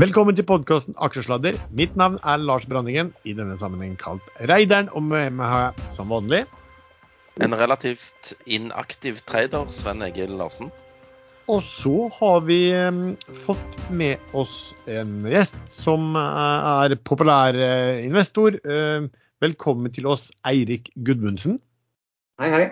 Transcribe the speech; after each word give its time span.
Velkommen 0.00 0.32
til 0.32 0.46
podkasten 0.48 0.94
Aksjesladder. 1.04 1.58
Mitt 1.76 1.92
navn 1.98 2.14
er 2.24 2.38
Lars 2.40 2.64
Branningen, 2.64 3.10
i 3.28 3.34
denne 3.36 3.52
sammenheng 3.60 3.98
kalt 4.00 4.24
Reideren. 4.48 4.86
Og 4.96 5.02
med 5.04 5.34
meg 5.36 5.50
har 5.52 5.64
jeg 5.66 5.90
som 5.92 6.08
vanlig 6.08 6.38
En 7.44 7.52
relativt 7.52 8.30
inaktiv 8.48 9.18
trader, 9.28 9.68
Sven 9.68 10.00
Egil 10.06 10.32
Larsen. 10.40 10.70
Og 11.52 11.60
så 11.66 12.08
har 12.16 12.40
vi 12.48 12.72
fått 13.44 13.76
med 13.92 14.32
oss 14.32 14.72
en 14.88 15.26
gjest 15.28 15.60
som 15.68 16.16
eh, 16.16 16.70
er 16.86 16.96
populær 17.04 17.60
eh, 17.60 18.00
investor. 18.06 18.56
Eh, 18.56 19.04
velkommen 19.44 19.92
til 19.92 20.08
oss, 20.08 20.30
Eirik 20.48 20.88
Gudmundsen. 20.96 21.60
Hei, 22.40 22.48
hei. 22.54 22.66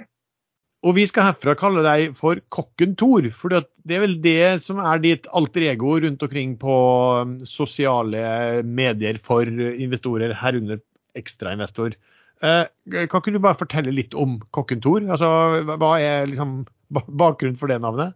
Og 0.87 0.95
vi 0.95 1.05
skal 1.11 1.33
herfra 1.33 1.57
kalle 1.59 1.83
deg 1.83 2.13
for 2.15 2.39
Kokken 2.55 2.93
Tor, 2.99 3.25
for 3.35 3.51
det 3.51 3.97
er 3.97 4.05
vel 4.05 4.15
det 4.23 4.63
som 4.63 4.79
er 4.79 5.01
ditt 5.03 5.27
alter 5.35 5.65
ego 5.73 5.97
rundt 6.05 6.23
omkring 6.23 6.53
på 6.61 6.77
um, 7.25 7.33
sosiale 7.43 8.63
medier 8.63 9.19
for 9.19 9.43
investorer, 9.49 10.37
herunder 10.39 10.79
ekstrainvestor. 11.19 11.97
Eh, 12.47 12.65
kan 13.11 13.19
ikke 13.19 13.35
du 13.35 13.41
bare 13.43 13.59
fortelle 13.59 13.95
litt 13.95 14.15
om 14.15 14.39
Kokken 14.55 14.83
Tor? 14.85 15.03
Altså, 15.03 15.29
hva 15.67 15.93
er 15.99 16.31
liksom 16.31 16.61
bakgrunnen 16.95 17.59
for 17.59 17.73
det 17.73 17.81
navnet? 17.83 18.15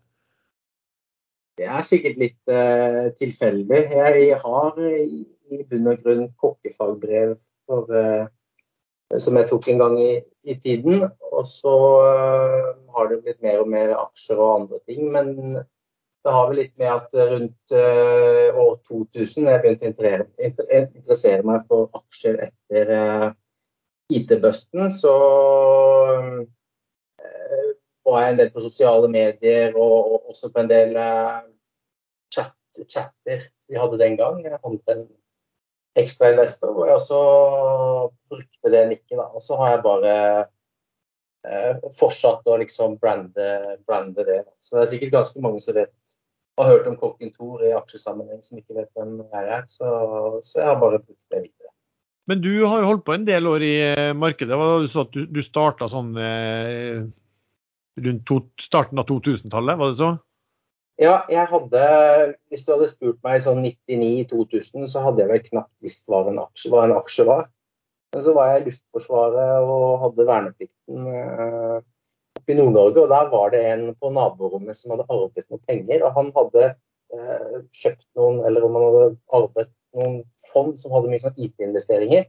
Det 1.58 1.66
er 1.66 1.82
sikkert 1.84 2.20
litt 2.20 2.52
uh, 2.52 3.10
tilfeldig. 3.18 3.80
Jeg 3.90 4.38
har 4.40 4.78
i, 4.86 5.24
bunn 5.68 5.90
og 5.90 5.98
grunn 6.04 6.28
kokkefagbrev 6.40 7.34
for 7.66 7.90
uh, 7.90 8.30
som 9.20 9.36
jeg 9.36 9.48
tok 9.50 9.68
en 9.68 9.82
gang 9.82 9.98
i, 10.00 10.12
i 10.48 10.56
tiden. 10.60 11.06
Og 11.32 11.44
så 11.48 11.74
uh, 12.04 12.72
har 12.96 13.10
det 13.10 13.20
blitt 13.24 13.42
mer 13.44 13.60
og 13.62 13.70
mer 13.72 13.94
aksjer 13.98 14.40
og 14.40 14.54
andre 14.62 14.80
ting. 14.88 15.04
Men 15.12 15.30
det 16.22 16.34
har 16.36 16.48
vel 16.48 16.60
litt 16.62 16.74
med 16.80 16.90
at 16.92 17.14
rundt 17.32 17.74
uh, 17.76 18.62
år 18.64 18.74
2000 18.88 19.50
jeg 19.50 19.62
begynte 19.62 19.88
å 19.90 20.26
interessere, 20.82 21.46
meg 21.46 21.64
for 21.68 21.90
aksjer 21.98 22.40
etter 22.48 22.92
IT-busten, 24.12 24.90
så 24.92 25.12
var 28.02 28.24
jeg 28.24 28.32
en 28.32 28.38
del 28.40 28.50
på 28.52 28.60
sosiale 28.64 29.08
medier 29.08 29.76
og 29.78 30.26
også 30.28 30.50
på 30.52 30.60
en 30.60 30.68
del 30.68 30.96
chat, 32.34 32.52
chatter 32.90 33.46
vi 33.68 33.78
hadde 33.78 34.00
den 34.00 34.18
gang. 34.20 34.42
Andre 34.44 34.96
enn 34.96 35.06
ekstrainvestor, 35.98 36.72
hvor 36.72 36.88
jeg 36.88 36.98
også 36.98 37.20
brukte 38.32 38.72
det 38.72 38.82
nikket. 38.88 39.16
Da. 39.18 39.28
Og 39.36 39.44
så 39.44 39.58
har 39.60 39.74
jeg 39.74 39.84
bare 39.84 40.14
eh, 41.46 41.82
fortsatt 41.98 42.48
å 42.48 42.58
liksom 42.62 42.96
brande, 43.02 43.48
brande, 43.86 44.24
det. 44.28 44.42
Så 44.62 44.78
det 44.78 44.84
er 44.84 44.92
sikkert 44.94 45.16
ganske 45.18 45.44
mange 45.44 45.62
som 45.64 45.76
vet 45.78 45.94
har 46.60 46.68
hørt 46.68 46.88
om 46.90 46.98
Kokken 47.00 47.32
Tor 47.32 47.62
i 47.64 47.72
aksjesammenheng, 47.76 48.42
som 48.44 48.60
ikke 48.60 48.76
vet 48.76 48.90
hvem 48.96 49.20
jeg 49.22 49.52
er. 49.56 49.62
Så, 49.72 49.88
så, 50.44 50.58
jeg 50.60 50.68
har 50.68 50.80
bare 50.80 51.00
brukt 51.00 51.32
det 51.32 51.46
videre. 51.46 51.70
Men 52.30 52.42
du 52.44 52.52
har 52.68 52.84
holdt 52.86 53.06
på 53.06 53.16
en 53.16 53.24
del 53.26 53.48
år 53.50 53.64
i 53.66 53.74
eh, 53.88 54.12
markedet. 54.14 54.56
Hva 54.58 54.82
du 54.82 54.90
sa 54.90 55.06
at 55.06 55.16
du, 55.16 55.24
du 55.26 55.40
starta 55.44 55.88
sånn 55.90 56.12
eh, 56.20 57.00
rundt 58.04 58.26
to, 58.28 58.42
starten 58.62 59.00
av 59.00 59.08
2000-tallet, 59.08 59.80
var 59.80 59.92
det 59.92 60.00
så? 60.00 60.12
Ja, 61.02 61.14
jeg 61.30 61.48
hadde 61.50 61.84
Hvis 62.52 62.66
du 62.66 62.74
hadde 62.74 62.90
spurt 62.90 63.18
meg 63.26 63.40
sånn 63.42 63.62
99-2000, 63.64 64.86
så 64.90 65.02
hadde 65.02 65.24
jeg 65.24 65.30
vel 65.32 65.42
knapt 65.48 65.72
visst 65.82 66.06
hva 66.10 66.22
en 66.30 66.38
aksje, 66.44 66.70
hva 66.70 66.84
en 66.86 66.94
aksje 66.94 67.26
var. 67.26 67.48
Men 68.12 68.24
så 68.26 68.34
var 68.36 68.52
jeg 68.52 68.60
i 68.60 68.64
Luftforsvaret 68.68 69.66
og 69.72 70.02
hadde 70.02 70.26
verneplikten 70.28 71.08
eh, 71.08 71.78
oppe 72.38 72.54
i 72.54 72.58
Nord-Norge. 72.58 73.02
Og 73.02 73.10
der 73.10 73.30
var 73.32 73.54
det 73.54 73.62
en 73.70 73.86
på 73.96 74.12
naborommet 74.12 74.78
som 74.78 74.94
hadde 74.94 75.08
arvet 75.08 75.48
noen 75.48 75.64
penger. 75.70 76.04
Og 76.06 76.18
han 76.18 76.30
hadde 76.36 76.66
eh, 76.68 77.58
kjøpt 77.82 78.06
noen, 78.20 78.42
eller 78.46 78.68
om 78.68 78.78
han 78.78 78.86
hadde 78.86 79.06
arvet 79.40 79.72
noen 79.96 80.18
fond 80.52 80.76
som 80.78 80.94
hadde 80.94 81.10
mye 81.10 81.24
sånn 81.24 81.40
IT-investeringer. 81.40 82.28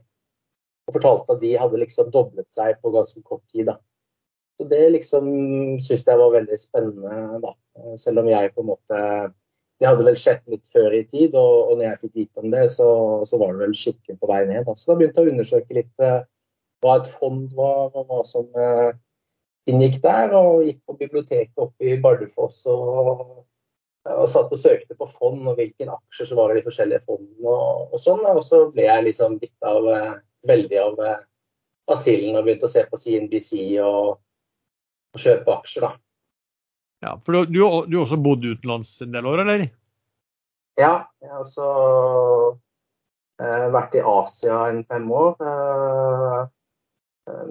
Og 0.88 0.98
fortalte 0.98 1.36
at 1.36 1.44
de 1.44 1.52
hadde 1.60 1.82
liksom 1.84 2.10
doblet 2.16 2.48
seg 2.56 2.80
på 2.80 2.94
ganske 2.96 3.22
kort 3.28 3.44
tid. 3.52 3.68
da. 3.70 3.78
Så 4.58 4.66
det 4.70 4.82
liksom 4.94 5.24
syns 5.82 6.04
jeg 6.06 6.18
var 6.20 6.34
veldig 6.34 6.58
spennende, 6.60 7.40
da. 7.42 7.54
Selv 7.98 8.22
om 8.22 8.28
jeg 8.30 8.52
på 8.54 8.62
en 8.62 8.70
måte 8.70 8.98
Det 9.82 9.88
hadde 9.88 10.04
vel 10.06 10.18
skjedd 10.18 10.44
litt 10.52 10.68
før 10.70 10.94
i 10.94 11.00
tid, 11.10 11.32
og, 11.34 11.54
og 11.70 11.78
når 11.78 11.88
jeg 11.88 12.00
fikk 12.04 12.12
vite 12.20 12.42
om 12.44 12.52
det, 12.52 12.68
så, 12.70 12.86
så, 13.26 13.40
var 13.40 13.50
det 13.52 13.64
vel 13.64 13.74
skikkelig 13.74 14.14
på 14.20 14.28
vei 14.30 14.44
ned. 14.46 14.62
Da. 14.68 14.74
Så 14.78 14.92
da 14.92 14.94
begynte 15.00 15.18
jeg 15.18 15.26
å 15.26 15.32
undersøke 15.32 15.76
litt 15.80 16.04
uh, 16.04 16.20
hva 16.84 16.94
et 17.00 17.10
fond 17.10 17.48
var, 17.58 17.88
og 17.90 18.06
hva 18.06 18.20
som 18.28 18.46
uh, 18.54 18.94
inngikk 19.66 19.98
der. 20.06 20.36
Og 20.38 20.62
gikk 20.68 20.78
på 20.86 20.96
biblioteket 21.02 21.66
oppe 21.66 21.90
i 21.90 21.98
Bardufoss 22.06 22.60
og, 22.70 23.24
og 24.14 24.24
satt 24.30 24.54
og 24.54 24.62
søkte 24.62 24.94
på 24.94 25.10
fond 25.10 25.42
og 25.42 25.58
hvilke 25.58 25.90
aksjer 25.90 26.30
som 26.30 26.38
var 26.38 26.54
i 26.54 26.60
de 26.60 26.66
forskjellige 26.68 27.02
fondene 27.08 27.58
og, 27.58 27.90
og 27.90 28.00
sånn. 28.00 28.22
Og 28.30 28.44
så 28.46 28.62
ble 28.70 28.86
jeg 28.86 29.08
liksom 29.10 29.40
bitt 29.42 29.72
av 29.74 29.90
uh, 29.90 30.12
veldig 30.46 30.82
av 30.86 31.02
basillen 31.90 32.38
og 32.38 32.46
begynte 32.46 32.70
å 32.70 32.76
se 32.78 32.86
på 32.86 33.02
CNBC 33.02 33.50
og 33.82 34.14
å 35.14 35.22
kjøpe 35.22 35.54
aksjer, 35.54 35.86
da. 35.86 35.94
Ja, 37.04 37.14
for 37.24 37.44
du, 37.50 37.60
har 37.60 37.88
du 37.90 37.98
også 38.00 38.18
bodd 38.24 38.44
utenlands 38.44 38.96
en 39.04 39.12
del 39.14 39.26
år, 39.28 39.44
eller? 39.44 39.66
Ja, 40.80 40.94
jeg 41.22 41.30
har 41.30 41.42
også 41.42 41.66
eh, 43.42 43.66
vært 43.74 43.96
i 43.98 44.04
Asia 44.08 44.62
en 44.70 44.80
fem 44.88 45.04
år. 45.12 45.36
Eh, 45.44 46.40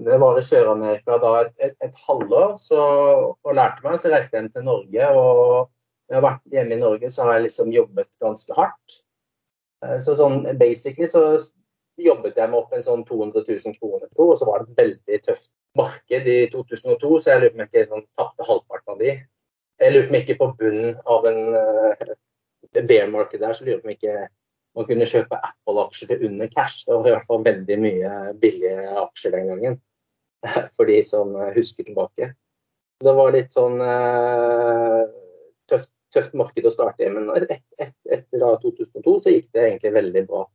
det 0.06 0.18
var 0.22 0.38
i 0.38 0.44
Sør-Amerika 0.46 1.18
da 1.22 1.35
et, 1.44 1.56
et, 1.69 1.78
et 1.85 2.02
halvår 2.07 2.57
så, 2.62 2.81
og 3.31 3.56
lærte 3.57 3.85
meg. 3.85 4.00
Så 4.02 4.12
reiste 4.13 4.35
jeg 4.35 4.44
hjem 4.44 4.52
til 4.57 4.68
Norge. 4.68 5.07
og 5.13 5.72
når 6.03 6.16
jeg 6.16 6.19
har 6.19 6.28
vært 6.28 6.56
hjemme 6.57 6.75
i 6.75 6.81
Norge, 6.81 7.09
så 7.09 7.25
har 7.25 7.38
jeg 7.38 7.47
liksom 7.47 7.73
jobbet 7.73 8.09
ganske 8.22 8.57
hardt. 8.57 8.97
Eh, 9.85 10.00
så 10.03 10.18
sånn 10.19 10.44
basically 10.59 11.07
så 11.09 11.23
jobbet 12.02 12.38
jeg 12.38 12.50
meg 12.50 12.59
opp 12.59 12.73
en 12.73 12.85
sånn 12.85 13.06
200 13.07 13.46
000 13.47 13.78
kroner 13.79 14.09
på, 14.12 14.28
og 14.31 14.38
så 14.40 14.50
var 14.50 14.66
det 14.66 14.78
veldig 14.81 15.19
tøft 15.28 15.52
marked 15.78 16.28
i 16.29 16.38
2002, 16.53 17.19
så 17.19 17.34
jeg 17.34 17.41
lurer 17.41 17.53
på 17.53 17.57
om 17.57 17.63
jeg 17.63 17.72
ikke 17.72 17.89
sånn, 17.89 18.06
tapte 18.19 18.47
halvparten 18.47 18.94
av 18.94 19.01
de. 19.01 19.16
Jeg 19.81 19.94
lurer 19.94 20.07
på 20.07 20.13
om 20.13 20.19
ikke 20.19 20.38
på 20.39 20.50
bunnen 20.59 21.00
av 21.16 21.28
en 21.29 21.41
uh, 21.57 22.13
bear 22.89 23.09
market 23.11 23.41
der, 23.41 23.56
så 23.57 23.66
lurer 23.66 23.81
på 23.81 23.89
om 23.89 23.95
ikke 23.95 24.28
man 24.73 24.88
kunne 24.89 25.09
kjøpe 25.09 25.38
Apple-aksjer 25.38 26.13
til 26.13 26.23
under 26.29 26.50
cash. 26.53 26.85
Det 26.88 26.95
var 26.95 27.09
i 27.09 27.16
hvert 27.16 27.28
fall 27.29 27.44
veldig 27.45 27.79
mye 27.81 28.13
billige 28.41 28.88
aksjer 29.03 29.35
den 29.35 29.51
gangen, 29.51 29.81
for 30.75 30.89
de 30.89 31.01
som 31.06 31.35
husker 31.57 31.90
tilbake. 31.90 32.31
Det 33.03 33.13
var 33.17 33.34
litt 33.35 33.53
sånn 33.53 33.81
uh, 33.81 35.03
tøft, 35.69 35.91
tøft, 36.13 36.35
marked 36.38 36.66
å 36.69 36.73
starte 36.73 37.05
i, 37.05 37.11
men 37.13 37.29
etter 37.34 37.57
et, 37.57 37.66
et, 37.81 37.95
et, 38.22 38.28
2002 38.38 39.16
så 39.25 39.34
gikk 39.34 39.50
det 39.55 39.66
egentlig 39.67 39.94
veldig 39.97 40.23
bra. 40.29 40.45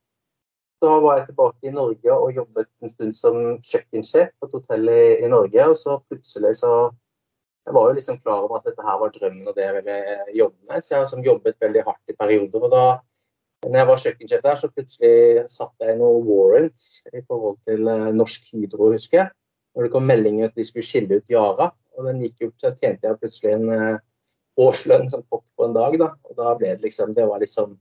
Da 0.82 0.92
var 1.02 1.18
jeg 1.18 1.26
tilbake 1.32 1.66
i 1.66 1.74
Norge 1.74 2.14
og 2.14 2.36
jobbet 2.36 2.68
en 2.82 2.92
stund 2.92 3.16
som 3.18 3.36
kjøkkensjef 3.66 4.30
på 4.38 4.46
et 4.46 4.52
hotell 4.54 4.90
i, 4.92 5.02
i, 5.24 5.30
Norge. 5.30 5.64
Og 5.72 5.76
så 5.78 5.98
plutselig 6.06 6.54
så 6.62 6.72
Jeg 7.68 7.74
var 7.76 7.90
jo 7.90 7.96
liksom 7.98 8.16
klar 8.16 8.46
over 8.46 8.56
at 8.56 8.64
dette 8.64 8.80
her 8.80 8.94
var 8.96 9.10
drømmen 9.12 9.48
og 9.50 9.56
det 9.56 9.64
jeg 9.66 9.74
ville 9.76 9.96
jobbe 10.38 10.70
med. 10.70 10.80
Så 10.80 10.94
jeg 10.94 10.96
har 10.96 11.02
liksom 11.04 11.24
jobbet 11.26 11.56
veldig 11.60 11.82
hardt 11.84 12.12
i 12.12 12.14
perioder. 12.16 12.62
Og 12.64 12.70
da 12.72 12.84
når 13.66 13.76
jeg 13.76 13.88
var 13.88 14.00
kjøkkensjef 14.04 14.44
der, 14.46 14.54
så 14.56 14.70
plutselig 14.72 15.42
satte 15.52 15.88
jeg 15.88 15.98
noen 15.98 16.24
warrants 16.24 16.86
i 17.10 17.20
forhold 17.26 17.58
til 17.68 17.90
uh, 17.90 18.06
Norsk 18.14 18.46
Hydro, 18.54 18.92
husker 18.94 19.18
jeg. 19.18 19.32
Når 19.74 19.84
det 19.84 19.92
kom 19.92 20.08
melding 20.08 20.40
at 20.46 20.54
de 20.56 20.64
skulle 20.64 20.86
skille 20.86 21.18
ut 21.18 21.34
Yara. 21.34 21.68
Og 21.98 22.06
den 22.06 22.22
gikk 22.22 22.46
opp, 22.46 22.54
så 22.62 22.72
tjente 22.78 23.04
jeg 23.04 23.20
plutselig 23.20 23.52
en 23.58 23.68
uh, 23.74 24.00
årslønn 24.64 25.10
som 25.12 25.26
kokk 25.28 25.44
på 25.58 25.68
en 25.68 25.76
dag. 25.76 25.98
da. 26.00 26.08
Og 26.30 26.38
da 26.38 26.54
ble 26.56 26.72
det 26.72 26.86
liksom 26.86 27.12
Det 27.18 27.26
var 27.26 27.42
liksom 27.42 27.76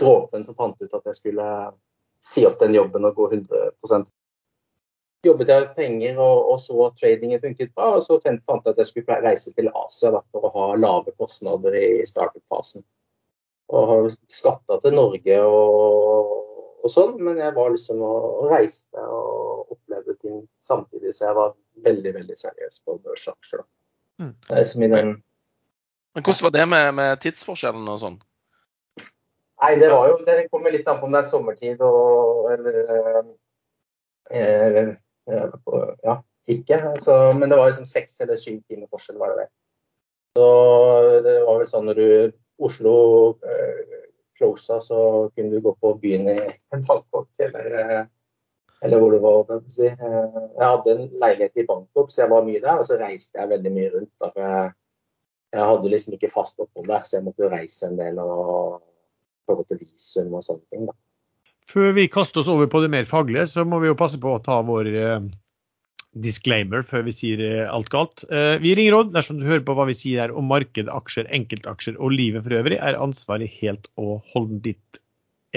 dråpen 0.00 0.46
som 0.46 0.56
fant 0.56 0.80
ut 0.80 0.94
at 0.94 1.10
jeg 1.10 1.18
skulle 1.18 1.50
si 2.24 2.46
opp 2.46 2.58
den 2.60 2.74
jobben 2.74 3.06
og 3.08 3.14
gå 3.16 3.28
100 3.32 4.08
Jobbet 5.26 5.48
jeg 5.50 5.64
penger 5.74 6.18
og, 6.22 6.52
og 6.52 6.60
så 6.62 6.76
at 6.84 6.98
tradingen 7.00 7.40
funket 7.42 7.72
bra, 7.74 7.88
og 7.96 8.04
så 8.04 8.20
fant 8.22 8.44
jeg 8.46 8.74
at 8.74 8.78
jeg 8.78 8.86
skulle 8.86 9.16
reise 9.24 9.50
til 9.54 9.70
Asia 9.74 10.12
da, 10.14 10.20
for 10.30 10.46
å 10.46 10.52
ha 10.54 10.66
lave 10.78 11.14
kostnader 11.18 11.74
i 11.74 12.06
startup-fasen. 12.06 12.84
Og 13.74 13.88
har 13.90 14.06
skatta 14.30 14.78
til 14.84 14.94
Norge 14.94 15.40
og, 15.42 16.30
og, 16.78 16.86
sånn, 16.92 17.16
men 17.18 17.42
jeg 17.42 17.56
var 17.56 17.74
liksom 17.74 18.04
og 18.06 18.46
reiste 18.52 19.02
og 19.02 19.74
opplevde 19.74 20.14
ting 20.22 20.44
samtidig, 20.64 21.10
så 21.16 21.32
jeg 21.32 21.38
var 21.40 21.56
veldig, 21.88 22.14
veldig 22.20 22.38
seriøs 22.38 22.80
på 22.86 23.00
børsaksjer. 23.02 23.66
Mm. 24.22 24.32
Men 26.14 26.24
hvordan 26.24 26.46
var 26.46 26.54
det 26.54 26.68
med, 26.70 26.94
med 26.94 27.20
tidsforskjellen 27.26 27.90
og 27.90 28.00
sånn? 28.06 28.22
Nei, 29.58 29.74
det 29.80 29.90
var 29.90 30.08
jo 30.08 30.18
Det 30.26 30.48
kommer 30.52 30.74
litt 30.74 30.88
an 30.88 31.00
på 31.00 31.08
om 31.08 31.14
det 31.14 31.22
er 31.24 31.28
sommertid 31.28 31.80
og 31.84 32.50
eller 32.54 32.76
eh, 32.94 33.30
eh, 34.38 34.90
Ja, 36.06 36.18
ikke. 36.48 36.78
Altså, 36.94 37.16
men 37.36 37.50
det 37.50 37.58
var 37.58 37.70
liksom 37.70 37.88
seks 37.88 38.20
eller 38.24 38.38
syv 38.40 38.60
timer 38.68 38.88
forskjell, 38.88 39.18
var 39.20 39.34
det 39.34 39.44
det. 39.44 39.48
Så 40.38 40.46
det 41.24 41.34
var 41.44 41.58
vel 41.58 41.68
sånn 41.68 41.88
når 41.88 41.98
du 41.98 42.08
Oslo 42.68 42.94
eh, 43.44 43.82
closa, 44.38 44.80
så 44.80 45.00
kunne 45.34 45.50
du 45.50 45.60
gå 45.60 45.74
på 45.80 45.92
byen 46.02 46.30
i 46.32 46.38
Bangkok 46.86 47.28
eller, 47.42 47.68
eh, 47.82 48.02
eller 48.82 49.02
hvor 49.02 49.14
det 49.14 49.20
var. 49.22 49.52
Eh, 49.58 49.94
jeg 50.56 50.64
hadde 50.64 50.94
en 50.94 51.06
leilighet 51.22 51.62
i 51.62 51.66
Bangkok, 51.68 52.10
så 52.10 52.24
jeg 52.24 52.32
var 52.32 52.46
mye 52.46 52.62
der. 52.64 52.80
Og 52.80 52.88
så 52.88 52.98
reiste 53.00 53.40
jeg 53.40 53.52
veldig 53.52 53.74
mye 53.74 53.94
rundt. 53.94 54.12
Da, 54.22 54.48
jeg 55.52 55.70
hadde 55.72 55.92
liksom 55.92 56.16
ikke 56.16 56.32
fast 56.32 56.60
opphold 56.60 56.88
der, 56.88 57.04
så 57.04 57.18
jeg 57.18 57.26
måtte 57.28 57.44
jo 57.44 57.52
reise 57.52 57.90
en 57.90 57.98
del. 58.00 58.22
og 58.22 58.80
forhold 59.48 59.68
til 59.70 59.82
visum 59.82 60.38
og 60.38 60.44
sånne 60.46 60.64
ting. 60.70 60.86
da. 60.88 60.96
Før 61.68 61.92
vi 61.96 62.06
kaster 62.12 62.40
oss 62.40 62.48
over 62.48 62.70
på 62.70 62.80
det 62.84 62.92
mer 62.94 63.08
faglige, 63.08 63.48
så 63.50 63.64
må 63.68 63.80
vi 63.82 63.90
jo 63.90 63.98
passe 63.98 64.20
på 64.20 64.36
å 64.36 64.42
ta 64.44 64.60
vår 64.64 64.88
eh, 64.88 65.26
disclaimer 66.16 66.84
før 66.86 67.04
vi 67.08 67.14
sier 67.14 67.42
eh, 67.44 67.66
alt 67.68 67.90
galt. 67.92 68.24
Eh, 68.32 68.56
vi 68.62 68.72
ringer 68.78 68.96
råd 68.96 69.12
dersom 69.16 69.40
du 69.40 69.48
hører 69.48 69.66
på 69.66 69.76
hva 69.76 69.88
vi 69.90 69.96
sier 69.96 70.24
her 70.24 70.32
om 70.32 70.48
marked, 70.48 70.88
aksjer, 70.88 71.28
enkeltaksjer 71.36 71.98
og 71.98 72.14
livet 72.16 72.46
for 72.46 72.56
øvrig, 72.60 72.80
er 72.80 73.00
ansvaret 73.00 73.52
helt 73.60 73.90
og 74.00 74.24
holdent 74.32 74.64
ditt 74.70 75.02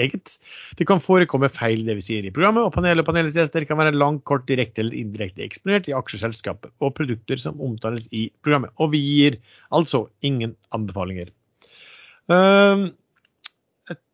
eget. 0.00 0.36
Det 0.78 0.86
kan 0.88 1.02
forekomme 1.04 1.50
feil 1.52 1.84
det 1.86 1.98
vi 1.98 2.04
sier 2.04 2.26
i 2.26 2.32
programmet, 2.34 2.64
og 2.64 2.74
panelet 2.76 3.04
og 3.04 3.10
panelets 3.10 3.36
gjester 3.36 3.66
kan 3.68 3.80
være 3.80 3.96
langt, 3.96 4.24
kort, 4.28 4.46
direkte 4.48 4.84
eller 4.84 4.96
indirekte 4.96 5.44
eksponert 5.44 5.88
i 5.90 5.96
aksjeselskapet 5.96 6.72
og 6.80 6.94
produkter 6.96 7.40
som 7.40 7.60
omtales 7.64 8.08
i 8.12 8.28
programmet. 8.44 8.72
Og 8.80 8.92
vi 8.94 9.02
gir 9.04 9.38
altså 9.74 10.06
ingen 10.24 10.56
anbefalinger. 10.76 11.32
Uh, 12.30 12.92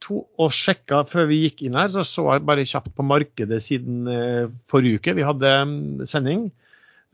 tok 0.03 0.41
og 0.41 0.55
sjekka 0.55 1.03
før 1.09 1.29
vi 1.31 1.43
gikk 1.45 1.65
inn 1.67 1.77
her, 1.79 1.91
så 1.93 2.05
så 2.07 2.25
jeg 2.31 2.47
bare 2.49 2.67
kjapt 2.69 2.95
på 2.97 3.05
markedet 3.07 3.61
siden 3.65 4.09
eh, 4.13 4.49
forrige 4.71 5.01
uke. 5.01 5.15
Vi 5.19 5.27
hadde 5.27 5.53
um, 5.65 5.77
sending. 6.09 6.49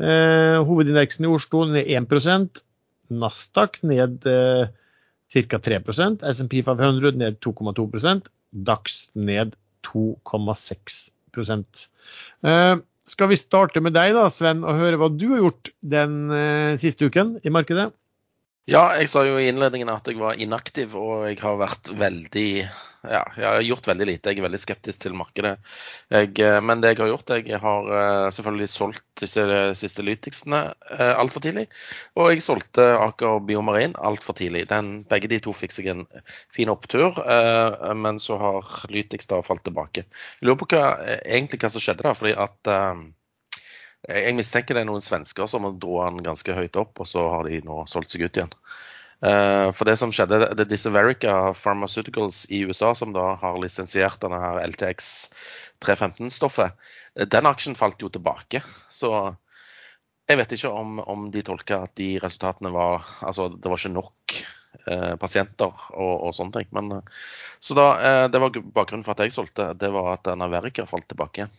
Eh, 0.03 0.61
hovedindeksen 0.67 1.27
i 1.27 1.31
Oslo 1.31 1.65
ned 1.71 1.87
1% 1.87 2.65
Nasdaq 3.15 3.83
ned 3.87 4.25
eh, 4.27 4.71
ca. 5.35 5.59
3% 5.59 6.25
SMP 6.35 6.63
500 6.67 7.19
ned 7.21 7.39
2,2% 7.45 8.27
Dax 8.67 9.09
ned 9.15 9.55
2,6 9.87 10.99
eh, 12.43 12.77
Skal 13.05 13.31
vi 13.31 13.39
starte 13.39 13.83
med 13.85 13.95
deg 13.95 14.15
da, 14.17 14.27
Sven, 14.33 14.65
og 14.65 14.81
høre 14.81 14.99
hva 14.99 15.11
du 15.13 15.29
har 15.35 15.45
gjort 15.45 15.71
den 15.83 16.33
uh, 16.33 16.75
siste 16.81 17.11
uken 17.11 17.37
i 17.45 17.53
markedet? 17.53 17.91
Ja, 18.65 18.95
jeg 18.97 19.11
sa 19.13 19.21
jo 19.29 19.35
i 19.37 19.51
innledningen 19.51 19.91
at 19.93 20.07
jeg 20.09 20.17
var 20.17 20.39
inaktiv, 20.41 20.95
og 20.97 21.27
jeg 21.29 21.37
har 21.43 21.59
vært 21.61 21.91
veldig 22.01 22.49
Ja, 23.05 23.21
jeg 23.37 23.45
har 23.45 23.59
gjort 23.61 23.89
veldig 23.91 24.07
lite. 24.09 24.33
Jeg 24.33 24.41
er 24.41 24.47
veldig 24.47 24.61
skeptisk 24.63 25.03
til 25.03 25.17
markedet. 25.21 25.59
Jeg, 26.09 26.31
eh, 26.41 26.57
men 26.65 26.81
det 26.81 26.95
jeg 26.95 27.03
har 27.03 27.11
gjort, 27.11 27.33
jeg 27.37 27.59
har 27.61 27.91
eh, 27.99 28.29
selvfølgelig 28.33 28.69
solgt 28.73 29.03
disse 29.21 29.45
siste 29.77 30.01
lyticsene 30.09 30.61
eh, 30.97 31.13
altfor 31.13 31.45
tidlig. 31.45 31.67
Og 32.17 32.31
jeg 32.33 32.41
solgte 32.47 32.87
Aker 32.97 33.43
Biomarin 33.45 33.93
altfor 34.01 34.39
tidlig. 34.39 34.65
Den, 34.71 35.03
begge 35.11 35.29
de 35.35 35.43
to 35.45 35.53
fikk 35.53 35.77
seg 35.77 35.91
en 35.93 36.07
fin 36.57 36.73
opptur, 36.73 37.21
men 38.01 38.17
så 38.17 38.39
har 38.41 38.65
da 38.65 39.43
falt 39.45 39.67
tilbake. 39.69 40.07
Jeg 40.41 40.49
lurer 40.49 40.63
på 40.65 40.71
hva, 40.73 40.87
egentlig 41.21 41.61
hva 41.61 41.73
som 41.77 41.85
skjedde 41.85 42.09
da, 42.09 42.17
fordi 42.17 42.33
at 42.47 42.73
jeg 44.09 44.37
mistenker 44.37 44.77
det 44.77 44.85
er 44.85 44.89
noen 44.91 45.05
svensker 45.05 45.49
som 45.49 45.67
dro 45.81 46.01
den 46.05 46.25
ganske 46.25 46.57
høyt 46.57 46.77
opp, 46.81 47.01
og 47.01 47.09
så 47.09 47.25
har 47.33 47.49
de 47.49 47.63
nå 47.65 47.85
solgt 47.91 48.13
seg 48.13 48.27
ut 48.27 48.41
igjen. 48.41 48.53
Uh, 49.25 49.71
for 49.73 49.89
det 49.89 49.95
som 49.97 50.13
skjedde, 50.13 50.51
det 50.53 50.67
er 50.67 50.69
disse 50.69 50.91
Verica 50.93 51.55
Pharmaceuticals 51.57 52.43
i 52.53 52.61
USA 52.69 52.91
som 52.99 53.15
da 53.15 53.31
har 53.41 53.61
lisensiert 53.63 54.21
denne 54.21 54.41
her 54.43 54.61
LTX 54.67 55.07
315-stoffet. 55.85 56.75
Den 57.33 57.49
aksjen 57.49 57.79
falt 57.79 58.03
jo 58.03 58.11
tilbake. 58.13 58.61
Så 58.93 59.15
jeg 60.29 60.41
vet 60.41 60.53
ikke 60.57 60.75
om, 60.75 60.99
om 61.01 61.31
de 61.33 61.45
tolka 61.47 61.85
at 61.87 61.95
de 62.01 62.15
resultatene 62.21 62.73
var 62.75 63.05
Altså, 63.25 63.49
det 63.49 63.71
var 63.71 63.81
ikke 63.81 63.95
nok 63.95 64.37
uh, 64.91 65.15
pasienter 65.21 65.73
og, 65.95 66.15
og, 66.19 66.31
sånne 66.37 66.59
ting. 66.59 66.73
Men, 66.77 66.99
så 67.65 67.79
da, 67.79 67.89
det 68.29 68.43
var 68.43 68.61
bakgrunnen 68.77 69.07
for 69.07 69.17
at 69.17 69.25
jeg 69.25 69.37
solgte. 69.37 69.73
Det 69.81 69.89
var 69.95 70.19
at 70.19 70.29
denne 70.29 70.53
Verica 70.53 70.85
falt 70.91 71.09
tilbake 71.09 71.45
igjen. 71.45 71.55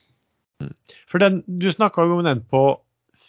For 1.12 1.22
den, 1.22 1.44
Du 1.48 1.68
snakka 1.72 2.06
jo 2.08 2.20
om 2.20 2.26
den 2.26 2.44
på 2.50 2.64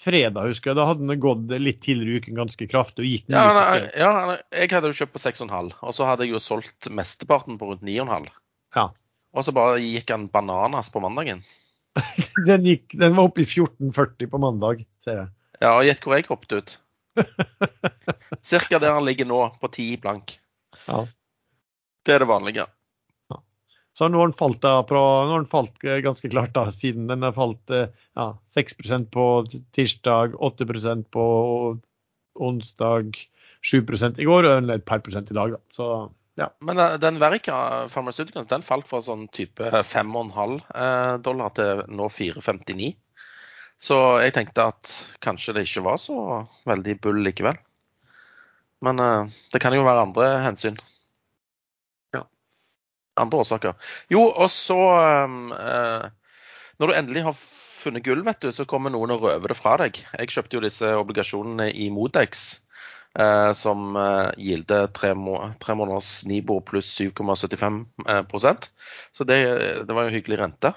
fredag, 0.06 0.50
husker 0.50 0.70
jeg. 0.70 0.78
Da 0.78 0.86
hadde 0.90 1.06
den 1.06 1.22
gått 1.22 1.50
litt 1.62 1.80
tidligere 1.84 2.14
i 2.18 2.22
uken 2.22 2.38
ganske 2.38 2.68
kraftig. 2.70 3.24
ja, 3.32 3.44
nei, 3.56 3.78
ja, 3.98 4.38
jeg 4.54 4.70
hadde 4.72 4.92
jo 4.92 4.98
kjøpt 5.00 5.16
på 5.16 5.22
6,5, 5.22 5.72
og 5.82 5.96
så 5.96 6.08
hadde 6.08 6.26
jeg 6.26 6.36
jo 6.36 6.42
solgt 6.42 6.90
mesteparten 6.92 7.58
på 7.60 7.72
rundt 7.72 7.86
9,5. 7.86 8.28
Ja. 8.76 8.90
Og 9.36 9.44
så 9.44 9.54
bare 9.56 9.80
gikk 9.82 10.10
han 10.14 10.28
bananas 10.32 10.92
på 10.94 11.02
mandagen. 11.04 11.42
den, 12.48 12.66
gikk, 12.68 12.94
den 12.98 13.16
var 13.16 13.30
oppe 13.30 13.42
i 13.44 13.48
14,40 13.48 14.30
på 14.32 14.40
mandag, 14.42 14.84
ser 15.04 15.22
jeg. 15.22 15.30
Ja, 15.60 15.72
og 15.72 15.86
gjett 15.88 16.02
hvor 16.04 16.16
jeg 16.16 16.28
hoppet 16.28 16.56
ut. 16.56 16.74
Cirka 18.44 18.80
der 18.82 18.96
han 18.96 19.06
ligger 19.08 19.28
nå, 19.28 19.40
på 19.60 19.70
10 19.72 20.02
blank. 20.04 20.36
Ja. 20.84 21.06
Det 22.06 22.14
er 22.14 22.22
det 22.22 22.30
vanlige. 22.30 22.66
Så 23.96 24.10
nå 24.12 24.18
har 24.20 24.28
den 24.28 24.36
falt, 24.36 24.58
da, 24.60 24.82
fra, 24.84 25.02
nå 25.24 25.32
har 25.32 25.44
den 25.46 25.48
falt 25.48 25.84
ganske 26.04 26.28
klart, 26.28 26.52
da, 26.52 26.66
siden 26.74 27.06
den 27.08 27.24
har 27.24 27.32
falt 27.32 27.72
eh, 27.72 27.88
ja, 28.18 28.26
6% 28.52 29.06
på 29.14 29.24
tirsdag, 29.72 30.34
8% 30.36 31.06
på 31.16 31.24
onsdag, 32.36 33.16
7 33.64 33.78
i 34.20 34.26
går 34.28 34.48
og 34.50 34.68
et 34.74 34.84
par 34.84 35.00
prosent 35.00 35.32
i 35.32 35.36
dag. 35.38 35.54
Da. 35.56 35.60
Så, 35.72 35.86
ja. 36.36 36.50
Men 36.60 36.82
eh, 36.82 36.98
den 37.00 37.16
Verica 37.22 37.86
Pharmaceuticals 37.88 38.50
den 38.50 38.66
falt 38.66 38.84
fra 38.90 39.00
sånn 39.00 39.30
type 39.32 39.64
5,5 39.64 40.58
eh, 40.60 41.14
dollar 41.24 41.54
til 41.56 41.80
nå 41.88 42.10
4,59. 42.12 42.90
Så 43.80 44.00
jeg 44.20 44.34
tenkte 44.36 44.68
at 44.74 44.92
kanskje 45.24 45.56
det 45.56 45.64
ikke 45.70 45.86
var 45.88 45.96
så 46.00 46.18
veldig 46.68 46.98
bull 47.00 47.22
likevel. 47.24 47.56
Men 48.84 49.00
det 49.52 49.60
kan 49.60 49.72
jo 49.72 49.84
være 49.88 50.04
andre 50.04 50.28
hensyn 50.44 50.76
andre 53.20 53.42
årsaker. 53.42 53.76
Jo, 54.12 54.26
og 54.28 54.50
så 54.52 54.78
um, 55.24 55.52
uh, 55.52 56.06
Når 56.80 56.90
du 56.90 56.96
endelig 56.96 57.24
har 57.24 57.36
funnet 57.40 58.04
gull, 58.04 58.22
vet 58.26 58.42
du, 58.42 58.50
så 58.52 58.66
kommer 58.68 58.92
noen 58.92 59.14
og 59.14 59.24
røver 59.24 59.52
det 59.52 59.58
fra 59.58 59.76
deg. 59.80 59.98
Jeg 60.18 60.32
kjøpte 60.34 60.58
jo 60.58 60.64
disse 60.64 60.92
obligasjonene 61.00 61.70
i 61.72 61.88
Modex. 61.94 62.48
Eh, 63.18 63.52
som 63.52 63.96
eh, 63.96 64.30
gilder 64.36 64.90
tre, 64.92 65.14
må 65.16 65.38
tre, 65.62 65.72
måneders 65.78 66.26
Nibor 66.28 66.60
pluss 66.68 66.90
7,75 67.00 67.78
eh, 68.08 68.58
Så 69.12 69.24
det, 69.24 69.38
det, 69.88 69.94
var 69.94 70.04
jo 70.04 70.12
hyggelig 70.12 70.38
rente. 70.42 70.72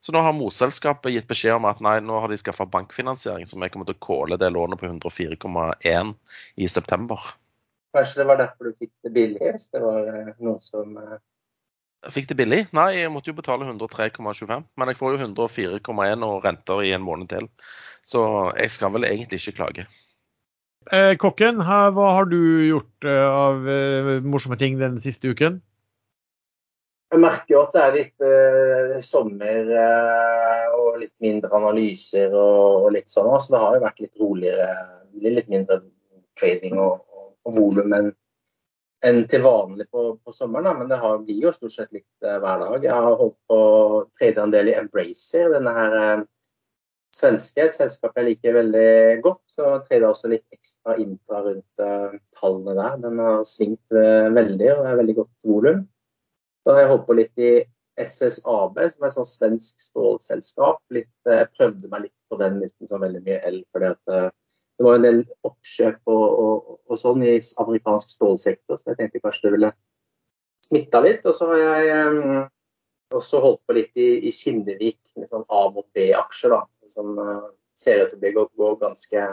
Så 0.00 0.14
nå 0.14 0.22
har 0.22 0.36
morselskapet 0.36 1.12
gitt 1.12 1.26
beskjed 1.28 1.58
om 1.58 1.66
at 1.68 1.82
nei, 1.82 1.98
nå 2.00 2.20
har 2.22 2.30
de 2.30 2.38
skaffa 2.38 2.68
bankfinansiering, 2.70 3.48
som 3.50 3.60
jeg 3.60 3.74
kommer 3.74 3.90
til 3.90 3.98
å 3.98 4.04
kåle 4.06 4.38
det 4.40 4.52
lånet 4.54 4.80
på 4.80 4.86
104,1 4.86 6.14
i 6.56 6.68
september. 6.70 7.26
Kanskje 7.96 8.22
det 8.22 8.28
var 8.30 8.38
derfor 8.38 8.70
du 8.70 8.78
fikk 8.78 8.94
det 9.04 9.12
billigst? 9.16 9.74
det 9.74 9.82
var 9.82 10.06
noen 10.38 10.62
som 10.62 10.94
Fikk 12.08 12.30
det 12.30 12.36
billig? 12.38 12.60
Nei, 12.72 12.88
jeg 12.96 13.12
måtte 13.12 13.28
jo 13.28 13.36
betale 13.36 13.66
103,25. 13.68 14.62
Men 14.80 14.88
jeg 14.88 14.96
får 14.96 15.16
jo 15.16 15.24
104,1 15.26 16.24
og 16.24 16.44
renter 16.46 16.84
i 16.86 16.94
en 16.96 17.04
måned 17.04 17.28
til. 17.32 17.48
Så 18.06 18.22
jeg 18.56 18.72
skal 18.72 18.94
vel 18.94 19.04
egentlig 19.04 19.42
ikke 19.42 19.58
klage. 19.58 19.84
Eh, 20.88 21.12
kokken, 21.20 21.60
her, 21.60 21.90
hva 21.92 22.06
har 22.16 22.30
du 22.30 22.38
gjort 22.64 23.04
eh, 23.04 23.26
av 23.28 23.68
eh, 23.68 24.14
morsomme 24.24 24.56
ting 24.56 24.78
den 24.80 24.96
siste 25.02 25.28
uken? 25.28 25.60
Jeg 27.10 27.20
merker 27.20 27.52
jo 27.52 27.60
at 27.66 27.74
det 27.74 27.82
er 27.82 27.96
litt 27.98 28.24
eh, 28.24 28.96
sommer 29.04 29.70
eh, 29.82 30.64
og 30.78 31.00
litt 31.02 31.12
mindre 31.20 31.50
analyser 31.58 32.32
og, 32.32 32.86
og 32.86 32.92
litt 32.96 33.12
sånn. 33.12 33.28
Så 33.42 33.52
det 33.52 33.60
har 33.60 33.76
jo 33.76 33.84
vært 33.84 34.02
litt 34.06 34.22
roligere, 34.22 34.70
litt 35.26 35.52
mindre 35.52 35.82
trading 36.40 36.80
og, 36.80 37.04
og, 37.12 37.28
og 37.44 37.58
volum 37.58 37.96
enn 37.98 38.12
enn 39.06 39.22
til 39.30 39.44
vanlig 39.44 39.86
på, 39.92 40.02
på 40.24 40.34
sommeren. 40.34 40.66
Da. 40.68 40.74
Men 40.76 40.90
det 40.92 41.00
har, 41.00 41.22
blir 41.24 41.46
jo 41.46 41.54
stort 41.54 41.74
sett 41.74 41.94
likt 41.94 42.26
eh, 42.26 42.36
hver 42.42 42.60
dag. 42.64 42.84
Jeg 42.84 43.06
har 43.06 43.16
holdt 43.20 43.38
på 43.48 43.60
tredje 44.18 44.44
andel 44.44 44.72
i 44.72 44.76
Embracer, 44.76 45.48
denne 45.54 45.74
her 45.76 45.96
eh, 46.00 46.26
svenske, 47.16 47.64
et 47.64 47.76
selskap 47.76 48.18
jeg 48.18 48.28
liker 48.28 48.58
veldig 48.60 48.92
godt. 49.24 49.42
Så 49.50 49.72
tredje 49.88 50.10
også 50.10 50.30
litt 50.32 50.46
ekstra 50.54 50.96
infra 51.00 51.42
rundt 51.46 51.82
uh, 51.82 52.14
tallene 52.36 52.76
der. 52.78 53.00
Den 53.02 53.18
har 53.24 53.42
svingt 53.48 53.96
uh, 53.96 54.30
veldig, 54.36 54.68
og 54.76 54.84
det 54.84 54.92
er 54.92 55.00
veldig 55.00 55.16
godt 55.18 55.32
volum. 55.48 55.84
Så 56.62 56.76
har 56.76 56.84
jeg 56.84 56.92
holdt 56.92 57.06
på 57.08 57.16
litt 57.18 57.42
i 57.42 57.52
SSAB, 58.00 58.78
som 58.92 59.02
er 59.02 59.08
et 59.10 59.16
sånt 59.16 59.28
svensk 59.32 59.82
stålselskap. 59.82 60.78
Litt, 60.94 61.10
jeg 61.26 61.50
prøvde 61.56 61.90
meg 61.90 62.06
litt 62.06 62.16
på 62.30 62.38
den 62.40 62.60
uten 62.62 62.88
så 62.88 63.00
veldig 63.02 63.24
mye 63.26 63.40
el, 63.48 63.58
fordi 63.74 63.90
at 63.90 64.30
det 64.80 64.84
var 64.86 64.94
en 64.96 65.02
del 65.04 65.18
oppkjøp 65.44 66.08
og, 66.08 66.22
og, 66.24 66.68
og, 66.88 66.94
sånn 66.96 67.20
i 67.28 67.34
amerikansk 67.60 68.14
stålsektor, 68.14 68.78
så 68.80 68.88
jeg 68.88 68.96
tenkte 68.96 69.20
kanskje 69.20 69.42
det 69.44 69.50
ville 69.52 69.68
smitta 70.64 71.02
litt. 71.04 71.26
Og 71.28 71.34
så 71.36 71.48
har 71.50 71.82
jeg 71.84 72.06
um, 72.08 72.38
også 73.18 73.42
holdt 73.44 73.60
på 73.68 73.74
litt 73.76 74.00
i, 74.00 74.06
i 74.24 74.32
Kinnevik 74.32 74.96
med 75.20 75.28
sånn 75.28 75.44
A 75.52 75.66
mot 75.74 75.84
B-aksjer, 75.92 76.54
da. 76.54 76.62
Som 76.88 77.18
uh, 77.20 77.50
ser 77.76 78.06
ut 78.06 78.14
til 78.14 78.24
å 78.24 78.32
gå, 78.38 78.44
gå, 78.56 78.70
ganske 78.80 79.26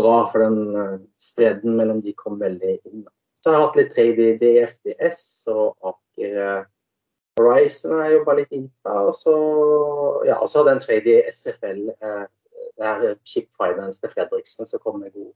bra, 0.00 0.14
for 0.32 0.40
den 0.46 0.56
uh, 0.72 0.94
spredden 1.20 1.76
mellom 1.76 2.00
de 2.06 2.14
kom 2.16 2.40
veldig 2.40 2.78
inn. 2.88 3.02
Så 3.44 3.52
jeg 3.52 3.58
har 3.58 3.66
hatt 3.66 3.76
litt 3.82 3.92
trade 3.92 4.30
i 4.30 4.38
DFDS 4.40 5.26
og 5.52 5.92
Aker 5.92 6.64
Horizon 7.36 7.98
har 7.98 8.08
jeg 8.08 8.16
jobba 8.16 8.38
litt 8.40 8.56
inn 8.56 8.70
på. 8.80 8.96
Og 9.10 9.12
så, 9.18 9.36
ja, 10.24 10.40
så 10.48 10.62
hadde 10.62 10.72
jeg 10.72 10.80
en 10.80 10.84
trade 10.86 11.12
i 11.12 11.34
SFL. 11.34 11.84
Det 12.78 12.90
er 12.90 13.18
Chip 13.28 13.50
Finance 13.54 14.02
til 14.02 14.12
Fredriksen 14.12 14.68
som 14.68 14.82
kommer 14.82 15.06
med 15.06 15.14
god 15.14 15.32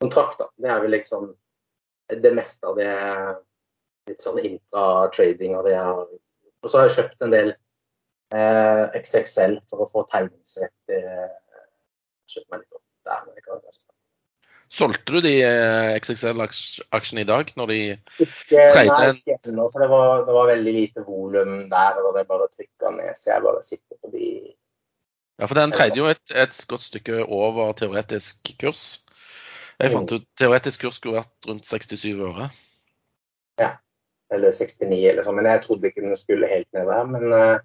kontrakt. 0.00 0.38
Da. 0.40 0.48
Det 0.60 0.70
er 0.72 0.82
vel 0.82 0.94
liksom 0.96 1.32
det 2.10 2.32
meste 2.34 2.66
av 2.66 2.78
det 2.80 2.90
litt 4.10 4.24
sånn 4.24 4.40
intra-trading 4.42 5.54
og 5.58 5.68
det 5.68 5.76
er 5.78 5.92
Og 6.60 6.68
så 6.68 6.80
har 6.80 6.88
jeg 6.88 6.96
kjøpt 6.98 7.24
en 7.24 7.32
del 7.32 7.52
eh, 8.36 8.82
XXL 8.98 9.54
for 9.70 9.80
å 9.80 9.88
få 9.88 10.02
tegningsretter. 10.10 11.30
Kjøpt 12.28 12.50
meg 12.52 12.64
litt 12.64 12.76
opp 12.76 12.84
der. 13.08 13.22
men 13.24 13.38
det 13.38 13.46
kan 13.46 13.62
Solgte 14.70 15.16
du 15.16 15.24
de 15.24 15.32
eh, 15.42 15.96
XXL-aksjene 15.98 17.24
i 17.24 17.26
dag, 17.26 17.48
når 17.58 17.72
de 17.72 17.78
Treide 18.20 18.84
nei, 18.92 19.08
ikke 19.16 19.50
ennå, 19.50 19.64
for 19.72 19.82
det 19.82 19.88
var, 19.90 20.12
det 20.28 20.36
var 20.36 20.50
veldig 20.52 20.74
lite 20.76 21.02
volum 21.08 21.54
der. 21.72 21.98
og 22.04 22.14
det 22.14 22.28
bare 22.28 22.46
trykka 22.52 22.92
ned, 22.94 23.10
så 23.18 23.32
jeg 23.32 23.44
bare 23.48 23.64
sitter 23.66 23.98
på 23.98 24.12
de 24.12 24.28
Ja, 25.40 25.48
for 25.48 25.56
den 25.56 25.72
treide 25.72 25.96
jo 25.96 26.08
et, 26.10 26.22
et 26.36 26.56
godt 26.68 26.84
stykke 26.84 27.22
over 27.24 27.72
teoretisk 27.78 28.52
kurs. 28.60 29.00
Jeg 29.80 29.94
fant 29.94 30.12
ut 30.12 30.26
teoretisk 30.36 30.84
kurs 30.84 30.98
skulle 31.00 31.22
vært 31.22 31.48
rundt 31.48 31.68
67 31.68 32.20
øre. 32.20 32.50
Eller 34.30 34.54
69 34.54 34.98
eller 35.10 35.26
sånn, 35.26 35.38
men 35.40 35.48
jeg 35.50 35.62
trodde 35.64 35.90
ikke 35.90 36.04
den 36.04 36.18
skulle 36.18 36.50
helt 36.50 36.68
ned 36.76 36.86
der. 36.86 37.08
Men 37.10 37.24
eh, 37.34 37.62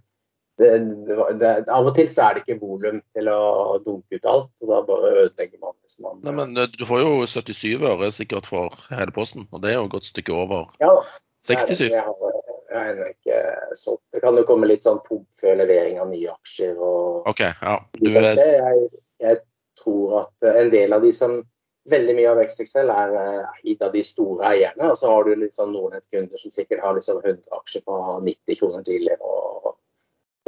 det, 0.58 0.70
det, 1.10 1.18
det, 1.42 1.52
av 1.70 1.90
og 1.90 1.94
til 1.98 2.08
så 2.12 2.26
er 2.26 2.38
det 2.38 2.46
ikke 2.46 2.62
volum 2.64 3.02
til 3.14 3.30
å 3.30 3.76
dunke 3.86 4.18
ut 4.18 4.30
alt, 4.32 4.54
og 4.64 4.72
da 4.72 4.80
bare 4.88 5.12
ødelegger 5.26 5.60
man 5.62 5.76
hvis 5.84 6.00
man 6.02 6.24
Nei, 6.26 6.34
men 6.40 6.58
eh, 6.58 6.72
du 6.72 6.88
får 6.90 7.04
jo 7.04 7.12
77 7.30 7.86
øre 7.92 8.10
sikkert 8.16 8.50
for 8.50 8.74
hele 8.90 9.14
posten, 9.16 9.46
og 9.52 9.62
det 9.62 9.74
er 9.74 9.78
jo 9.78 9.86
et 9.90 9.94
godt 9.98 10.10
stykke 10.10 10.34
over 10.34 10.72
Ja, 10.82 10.90
da. 10.90 11.22
67. 11.46 11.92
Jeg, 11.92 12.02
har, 12.02 12.40
jeg 12.76 12.84
har 12.84 12.94
ennå 12.94 13.10
ikke 13.14 13.40
solgt. 13.80 14.04
Det 14.14 14.22
kan 14.24 14.38
jo 14.38 14.46
komme 14.48 14.70
litt 14.70 14.86
sånn 14.86 15.02
pump 15.06 15.28
før 15.40 15.60
levering 15.62 16.00
av 16.02 16.12
nye 16.12 16.32
aksjer. 16.34 16.78
og 16.78 17.30
OK, 17.32 17.42
ja. 17.42 17.76
Du. 17.98 18.10
Jeg, 18.12 18.88
jeg 19.24 19.42
tror 19.80 20.22
at 20.22 20.48
eh, 20.48 20.62
en 20.64 20.72
del 20.74 20.96
av 20.96 21.06
de 21.06 21.14
som 21.16 21.42
Veldig 21.86 22.16
mye 22.18 22.30
av 22.32 22.40
XXL 22.42 22.88
er 22.90 23.12
eh, 23.14 23.58
eid 23.70 23.84
av 23.86 23.92
de 23.94 24.02
store 24.02 24.48
eierne. 24.50 24.88
Og 24.90 24.96
så 24.98 25.12
har 25.12 25.28
du 25.28 25.36
litt 25.38 25.54
sånn 25.54 25.70
Nordnett-kunder 25.70 26.42
som 26.42 26.50
sikkert 26.50 26.82
har 26.82 26.96
liksom 26.98 27.20
100 27.20 27.52
aksjer 27.60 27.84
på 27.86 27.98
90 28.26 28.58
kroner 28.58 28.82
tidligere 28.88 29.22
og, 29.22 29.68
og, 29.70 29.76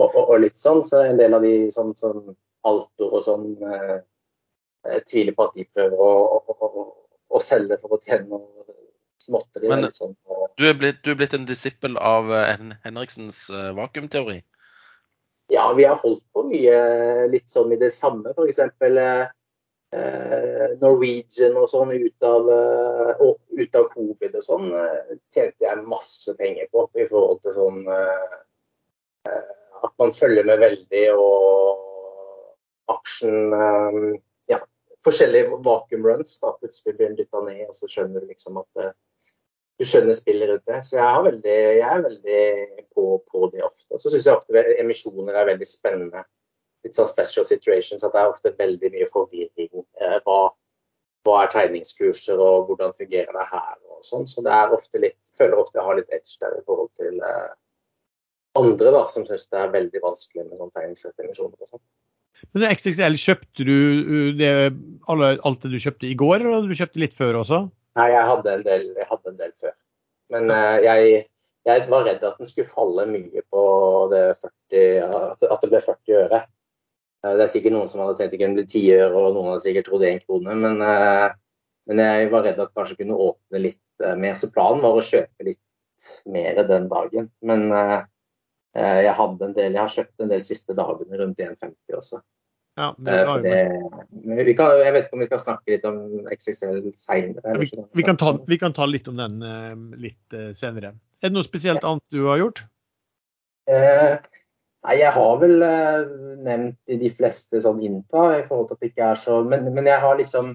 og, 0.07 0.17
og 0.23 0.39
litt 0.41 0.57
sånn. 0.57 0.81
Så 0.81 1.03
en 1.05 1.19
del 1.19 1.37
av 1.37 1.45
de 1.45 1.51
sånn 1.69 1.93
som 1.99 2.23
Altor 2.65 3.13
og 3.19 3.21
sånn 3.21 3.51
eh, 3.69 3.99
jeg 4.87 5.05
tviler 5.11 5.37
på 5.37 5.45
at 5.45 5.59
de 5.59 5.67
prøver 5.69 6.01
å, 6.01 6.09
å, 6.39 6.57
å, 6.57 6.83
å 7.37 7.43
selge 7.43 7.77
for 7.83 7.93
å 7.93 8.01
tjene 8.01 8.31
noe 8.31 8.65
småtteri. 9.27 9.69
Men- 9.71 9.91
sånn, 9.95 10.15
og- 10.25 10.49
Du 10.57 10.65
er 10.69 10.73
blitt, 10.73 11.03
du 11.03 11.11
er 11.11 11.15
blitt 11.19 11.33
en 11.37 11.45
disippel 11.45 11.97
av 12.01 12.31
eh, 12.33 12.57
Henriksens 12.83 13.49
eh, 13.53 13.71
vakuumteori. 13.77 14.41
Ja, 15.53 15.71
vi 15.73 15.85
har 15.87 15.95
holdt 15.95 16.23
på 16.35 16.43
mye 16.49 17.27
litt 17.31 17.47
sånn 17.47 17.71
i 17.71 17.77
det 17.79 17.91
samme. 17.95 18.33
F.eks. 18.35 18.59
Eh, 19.95 20.73
Norwegian 20.81 21.55
og 21.55 21.69
sånn 21.71 21.93
ut 21.95 22.23
av, 22.27 22.49
eh, 22.51 23.21
og 23.23 23.37
ut 23.55 23.75
av 23.79 23.85
covid 23.93 24.33
og 24.35 24.43
sånn 24.43 24.65
eh, 24.75 25.13
tjente 25.31 25.63
jeg 25.63 25.85
masse 25.87 26.33
penger 26.35 26.67
på 26.73 26.83
i 26.99 27.05
forhold 27.07 27.39
til 27.45 27.55
sånn 27.55 27.85
eh, 27.87 28.35
eh, 29.31 29.53
at 29.87 29.93
man 30.01 30.11
følger 30.11 30.43
med 30.49 30.59
veldig 30.59 31.05
og 31.15 32.97
aksjen 32.97 33.55
eh, 33.55 34.19
Ja, 34.51 34.59
forskjellige 35.07 35.61
vacuum 35.63 36.03
runs. 36.03 36.35
da 36.43 36.51
Plutselig 36.59 36.97
blir 36.97 37.07
den 37.13 37.15
dytta 37.21 37.45
ned, 37.47 37.63
og 37.69 37.75
så 37.79 37.87
skjønner 37.87 38.19
du 38.25 38.27
liksom 38.33 38.59
at 38.59 38.83
eh, 38.83 38.91
du 39.77 39.85
skjønner 39.85 40.17
spillet 40.17 40.49
rundt 40.49 40.69
det. 40.69 40.79
Så 40.85 40.97
jeg, 40.97 41.23
veldig, 41.27 41.57
jeg 41.77 41.87
er 41.87 42.05
veldig 42.05 42.43
på, 42.95 43.05
på 43.29 43.49
det 43.53 43.63
ofte. 43.65 43.99
Så 44.01 44.09
syns 44.09 44.25
jeg 44.25 44.39
ofte 44.39 44.63
emisjoner 44.81 45.37
er 45.37 45.51
veldig 45.51 45.69
spennende. 45.69 46.23
Litt 46.85 46.97
sånn 46.97 47.09
special 47.09 47.45
situations, 47.45 48.05
at 48.05 48.13
det 48.13 48.23
er 48.23 48.31
ofte 48.31 48.53
veldig 48.57 48.91
mye 48.95 49.09
forvirring. 49.11 49.69
Eh, 50.01 50.17
hva, 50.25 50.39
hva 51.27 51.37
er 51.43 51.53
tegningskurser, 51.53 52.41
og 52.41 52.69
hvordan 52.69 52.95
fungerer 52.97 53.33
det 53.37 53.47
her, 53.51 53.77
og 53.91 54.05
sånn. 54.05 54.25
Så 54.29 54.45
det 54.45 54.53
er 54.55 54.75
ofte 54.77 55.03
litt, 55.03 55.19
føler 55.37 55.61
ofte 55.61 55.81
jeg 55.81 55.87
har 55.89 55.99
litt 55.99 56.13
edge 56.15 56.41
der 56.41 56.57
i 56.57 56.65
forhold 56.65 56.91
til 57.01 57.21
eh, 57.21 57.53
andre 58.57 58.93
da, 58.95 59.05
som 59.11 59.27
syns 59.27 59.45
det 59.51 59.61
er 59.61 59.73
veldig 59.73 60.01
vanskelig 60.03 60.47
med 60.47 60.57
sånn 60.57 60.73
tegningsrette 60.73 61.25
emisjoner. 61.25 61.57
og 61.61 61.75
sånn. 61.75 61.85
Men 62.53 62.69
XXL, 62.69 63.17
kjøpte 63.21 63.65
du 63.65 63.77
uh, 63.77 64.29
det, 64.37 64.51
alt 65.09 65.65
det 65.65 65.73
du 65.73 65.81
kjøpte 65.81 66.09
i 66.09 66.17
går, 66.17 66.39
eller 66.39 66.59
hadde 66.59 66.71
du 66.71 66.79
kjøpt 66.79 66.97
det 66.97 67.03
litt 67.05 67.17
før 67.17 67.41
også? 67.43 67.67
Nei, 67.97 68.11
jeg 68.13 68.27
hadde 68.29 68.53
en 68.53 68.63
del, 68.65 68.85
jeg 68.99 69.07
hadde 69.09 69.31
en 69.31 69.39
del 69.39 69.53
før. 69.61 69.73
Men 70.33 70.51
eh, 70.53 70.75
jeg, 70.85 71.23
jeg 71.67 71.87
var 71.91 72.05
redd 72.05 72.25
at 72.27 72.37
den 72.37 72.49
skulle 72.49 72.69
falle 72.69 73.07
mye 73.09 73.43
på 73.53 73.63
det 74.11 74.21
40, 74.41 74.83
at 75.49 75.63
det 75.63 75.71
ble 75.71 75.81
40 75.87 76.19
øre. 76.21 76.41
Eh, 77.23 77.33
Det 77.33 77.45
er 77.47 77.53
sikkert 77.53 77.73
noen 77.73 77.89
som 77.89 78.03
hadde 78.03 78.19
tenkt 78.19 78.35
det 78.35 78.41
kunne 78.43 78.59
bli 78.59 78.67
10 78.67 78.83
øre, 78.99 79.23
og 79.23 79.37
noen 79.37 79.49
hadde 79.53 79.63
sikkert 79.65 79.89
trodd 79.89 80.05
1 80.09 80.21
krone. 80.27 80.57
Men, 80.65 80.83
eh, 80.85 81.29
men 81.89 82.03
jeg 82.03 82.29
var 82.33 82.45
redd 82.45 82.59
at 82.59 82.69
det 82.69 82.77
kanskje 82.77 82.99
kunne 83.01 83.21
åpne 83.29 83.63
litt 83.63 84.07
mer. 84.21 84.37
Så 84.37 84.51
planen 84.53 84.83
var 84.83 84.93
å 84.99 85.05
kjøpe 85.07 85.47
litt 85.47 86.07
mer 86.29 86.59
den 86.67 86.89
dagen. 86.91 87.29
Men 87.41 87.63
jeg 88.77 89.13
hadde 89.17 89.47
en 89.47 89.55
del, 89.55 89.71
jeg 89.71 89.79
har 89.79 89.93
kjøpt 89.93 90.21
en 90.21 90.33
del 90.33 90.43
siste 90.45 90.75
dagene 90.77 91.17
rundt 91.21 91.39
1,50 91.41 91.95
også. 91.97 92.19
Ja, 92.77 92.91
Eh, 94.27 94.45
det, 94.45 94.53
kan, 94.53 94.77
jeg 94.77 94.93
vet 94.93 95.07
ikke 95.07 95.17
om 95.17 95.21
vi 95.23 95.27
skal 95.31 95.41
snakke 95.41 95.73
litt 95.73 95.85
om 95.89 96.27
XXL 96.29 96.83
seinere. 96.93 97.55
vi, 97.57 97.69
vi, 97.73 98.03
kan 98.05 98.19
ta, 98.21 98.35
vi 98.45 98.59
kan 98.61 98.75
ta 98.77 98.85
litt 98.85 99.07
om 99.09 99.17
den 99.17 99.41
eh, 99.41 99.73
litt 99.97 100.35
eh, 100.37 100.51
senere. 100.57 100.93
Er 101.17 101.31
det 101.31 101.33
noe 101.33 101.47
spesielt 101.47 101.85
annet 101.87 102.05
du 102.13 102.27
har 102.27 102.37
gjort? 102.43 102.61
Eh, 103.67 104.13
nei, 104.85 104.95
jeg 104.99 105.09
har 105.15 105.41
vel 105.41 105.65
eh, 105.65 106.13
nevnt 106.45 106.93
i 106.93 106.99
de 107.01 107.09
fleste 107.17 107.59
sånn 107.63 107.81
innta 107.81 108.29
i 108.37 108.45
forhold 108.45 108.69
til 108.69 108.77
at 108.77 108.85
det 108.85 108.91
ikke 108.93 109.09
er 109.09 109.19
så 109.19 109.41
Men, 109.49 109.65
men 109.73 109.89
jeg 109.89 109.99
har 110.03 110.15
liksom 110.19 110.53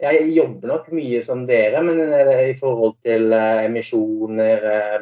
Jeg 0.00 0.30
jobber 0.30 0.70
nok 0.70 0.86
mye 0.94 1.20
som 1.26 1.42
dere, 1.48 1.82
men 1.82 1.98
i 1.98 2.54
forhold 2.60 3.00
til 3.02 3.34
eh, 3.34 3.64
emisjoner, 3.66 4.62
eh, 4.62 4.96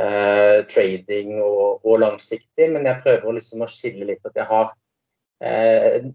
eh, 0.00 0.64
trading 0.70 1.36
og, 1.42 1.84
og 1.84 2.00
langsiktig. 2.02 2.68
Men 2.72 2.88
jeg 2.88 3.02
prøver 3.04 3.38
liksom 3.38 3.64
å 3.64 3.70
skille 3.70 4.08
litt 4.08 4.28
at 4.28 4.38
jeg 4.38 4.48
har 4.48 4.74
eh, 5.44 6.10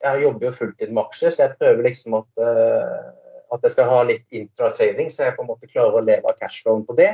Jeg 0.00 0.22
jobber 0.22 0.48
jo 0.48 0.56
fulltid 0.56 0.92
med 0.92 1.02
aksjer, 1.04 1.34
så 1.36 1.44
jeg 1.44 1.58
prøver 1.60 1.82
liksom 1.84 2.14
at, 2.16 2.30
eh, 2.40 3.08
at 3.52 3.66
jeg 3.66 3.74
skal 3.76 3.90
ha 3.90 4.04
litt 4.08 4.24
intra-trading, 4.32 5.10
så 5.12 5.26
jeg 5.26 5.36
på 5.36 5.44
en 5.44 5.50
måte 5.50 5.68
klarer 5.68 5.98
å 6.00 6.06
leve 6.06 6.30
av 6.30 6.38
cashflowen 6.40 6.86
på 6.88 6.96
det. 6.96 7.10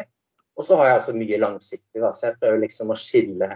Og 0.56 0.64
så 0.64 0.78
har 0.78 0.88
jeg 0.88 1.00
også 1.00 1.16
mye 1.16 1.40
langsiktig, 1.42 2.00
da, 2.00 2.12
så 2.14 2.30
jeg 2.30 2.38
prøver 2.40 2.62
liksom 2.62 2.92
å 2.92 3.00
skille 3.00 3.50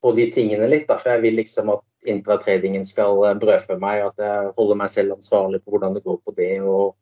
på 0.00 0.12
de 0.16 0.26
tingene 0.32 0.68
litt. 0.68 0.88
Da, 0.88 0.98
for 1.00 1.14
jeg 1.14 1.24
vil 1.24 1.38
liksom 1.40 1.70
at 1.76 2.10
intratradingen 2.10 2.84
skal 2.88 3.22
eh, 3.28 3.38
brødfø 3.40 3.78
meg, 3.80 4.02
og 4.04 4.12
at 4.12 4.24
jeg 4.24 4.52
holder 4.58 4.82
meg 4.82 4.92
selv 4.92 5.16
ansvarlig 5.18 5.62
på 5.62 5.74
hvordan 5.74 5.96
det 5.96 6.04
går 6.04 6.20
på 6.24 6.36
det. 6.36 6.52
og 6.64 6.96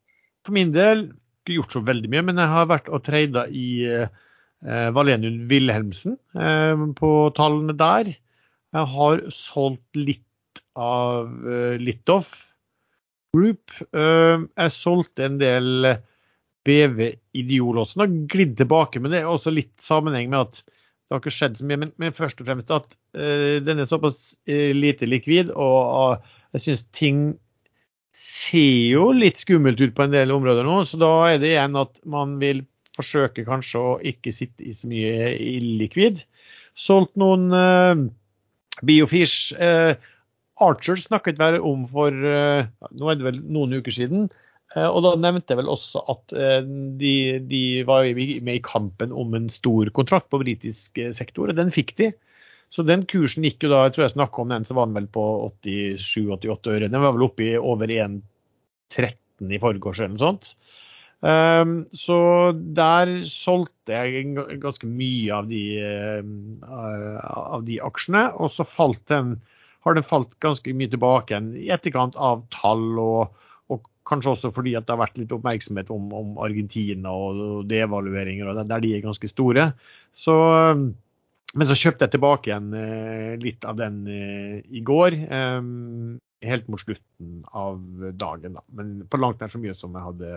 For 0.46 0.54
min 0.56 0.72
del 0.74 1.08
ikke 1.08 1.58
gjort 1.58 1.76
så 1.78 1.84
veldig 1.86 2.10
mye, 2.12 2.24
men 2.30 2.40
jeg 2.42 2.52
har 2.52 2.70
vært 2.70 2.90
og 2.92 3.04
trada 3.06 3.46
i 3.48 3.68
eh, 3.88 4.24
Valenius 4.64 5.36
Wilhelmsen 5.50 6.16
eh, 6.34 6.80
på 6.98 7.10
tallene 7.36 7.76
der. 7.78 8.10
Jeg 8.74 8.90
har 8.94 9.22
solgt 9.32 9.98
litt 9.98 10.62
av 10.78 11.30
eh, 11.46 11.76
Litoff 11.80 12.32
Group. 13.36 13.72
Eh, 13.92 14.44
jeg 14.44 14.74
solgte 14.74 15.28
en 15.28 15.38
del 15.40 15.92
BV 16.68 17.04
Ideol 17.38 17.80
også. 17.82 17.98
Den 17.98 18.04
har 18.04 18.32
glidd 18.34 18.56
tilbake, 18.58 19.00
men 19.00 19.14
det 19.14 19.22
er 19.22 19.30
også 19.30 19.54
litt 19.54 19.74
sammenheng 19.82 20.30
med 20.32 20.46
at 20.46 20.62
det 20.62 21.16
har 21.16 21.22
ikke 21.22 21.32
skjedd 21.32 21.58
så 21.58 21.68
mye. 21.68 21.82
Men, 21.84 21.92
men 22.00 22.16
først 22.16 22.40
og 22.42 22.48
fremst 22.50 22.72
at 22.74 22.96
eh, 23.16 23.58
den 23.64 23.80
er 23.80 23.88
såpass 23.88 24.34
eh, 24.48 24.74
lite 24.76 25.08
likvid, 25.08 25.54
og 25.56 26.18
uh, 26.18 26.34
jeg 26.56 26.66
syns 26.66 26.84
ting 26.96 27.22
ser 28.18 28.90
jo 28.92 29.08
litt 29.14 29.40
skummelt 29.40 29.80
ut 29.80 29.94
på 29.96 30.04
en 30.04 30.12
del 30.12 30.32
områder 30.34 30.66
nå, 30.66 30.80
så 30.88 30.98
da 31.00 31.12
er 31.30 31.40
det 31.40 31.52
igjen 31.54 31.78
at 31.78 31.94
man 32.08 32.36
vil 32.42 32.64
forsøke 32.98 33.46
kanskje 33.46 33.80
å 33.80 33.96
ikke 34.12 34.34
sitte 34.34 34.66
i 34.66 34.74
så 34.76 34.90
mye 34.90 35.32
illikvid. 35.38 36.24
Solgt 36.78 37.16
noen 37.18 37.48
eh, 37.54 38.04
Biofish. 38.86 39.54
Eh, 39.58 39.94
Archer 40.62 40.98
snakket 40.98 41.38
vel 41.38 41.60
om 41.62 41.86
for 41.90 42.12
eh, 42.12 42.68
nå 42.98 43.10
er 43.10 43.18
det 43.18 43.26
vel 43.26 43.42
noen 43.46 43.78
uker 43.80 43.94
siden. 43.94 44.28
Uh, 44.76 44.84
og 44.84 44.98
da 45.00 45.14
nevnte 45.16 45.54
jeg 45.54 45.62
vel 45.62 45.70
også 45.72 46.02
at 46.12 46.32
uh, 46.36 46.58
de, 47.00 47.12
de, 47.48 47.60
var 47.88 48.04
med 48.12 48.58
i 48.58 48.60
kampen 48.60 49.14
om 49.16 49.32
en 49.32 49.46
stor 49.48 49.88
kontrakt 49.96 50.28
på 50.28 50.42
britisk 50.42 51.00
sektor, 51.16 51.48
og 51.48 51.56
den 51.56 51.72
fikk 51.72 51.94
de. 51.96 52.10
Så 52.68 52.84
den 52.84 53.06
kursen 53.08 53.46
gikk 53.48 53.64
jo 53.64 53.70
da, 53.72 53.86
jeg 53.86 53.96
tror 53.96 54.04
jeg 54.04 54.14
snakka 54.18 54.42
om 54.42 54.52
den, 54.52 54.66
så 54.68 54.76
var 54.76 54.90
den 54.90 54.98
vel 54.98 55.08
på 55.08 55.24
87-88 55.64 56.74
øre. 56.74 56.90
Den 56.92 57.00
var 57.00 57.16
vel 57.16 57.24
oppe 57.24 57.46
i 57.46 57.54
over 57.56 57.88
1,13 57.88 59.56
i 59.56 59.60
forgårs 59.62 60.02
eller 60.02 60.14
noe 60.18 60.24
sånt. 60.26 60.52
Um, 61.18 61.80
så 61.90 62.18
der 62.54 63.10
solgte 63.26 63.96
jeg 63.96 64.36
ganske 64.62 64.86
mye 64.86 65.34
av 65.34 65.48
de, 65.50 65.62
uh, 66.62 67.18
av 67.58 67.66
de 67.66 67.80
aksjene. 67.82 68.28
Og 68.38 68.52
så 68.54 68.66
falt 68.68 69.02
den, 69.10 69.36
har 69.86 69.98
den 69.98 70.06
falt 70.06 70.36
ganske 70.44 70.74
mye 70.76 70.92
tilbake 70.92 71.34
igjen 71.34 71.50
i 71.58 71.72
etterkant 71.74 72.18
av 72.18 72.44
tall, 72.54 72.86
og, 73.02 73.34
og 73.72 73.90
kanskje 74.08 74.36
også 74.36 74.52
fordi 74.54 74.76
at 74.78 74.86
det 74.86 74.94
har 74.94 75.02
vært 75.02 75.18
litt 75.20 75.34
oppmerksomhet 75.34 75.90
om, 75.94 76.08
om 76.14 76.38
Argentina 76.44 77.12
og 77.14 77.66
devalueringer, 77.70 78.48
og 78.52 78.62
der 78.62 78.86
de 78.86 78.94
er 78.94 79.04
ganske 79.04 79.30
store. 79.34 79.72
Så 80.16 80.38
um, 80.38 80.88
men 81.56 81.68
så 81.68 81.76
kjøpte 81.78 82.04
jeg 82.04 82.12
tilbake 82.16 82.50
igjen 82.50 82.72
eh, 82.76 83.34
litt 83.40 83.64
av 83.64 83.78
den 83.78 84.02
eh, 84.12 84.58
i 84.68 84.82
går. 84.84 85.16
Eh, 85.16 85.60
helt 86.48 86.68
mot 86.68 86.82
slutten 86.82 87.38
av 87.56 87.78
dagen, 88.20 88.58
da. 88.58 88.64
Men 88.76 88.98
på 89.08 89.20
langt 89.20 89.40
nær 89.40 89.52
så 89.52 89.60
mye 89.62 89.76
som 89.76 89.96
jeg 89.96 90.04
hadde 90.10 90.32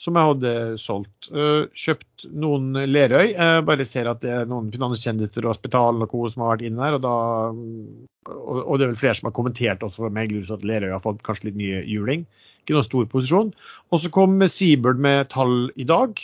som 0.00 0.16
jeg 0.16 0.30
hadde 0.30 0.52
solgt. 0.80 1.28
Uh, 1.28 1.68
kjøpt 1.76 2.24
noen 2.40 2.72
Lerøy. 2.88 3.34
Jeg 3.34 3.64
bare 3.68 3.86
ser 3.88 4.08
at 4.08 4.22
det 4.24 4.32
er 4.32 4.48
noen 4.48 4.70
finanskjendiser 4.72 5.44
og 5.44 5.54
Hospital 5.54 6.00
og 6.00 6.12
co. 6.12 6.24
som 6.32 6.44
har 6.44 6.54
vært 6.54 6.66
inne 6.70 6.86
der. 6.86 6.96
Og, 6.96 7.04
da, 7.04 8.32
og, 8.32 8.74
det 8.80 8.86
er 8.86 8.92
vel 8.94 9.00
flere 9.02 9.18
som 9.18 9.28
har 9.28 9.36
kommentert 9.36 9.84
også 9.84 10.06
for 10.06 10.16
meg 10.16 10.32
at 10.40 10.64
Lerøy 10.66 10.94
har 10.94 11.04
fått 11.04 11.24
kanskje 11.26 11.50
litt 11.50 11.60
mye 11.60 11.84
juling. 11.84 12.24
Ikke 12.62 12.76
noen 12.76 12.88
stor 12.88 13.08
posisjon. 13.12 13.54
Og 13.90 14.02
så 14.02 14.12
kom 14.14 14.40
Seabird 14.48 15.00
med 15.04 15.28
tall 15.34 15.68
i 15.76 15.88
dag. 15.88 16.16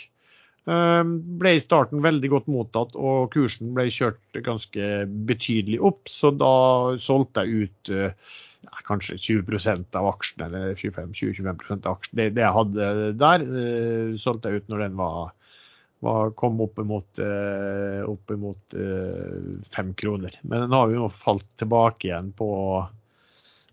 Uh, 0.67 1.05
ble 1.39 1.53
i 1.55 1.63
starten 1.63 2.01
veldig 2.03 2.33
godt 2.33 2.49
mottatt, 2.51 2.97
og 2.97 3.29
kursen 3.31 3.71
ble 3.77 3.85
kjørt 3.93 4.41
ganske 4.43 5.05
betydelig 5.29 5.79
opp. 5.85 6.09
Så 6.09 6.33
da 6.33 6.97
solgte 6.97 7.45
jeg 7.45 7.69
ut 7.69 7.93
uh, 7.93 8.33
ja, 8.65 8.75
kanskje 8.87 9.17
20% 9.17 9.97
av 9.99 10.09
aksjen, 10.11 10.45
eller 10.47 10.75
25-25 10.75 11.49
av 11.77 11.97
aksjen. 11.97 12.17
Det, 12.17 12.29
det, 12.35 12.43
jeg 12.43 12.57
hadde 12.57 12.91
der, 13.19 13.47
uh, 13.47 14.13
solgte 14.21 14.51
jeg 14.51 14.63
ut 14.63 14.71
når 14.73 14.85
den 14.87 14.99
var, 14.99 15.33
var 16.05 16.35
kom 16.39 16.61
opp 16.65 16.79
imot, 16.81 17.23
uh, 17.23 18.03
opp 18.09 18.33
imot 18.33 18.77
uh, 18.77 19.57
fem 19.73 19.93
kroner. 19.97 20.37
Men 20.43 20.65
den 20.65 20.77
har 20.77 20.93
jo 20.93 21.05
nå 21.05 21.09
falt 21.13 21.47
tilbake 21.61 22.11
igjen 22.11 22.33
på 22.37 22.51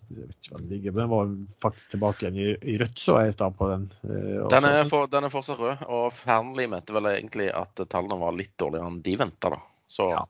jeg 0.04 0.28
vet 0.28 0.36
ikke 0.36 0.52
hva 0.52 0.58
den 0.60 0.70
ligger, 0.70 0.92
men 0.92 1.00
Den 1.00 1.10
var 1.10 1.30
faktisk 1.64 1.94
tilbake 1.94 2.24
igjen 2.24 2.36
i, 2.38 2.48
i 2.74 2.76
rødt, 2.78 2.98
så 3.00 3.16
jeg 3.22 3.32
i 3.32 3.34
stad 3.34 3.56
på 3.58 3.68
den. 3.70 3.86
Den 4.04 4.68
er, 4.68 4.82
for, 4.90 5.08
den, 5.10 5.26
er 5.26 5.32
fortsatt 5.32 5.60
rød, 5.60 5.84
og 5.88 6.06
Fearnley 6.14 6.68
mente 6.70 6.94
vel 6.94 7.08
egentlig 7.10 7.48
at 7.56 7.80
tallene 7.90 8.20
var 8.20 8.36
litt 8.36 8.52
dårligere 8.60 8.92
enn 8.92 9.00
de 9.04 9.16
venta. 9.18 9.54
Så 9.90 10.10
ja. 10.12 10.20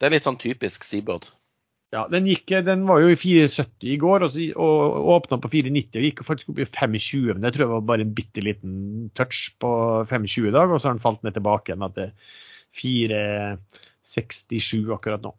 det 0.00 0.08
er 0.08 0.16
litt 0.16 0.26
sånn 0.26 0.40
typisk 0.40 0.88
Seabird. 0.88 1.28
Ja, 1.94 2.08
den, 2.10 2.26
gikk, 2.26 2.50
den 2.66 2.82
var 2.88 3.04
jo 3.04 3.12
i 3.12 3.18
4,70 3.18 3.92
i 3.92 3.96
går 4.02 4.24
og, 4.26 4.38
og 4.58 5.10
åpna 5.14 5.36
på 5.38 5.50
4,90 5.52 6.00
og 6.00 6.06
gikk 6.08 6.22
faktisk 6.26 6.50
opp 6.50 6.58
i 6.58 6.66
5,20. 6.66 7.36
Men 7.36 7.44
det 7.44 7.52
tror 7.54 7.64
jeg 7.64 7.70
var 7.70 7.84
bare 7.92 8.02
en 8.02 8.16
bitte 8.16 8.42
liten 8.42 8.72
touch 9.14 9.52
på 9.62 9.70
5,20 10.10 10.48
i 10.50 10.54
dag, 10.56 10.74
og 10.74 10.80
så 10.80 10.90
har 10.90 10.96
den 10.96 11.04
falt 11.04 11.22
ned 11.22 11.36
tilbake 11.36 11.70
igjen 11.70 11.94
til 11.94 12.10
4,67 12.80 14.90
akkurat 14.96 15.22
nå. 15.22 15.30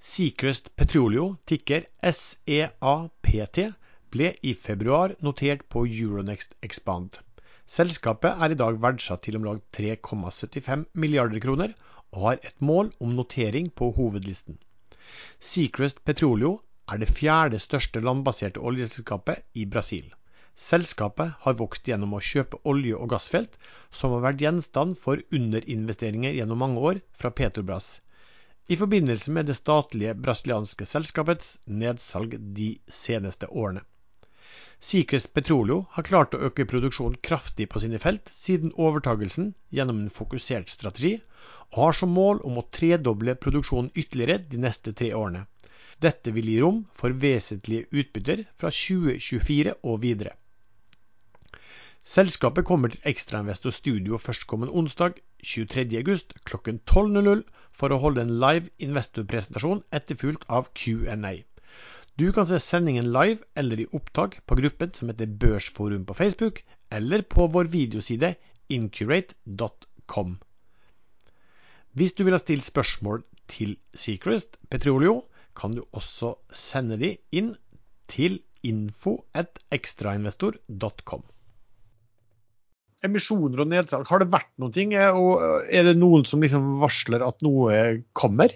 Seacrest 0.00 0.70
Petroleo, 0.78 1.34
tikker 1.50 1.90
SEAPT, 2.00 3.58
ble 4.14 4.32
i 4.46 4.54
februar 4.54 5.18
notert 5.20 5.66
på 5.70 5.82
Euronext 5.90 6.54
Expand. 6.62 7.18
Selskapet 7.70 8.38
er 8.38 8.54
i 8.54 8.58
dag 8.58 8.78
verdsatt 8.82 9.26
til 9.26 9.38
om 9.38 9.50
lag 9.50 9.58
3,75 9.76 10.86
milliarder 10.94 11.42
kroner 11.42 11.74
og 12.12 12.24
har 12.26 12.40
et 12.48 12.64
mål 12.70 12.92
om 13.00 13.14
notering 13.18 13.70
på 13.80 13.90
hovedlisten. 13.98 14.58
Seacrest 15.50 16.04
Petroleo 16.04 16.52
er 16.92 16.98
det 17.02 17.10
fjerde 17.18 17.60
største 17.62 18.02
landbaserte 18.02 18.62
oljeselskapet 18.70 19.44
i 19.54 19.66
Brasil. 19.74 20.08
Selskapet 20.60 21.36
har 21.44 21.58
vokst 21.60 21.86
gjennom 21.88 22.16
å 22.16 22.22
kjøpe 22.30 22.58
olje- 22.72 22.98
og 22.98 23.12
gassfelt 23.14 23.54
som 24.00 24.16
har 24.16 24.24
vært 24.26 24.42
gjenstand 24.44 24.98
for 25.04 25.22
underinvesteringer 25.38 26.34
gjennom 26.36 26.60
mange 26.64 26.82
år 26.90 27.00
fra 27.22 27.30
Petrobras, 27.30 28.00
i 28.68 28.76
forbindelse 28.80 29.32
med 29.34 29.48
det 29.50 29.56
statlige 29.58 30.12
brasilianske 30.14 30.86
selskapets 30.86 31.54
nedsalg 31.66 32.36
de 32.58 32.68
seneste 32.86 33.48
årene. 33.50 33.82
Seacrest 34.80 35.34
Petroleo 35.36 35.82
har 35.94 36.06
klart 36.08 36.34
å 36.34 36.40
øke 36.46 36.64
produksjonen 36.64 37.18
kraftig 37.26 37.66
på 37.68 37.82
sine 37.82 37.98
felt 38.00 38.30
siden 38.32 38.72
overtagelsen 38.80 39.50
gjennom 39.76 39.98
en 40.00 40.14
fokusert 40.18 40.72
strategi, 40.72 41.18
og 41.74 41.82
har 41.84 41.98
som 41.98 42.14
mål 42.16 42.40
om 42.48 42.56
å 42.58 42.64
tredoble 42.72 43.34
produksjonen 43.44 43.90
ytterligere 43.92 44.40
de 44.50 44.60
neste 44.64 44.94
tre 44.96 45.12
årene. 45.14 45.44
Dette 46.00 46.32
vil 46.32 46.48
gi 46.48 46.56
rom 46.64 46.78
for 46.96 47.12
vesentlige 47.12 47.90
utbytter 47.92 48.46
fra 48.56 48.72
2024 48.72 49.76
og 49.84 50.00
videre. 50.06 50.32
Selskapet 52.10 52.64
kommer 52.64 52.88
til 52.88 53.04
Ekstrainvestor 53.12 53.76
Studio 53.76 54.16
førstkommende 54.18 54.72
onsdag 54.80 55.20
23.8 55.44 56.40
kl. 56.48 56.78
12.00 56.88 57.44
for 57.76 57.92
å 57.92 58.00
holde 58.00 58.24
en 58.24 58.32
live 58.40 58.72
investorpresentasjon 58.80 59.84
etterfulgt 59.92 60.48
av 60.48 60.72
Q&A. 60.72 61.36
Du 62.20 62.26
kan 62.36 62.44
se 62.44 62.58
sendingen 62.60 63.06
live 63.14 63.38
eller 63.56 63.80
i 63.80 63.86
opptak 63.96 64.34
på 64.44 64.52
gruppen 64.58 64.90
som 64.92 65.08
heter 65.08 65.30
Børsforum 65.40 66.02
på 66.04 66.12
Facebook, 66.18 66.58
eller 66.92 67.22
på 67.22 67.46
vår 67.48 67.64
videoside 67.72 68.34
incurate.com. 68.68 70.34
Hvis 71.96 72.12
du 72.18 72.24
vil 72.26 72.36
ha 72.36 72.40
stilt 72.42 72.66
spørsmål 72.66 73.22
til 73.48 73.78
Secrest 73.96 74.58
Petroleo, 74.68 75.24
kan 75.56 75.72
du 75.72 75.86
også 75.96 76.34
sende 76.52 77.00
de 77.00 77.16
inn 77.32 77.56
til 78.12 78.44
info.ekstrainvestor.com. 78.68 81.24
Emisjoner 83.08 83.64
og 83.64 83.68
nedsalg, 83.72 84.04
har 84.12 84.20
det 84.20 84.28
vært 84.34 84.52
noe? 84.60 85.08
Og 85.16 85.40
er 85.72 85.88
det 85.88 85.96
noen 85.96 86.28
som 86.28 86.44
liksom 86.44 86.84
varsler 86.84 87.24
at 87.24 87.40
noe 87.46 88.04
kommer? 88.12 88.52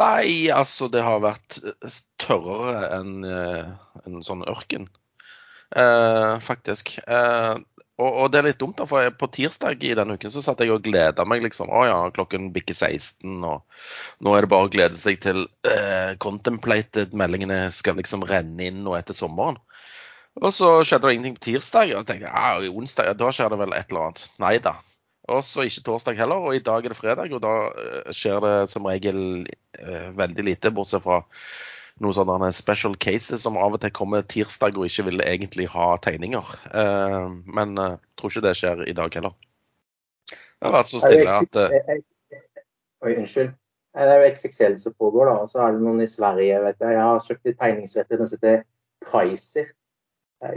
Nei, 0.00 0.50
altså 0.50 0.88
det 0.90 1.04
har 1.06 1.22
vært 1.22 1.60
tørrere 2.18 2.88
enn 2.96 3.26
eh, 3.28 3.68
en 4.02 4.24
sånn 4.26 4.42
ørken, 4.50 4.88
eh, 5.70 6.32
faktisk. 6.42 6.96
Eh, 7.06 7.54
og, 7.94 8.08
og, 8.08 8.24
det 8.34 8.40
er 8.40 8.48
litt 8.48 8.58
dumt, 8.58 8.74
da, 8.80 8.88
for 8.90 9.06
på 9.14 9.28
tirsdag 9.36 9.84
i 9.86 9.92
denne 9.94 10.16
uken 10.18 10.32
så 10.34 10.42
satt 10.42 10.64
jeg 10.64 10.72
og 10.74 10.82
gleda 10.82 11.22
meg. 11.30 11.44
liksom, 11.46 11.70
Å 11.70 11.84
ja, 11.86 11.98
klokken 12.16 12.48
bikker 12.56 12.74
16, 12.74 13.36
og 13.46 13.62
nå 14.26 14.34
er 14.34 14.42
det 14.42 14.50
bare 14.50 14.66
å 14.66 14.72
glede 14.72 14.98
seg 14.98 15.20
til 15.22 15.44
uh, 15.46 16.16
contemplated-meldingene 16.24 17.60
skal 17.70 17.94
liksom 18.00 18.26
renne 18.26 18.66
inn 18.66 18.82
nå 18.82 18.96
etter 18.98 19.14
sommeren. 19.14 19.60
Og 20.42 20.50
så 20.50 20.72
skjedde 20.82 21.06
det 21.06 21.14
ingenting 21.14 21.38
på 21.38 21.44
tirsdag, 21.52 21.94
og 21.94 22.02
så 22.02 22.10
tenkte 22.10 22.26
jeg 22.26 22.34
ja, 22.34 22.74
onsdag, 22.74 23.12
ja, 23.12 23.14
da 23.22 23.30
skjer 23.30 23.54
det 23.54 23.60
vel 23.62 23.78
et 23.78 23.94
eller 23.94 24.08
annet. 24.08 24.26
Nei 24.42 24.56
da. 24.66 24.74
Og 25.32 25.40
så 25.44 25.64
ikke 25.64 25.84
torsdag 25.86 26.18
heller, 26.18 26.42
og 26.42 26.56
i 26.56 26.62
dag 26.64 26.84
er 26.84 26.92
det 26.92 26.98
fredag, 26.98 27.32
og 27.32 27.40
da 27.40 27.52
uh, 27.72 28.10
skjer 28.12 28.42
det 28.44 28.56
som 28.72 28.84
regel 28.88 29.46
uh, 29.80 30.10
veldig 30.18 30.44
lite, 30.50 30.72
bortsett 30.74 31.04
fra 31.04 31.22
noen 32.02 32.16
sånne 32.16 32.50
special 32.52 32.96
cases 33.00 33.44
som 33.46 33.56
av 33.56 33.76
og 33.76 33.80
til 33.80 33.92
kommer 33.94 34.24
tirsdag 34.28 34.76
og 34.76 34.88
ikke 34.88 35.06
vil 35.08 35.24
egentlig 35.24 35.68
ha 35.72 35.94
tegninger. 36.04 36.54
Uh, 36.74 37.32
men 37.56 37.76
jeg 37.78 38.00
tror 38.20 38.34
ikke 38.34 38.46
det 38.48 38.56
skjer 38.60 38.84
i 38.90 38.96
dag 38.98 39.16
heller. 39.16 39.36
Det 40.28 40.68
har 40.68 40.76
vært 40.76 40.92
så 40.92 41.00
stille 41.00 41.38
at. 41.38 41.60
Oi, 43.04 43.14
unnskyld. 43.14 43.54
Det 43.94 44.10
er 44.10 44.24
jo 44.24 44.30
XXL 44.34 44.76
som 44.82 44.94
pågår, 44.98 45.28
da. 45.30 45.34
Og 45.44 45.50
så 45.52 45.60
er 45.64 45.74
det 45.76 45.84
noen 45.84 46.02
i 46.02 46.10
Sverige. 46.10 46.60
vet 46.64 46.80
Jeg 46.82 46.96
Jeg 46.96 47.04
har 47.04 47.26
kjøpt 47.28 47.48
litt 47.48 47.60
tegningsretter 47.60 48.20
som 48.20 48.40
heter 48.40 48.64
Pricer 49.04 49.68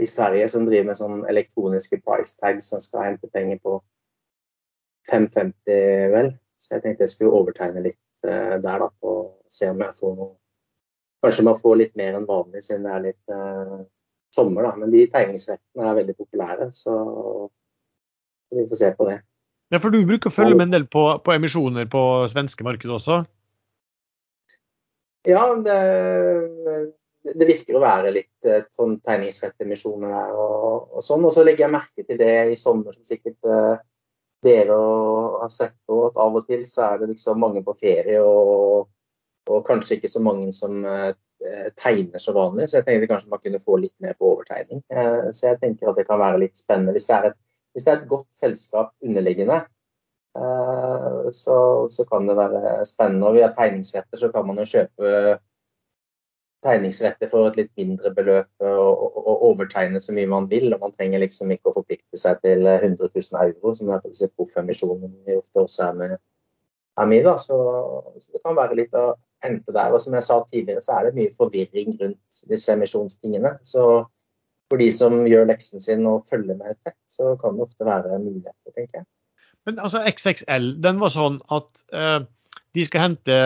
i 0.00 0.08
Sverige, 0.10 0.48
som 0.52 0.66
driver 0.66 0.88
med 0.90 0.98
sånn 0.98 1.20
elektroniske 1.30 2.00
price 2.04 2.34
tags 2.40 2.72
som 2.72 2.82
skal 2.82 3.06
hente 3.06 3.30
penger 3.32 3.60
på 3.62 3.78
550, 5.10 6.12
vel. 6.14 6.34
Så 6.58 6.74
jeg 6.74 6.84
tenkte 6.84 7.06
jeg 7.06 7.14
skulle 7.14 7.38
overtegne 7.38 7.84
litt 7.84 7.98
der, 8.22 8.60
da, 8.62 8.88
og 9.06 9.38
se 9.52 9.70
om 9.70 9.80
jeg 9.84 9.94
får 9.94 10.14
noe 10.18 10.32
Kanskje 11.22 11.44
man 11.48 11.56
får 11.58 11.78
litt 11.80 11.96
mer 11.98 12.14
enn 12.14 12.28
vanlig 12.28 12.60
siden 12.62 12.84
det 12.86 12.90
er 12.94 13.00
litt 13.02 13.32
eh, 13.34 13.78
sommer, 14.34 14.68
da. 14.68 14.76
Men 14.78 14.92
de 14.92 15.00
tegningsrettene 15.10 15.88
er 15.90 15.96
veldig 15.98 16.14
populære, 16.14 16.68
så, 16.76 16.94
så 18.46 18.60
vi 18.60 18.66
får 18.70 18.80
se 18.82 18.92
på 18.98 19.08
det. 19.08 19.16
Ja, 19.74 19.80
For 19.82 19.92
du 19.92 19.98
bruker 20.06 20.30
å 20.30 20.36
følge 20.36 20.56
med 20.56 20.68
en 20.68 20.76
del 20.76 20.86
på, 20.90 21.02
på 21.24 21.34
emisjoner 21.34 21.90
på 21.90 22.02
svenske 22.32 22.64
markedet 22.64 22.94
også? 23.00 23.18
Ja, 25.28 25.42
det, 25.60 25.78
det, 27.34 27.48
virker 27.50 27.76
å 27.76 27.82
være 27.82 28.14
litt 28.14 28.48
et 28.48 28.70
sånn 28.72 28.96
tegningsrettemisjoner 29.04 30.14
der 30.14 30.38
og, 30.38 30.94
og, 30.94 31.02
sånn. 31.04 31.26
Og 31.26 31.34
så 31.34 31.44
legger 31.44 31.66
jeg 31.66 31.74
merke 31.74 32.06
til 32.06 32.20
det 32.22 32.32
i 32.54 32.56
sommer, 32.56 32.96
som 32.96 33.04
sikkert 33.04 33.36
uh, 33.50 33.74
dere 34.44 34.76
har 35.42 35.50
sett, 35.50 35.76
òg, 35.90 36.10
at 36.10 36.20
av 36.22 36.36
og 36.38 36.46
til 36.46 36.62
så 36.68 36.92
er 36.92 37.02
det 37.02 37.10
liksom 37.14 37.40
mange 37.42 37.64
på 37.66 37.74
ferie 37.78 38.20
og 38.22 38.88
og 39.48 39.64
kanskje 39.66 39.98
ikke 39.98 40.10
så 40.12 40.22
mange 40.24 40.50
som 40.52 40.84
eh, 40.84 41.12
tegner 41.78 42.22
så 42.22 42.34
vanlig. 42.36 42.68
Så 42.68 42.78
jeg 42.78 42.86
tenkte 42.86 43.10
kanskje 43.10 43.32
man 43.32 43.42
kunne 43.44 43.62
få 43.62 43.78
litt 43.80 43.94
mer 44.04 44.16
på 44.18 44.34
overtegning. 44.34 44.82
Eh, 44.92 45.30
så 45.32 45.52
jeg 45.52 45.60
tenker 45.62 45.90
at 45.90 46.00
det 46.00 46.06
kan 46.08 46.20
være 46.20 46.42
litt 46.44 46.60
spennende. 46.60 46.94
Hvis 46.96 47.08
det 47.08 47.16
er 47.16 47.30
et, 47.30 47.38
det 47.78 47.86
er 47.86 48.00
et 48.00 48.08
godt 48.10 48.28
selskap 48.34 48.92
underliggende, 49.04 49.60
eh, 50.38 51.20
så, 51.32 51.58
så, 51.92 52.08
kan 52.10 52.28
det 52.28 52.38
være 52.38 52.86
spennende. 52.88 53.30
Og 53.30 53.38
via 53.38 53.52
tegningsretter 53.56 54.20
så 54.20 54.32
kan 54.34 54.48
man 54.48 54.60
jo 54.60 54.68
kjøpe 54.68 55.38
tegningsretter 56.64 57.30
for 57.30 57.48
et 57.48 57.58
litt 57.60 57.70
mindre 57.78 58.10
beløp 58.14 58.64
og, 58.66 58.88
og, 58.88 59.18
og, 59.22 59.44
overtegne 59.50 60.00
så 60.02 60.14
mye 60.16 60.30
man 60.30 60.48
vil. 60.50 60.72
og 60.74 60.82
Man 60.82 60.94
trenger 60.96 61.22
liksom 61.22 61.52
ikke 61.54 61.70
å 61.70 61.76
forplikte 61.76 62.18
seg 62.18 62.40
til 62.42 62.66
100 62.66 62.98
000 63.14 63.38
euro, 63.44 63.74
som 63.76 63.92
er 63.94 64.02
disse 64.06 64.30
proffemisjonene 64.34 65.12
vi 65.26 65.38
ofte 65.38 65.64
også 65.64 65.88
er 65.88 65.98
med, 66.02 66.14
er 66.98 67.10
med 67.12 67.26
da. 67.28 67.36
Så, 67.40 67.58
så, 68.18 68.34
det 68.34 68.42
kan 68.44 68.58
være 68.58 68.78
litt 68.80 68.96
å 68.98 69.12
hente 69.44 69.74
der. 69.74 69.94
Og 69.94 70.02
som 70.02 70.16
jeg 70.18 70.26
sa 70.26 70.40
tidligere, 70.46 70.82
så 70.84 70.98
er 70.98 71.08
det 71.08 71.18
mye 71.20 71.36
forvirring 71.36 71.94
rundt 72.00 72.40
disse 72.50 72.74
emisjonstingene. 72.74 73.54
Så 73.62 73.84
for 74.68 74.82
de 74.82 74.88
som 74.92 75.22
gjør 75.28 75.46
leksen 75.48 75.80
sin 75.84 76.08
og 76.10 76.26
følger 76.28 76.58
med 76.58 76.76
tett, 76.82 76.98
så 77.08 77.36
kan 77.40 77.56
det 77.56 77.68
ofte 77.68 77.86
være 77.88 78.18
muligheter, 78.18 78.74
tenker 78.74 79.00
jeg. 79.00 79.08
Men 79.68 79.78
altså 79.84 80.02
XXL, 80.08 80.74
den 80.82 81.00
var 81.00 81.12
sånn 81.12 81.38
at 81.52 81.82
uh, 81.92 82.20
de 82.76 82.84
skal 82.88 83.04
hente 83.04 83.38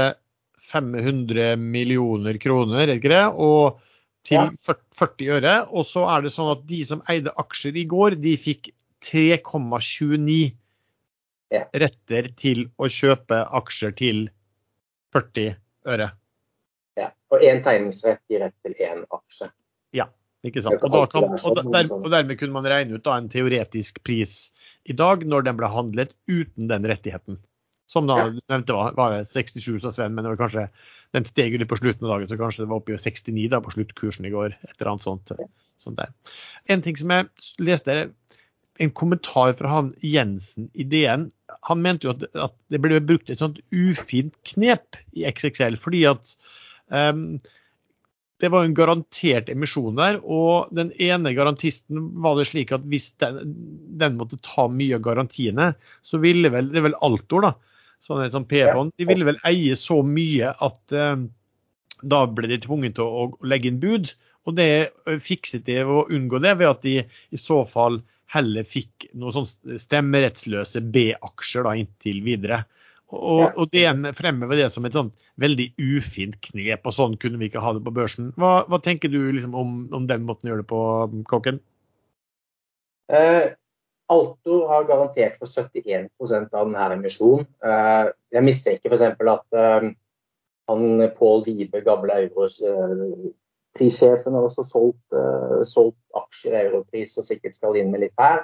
500 0.72 1.56
millioner 1.60 2.38
kroner, 2.42 2.86
er 2.86 2.96
ikke 2.96 3.12
det? 3.12 3.24
Og 3.36 3.80
til 4.26 4.52
40 4.62 5.30
øre. 5.38 5.54
Og 5.70 5.86
så 5.88 6.06
er 6.14 6.24
det 6.24 6.32
sånn 6.34 6.52
at 6.54 6.64
de 6.70 6.80
som 6.88 7.02
eide 7.12 7.34
aksjer 7.42 7.78
i 7.82 7.86
går, 7.90 8.18
de 8.22 8.34
fikk 8.40 8.72
3,29 9.06 10.52
retter 11.82 12.30
til 12.40 12.66
å 12.80 12.88
kjøpe 12.88 13.42
aksjer 13.60 13.96
til 13.98 14.22
40 15.12 15.56
øre. 15.92 16.12
Ja. 17.00 17.10
Og 17.32 17.44
én 17.44 17.60
tegningsrett 17.64 18.22
gir 18.30 18.44
rett 18.46 18.56
til 18.64 18.78
én 18.80 19.04
aksje. 19.08 19.52
Ikke 20.46 20.62
sant? 20.64 20.82
Og, 20.82 21.06
kan, 21.12 21.28
og, 21.28 21.38
sånn, 21.38 21.70
der, 21.70 21.88
og 21.94 22.08
dermed 22.10 22.38
kunne 22.40 22.56
man 22.56 22.66
regne 22.66 22.98
ut 22.98 23.04
da 23.06 23.14
en 23.20 23.30
teoretisk 23.30 24.00
pris 24.06 24.50
i 24.90 24.94
dag, 24.98 25.22
når 25.22 25.46
den 25.46 25.58
ble 25.60 25.70
handlet 25.70 26.16
uten 26.26 26.66
den 26.70 26.88
rettigheten. 26.90 27.38
Som 27.92 28.08
da 28.08 28.16
Ja. 28.22 28.28
nevnte 28.48 28.76
var, 28.76 28.94
var 28.96 29.18
67, 29.28 29.82
sa 29.82 29.92
Sven, 29.92 30.14
men 30.16 30.24
det 30.24 30.32
var 30.32 30.40
kanskje, 30.46 30.68
den 31.12 31.26
steg 31.28 31.58
litt 31.60 31.68
på 31.68 31.76
slutten 31.76 32.06
av 32.08 32.14
dagen, 32.14 32.30
så 32.30 32.38
kanskje 32.40 32.64
det 32.64 32.70
var 32.70 32.80
oppe 32.80 32.94
i 32.94 33.00
69 33.00 33.50
da 33.52 33.60
på 33.60 33.74
sluttkursen 33.74 34.24
i 34.24 34.32
går. 34.32 34.54
Et 34.64 34.74
eller 34.78 34.94
annet 34.94 35.04
sånt. 35.04 35.32
sånt 35.82 35.98
der. 36.00 36.12
En 36.72 36.80
ting 36.84 36.96
som 36.96 37.12
jeg 37.12 37.28
leste, 37.60 37.96
en 38.80 38.92
kommentar 38.96 39.52
fra 39.58 39.68
han 39.68 39.90
Jensen 40.00 40.70
i 40.72 40.86
DN. 40.88 41.26
Han 41.68 41.82
mente 41.84 42.08
jo 42.08 42.14
at, 42.14 42.24
at 42.32 42.54
det 42.72 42.80
ble 42.80 43.00
brukt 43.04 43.28
et 43.30 43.42
sånt 43.42 43.60
ufint 43.76 44.32
knep 44.54 44.96
i 45.12 45.26
XXL, 45.28 45.76
fordi 45.76 46.06
at 46.08 46.32
um, 46.88 47.36
det 48.42 48.50
var 48.50 48.64
en 48.66 48.74
garantert 48.74 49.50
emisjon 49.52 50.00
der, 50.00 50.16
og 50.24 50.72
den 50.74 50.90
ene 50.98 51.34
garantisten 51.36 52.08
var 52.24 52.40
det 52.40 52.48
slik 52.48 52.72
at 52.74 52.88
hvis 52.90 53.12
den, 53.22 53.52
den 54.00 54.16
måtte 54.18 54.40
ta 54.42 54.64
mye 54.72 54.96
av 54.96 55.04
garantiene, 55.04 55.68
så 56.02 56.18
ville 56.24 56.50
vel 56.50 56.72
det 56.72 56.80
er 56.80 56.88
vel 56.88 56.98
Altor, 57.06 57.44
da, 57.46 57.52
sånn 58.02 58.24
sånn 58.34 58.48
P-fond, 58.50 58.92
de 58.98 59.06
ville 59.08 59.26
vel 59.28 59.40
eie 59.48 59.76
så 59.78 60.00
mye 60.06 60.52
at 60.52 60.96
eh, 60.96 61.24
da 62.02 62.22
ble 62.26 62.50
de 62.50 62.58
tvunget 62.62 62.98
til 62.98 63.06
å, 63.06 63.26
å 63.26 63.48
legge 63.48 63.70
inn 63.70 63.80
bud. 63.82 64.12
Og 64.48 64.58
det 64.58 64.70
eh, 64.74 65.20
fikset 65.22 65.66
de 65.68 65.82
å 65.86 66.04
unngå 66.10 66.42
det 66.42 66.56
ved 66.58 66.70
at 66.70 66.82
de 66.86 66.96
i 67.04 67.40
så 67.40 67.62
fall 67.68 68.00
heller 68.32 68.66
fikk 68.66 69.10
noen 69.12 69.42
sånn 69.42 69.78
stemmerettsløse 69.78 70.80
B-aksjer 70.94 71.68
da 71.68 71.76
inntil 71.78 72.22
videre. 72.24 72.62
Og, 73.12 73.42
og 73.60 73.68
DN 73.68 74.08
fremhever 74.16 74.56
det 74.56 74.70
som 74.72 74.86
et 74.88 74.94
sånn 74.96 75.10
veldig 75.40 75.66
ufint 75.84 76.38
knep, 76.46 76.86
og 76.88 76.94
sånn 76.96 77.18
kunne 77.20 77.36
vi 77.42 77.50
ikke 77.50 77.60
ha 77.60 77.74
det 77.76 77.82
på 77.84 77.92
børsen. 77.92 78.30
Hva, 78.40 78.62
hva 78.72 78.80
tenker 78.80 79.12
du 79.12 79.18
liksom 79.36 79.56
om, 79.58 79.74
om 79.92 80.06
den 80.08 80.24
måten 80.24 80.48
å 80.48 80.54
gjøre 80.54 80.64
det 80.64 80.70
på, 80.70 80.80
Kåken? 81.28 81.60
Eh, 83.12 83.52
Altor 84.10 84.68
har 84.68 84.84
garantert 84.88 85.36
for 85.40 85.46
71% 85.46 86.54
av 86.54 86.66
denne 86.68 86.94
emisjonen. 86.96 87.46
Eh, 87.64 88.06
jeg 88.34 88.44
mistenker 88.46 88.90
f.eks. 88.90 89.02
at 89.34 89.46
eh, 89.56 89.82
han 90.70 90.82
Pål 91.18 91.40
Vibe, 91.46 91.78
gamle 91.86 92.12
Euros-prissjefen, 92.24 94.34
har 94.34 94.42
også 94.48 94.62
solgt, 94.66 95.08
eh, 95.16 95.62
solgt 95.68 96.04
aksjer 96.18 96.54
i 96.58 96.66
europris 96.66 97.12
og 97.20 97.24
sikkert 97.28 97.54
skal 97.58 97.76
inn 97.80 97.90
med 97.94 98.00
litt 98.06 98.18
her. 98.20 98.38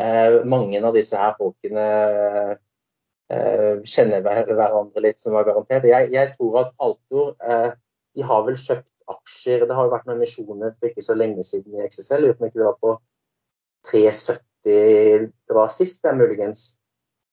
Eh, 0.00 0.30
mange 0.48 0.78
av 0.86 0.94
disse 0.96 1.16
her 1.18 1.32
folkene 1.38 1.86
eh, 3.30 3.74
kjenner 3.84 4.20
hverandre 4.24 5.00
litt, 5.04 5.18
som 5.22 5.32
var 5.36 5.48
garantert. 5.48 5.84
Jeg, 5.90 6.02
jeg 6.14 6.26
tror 6.36 6.52
at 6.64 6.70
Altor 6.82 7.26
eh, 7.44 7.70
de 8.18 8.22
har 8.26 8.40
vel 8.46 8.58
kjøpt 8.58 8.88
aksjer 9.10 9.64
Det 9.66 9.74
har 9.74 9.86
jo 9.86 9.92
vært 9.92 10.06
noen 10.06 10.20
emisjoner 10.20 10.74
for 10.76 10.86
ikke 10.86 11.02
så 11.02 11.16
lenge 11.18 11.42
siden 11.46 11.78
i 11.78 11.86
XSL. 11.86 12.28
Uten 12.30 12.46
ikke 12.46 12.60
det 12.60 12.68
var 12.68 12.78
på 12.82 12.90
370 13.90 14.38
det 14.66 15.56
var 15.56 15.72
sist, 15.72 16.02
det 16.04 16.12
er 16.12 16.20
muligens. 16.20 16.64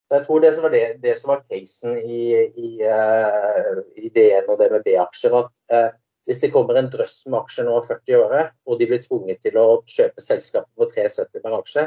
Så 0.07 0.19
jeg 0.19 0.25
tror 0.25 0.43
det 0.43 0.53
som 0.55 0.63
var, 0.63 0.71
det, 0.71 0.83
det 1.03 1.13
som 1.19 1.33
var 1.33 1.43
casen 1.43 1.97
i, 1.99 2.21
i, 2.55 2.69
uh, 2.87 3.79
i 3.99 4.11
DN 4.15 4.47
og 4.47 4.61
det 4.61 4.69
med 4.71 4.85
B-aksjer, 4.85 5.35
at 5.35 5.73
uh, 5.75 5.89
hvis 6.27 6.39
det 6.43 6.53
kommer 6.53 6.79
en 6.79 6.87
drøss 6.91 7.25
med 7.27 7.41
aksjer 7.41 7.67
nå 7.67 7.75
av 7.79 7.89
40 7.89 8.19
åre, 8.21 8.43
og 8.67 8.79
de 8.79 8.87
blir 8.87 9.03
tvunget 9.03 9.41
til 9.43 9.59
å 9.59 9.81
kjøpe 9.83 10.23
selskapet 10.23 10.71
for 10.79 10.93
370 10.95 11.43
per 11.43 11.57
aksje, 11.59 11.85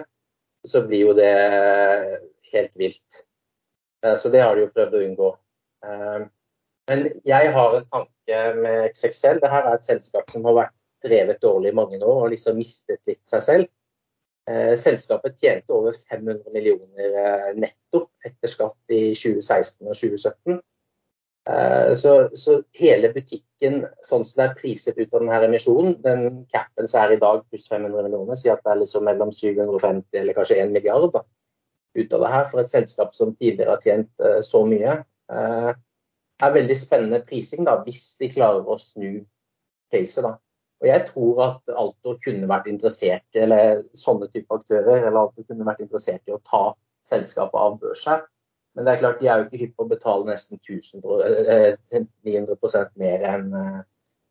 så 0.68 0.84
blir 0.84 1.06
jo 1.06 1.16
det 1.16 1.32
helt 2.52 2.76
vilt. 2.76 3.22
Uh, 4.04 4.16
så 4.20 4.32
det 4.32 4.44
har 4.44 4.52
de 4.56 4.66
jo 4.66 4.74
prøvd 4.74 4.98
å 4.98 5.04
unngå. 5.06 5.32
Eh, 5.86 6.20
men 6.90 7.06
jeg 7.24 7.52
har 7.54 7.76
en 7.76 7.88
tanke 7.92 8.40
med 8.58 8.90
XXL. 8.90 9.40
Dette 9.40 9.60
er 9.60 9.68
et 9.72 9.88
selskap 9.88 10.32
som 10.32 10.46
har 10.48 10.56
vært 10.58 10.76
drevet 11.04 11.40
dårlig 11.42 11.72
i 11.72 11.76
mange 11.76 12.00
år 12.02 12.26
og 12.26 12.32
liksom 12.34 12.58
mistet 12.60 13.00
litt 13.08 13.22
seg 13.28 13.44
selv. 13.46 13.70
Eh, 14.50 14.76
selskapet 14.76 15.38
tjente 15.38 15.72
over 15.72 15.94
500 16.10 16.50
millioner 16.52 17.16
eh, 17.22 17.50
netto 17.54 18.06
etter 18.26 18.50
skatt 18.50 18.94
i 18.94 19.12
2016 19.14 19.86
og 19.86 19.94
2017. 19.94 20.56
Eh, 21.50 21.90
så, 22.00 22.14
så 22.34 22.56
hele 22.80 23.12
butikken, 23.14 23.84
sånn 24.06 24.24
som 24.26 24.40
det 24.40 24.46
er 24.48 24.56
priset 24.58 24.98
ut 24.98 25.14
av 25.14 25.22
denne 25.22 25.38
emisjonen, 25.46 25.94
den 26.02 26.24
capen 26.50 26.90
som 26.90 27.04
er 27.04 27.14
i 27.14 27.20
dag 27.22 27.44
pluss 27.46 27.68
500 27.70 28.08
millioner, 28.08 28.40
sier 28.40 28.56
at 28.56 28.64
det 28.64 28.72
er 28.74 28.82
liksom 28.82 29.06
mellom 29.06 29.30
750 29.36 30.22
eller 30.22 30.38
kanskje 30.40 30.58
1 30.64 30.74
milliard 30.74 31.12
da, 31.14 31.22
ut 32.00 32.18
av 32.18 32.26
det 32.26 32.34
her 32.34 32.50
for 32.50 32.64
et 32.64 32.72
selskap 32.72 33.14
som 33.14 33.36
tidligere 33.36 33.76
har 33.76 33.86
tjent 33.86 34.28
så 34.46 34.64
mye. 34.66 34.98
Er 35.30 36.52
veldig 36.54 36.76
spennende 36.78 37.22
prising 37.26 37.66
da, 37.66 37.80
hvis 37.84 38.14
de 38.18 38.30
klarer 38.32 38.66
å 38.66 38.78
snu 38.80 39.20
caset. 39.92 40.24
da. 40.26 40.36
Og 40.80 40.88
Jeg 40.88 41.06
tror 41.10 41.40
at 41.44 41.72
Altor 41.76 42.18
kunne 42.24 42.48
vært 42.48 42.68
interessert, 42.70 43.26
eller 43.36 43.82
sånne 43.96 44.30
type 44.32 44.54
aktører, 44.54 45.02
eller 45.02 45.18
Altor 45.26 45.44
kunne 45.44 45.66
vært 45.68 45.82
interessert 45.84 46.22
i 46.28 46.36
å 46.36 46.40
ta 46.46 46.70
selskapet 47.04 47.60
av 47.60 47.76
børs 47.82 48.06
her. 48.08 48.24
Men 48.74 48.86
det 48.86 48.92
er 48.92 49.02
klart, 49.02 49.20
de 49.20 49.28
er 49.28 49.40
jo 49.40 49.48
ikke 49.48 49.60
hypp 49.64 49.76
på 49.76 49.84
å 49.84 49.90
betale 49.90 50.28
nesten 50.30 50.60
1000, 50.62 51.04
eh, 51.52 52.04
900 52.24 52.92
mer 53.02 53.24
enn 53.34 53.48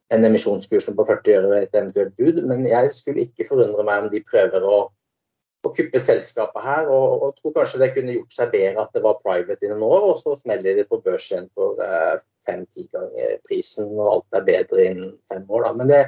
en 0.09 0.25
emisjonskursen 0.25 0.95
på 0.97 1.05
40 1.05 1.35
øre 1.37 1.49
ved 1.51 1.65
et 1.65 1.75
eventuelt 1.77 2.15
bud. 2.17 2.41
Men 2.49 2.65
jeg 2.67 2.93
skulle 2.95 3.27
ikke 3.27 3.47
forundre 3.49 3.85
meg 3.85 4.05
om 4.05 4.13
de 4.13 4.23
prøver 4.25 4.65
å, 4.65 4.77
å 5.65 5.73
kuppe 5.75 6.01
selskapet 6.01 6.65
her. 6.65 6.89
Og, 6.89 7.25
og 7.27 7.35
tror 7.37 7.55
kanskje 7.59 7.83
det 7.83 7.91
kunne 7.97 8.15
gjort 8.17 8.33
seg 8.35 8.53
bedre 8.55 8.85
at 8.85 8.95
det 8.95 9.03
var 9.05 9.21
private 9.21 9.67
innen 9.67 9.85
år, 9.85 10.07
og 10.11 10.17
så 10.21 10.33
smeller 10.39 10.79
de 10.79 10.87
på 10.89 11.01
børs 11.05 11.29
igjen 11.31 11.49
for 11.57 11.81
eh, 11.85 12.15
fem-ti 12.49 12.87
ganger 12.93 13.37
prisen, 13.45 13.93
og 13.97 14.15
alt 14.15 14.39
er 14.39 14.49
bedre 14.49 14.87
innen 14.87 15.13
fem 15.29 15.45
år. 15.45 15.67
Da. 15.67 15.75
Men 15.77 15.93
det, 15.93 16.01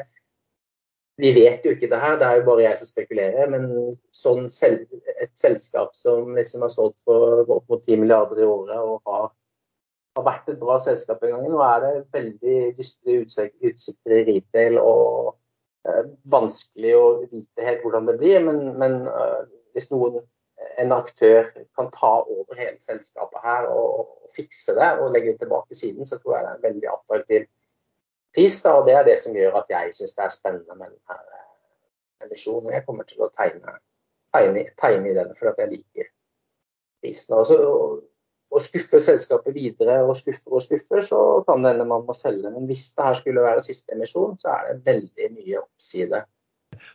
vi 1.19 1.31
vet 1.35 1.65
jo 1.65 1.73
ikke 1.75 1.89
det 1.91 1.99
her, 1.99 2.15
det 2.19 2.27
er 2.27 2.39
jo 2.39 2.47
bare 2.47 2.63
jeg 2.63 2.79
som 2.79 2.89
spekulerer. 2.89 3.51
Men 3.51 3.67
sånn 4.15 4.47
sel 4.53 4.81
et 5.17 5.33
selskap 5.39 5.93
som 5.97 6.33
liksom 6.37 6.65
har 6.65 6.73
solgt 6.73 6.97
for 7.07 7.43
opp 7.43 7.69
mot 7.71 7.83
10 7.83 8.01
milliarder 8.01 8.41
i 8.41 8.47
året 8.47 8.79
og 8.79 9.11
har, 9.11 9.29
har 10.17 10.27
vært 10.27 10.51
et 10.53 10.59
bra 10.61 10.79
selskap 10.81 11.23
en 11.23 11.35
gang, 11.35 11.47
nå 11.51 11.61
er 11.65 11.85
det 11.85 11.93
veldig 12.17 12.57
dystre 12.79 13.21
utsikter 13.21 14.17
i 14.17 14.25
retail 14.31 14.79
og 14.81 15.33
eh, 15.87 16.03
vanskelig 16.31 16.97
å 16.97 17.05
vite 17.27 17.67
helt 17.67 17.85
hvordan 17.85 18.09
det 18.09 18.17
blir. 18.21 18.39
Men, 18.47 18.63
men 18.81 19.01
eh, 19.11 19.41
hvis 19.75 19.91
noen, 19.93 20.21
en 20.79 20.93
aktør 20.93 21.47
kan 21.77 21.89
ta 21.93 22.19
over 22.21 22.57
hele 22.57 22.77
selskapet 22.81 23.41
her 23.43 23.65
og, 23.73 24.03
og 24.03 24.35
fikse 24.35 24.77
det 24.77 24.91
og 25.01 25.11
legge 25.13 25.33
det 25.33 25.43
tilbake 25.43 25.77
siden, 25.77 26.07
så 26.07 26.21
tror 26.21 26.37
jeg 26.37 26.45
det 26.45 26.53
er 26.53 26.67
veldig 26.69 26.91
attraktiv 26.95 27.49
pris. 28.35 28.59
Og 28.71 28.85
Det 28.87 28.97
er 28.97 29.07
det 29.07 29.17
som 29.23 29.37
gjør 29.37 29.61
at 29.61 29.73
jeg 29.73 29.95
syns 29.97 30.15
det 30.17 30.25
er 30.25 30.35
spennende 30.35 30.77
med 30.77 30.91
denne 30.93 31.17
eh, 31.17 32.27
emisjonen. 32.27 32.73
Jeg 32.75 32.85
kommer 32.87 33.07
til 33.09 33.23
å 33.25 33.31
tegne, 33.33 33.77
tegne, 34.35 34.65
tegne 34.81 35.11
i 35.11 35.17
den 35.17 35.35
for 35.37 35.51
at 35.51 35.61
jeg 35.61 35.73
liker 35.75 36.09
prisen. 37.01 37.37
Altså, 37.37 37.57
å, 37.61 38.01
å 38.51 38.61
skuffe 38.63 39.01
selskapet 39.03 39.55
videre 39.55 40.01
og 40.03 40.17
skuffer 40.19 40.57
og 40.57 40.63
skuffer, 40.65 41.01
så 41.05 41.21
kan 41.47 41.63
det 41.63 41.73
hende 41.73 41.87
man 41.89 42.05
må 42.07 42.15
selge. 42.17 42.51
Men 42.51 42.67
hvis 42.69 42.91
det 42.97 43.07
her 43.07 43.17
skulle 43.19 43.47
være 43.47 43.65
siste 43.65 43.95
emisjon, 43.95 44.37
så 44.41 44.53
er 44.57 44.69
det 44.69 44.85
veldig 44.91 45.33
mye 45.37 45.63
oppside. 45.63 46.23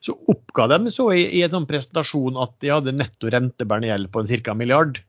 Så 0.05 0.15
oppga 0.31 0.69
de 0.73 0.93
så 0.93 1.11
i, 1.15 1.25
i 1.39 1.43
en 1.45 1.53
sånn 1.53 1.69
presentasjon 1.69 2.39
at 2.41 2.57
de 2.63 2.73
hadde 2.73 2.97
netto 2.97 3.31
rentebærende 3.33 3.91
gjeld 3.91 4.11
på 4.13 4.23
en 4.23 4.33
ca. 4.47 4.57
milliard. 4.57 5.01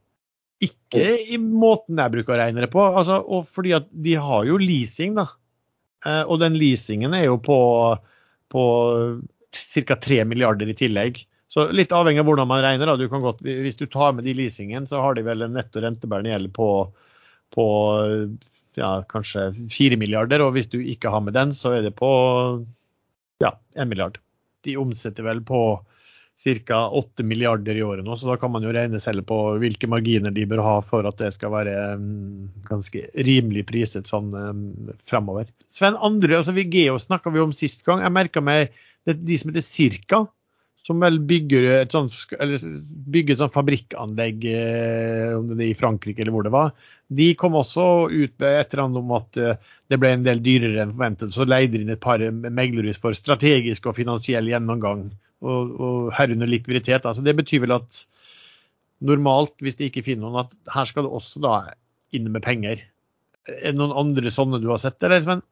Ikke 0.63 1.11
i 1.29 1.37
måten 1.37 1.99
jeg 2.01 2.13
bruker 2.15 2.33
å 2.33 2.39
regne 2.39 2.63
det 2.65 2.71
på. 2.73 2.81
Altså, 2.81 3.19
og 3.21 3.45
fordi 3.53 3.75
at 3.77 3.89
de 3.91 4.15
har 4.21 4.47
jo 4.47 4.57
leasing, 4.61 5.13
da. 5.19 5.27
Eh, 6.05 6.23
og 6.23 6.41
den 6.43 6.57
leasingen 6.59 7.15
er 7.17 7.27
jo 7.27 7.39
på, 7.41 7.57
på 8.53 8.63
ca. 9.53 9.95
3 9.95 10.21
milliarder 10.29 10.69
i 10.69 10.77
tillegg. 10.77 11.23
Så 11.47 11.69
litt 11.71 11.93
avhengig 11.95 12.21
av 12.21 12.27
hvordan 12.27 12.49
man 12.49 12.61
regner. 12.63 12.91
Du 12.99 13.07
godt, 13.07 13.41
hvis 13.41 13.79
du 13.79 13.85
tar 13.87 14.13
med 14.13 14.27
de 14.27 14.35
leasingen, 14.37 14.87
så 14.89 15.01
har 15.01 15.15
de 15.15 15.23
vel 15.25 15.45
en 15.45 15.55
netto 15.55 15.81
rentebærende 15.81 16.33
gjeld 16.33 16.51
på, 16.57 16.69
på 17.55 17.67
ja, 18.77 18.91
kanskje 19.09 19.49
4 19.73 19.99
milliarder. 19.99 20.43
Og 20.43 20.53
hvis 20.57 20.69
du 20.71 20.79
ikke 20.81 21.11
har 21.13 21.23
med 21.23 21.37
den, 21.37 21.55
så 21.55 21.77
er 21.77 21.87
det 21.87 21.95
på 21.97 22.11
ja, 23.43 23.55
1 23.77 23.87
milliard. 23.89 24.19
De 24.67 24.75
omsetter 24.79 25.25
vel 25.25 25.41
på 25.47 25.61
ca. 26.37 26.79
8 26.93 27.25
milliarder 27.25 27.75
i 27.75 27.83
året 27.83 28.05
nå, 28.05 28.15
så 28.17 28.29
da 28.29 28.37
kan 28.37 28.51
man 28.53 28.63
jo 28.63 28.73
regne 28.75 28.99
selv 29.01 29.25
på 29.27 29.37
hvilke 29.61 29.89
marginer 29.89 30.33
de 30.33 30.45
bør 30.49 30.61
ha 30.65 30.75
for 30.85 31.07
at 31.09 31.17
det 31.21 31.31
skal 31.33 31.53
være 31.55 31.75
um, 31.97 32.47
ganske 32.69 33.07
rimelig 33.27 33.65
priset 33.69 34.09
sånn 34.09 34.29
um, 34.35 34.63
fremover. 35.09 35.49
Sven 35.73 35.97
Andre, 35.97 36.39
altså 36.39 36.53
Vigeo 36.55 36.99
snakka 37.01 37.33
vi 37.33 37.41
om 37.41 37.55
sist 37.55 37.85
gang. 37.87 38.05
Jeg 38.05 38.13
merka 38.13 38.43
meg 38.43 38.75
de 39.07 39.39
som 39.39 39.49
heter 39.49 39.65
Cirka, 39.65 40.25
som 40.87 41.01
vel 41.03 41.19
bygger 41.27 41.65
et 41.81 41.91
sånt, 41.91 42.13
bygger 42.31 43.35
et 43.35 43.41
sånt 43.41 43.55
fabrikkanlegg 43.55 44.45
eh, 44.51 45.33
om 45.35 45.49
det 45.51 45.65
er 45.65 45.71
i 45.73 45.79
Frankrike 45.79 46.23
eller 46.23 46.35
hvor 46.35 46.47
det 46.47 46.53
var. 46.53 46.71
De 47.07 47.27
kom 47.39 47.57
også 47.59 48.07
ut 48.11 48.35
med 48.39 48.59
et 48.61 48.71
eller 48.71 48.83
annet 48.85 49.01
om 49.01 49.11
at 49.17 49.39
eh, 49.41 49.59
det 49.91 49.99
ble 49.99 50.13
en 50.15 50.23
del 50.23 50.43
dyrere 50.43 50.85
enn 50.85 50.93
forventet. 50.95 51.35
Så 51.35 51.47
leide 51.47 51.75
de 51.75 51.83
inn 51.83 51.91
et 51.95 52.03
par 52.03 52.23
meglerhus 52.31 52.99
for 53.03 53.15
strategisk 53.17 53.89
og 53.89 53.97
finansiell 53.99 54.47
gjennomgang, 54.51 55.09
og, 55.45 55.73
og 55.77 56.13
herunder 56.17 56.49
likviditet. 56.49 57.05
Altså, 57.05 57.23
det 57.25 57.35
betyr 57.37 57.65
vel 57.65 57.75
at 57.77 58.03
normalt, 59.05 59.53
hvis 59.61 59.77
de 59.77 59.89
ikke 59.89 60.05
finner 60.07 60.27
noen, 60.27 60.45
at 60.45 60.73
her 60.73 60.89
skal 60.89 61.05
det 61.05 61.13
også 61.13 61.43
da 61.43 61.57
inn 62.15 62.29
med 62.33 62.43
penger. 62.45 62.81
Er 63.47 63.71
det 63.71 63.77
noen 63.79 63.95
andre 63.95 64.33
sånne 64.33 64.61
du 64.63 64.69
har 64.71 64.81
sett, 64.81 64.99
eller 65.03 65.21
Sven? 65.23 65.45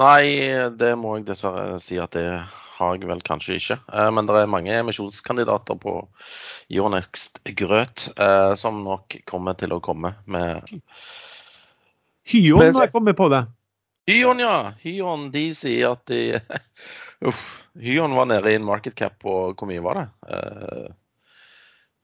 Nei, 0.00 0.26
det 0.74 0.94
må 0.98 1.18
jeg 1.18 1.28
dessverre 1.28 1.78
si 1.78 2.00
at 2.02 2.16
det 2.16 2.26
har 2.74 2.96
jeg 2.96 3.06
vel 3.06 3.20
kanskje 3.22 3.58
ikke. 3.60 3.76
Eh, 3.94 4.08
men 4.10 4.26
det 4.26 4.40
er 4.40 4.50
mange 4.50 4.74
emisjonskandidater 4.74 5.78
på 5.78 6.00
Euronext 6.72 7.38
Grøt 7.54 8.08
eh, 8.18 8.54
som 8.58 8.82
nok 8.86 9.20
kommer 9.30 9.54
til 9.58 9.76
å 9.76 9.82
komme 9.84 10.16
med 10.26 10.66
Hyon 12.24 12.74
har 12.74 12.90
kommet 12.90 13.18
på 13.18 13.28
det. 13.30 13.44
Hyon, 14.06 14.40
ja. 14.42 14.72
Hyon 14.82 15.30
de 15.32 15.44
sier 15.56 15.94
at 15.94 16.04
de 16.10 16.40
Uff. 17.28 17.44
Hyon 17.80 18.14
var 18.14 18.28
nede 18.30 18.52
i 18.52 18.58
en 18.58 18.66
market 18.66 18.94
cap 18.94 19.16
på 19.22 19.32
hvor 19.56 19.66
mye 19.66 19.82
var 19.82 19.98
det? 19.98 20.04
Eh, 20.30 20.90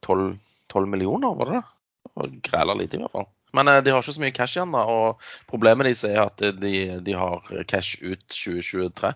12, 0.02 0.32
12 0.72 0.88
millioner, 0.90 1.34
var 1.38 1.50
det 1.50 1.60
det? 1.60 2.40
Græla 2.48 2.74
lite, 2.74 2.96
i 2.96 3.04
hvert 3.04 3.14
fall. 3.14 3.28
Men 3.52 3.68
eh, 3.68 3.78
de 3.84 3.92
har 3.92 4.02
ikke 4.02 4.14
så 4.16 4.22
mye 4.24 4.34
cash 4.34 4.58
igjen. 4.58 4.74
da, 4.74 4.82
og 4.82 5.22
Problemet 5.50 5.86
deres 5.86 6.02
er 6.08 6.18
at 6.24 6.42
de, 6.62 6.74
de, 7.06 7.14
har 7.14 7.46
cash 7.70 8.02
ut 8.02 8.24
2023. 8.32 9.12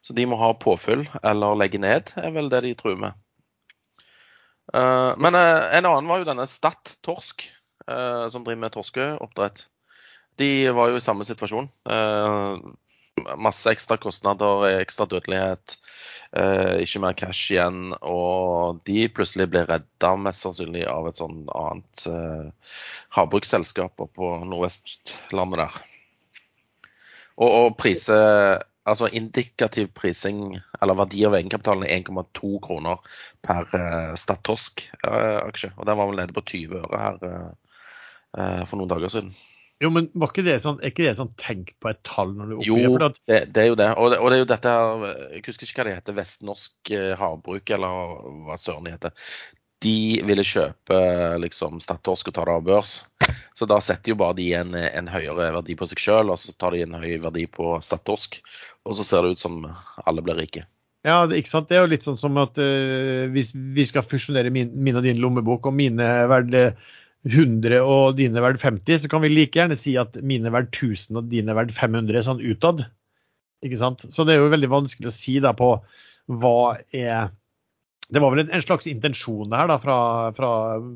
Så 0.00 0.16
de 0.16 0.26
må 0.28 0.38
ha 0.40 0.52
påfyll 0.56 1.04
eller 1.22 1.58
legge 1.58 1.80
ned, 1.82 2.14
er 2.16 2.32
vel 2.36 2.48
det 2.52 2.64
de 2.64 2.76
truer 2.78 3.00
med. 3.08 3.18
Uh, 4.68 5.16
men 5.16 5.32
uh, 5.32 5.68
en 5.72 5.88
annen 5.88 6.08
var 6.10 6.20
jo 6.20 6.28
denne 6.28 6.44
Stad 6.48 6.96
Torsk, 7.04 7.46
uh, 7.88 8.28
som 8.28 8.44
driver 8.44 8.66
med 8.66 8.74
torskeoppdrett. 8.74 9.64
De 10.38 10.50
var 10.74 10.92
jo 10.92 11.00
i 11.00 11.04
samme 11.04 11.26
situasjon. 11.26 11.70
masse 13.36 13.70
ekstra 13.70 13.96
kostnader, 13.98 14.78
ekstra 14.78 15.06
dødelighet. 15.10 15.78
Eh, 16.36 16.82
ikke 16.84 17.00
mer 17.00 17.16
cash 17.16 17.52
igjen. 17.52 17.92
Og 18.04 18.80
de 18.88 19.06
plutselig 19.12 19.48
ble 19.52 19.64
redda 19.68 20.14
mest 20.20 20.44
sannsynlig 20.44 20.84
av 20.90 21.08
et 21.08 21.20
sånn 21.20 21.44
annet 21.56 22.06
eh, 22.10 22.74
havbruksselskap 23.16 23.96
på 23.98 24.32
Nordvestlandet 24.44 25.64
der. 25.64 25.78
Og, 27.38 27.48
og 27.48 27.76
prise, 27.78 28.16
altså 28.88 29.08
indikativ 29.14 29.92
prising, 29.96 30.58
eller 30.82 30.98
verdi 30.98 31.22
av 31.28 31.36
egenkapitalen, 31.38 31.86
er 31.86 32.02
1,2 32.02 32.56
kroner 32.64 33.02
per 33.46 33.68
eh, 33.78 34.14
Statorsk-aksje. 34.18 35.74
og 35.76 35.86
den 35.88 36.00
var 36.00 36.10
vel 36.10 36.22
nede 36.22 36.36
på 36.36 36.44
20 36.44 36.82
øre 36.82 37.04
her 37.04 37.22
eh, 37.28 38.64
for 38.66 38.76
noen 38.76 38.90
dager 38.90 39.14
siden. 39.14 39.32
Jo, 39.78 39.92
men 39.94 40.08
var 40.18 40.32
ikke 40.32 40.42
det 40.42 40.56
sånn, 40.64 40.80
er 40.82 40.90
ikke 40.90 41.04
det 41.06 41.14
sånn 41.20 41.30
tenk 41.38 41.70
på 41.78 41.92
et 41.92 42.00
tall 42.06 42.32
når 42.34 42.48
du 42.50 42.54
oppgir 42.56 42.82
Jo, 42.82 42.96
det, 42.98 43.10
det, 43.30 43.38
det, 43.54 43.62
er 43.62 43.68
jo 43.68 43.76
det. 43.78 43.92
Og, 43.94 44.10
det. 44.10 44.18
og, 44.18 44.30
det, 44.30 44.38
er 44.38 44.42
jo 44.42 44.48
dette 44.50 44.72
her 44.74 45.04
Jeg 45.36 45.44
husker 45.46 45.68
ikke 45.68 45.78
hva 45.78 45.86
det 45.86 45.94
heter. 46.00 46.16
Vestnorsk 46.16 46.92
eh, 46.96 47.12
havbruk, 47.20 47.74
eller 47.76 48.16
hva 48.48 48.58
søren 48.58 48.88
det 48.88 48.96
heter. 48.96 49.28
De 49.86 49.98
ville 50.26 50.42
kjøpe 50.42 50.98
liksom 51.38 51.78
Stadtorsk 51.84 52.32
og 52.32 52.34
ta 52.34 52.48
det 52.48 52.56
av 52.58 52.66
børs. 52.66 52.96
Så 53.54 53.68
da 53.70 53.78
setter 53.82 54.10
jo 54.10 54.18
bare 54.18 54.34
de 54.40 54.48
en, 54.58 54.74
en 54.74 55.12
høyere 55.12 55.52
verdi 55.54 55.78
på 55.78 55.86
seg 55.86 56.02
sjøl, 56.02 56.34
og 56.34 56.40
så 56.42 56.56
tar 56.58 56.74
de 56.74 56.82
en 56.82 56.98
høy 56.98 57.14
verdi 57.22 57.46
på 57.46 57.76
Stadtorsk. 57.84 58.40
Og 58.82 58.98
så 58.98 59.06
ser 59.06 59.22
det 59.22 59.36
ut 59.36 59.44
som 59.44 59.62
alle 60.02 60.26
blir 60.26 60.40
rike. 60.42 60.66
Ja, 61.06 61.22
det, 61.30 61.38
ikke 61.38 61.52
sant? 61.52 61.68
det 61.70 61.78
er 61.78 61.84
jo 61.84 61.92
litt 61.92 62.06
sånn 62.06 62.18
som 62.18 62.34
at 62.42 62.58
uh, 62.58 63.30
hvis 63.30 63.52
vi 63.54 63.86
skal 63.86 64.02
fusjonere 64.02 64.50
min, 64.50 64.74
min 64.74 64.98
og 64.98 65.06
din 65.06 65.22
lommebok, 65.22 65.70
og 65.70 65.78
mine 65.78 66.02
er 66.02 66.30
verdt 66.32 66.56
100 67.26 67.80
og 67.82 68.18
dine 68.18 68.38
er 68.38 68.44
verdt 68.44 68.62
50, 68.62 69.02
så 69.02 69.10
kan 69.10 69.24
vi 69.24 69.32
like 69.32 69.58
gjerne 69.58 69.76
si 69.78 69.96
at 69.98 70.14
mine 70.22 70.48
er 70.48 70.54
verdt 70.54 70.70
1000 70.76 71.18
og 71.18 71.30
dine 71.32 71.50
er 71.52 71.58
verdt 71.58 71.74
500 71.74 72.24
sånn 72.28 72.42
utad. 72.44 72.84
Ikke 73.66 73.80
sant? 73.80 74.04
Så 74.14 74.24
det 74.24 74.36
er 74.36 74.44
jo 74.44 74.52
veldig 74.52 74.70
vanskelig 74.70 75.10
å 75.10 75.14
si 75.14 75.38
da 75.42 75.54
på 75.56 75.74
hva 76.28 76.76
er 76.94 77.32
Det 78.08 78.20
var 78.22 78.32
vel 78.32 78.46
en, 78.46 78.62
slags 78.64 78.86
intensjon 78.88 79.52
her 79.52 79.68
da 79.68 79.76
fra, 79.82 79.96
fra 80.36 80.50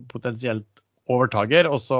potensielt 0.09 0.69
overtaker, 1.13 1.67
og 1.69 1.83
så 1.85 1.99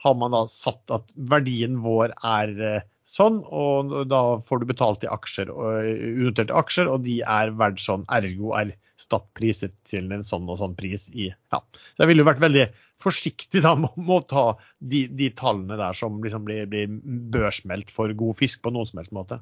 har 0.00 0.14
man 0.16 0.32
da 0.32 0.46
satt 0.48 0.94
at 0.94 1.10
verdien 1.28 1.80
vår 1.84 2.14
er 2.24 2.52
eh, 2.64 2.86
sånn, 3.10 3.42
og 3.44 3.92
da 4.08 4.38
får 4.48 4.62
du 4.62 4.68
betalt 4.70 5.04
i 5.04 5.10
aksjer, 5.12 5.50
unoterte 5.50 6.56
aksjer, 6.56 6.88
og 6.88 7.04
de 7.04 7.18
er 7.20 7.52
verdt 7.58 7.82
sånn. 7.82 8.06
Ergo 8.16 8.54
er 8.56 8.72
Stad 8.96 9.26
priset 9.36 9.74
til 9.88 10.08
en 10.12 10.24
sånn 10.24 10.46
og 10.48 10.60
sånn 10.60 10.76
pris 10.78 11.10
i 11.12 11.28
Ja. 11.52 11.60
Så 11.60 12.02
jeg 12.02 12.10
ville 12.10 12.24
jo 12.24 12.28
vært 12.30 12.44
veldig 12.44 12.66
forsiktig 13.02 13.60
da 13.64 13.74
med 13.76 14.14
å 14.16 14.22
ta 14.24 14.46
de, 14.78 15.04
de 15.12 15.28
tallene 15.36 15.76
der 15.76 15.96
som 15.96 16.22
liksom 16.24 16.46
blir, 16.46 16.64
blir 16.70 16.88
børsmeldt 17.34 17.92
for 17.92 18.12
god 18.16 18.38
fisk 18.40 18.62
på 18.64 18.72
noen 18.72 18.88
som 18.88 19.02
helst 19.02 19.12
måte. 19.16 19.40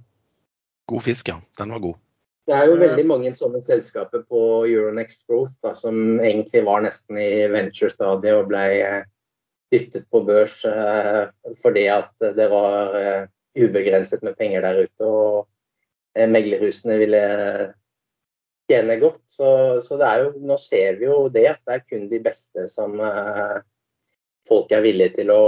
God 0.90 1.04
fisk, 1.06 1.30
ja. 1.30 1.38
Den 1.58 1.72
var 1.74 1.84
god. 1.84 2.00
Det 2.44 2.52
er 2.52 2.68
jo 2.68 2.76
veldig 2.76 3.04
mange 3.08 3.30
sånne 3.32 3.62
selskaper 3.64 4.24
på 4.28 4.40
Euronext 4.68 5.24
Growth 5.30 5.54
da, 5.64 5.72
som 5.78 6.18
egentlig 6.20 6.60
var 6.66 6.82
nesten 6.84 7.16
i 7.16 7.46
venture-stadiet 7.48 8.36
og 8.36 8.50
ble 8.50 8.64
eh, 8.82 9.06
dyttet 9.72 10.04
på 10.12 10.20
børs 10.26 10.58
eh, 10.68 11.22
fordi 11.62 11.86
at 11.92 12.12
det 12.36 12.50
var 12.52 12.98
eh, 12.98 13.22
ubegrenset 13.56 14.26
med 14.26 14.36
penger 14.36 14.66
der 14.66 14.82
ute. 14.84 15.08
Og 15.08 15.46
eh, 16.18 16.28
meglerhusene 16.28 16.98
ville 17.00 17.22
tjener 18.70 19.00
godt. 19.02 19.22
Så, 19.26 19.46
så 19.84 19.98
jo, 20.00 20.32
nå 20.44 20.58
ser 20.60 20.98
vi 21.00 21.08
jo 21.08 21.28
det, 21.32 21.46
at 21.52 21.62
det 21.66 21.76
er 21.76 21.86
kun 21.86 22.08
de 22.10 22.20
beste 22.24 22.66
som 22.72 22.98
eh, 23.00 23.62
folk 24.48 24.72
er 24.72 24.84
villige 24.84 25.20
til 25.20 25.32
å, 25.34 25.44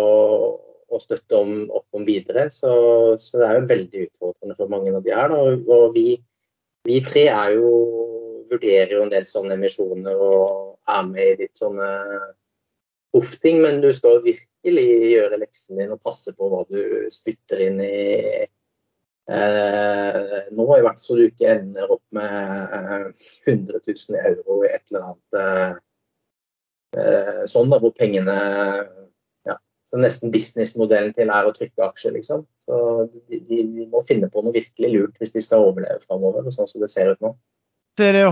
å 0.89 1.03
støtte 1.03 1.41
om, 1.41 1.67
opp 1.71 1.99
om 1.99 2.07
videre. 2.09 2.49
Så, 2.53 2.73
så, 3.21 3.41
det 3.41 3.49
er 3.49 3.61
jo 3.61 3.69
veldig 3.75 4.07
utfordrende 4.09 4.59
for 4.59 4.73
mange 4.73 4.95
av 4.95 5.05
de 5.05 5.15
her. 5.17 5.37
Og, 5.37 5.69
og 5.69 5.97
vi, 5.97 6.09
vi, 6.89 7.03
tre 7.07 7.29
er 7.33 7.57
jo, 7.59 7.71
vurderer 8.51 8.97
jo 8.97 9.05
en 9.05 9.13
del 9.13 9.29
sånne 9.29 9.57
emisjoner 9.59 10.19
og 10.23 10.77
er 10.87 11.07
med 11.09 11.33
i 11.33 11.39
litt 11.45 11.59
sånne 11.59 11.89
hofting, 13.17 13.63
men 13.65 13.81
du 13.83 13.89
skal 13.97 14.21
virkelig 14.25 14.87
gjøre 15.15 15.41
leksen 15.41 15.81
din 15.81 15.95
og 15.95 16.03
passe 16.05 16.35
på 16.37 16.51
hva 16.53 16.63
du 16.69 17.09
spytter 17.13 17.63
inn 17.65 17.81
i 17.83 18.45
Eh, 19.27 20.35
nå 20.55 20.65
i 20.77 20.83
hvert 20.85 21.01
fall 21.03 21.19
du 21.19 21.25
ikke 21.25 21.49
ender 21.57 21.91
opp 21.91 22.05
med 22.15 22.77
100 23.51 23.75
eh, 23.75 23.89
000 23.91 24.21
euro 24.21 24.61
i 24.63 24.69
et 24.71 24.85
eller 24.93 25.09
annet 25.09 25.39
eh, 25.41 25.73
eh, 27.03 27.41
sånn, 27.51 27.73
da, 27.73 27.81
hvor 27.83 27.91
pengene 27.99 28.37
ja, 29.49 29.59
så 29.91 29.99
Nesten 29.99 30.31
businessmodellen 30.35 31.11
til 31.17 31.35
er 31.35 31.49
å 31.49 31.55
trykke 31.57 31.89
aksjer, 31.89 32.15
liksom. 32.15 32.47
Så 32.63 32.79
de, 33.27 33.43
de, 33.51 33.89
må 33.91 34.05
finne 34.07 34.31
på 34.31 34.47
noe 34.47 34.55
virkelig 34.55 34.93
lurt 34.95 35.19
hvis 35.19 35.35
de 35.35 35.43
skal 35.43 35.73
overleve 35.73 36.07
framover, 36.07 36.47
sånn 36.55 36.71
som 36.71 36.87
det 36.87 36.93
ser 36.95 37.17
ut 37.17 37.27
nå. 37.27 37.35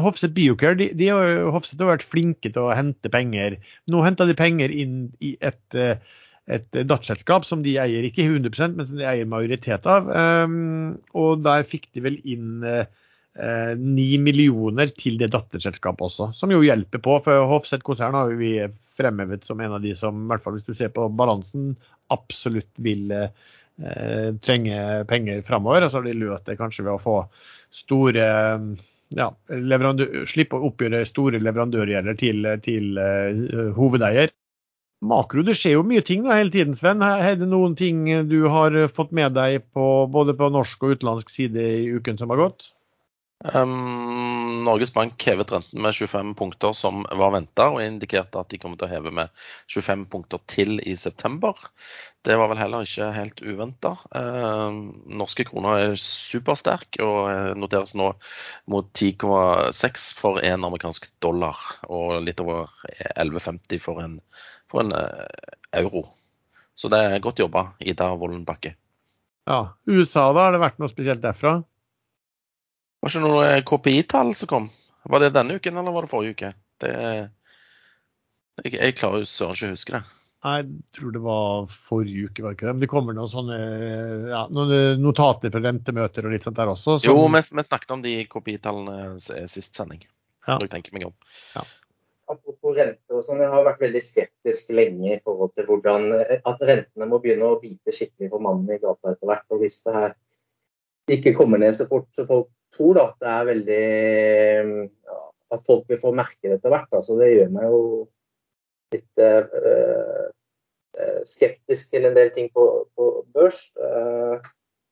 Hofset 0.05 0.35
Biocare 0.37 0.77
de, 0.77 0.91
de 0.95 1.07
har, 1.09 1.39
Hofset 1.57 1.81
har 1.81 1.95
vært 1.97 2.07
flinke 2.07 2.53
til 2.53 2.69
å 2.69 2.75
hente 2.77 3.11
penger. 3.11 3.57
Nå 3.91 4.03
henter 4.05 4.29
de 4.31 4.37
penger 4.39 4.71
inn 4.71 5.09
i 5.25 5.35
et 5.43 5.79
et 6.45 6.67
datterselskap 6.85 7.47
som 7.49 7.63
de 7.65 7.77
eier 7.81 8.05
ikke 8.05 8.27
100 8.27 8.75
men 8.75 8.87
som 8.87 8.99
de 8.99 9.07
eier 9.09 9.29
majoritet 9.29 9.87
av. 9.89 10.11
Um, 10.11 10.99
og 11.17 11.45
der 11.45 11.65
fikk 11.69 11.89
de 11.97 12.05
vel 12.05 12.19
inn 12.21 12.65
eh, 12.69 12.85
ni 13.81 14.11
uh, 14.15 14.23
millioner 14.23 14.93
til 14.93 15.17
det 15.21 15.31
datterselskapet 15.33 16.05
også, 16.05 16.31
som 16.37 16.53
jo 16.53 16.61
hjelper 16.67 17.01
på. 17.05 17.17
For 17.25 17.49
Hofseth 17.51 17.87
konsern 17.87 18.19
har 18.19 18.37
vi 18.37 18.59
fremhevet 18.95 19.49
som 19.49 19.61
en 19.65 19.79
av 19.79 19.85
de 19.85 19.95
som, 19.99 20.27
i 20.27 20.33
hvert 20.33 20.45
fall 20.45 20.59
hvis 20.59 20.69
du 20.69 20.77
ser 20.77 20.93
på 20.95 21.09
balansen, 21.17 21.75
absolutt 22.13 22.71
vil 22.85 23.11
trenge 24.45 24.77
penger 25.11 25.41
framover. 25.43 25.83
Og 25.83 25.91
så 25.91 25.99
har 25.99 26.05
de 26.07 26.13
løst 26.15 26.47
det 26.47 26.55
kanskje 26.61 26.85
ved 26.85 26.93
å 26.93 27.01
få 27.03 27.17
store 27.75 28.29
ja, 29.15 29.27
slippe 30.31 30.59
å 30.59 30.69
oppgjøre 30.69 31.03
store 31.09 31.41
leverandørgjelder 31.43 32.19
til, 32.21 32.47
til 32.63 33.01
uh, 33.01 33.73
hovedeier 33.75 34.31
makro. 35.07 35.45
Det 35.47 35.57
skjer 35.59 35.77
jo 35.79 35.87
mye 35.87 36.05
ting 36.05 36.25
da 36.27 36.39
hele 36.39 36.53
tiden, 36.55 36.77
Sven. 36.79 37.05
Er 37.05 37.39
det 37.41 37.49
noen 37.51 37.77
ting 37.79 38.07
du 38.31 38.39
har 38.53 38.77
fått 38.93 39.15
med 39.17 39.37
deg 39.39 39.67
på, 39.77 39.89
både 40.11 40.37
på 40.39 40.51
norsk 40.53 40.83
og 40.85 40.97
utenlandsk 40.97 41.33
side 41.33 41.69
i 41.85 41.91
uken 41.97 42.21
som 42.21 42.35
har 42.35 42.47
gått? 42.47 42.74
Um, 43.45 44.65
Norges 44.65 44.93
Bank 44.95 45.21
hevet 45.27 45.51
renten 45.53 45.83
med 45.83 45.95
25 45.95 46.35
punkter 46.39 46.73
som 46.73 47.03
var 47.11 47.35
venta, 47.35 47.67
og 47.75 47.83
indikerte 47.85 48.41
at 48.41 48.49
de 48.49 48.61
kommer 48.63 48.79
til 48.81 48.87
å 48.87 48.93
heve 48.95 49.13
med 49.13 49.33
25 49.69 50.07
punkter 50.13 50.41
til 50.49 50.79
i 50.81 50.95
september. 50.97 51.59
Det 52.25 52.39
var 52.41 52.49
vel 52.49 52.61
heller 52.63 52.87
ikke 52.87 53.11
helt 53.13 53.43
uventa. 53.45 53.97
Uh, 54.15 54.71
norske 55.21 55.45
kroner 55.51 55.91
er 55.91 55.99
supersterk 56.01 57.01
og 57.05 57.59
noteres 57.61 57.93
nå 57.99 58.15
mot 58.73 58.89
10,6 58.97 60.09
for 60.17 60.41
en 60.41 60.65
amerikansk 60.71 61.11
dollar 61.25 61.61
og 61.85 62.23
litt 62.25 62.41
over 62.41 62.73
11,50 63.19 63.83
for 63.83 64.01
en 64.05 64.21
for 64.73 64.87
en 64.87 64.97
uh, 64.97 65.53
euro. 65.77 66.07
Så 66.75 66.89
det 66.91 66.99
er 67.05 67.23
godt 67.23 67.45
jobba, 67.45 67.75
Ida 67.79 68.09
Wolden 68.17 68.47
Bakke. 68.49 68.73
Ja. 69.47 69.77
USA, 69.85 70.31
da? 70.33 70.49
Har 70.49 70.57
det 70.57 70.65
vært 70.65 70.81
noe 70.81 70.91
spesielt 70.91 71.23
derfra? 71.23 71.59
Var 73.05 73.13
ikke 73.13 73.21
noe 73.21 73.49
KPI-tall 73.69 74.31
som 74.33 74.49
kom? 74.49 74.67
Var 75.13 75.21
det 75.21 75.35
denne 75.35 75.59
uken, 75.59 75.77
eller 75.77 75.93
var 75.93 76.07
det 76.07 76.09
forrige 76.09 76.33
uke? 76.33 76.49
Det, 76.81 76.93
jeg, 78.63 78.71
jeg 78.79 78.95
klarer 78.97 79.21
jo 79.21 79.29
søren 79.29 79.59
ikke 79.59 79.69
å 79.69 79.75
huske 79.75 79.93
det. 79.93 80.01
Jeg 80.45 80.65
tror 80.97 81.13
det 81.13 81.21
var 81.25 81.69
forrige 81.73 82.31
uke, 82.31 82.45
var 82.47 82.55
det 82.55 82.57
ikke 82.57 82.67
det? 82.71 82.73
Men 82.79 82.85
det 82.87 82.89
kommer 82.95 83.17
noen 83.17 83.29
sånne 83.29 83.59
ja, 84.31 84.41
noen 84.57 85.05
notater 85.05 85.53
fra 85.53 85.63
rentemøter 85.67 86.25
og 86.25 86.33
litt 86.33 86.49
sånt 86.49 86.57
der 86.57 86.73
også. 86.73 86.97
Som... 86.97 87.11
Jo, 87.11 87.29
vi, 87.29 87.45
vi, 87.45 87.67
snakket 87.69 87.95
om 87.99 88.07
de 88.07 88.17
KPI-tallene 88.33 89.21
sist 89.53 89.77
sending. 89.77 90.01
Ja. 90.49 90.57
Jeg 90.57 90.73
tenker 90.73 90.97
meg 90.97 91.05
om. 91.11 91.15
Ja. 91.59 91.69
Apropos 92.33 92.73
renter 92.73 93.21
og 93.21 93.29
sånn, 93.29 93.45
jeg 93.45 93.53
har 93.53 93.69
vært 93.69 93.85
veldig 93.85 94.05
skeptisk 94.09 94.73
lenge 94.73 95.13
i 95.13 95.21
forhold 95.21 95.53
til 95.61 95.69
hvordan 95.69 96.09
at 96.17 96.69
rentene 96.73 97.13
må 97.13 97.21
begynne 97.21 97.53
å 97.53 97.61
bite 97.61 97.93
skikkelig 97.93 98.33
for 98.33 98.49
mannen 98.49 98.73
i 98.73 98.81
gata 98.81 99.13
etter 99.13 99.29
hvert. 99.29 99.45
Og 99.53 99.61
hvis 99.61 99.83
det 99.85 99.97
her 100.01 100.21
ikke 101.21 101.37
kommer 101.37 101.61
ned 101.61 101.77
så 101.77 101.85
fort 101.85 102.09
så 102.17 102.25
folk 102.25 102.49
tror 102.75 102.99
da, 102.99 103.07
at 103.11 103.23
det 103.23 103.31
er 103.33 103.49
veldig 103.51 103.85
ja, 105.07 105.21
At 105.55 105.65
folk 105.67 105.89
vil 105.91 106.01
få 106.01 106.13
merke 106.17 106.49
det 106.51 106.59
etter 106.59 106.75
hvert. 106.75 106.91
Da. 106.93 107.03
Det 107.21 107.31
gjør 107.31 107.55
meg 107.55 107.71
jo 107.71 107.81
litt 108.95 109.23
uh, 109.23 110.27
skeptisk 111.27 111.95
til 111.95 112.07
en 112.07 112.15
del 112.17 112.31
ting 112.35 112.51
på, 112.55 112.67
på 112.99 113.09
børs. 113.35 113.61
Uh, 113.79 114.39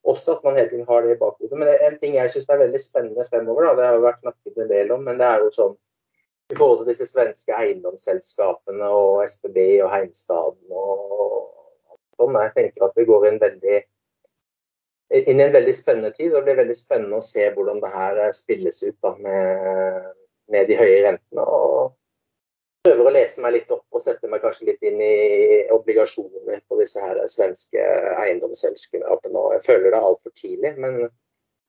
også 0.03 0.37
at 0.37 0.45
man 0.45 0.57
hele 0.59 0.71
tiden 0.71 0.87
har 0.89 1.03
det 1.03 1.15
i 1.15 1.19
bakhodet. 1.21 1.59
Men 1.59 1.71
en 1.71 1.99
ting 1.99 2.17
jeg 2.19 2.31
syns 2.33 2.49
er 2.51 2.63
veldig 2.63 2.81
spennende 2.83 3.27
fremover, 3.29 3.69
da, 3.69 3.75
det 3.79 3.87
har 3.87 3.99
jo 3.99 4.07
vært 4.07 4.23
snakket 4.23 4.63
en 4.65 4.71
del 4.73 4.95
om, 4.95 5.05
men 5.07 5.21
det 5.21 5.29
er 5.29 5.45
jo 5.45 5.53
sånn 5.55 5.77
i 6.53 6.57
forhold 6.59 6.83
til 6.83 6.91
disse 6.91 7.07
svenske 7.09 7.55
eiendomsselskapene 7.57 8.89
og 8.93 9.23
SBB 9.25 9.59
og 9.85 9.93
Heimstaden 9.95 10.75
og 10.75 11.47
sånn. 12.19 12.37
Jeg 12.43 12.55
tenker 12.57 12.89
at 12.89 12.99
vi 12.99 13.07
går 13.09 13.29
inn, 13.31 13.39
veldig, 13.41 13.79
inn 15.13 15.41
i 15.41 15.45
en 15.45 15.55
veldig 15.55 15.75
spennende 15.77 16.13
tid. 16.17 16.33
og 16.33 16.41
Det 16.41 16.45
blir 16.49 16.61
veldig 16.63 16.77
spennende 16.79 17.19
å 17.21 17.27
se 17.27 17.49
hvordan 17.55 17.81
det 17.83 17.91
her 17.93 18.23
spilles 18.37 18.83
ut 18.85 18.97
da, 19.05 19.15
med, 19.19 20.13
med 20.53 20.71
de 20.71 20.79
høye 20.81 21.03
rentene. 21.09 21.45
og 21.47 21.99
prøver 22.83 23.07
å 23.07 23.15
lese 23.15 23.43
meg 23.45 23.55
litt 23.55 23.71
opp 23.71 23.95
og 23.95 24.03
sette 24.03 24.29
meg 24.31 24.43
kanskje 24.43 24.73
litt 24.73 24.87
inn 24.89 24.99
i 25.05 25.17
obligasjoner 25.71 26.63
på 26.67 26.79
disse 26.81 27.03
her 27.03 27.21
svenske 27.31 27.83
eiendomsselskapene. 28.25 29.43
Jeg 29.55 29.65
føler 29.67 29.87
det 29.93 29.99
er 30.01 30.09
altfor 30.09 30.35
tidlig, 30.35 30.73
men 30.83 30.99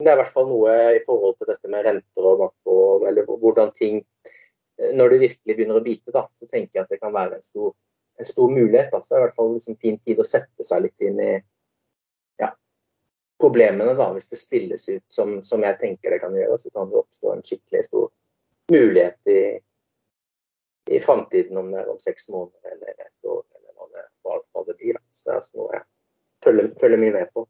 det 0.01 0.09
er 0.09 0.17
i 0.17 0.21
hvert 0.23 0.33
fall 0.33 0.49
noe 0.49 0.73
i 0.97 1.03
forhold 1.05 1.37
til 1.37 1.51
dette 1.51 1.69
med 1.69 1.85
renter 1.85 2.29
og 2.29 2.41
makro, 2.41 2.77
eller 3.07 3.29
hvordan 3.29 3.73
ting 3.77 4.03
Når 4.73 5.09
det 5.09 5.17
virkelig 5.21 5.53
begynner 5.55 5.77
å 5.77 5.83
bite, 5.85 6.09
da, 6.11 6.23
så 6.33 6.47
tenker 6.49 6.79
jeg 6.79 6.83
at 6.83 6.89
det 6.89 6.97
kan 6.97 7.13
være 7.13 7.35
en 7.37 7.43
stor, 7.45 7.75
en 8.17 8.25
stor 8.25 8.49
mulighet. 8.49 8.89
Da. 8.89 9.03
Så 9.03 9.13
det 9.13 9.15
er 9.15 9.21
i 9.21 9.25
hvert 9.27 9.35
fall 9.37 9.51
liksom 9.53 9.75
fin 9.77 9.99
tid 10.01 10.17
å 10.19 10.25
sette 10.25 10.65
seg 10.65 10.87
litt 10.87 11.05
inn 11.05 11.19
i 11.21 11.27
problemene, 13.43 13.93
da, 13.99 14.07
hvis 14.15 14.31
det 14.31 14.39
spilles 14.39 14.87
ut 14.89 15.03
som, 15.11 15.35
som 15.43 15.63
jeg 15.65 15.79
tenker 15.81 16.15
det 16.15 16.23
kan 16.23 16.35
gjøre. 16.37 16.57
Så 16.61 16.71
kan 16.71 16.89
det 16.91 17.01
oppstå 17.03 17.35
en 17.35 17.43
skikkelig 17.45 17.85
stor 17.89 18.09
mulighet 18.71 19.33
i 19.33 19.43
i 20.91 20.99
framtiden, 20.99 21.57
om 21.57 21.71
det 21.71 21.79
er 21.79 21.89
om 21.91 21.99
seks 22.03 22.29
måneder 22.29 22.75
eller 22.75 22.91
et 22.91 23.27
år, 23.29 23.43
eller 23.55 23.71
hva 23.77 23.89
det, 23.95 24.05
hva, 24.25 24.39
hva 24.51 24.63
det 24.67 24.75
blir. 24.79 24.99
Så 25.15 25.27
det 25.27 25.33
er 25.33 25.39
altså 25.39 25.59
noe 25.61 25.75
jeg 25.77 25.85
følger, 26.43 26.71
følger 26.81 27.01
mye 27.03 27.15
med 27.17 27.33
på. 27.35 27.45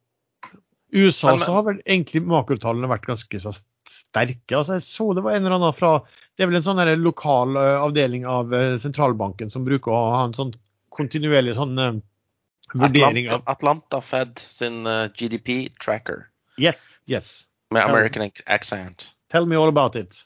USA 0.93 1.33
så 1.41 1.55
har 1.55 1.65
vel 1.65 1.79
egentlig 1.81 2.21
makrotallene 2.29 2.91
vært 2.91 3.07
ganske 3.09 3.39
så 3.41 3.55
sterke. 3.57 4.53
Altså 4.53 4.77
jeg 4.77 4.85
så 4.85 5.07
det 5.17 5.23
var 5.25 5.33
en 5.33 5.47
eller 5.47 5.57
annen 5.57 5.77
fra 5.77 5.95
Det 6.37 6.45
er 6.45 6.51
vel 6.51 6.59
en 6.59 6.65
sånn 6.65 6.81
lokal 7.01 7.57
uh, 7.57 7.81
avdeling 7.81 8.27
av 8.29 8.53
uh, 8.53 8.75
sentralbanken 8.81 9.49
som 9.53 9.65
bruker 9.65 9.93
å 9.93 10.03
ha 10.13 10.21
en 10.27 10.37
sånn 10.37 10.53
kontinuerlig 10.93 11.57
sånn 11.57 11.73
uh, 11.81 11.97
vurdering 12.73 13.29
av 13.31 13.43
Atlanta 13.49 14.01
Fed 14.01 14.39
sin 14.39 14.83
GDP 15.17 15.69
tracker. 15.81 16.27
Yeah, 16.57 16.75
yes. 17.07 17.47
Med 17.71 17.83
American 17.83 18.31
accent. 18.45 19.15
Tell 19.31 19.45
me 19.45 19.55
all 19.55 19.69
about 19.69 19.95
it. 19.95 20.25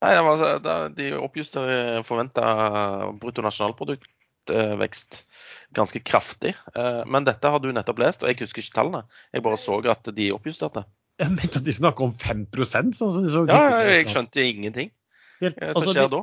Nei, 0.00 0.22
var, 0.22 0.88
De 0.94 1.12
oppjusterer 1.18 2.02
forventa 2.06 3.12
bruttonasjonalproduktvekst 3.20 5.24
ganske 5.70 6.00
kraftig. 6.00 6.54
Eh, 6.74 7.02
men 7.06 7.24
dette 7.24 7.48
har 7.48 7.58
du 7.58 7.72
nettopp 7.72 8.00
lest, 8.02 8.22
og 8.22 8.30
jeg 8.30 8.40
husker 8.42 8.64
ikke 8.64 8.76
tallene. 8.78 9.02
Jeg 9.34 9.44
bare 9.44 9.60
så 9.60 9.78
at 9.90 10.10
de 10.14 10.30
oppjusterte. 10.34 10.84
Jeg 11.18 11.34
mente 11.34 11.58
at 11.58 11.64
de 11.66 11.72
snakker 11.74 12.06
om 12.06 12.12
5 12.14 12.44
sånn 12.70 12.92
som 12.94 13.24
de 13.24 13.30
så 13.32 13.40
Ja, 13.50 13.80
jeg 13.82 14.04
skjønte 14.06 14.38
ingenting. 14.38 14.92
Helt, 15.40 15.56
altså, 15.58 15.90
skjer 15.90 16.12
da? 16.12 16.20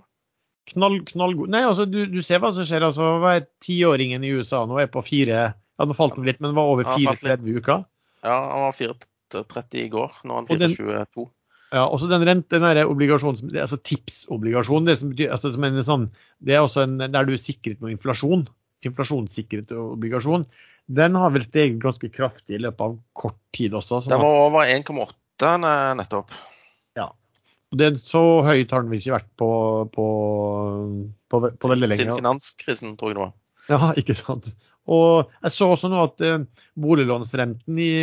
Knall, 0.71 0.99
knallgod 1.05 1.51
Nei, 1.53 1.61
altså 1.67 1.85
du, 1.85 1.99
du, 2.09 2.21
ser 2.25 2.41
hva 2.41 2.49
som 2.55 2.65
skjer. 2.65 2.87
altså 2.87 3.15
hva 3.21 3.35
er 3.37 3.47
Tiåringen 3.61 4.23
i 4.25 4.31
USA 4.33 4.63
nå 4.65 4.79
er 4.81 4.89
på 4.91 5.03
fire 5.05 5.41
Ja, 5.53 5.85
nå 5.85 5.93
falt 5.97 6.15
han 6.17 6.25
litt, 6.25 6.41
men 6.41 6.55
var 6.57 6.71
over 6.71 6.87
34 6.87 7.57
uker. 7.59 7.83
Ja, 8.25 8.37
han 8.53 8.63
var 8.63 8.77
34 8.77 9.81
i 9.83 9.89
går. 9.91 10.21
Nå 10.23 10.37
er 10.37 10.39
han 10.39 10.69
422. 10.71 11.25
Ja, 11.73 11.83
også 11.83 12.07
den 12.07 12.23
rente, 12.23 12.61
den 12.61 12.79
obligasjonen, 12.87 13.49
altså 13.59 13.77
tipsobligasjonen, 13.83 14.87
det, 14.87 14.95
som 15.01 15.11
betyr, 15.11 15.33
altså, 15.35 15.51
som 15.51 15.65
en 15.67 15.81
sånn, 15.83 16.05
det 16.45 16.55
er 16.55 16.63
også 16.63 16.85
en, 16.85 16.95
der 17.01 17.27
du 17.27 17.33
er 17.35 17.41
sikret 17.41 17.81
noe 17.83 17.91
inflasjon. 17.91 18.45
Inflasjonssikret 18.85 19.73
obligasjon. 19.75 20.45
Den 20.85 21.17
har 21.17 21.33
vel 21.33 21.43
steget 21.43 21.81
ganske 21.81 22.11
kraftig 22.13 22.59
i 22.59 22.61
løpet 22.61 22.85
av 22.85 22.97
kort 23.17 23.39
tid 23.55 23.73
også. 23.75 24.03
Den 24.07 24.21
var 24.21 24.43
over 24.45 24.69
1,8 24.69 25.55
nettopp. 25.99 26.35
Det, 27.75 27.89
så 28.05 28.21
høyt 28.45 28.71
har 28.71 28.85
den 28.85 28.93
visst 28.93 29.07
ikke 29.07 29.17
vært 29.17 29.31
på, 29.41 29.49
på, 29.95 30.05
på, 31.31 31.41
på 31.49 31.71
veldig 31.71 31.89
lenge. 31.89 32.03
Siden 32.03 32.19
finanskrisen, 32.21 32.95
tror 32.99 33.11
jeg 33.11 33.17
det 33.17 33.23
var. 33.25 33.35
Ja, 33.71 33.91
ikke 34.01 34.17
sant. 34.17 34.51
Og 34.85 35.31
jeg 35.41 35.55
så 35.55 35.71
også 35.73 35.89
nå 35.89 36.03
at 36.03 36.21
eh, 36.21 36.43
boliglånsrenten 36.77 37.79
i 37.81 37.93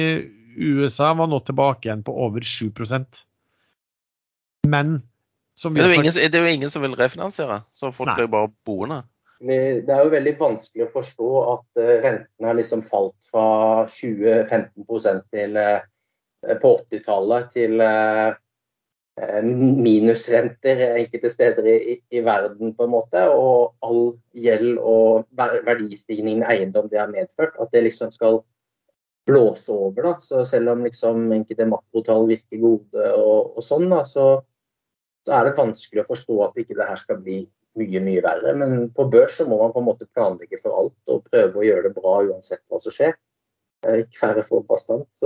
USA 0.59 1.13
var 1.17 1.31
nå 1.31 1.39
tilbake 1.47 1.87
igjen 1.87 2.03
på 2.05 2.17
over 2.27 2.45
7% 2.45 3.23
men 4.69 5.03
som 5.55 5.75
det, 5.75 5.85
er 5.85 5.95
ingen, 5.95 6.13
det, 6.13 6.35
er 6.39 6.47
jo 6.47 6.55
ingen, 6.55 6.71
som 6.71 6.83
vil 6.83 6.95
refinansiere, 6.97 7.63
så 7.75 7.93
folk 7.93 8.13
Nei. 8.13 8.23
blir 8.23 8.31
bare 8.33 8.51
boende. 8.67 9.03
Det 9.43 9.91
er 9.91 10.05
jo 10.05 10.13
veldig 10.13 10.33
vanskelig 10.39 10.87
å 10.87 10.93
forstå 10.93 11.31
at 11.51 11.83
eh, 11.83 11.97
rentene 12.05 12.49
har 12.49 12.57
liksom 12.57 12.85
falt 12.87 13.27
fra 13.27 13.45
20-15 13.91 15.25
til 15.35 15.59
eh, 15.59 15.83
på 16.63 16.73
80-tallet 16.79 17.51
til 17.53 17.83
eh, 17.83 18.39
minusrenter 19.43 20.81
enkelte 20.97 21.31
steder 21.31 21.67
i, 21.69 21.97
i, 22.11 22.21
verden, 22.25 22.73
på 22.77 22.87
en 22.87 22.95
måte. 22.95 23.27
Og 23.33 23.75
all 23.85 24.15
gjeld 24.33 24.79
og 24.79 25.29
verdistigningen 25.37 26.47
i 26.47 26.55
eiendom 26.55 26.89
det 26.93 27.03
har 27.03 27.13
medført. 27.13 27.59
At 27.61 27.75
det 27.75 27.85
liksom 27.89 28.15
skal 28.15 28.41
blåse 29.29 29.73
over. 29.73 30.03
da, 30.03 30.15
så 30.21 30.45
Selv 30.49 30.73
om 30.73 30.85
liksom 30.85 31.29
enkelte 31.33 31.69
makrotall 31.71 32.27
virker 32.31 32.63
gode 32.63 33.13
og, 33.19 33.59
og 33.59 33.63
sånn, 33.63 33.91
da, 33.93 34.03
så 34.09 34.41
så 35.27 35.39
er 35.39 35.49
det 35.49 35.59
vanskelig 35.59 36.03
å 36.03 36.09
forstå 36.09 36.39
at 36.47 36.57
ikke 36.59 36.77
det 36.79 36.89
her 36.89 37.01
skal 37.01 37.21
bli 37.23 37.43
mye, 37.79 38.01
mye 38.05 38.23
verre. 38.25 38.55
Men 38.59 38.89
på 38.95 39.07
børs 39.11 39.39
så 39.39 39.47
må 39.49 39.59
man 39.61 39.75
på 39.75 39.83
en 39.83 39.89
måte 39.91 40.09
planlegge 40.17 40.59
for 40.61 40.75
alt 40.79 41.15
og 41.15 41.29
prøve 41.31 41.61
å 41.61 41.67
gjøre 41.67 41.89
det 41.89 41.95
bra 41.99 42.17
uansett 42.27 42.65
hva 42.69 42.81
som 42.83 42.95
skjer. 42.95 43.15
Ikke 43.83 44.21
færre 44.21 44.43
får 44.47 44.61
bastant. 44.69 45.23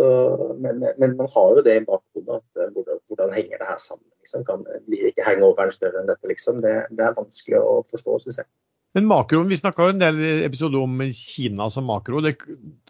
Men, 0.62 0.84
men, 0.96 1.16
man 1.18 1.28
har 1.32 1.56
jo 1.56 1.64
det 1.64 1.74
i 1.76 1.84
bakhodet 1.84 2.38
at 2.38 2.60
eh, 2.60 2.70
hvordan, 2.72 3.00
hvordan, 3.10 3.34
henger 3.36 3.60
det 3.60 3.68
her 3.68 3.80
sammen? 3.82 4.06
Liksom? 4.24 4.46
Kan, 4.48 4.62
blir 4.86 5.10
ikke 5.10 5.26
hangoveren 5.26 5.74
større 5.74 6.00
enn 6.00 6.08
dette? 6.08 6.30
Liksom? 6.30 6.62
Det, 6.64 6.76
det 6.96 7.04
er 7.04 7.18
vanskelig 7.18 7.60
å 7.60 7.82
forstå, 7.90 8.22
syns 8.24 8.40
jeg. 8.40 8.48
Men 8.96 9.10
makroen, 9.10 9.50
Vi 9.52 9.58
snakka 9.60 9.90
en 9.92 10.00
del 10.00 10.22
episoder 10.46 10.80
om 10.80 11.02
Kina 11.12 11.68
som 11.72 11.84
makro. 11.90 12.22
Det, 12.24 12.38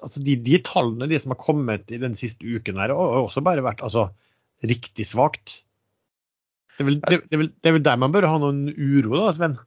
altså 0.06 0.22
de, 0.22 0.36
de, 0.46 0.60
tallene 0.62 1.08
de 1.10 1.18
som 1.18 1.34
har 1.34 1.42
kommet 1.42 1.90
i 1.90 1.98
den 1.98 2.14
siste 2.18 2.46
uken, 2.46 2.78
her, 2.78 2.94
har 2.94 3.24
også 3.24 3.42
bare 3.42 3.64
vært 3.66 3.82
altså, 3.82 4.12
riktig 4.62 5.08
svakt. 5.10 5.64
Det 6.76 6.84
er, 6.84 6.90
vel, 6.92 7.00
det, 7.00 7.18
det, 7.24 7.34
er 7.34 7.42
vel, 7.42 7.50
det 7.50 7.70
er 7.72 7.76
vel 7.80 7.88
der 7.88 7.98
man 7.98 8.14
bør 8.14 8.28
ha 8.30 8.38
noen 8.38 8.68
uro, 8.70 9.16
da, 9.18 9.32
Sven? 9.34 9.58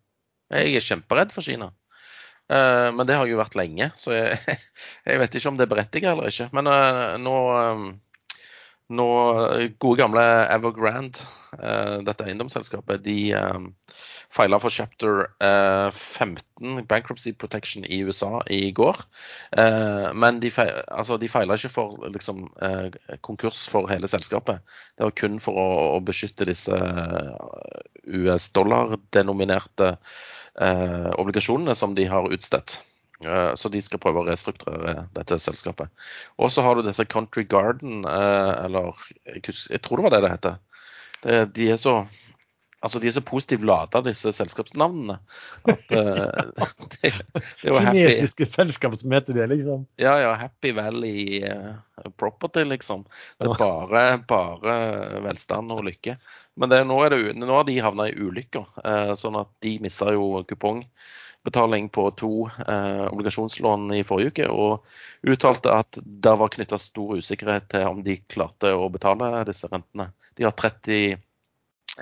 Jeg 0.53 0.79
er 0.79 0.85
kjemperedd 0.85 1.35
for 1.35 1.43
Kina. 1.43 1.73
Uh, 2.49 2.89
men 2.95 3.05
det 3.05 3.17
har 3.17 3.29
jo 3.29 3.39
vært 3.39 3.57
lenge, 3.59 3.91
så 3.99 4.15
jeg, 4.15 4.57
jeg 5.09 5.21
vet 5.21 5.39
ikke 5.39 5.51
om 5.51 5.57
det 5.59 5.67
er 5.67 5.73
berettiget 5.73 6.11
eller 6.13 6.31
ikke. 6.31 6.49
Men 6.57 6.71
uh, 6.71 7.15
nå, 7.21 7.35
um, 7.55 7.89
nå, 8.99 9.09
Gode 9.81 10.01
gamle 10.01 10.25
Evergrande, 10.49 11.27
dette 12.05 12.25
eiendomsselskapet, 12.25 13.03
de 13.05 13.19
feila 14.29 14.59
for 14.61 14.69
chapter 14.69 15.27
15, 15.91 16.77
eh, 16.77 16.83
bankruptcy 16.85 17.33
protection 17.33 17.85
i 17.85 18.01
USA, 18.03 18.41
i 18.49 18.71
går. 18.71 18.97
Eh, 19.57 20.13
men 20.13 20.39
de, 20.39 20.51
feil, 20.53 20.71
altså, 20.87 21.17
de 21.17 21.29
feila 21.29 21.57
ikke 21.57 21.73
for 21.73 22.09
liksom, 22.13 22.45
eh, 22.61 23.17
konkurs 23.25 23.65
for 23.69 23.89
hele 23.89 24.07
selskapet. 24.07 24.61
Det 24.97 25.07
var 25.07 25.15
kun 25.17 25.39
for 25.41 25.57
å, 25.57 25.69
å 25.97 25.99
beskytte 26.05 26.47
disse 26.49 26.77
US-dollar-denominerte 28.05 29.95
obligasjonene 30.57 31.75
som 31.77 31.95
de 31.95 32.07
har 32.09 32.29
utstedt. 32.33 32.79
Så 33.59 33.69
de 33.69 33.81
skal 33.83 33.99
prøve 33.99 34.21
å 34.21 34.27
restrukturere 34.29 35.05
dette 35.15 35.35
selskapet. 35.43 35.91
Og 36.39 36.53
så 36.55 36.63
har 36.63 36.77
du 36.79 36.85
dette 36.87 37.05
Country 37.11 37.43
Garden, 37.43 38.05
eller 38.07 38.95
jeg, 39.27 39.81
tror 39.83 39.99
det 39.99 40.05
var 40.05 40.15
det 40.15 40.21
det 40.23 40.31
heter. 40.33 40.59
de 41.57 41.67
er 41.73 41.79
så 41.81 41.95
Altså, 42.79 42.99
De 42.99 43.09
er 43.09 43.11
så 43.11 43.23
positivt 43.25 43.65
lada, 43.67 43.99
disse 44.05 44.31
selskapsnavnene. 44.35 45.17
At, 45.67 45.91
uh, 45.91 46.67
det, 46.93 47.11
det 47.59 47.73
Kinesiske 47.75 48.47
selskap 48.47 48.95
som 48.95 49.15
heter 49.15 49.35
det, 49.35 49.49
liksom? 49.51 49.83
Ja, 49.99 50.15
ja. 50.23 50.31
Happy 50.39 50.71
Valley 50.77 51.41
uh, 51.43 51.75
Property, 52.15 52.63
liksom. 52.69 53.03
Det 53.37 53.49
er 53.49 53.59
bare, 53.59 54.05
bare 54.29 54.77
velstand 55.27 55.75
og 55.75 55.83
lykke. 55.89 56.15
Men 56.59 56.71
det, 56.71 56.81
nå, 56.87 57.01
det, 57.11 57.21
nå 57.35 57.51
har 57.51 57.67
de 57.67 57.79
havna 57.83 58.07
i 58.07 58.15
ulykker, 58.15 58.71
uh, 58.85 59.13
sånn 59.19 59.41
at 59.41 59.51
de 59.65 59.75
mista 59.83 60.13
jo 60.15 60.39
kupongbetaling 60.47 61.91
på 61.91 62.09
to 62.19 62.33
obligasjonslån 63.11 63.91
i 63.99 64.05
forrige 64.07 64.31
uke. 64.31 64.51
Og 64.55 65.33
uttalte 65.35 65.75
at 65.75 65.99
det 65.99 66.39
var 66.39 66.55
knytta 66.55 66.79
stor 66.79 67.17
usikkerhet 67.19 67.73
til 67.75 67.91
om 67.91 68.05
de 68.07 68.21
klarte 68.23 68.71
å 68.71 68.87
betale 68.93 69.43
disse 69.51 69.67
rentene. 69.67 70.13
De 70.39 70.47
har 70.47 70.55
30 70.55 71.19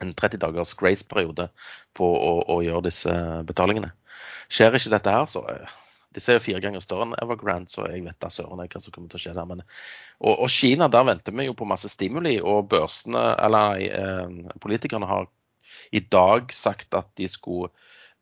en 0.02 0.14
30 0.18 0.42
dagers 0.44 0.74
grace-periode 0.80 1.50
på 1.98 2.08
å, 2.08 2.34
å, 2.54 2.62
gjøre 2.66 2.88
disse 2.88 3.14
betalingene. 3.48 3.92
Skjer 4.48 4.78
ikke 4.78 4.94
dette 4.94 5.14
her, 5.18 5.28
så 5.30 5.44
eh, 5.52 5.76
Disse 6.16 6.32
er 6.32 6.38
jo 6.40 6.46
fire 6.48 6.62
ganger 6.64 6.82
større 6.82 7.04
enn 7.06 7.18
Evergrande, 7.20 7.70
så 7.70 7.84
jeg 7.92 8.02
vet 8.06 8.16
da 8.24 8.30
søren 8.34 8.58
hva 8.58 8.80
som 8.82 8.94
kommer 8.96 9.12
til 9.12 9.20
å 9.20 9.22
skje 9.22 9.34
der. 9.38 9.46
Men, 9.46 9.60
og, 10.18 10.32
og, 10.32 10.48
Kina, 10.50 10.88
der 10.90 11.04
venter 11.06 11.36
vi 11.36 11.46
jo 11.46 11.54
på 11.60 11.68
masse 11.70 11.92
stimuli, 11.92 12.38
og 12.42 12.70
børsene, 12.72 13.26
eller 13.44 13.84
eh, 13.86 14.54
politikerne 14.64 15.10
har 15.10 15.28
i 15.94 16.02
dag 16.02 16.54
sagt 16.56 16.96
at 16.98 17.12
de 17.20 17.28
skulle 17.30 17.70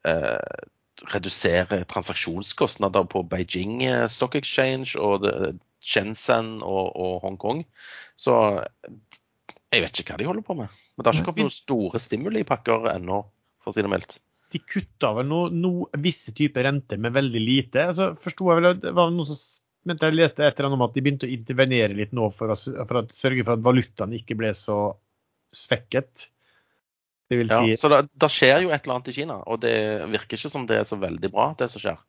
eh, 0.04 0.66
redusere 1.14 1.84
transaksjonskostnader 1.92 3.08
på 3.12 3.24
Beijing 3.32 3.84
eh, 3.86 4.08
Stock 4.12 4.36
Exchange 4.36 5.00
og 5.00 5.24
det, 5.24 5.56
Shenzhen 5.86 6.64
og, 6.64 6.96
og 6.96 7.20
Hongkong. 7.24 7.64
Så 8.18 8.36
jeg 9.76 9.86
vet 9.86 10.00
ikke 10.02 10.16
hva 10.16 10.22
de 10.22 10.30
holder 10.30 10.46
på 10.46 10.56
med. 10.60 10.80
Men 10.96 11.04
det 11.04 11.12
har 11.12 11.20
ikke 11.20 11.30
kommet 11.32 11.48
noen 11.48 11.56
store 11.56 12.02
stimulipakker 12.02 12.90
ennå, 12.96 13.20
for 13.64 13.72
å 13.72 13.76
si 13.76 13.86
det 13.86 13.92
mildt. 13.92 14.18
De 14.54 14.62
kutta 14.62 15.12
vel 15.18 15.28
no, 15.28 15.42
no, 15.52 15.72
visse 16.00 16.34
typer 16.38 16.68
renter 16.68 17.02
med 17.02 17.16
veldig 17.16 17.42
lite. 17.42 17.90
Altså, 17.92 18.12
forsto 18.22 18.52
jeg 18.52 18.62
vel 18.62 18.70
at 18.72 18.84
det 18.84 18.94
var 18.96 19.12
noen 19.14 19.30
som 19.32 19.40
mente 19.86 20.10
jeg 20.10 20.18
leste 20.18 20.42
et 20.42 20.58
eller 20.58 20.72
annet 20.72 20.80
om 20.80 20.86
at 20.88 20.96
de 20.96 21.04
begynte 21.06 21.28
å 21.28 21.34
intervenere 21.34 21.98
litt 21.98 22.14
nå 22.16 22.30
for 22.34 22.54
å, 22.54 22.56
for 22.58 23.02
å 23.02 23.04
sørge 23.14 23.46
for 23.46 23.54
at 23.54 23.66
valutaen 23.66 24.16
ikke 24.18 24.38
ble 24.40 24.50
så 24.58 24.80
svekket. 25.56 26.28
Det 27.30 27.40
vil 27.40 27.52
si... 27.52 27.72
Ja, 27.74 27.80
så 27.80 27.92
det, 28.02 28.30
skjer 28.34 28.66
jo 28.66 28.74
et 28.74 28.86
eller 28.86 28.98
annet 28.98 29.12
i 29.12 29.16
Kina, 29.18 29.40
og 29.46 29.62
det 29.64 29.78
virker 30.14 30.38
ikke 30.40 30.52
som 30.52 30.66
det 30.70 30.82
er 30.82 30.90
så 30.90 30.98
veldig 31.02 31.32
bra, 31.34 31.52
det 31.58 31.70
som 31.74 31.84
skjer. 31.84 32.02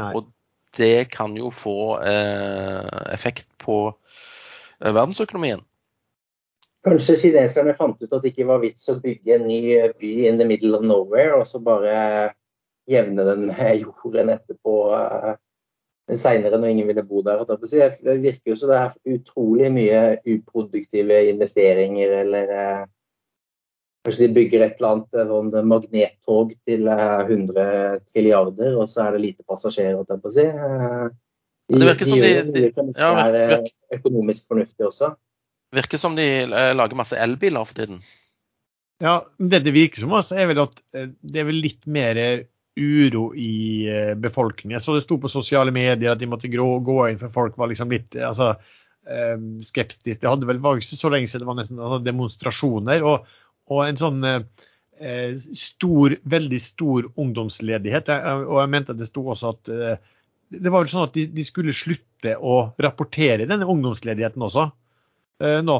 Nei. 0.00 0.10
Og 0.16 0.32
det 0.76 1.08
kan 1.12 1.36
jo 1.38 1.50
få 1.54 1.78
eh, 2.04 2.88
effekt 3.14 3.48
på 3.60 3.78
eh, 3.88 4.92
verdensøkonomien. 4.92 5.64
Kanskje 6.88 7.16
kineserne 7.20 7.74
fant 7.76 8.00
ut 8.00 8.12
at 8.12 8.22
det 8.24 8.32
ikke 8.32 8.48
var 8.48 8.62
vits 8.62 8.88
å 8.88 8.96
bygge 9.02 9.36
en 9.36 9.46
ny 9.48 9.60
by 10.00 10.12
in 10.30 10.38
the 10.40 10.46
middle 10.48 10.78
of 10.78 10.86
nowhere, 10.86 11.36
og 11.36 11.44
så 11.48 11.60
bare 11.64 12.30
jevne 12.88 13.24
den 13.24 13.46
med 13.50 13.82
jorden 13.82 14.32
etterpå 14.32 14.76
uh, 14.94 15.34
seinere 16.16 16.56
når 16.56 16.72
ingen 16.72 16.88
ville 16.88 17.04
bo 17.04 17.22
der. 17.26 17.44
Det 17.44 18.14
virker 18.22 18.52
jo 18.52 18.56
som 18.56 18.72
det 18.72 18.78
er 18.80 19.18
utrolig 19.18 19.72
mye 19.74 20.00
uproduktive 20.24 21.20
investeringer, 21.34 22.14
eller 22.22 22.54
uh, 22.56 22.82
kanskje 24.08 24.26
de 24.26 24.34
bygger 24.40 24.64
et 24.64 24.80
eller 24.80 24.94
annet 24.94 25.20
eh, 25.20 25.28
sånn 25.28 25.68
magnettog 25.68 26.52
til 26.64 26.88
uh, 26.88 27.20
100 27.26 28.04
trilliarder, 28.08 28.76
og 28.78 28.88
så 28.88 29.04
er 29.04 29.16
det 29.16 29.24
lite 29.26 29.44
passasjerer. 29.48 30.00
De, 30.08 30.20
de, 30.24 31.76
det 31.76 31.90
virker 31.92 32.08
som 32.08 32.22
de, 32.22 32.34
de, 32.48 32.68
de 32.72 32.92
de, 32.94 33.08
er 33.26 33.98
økonomisk 33.98 34.48
fornuftig 34.48 34.88
også. 34.88 35.12
Virker 35.74 36.00
som 36.00 36.16
de 36.16 36.26
eh, 36.44 36.74
lager 36.76 36.98
masse 36.98 37.18
elbiler 37.18 37.66
for 37.68 37.76
tiden. 37.76 38.00
Ja, 39.02 39.20
det 39.38 39.62
det 39.66 39.74
virker 39.76 40.02
som, 40.02 40.14
altså, 40.16 40.38
er 40.38 40.48
vel 40.50 40.62
at 40.64 40.80
eh, 40.96 41.10
det 41.20 41.42
er 41.42 41.48
vel 41.50 41.60
litt 41.62 41.86
mer 41.86 42.18
uro 42.78 43.32
i 43.34 43.90
befolkningen. 44.22 44.76
Jeg 44.76 44.84
Så 44.84 44.94
det 44.94 45.02
sto 45.02 45.16
på 45.18 45.30
sosiale 45.32 45.72
medier 45.74 46.12
at 46.12 46.20
de 46.20 46.28
måtte 46.30 46.50
gå 46.50 46.98
inn, 47.08 47.18
for 47.18 47.34
folk 47.34 47.56
var 47.58 47.72
liksom 47.72 47.90
litt 47.90 48.14
altså, 48.14 48.52
skeptiske. 49.66 50.20
Det 50.22 50.30
hadde 50.30 50.46
vel, 50.46 50.60
var 50.62 50.78
ikke 50.78 50.94
så 50.94 51.10
lenge 51.10 51.26
siden 51.26 51.42
det 51.42 51.48
var 51.48 51.58
nesten 51.58 51.80
altså, 51.82 51.98
demonstrasjoner. 52.06 53.02
Og, 53.02 53.26
og 53.74 53.80
en 53.82 53.98
sånn 53.98 54.28
stor, 55.58 56.14
veldig 56.22 56.60
stor 56.62 57.10
ungdomsledighet. 57.18 58.12
Og 58.46 58.60
jeg 58.62 58.72
mente 58.76 58.94
at 58.94 59.02
det 59.02 59.10
sto 59.10 59.26
også 59.26 59.50
at 59.56 59.72
det 60.48 60.72
var 60.72 60.84
vel 60.84 60.90
sånn 60.90 61.06
at 61.08 61.16
de, 61.16 61.26
de 61.32 61.44
skulle 61.46 61.76
slutte 61.76 62.34
å 62.40 62.58
rapportere 62.80 63.46
denne 63.48 63.68
ungdomsledigheten 63.68 64.44
også 64.44 64.64
eh, 64.64 64.76
nå. 65.40 65.78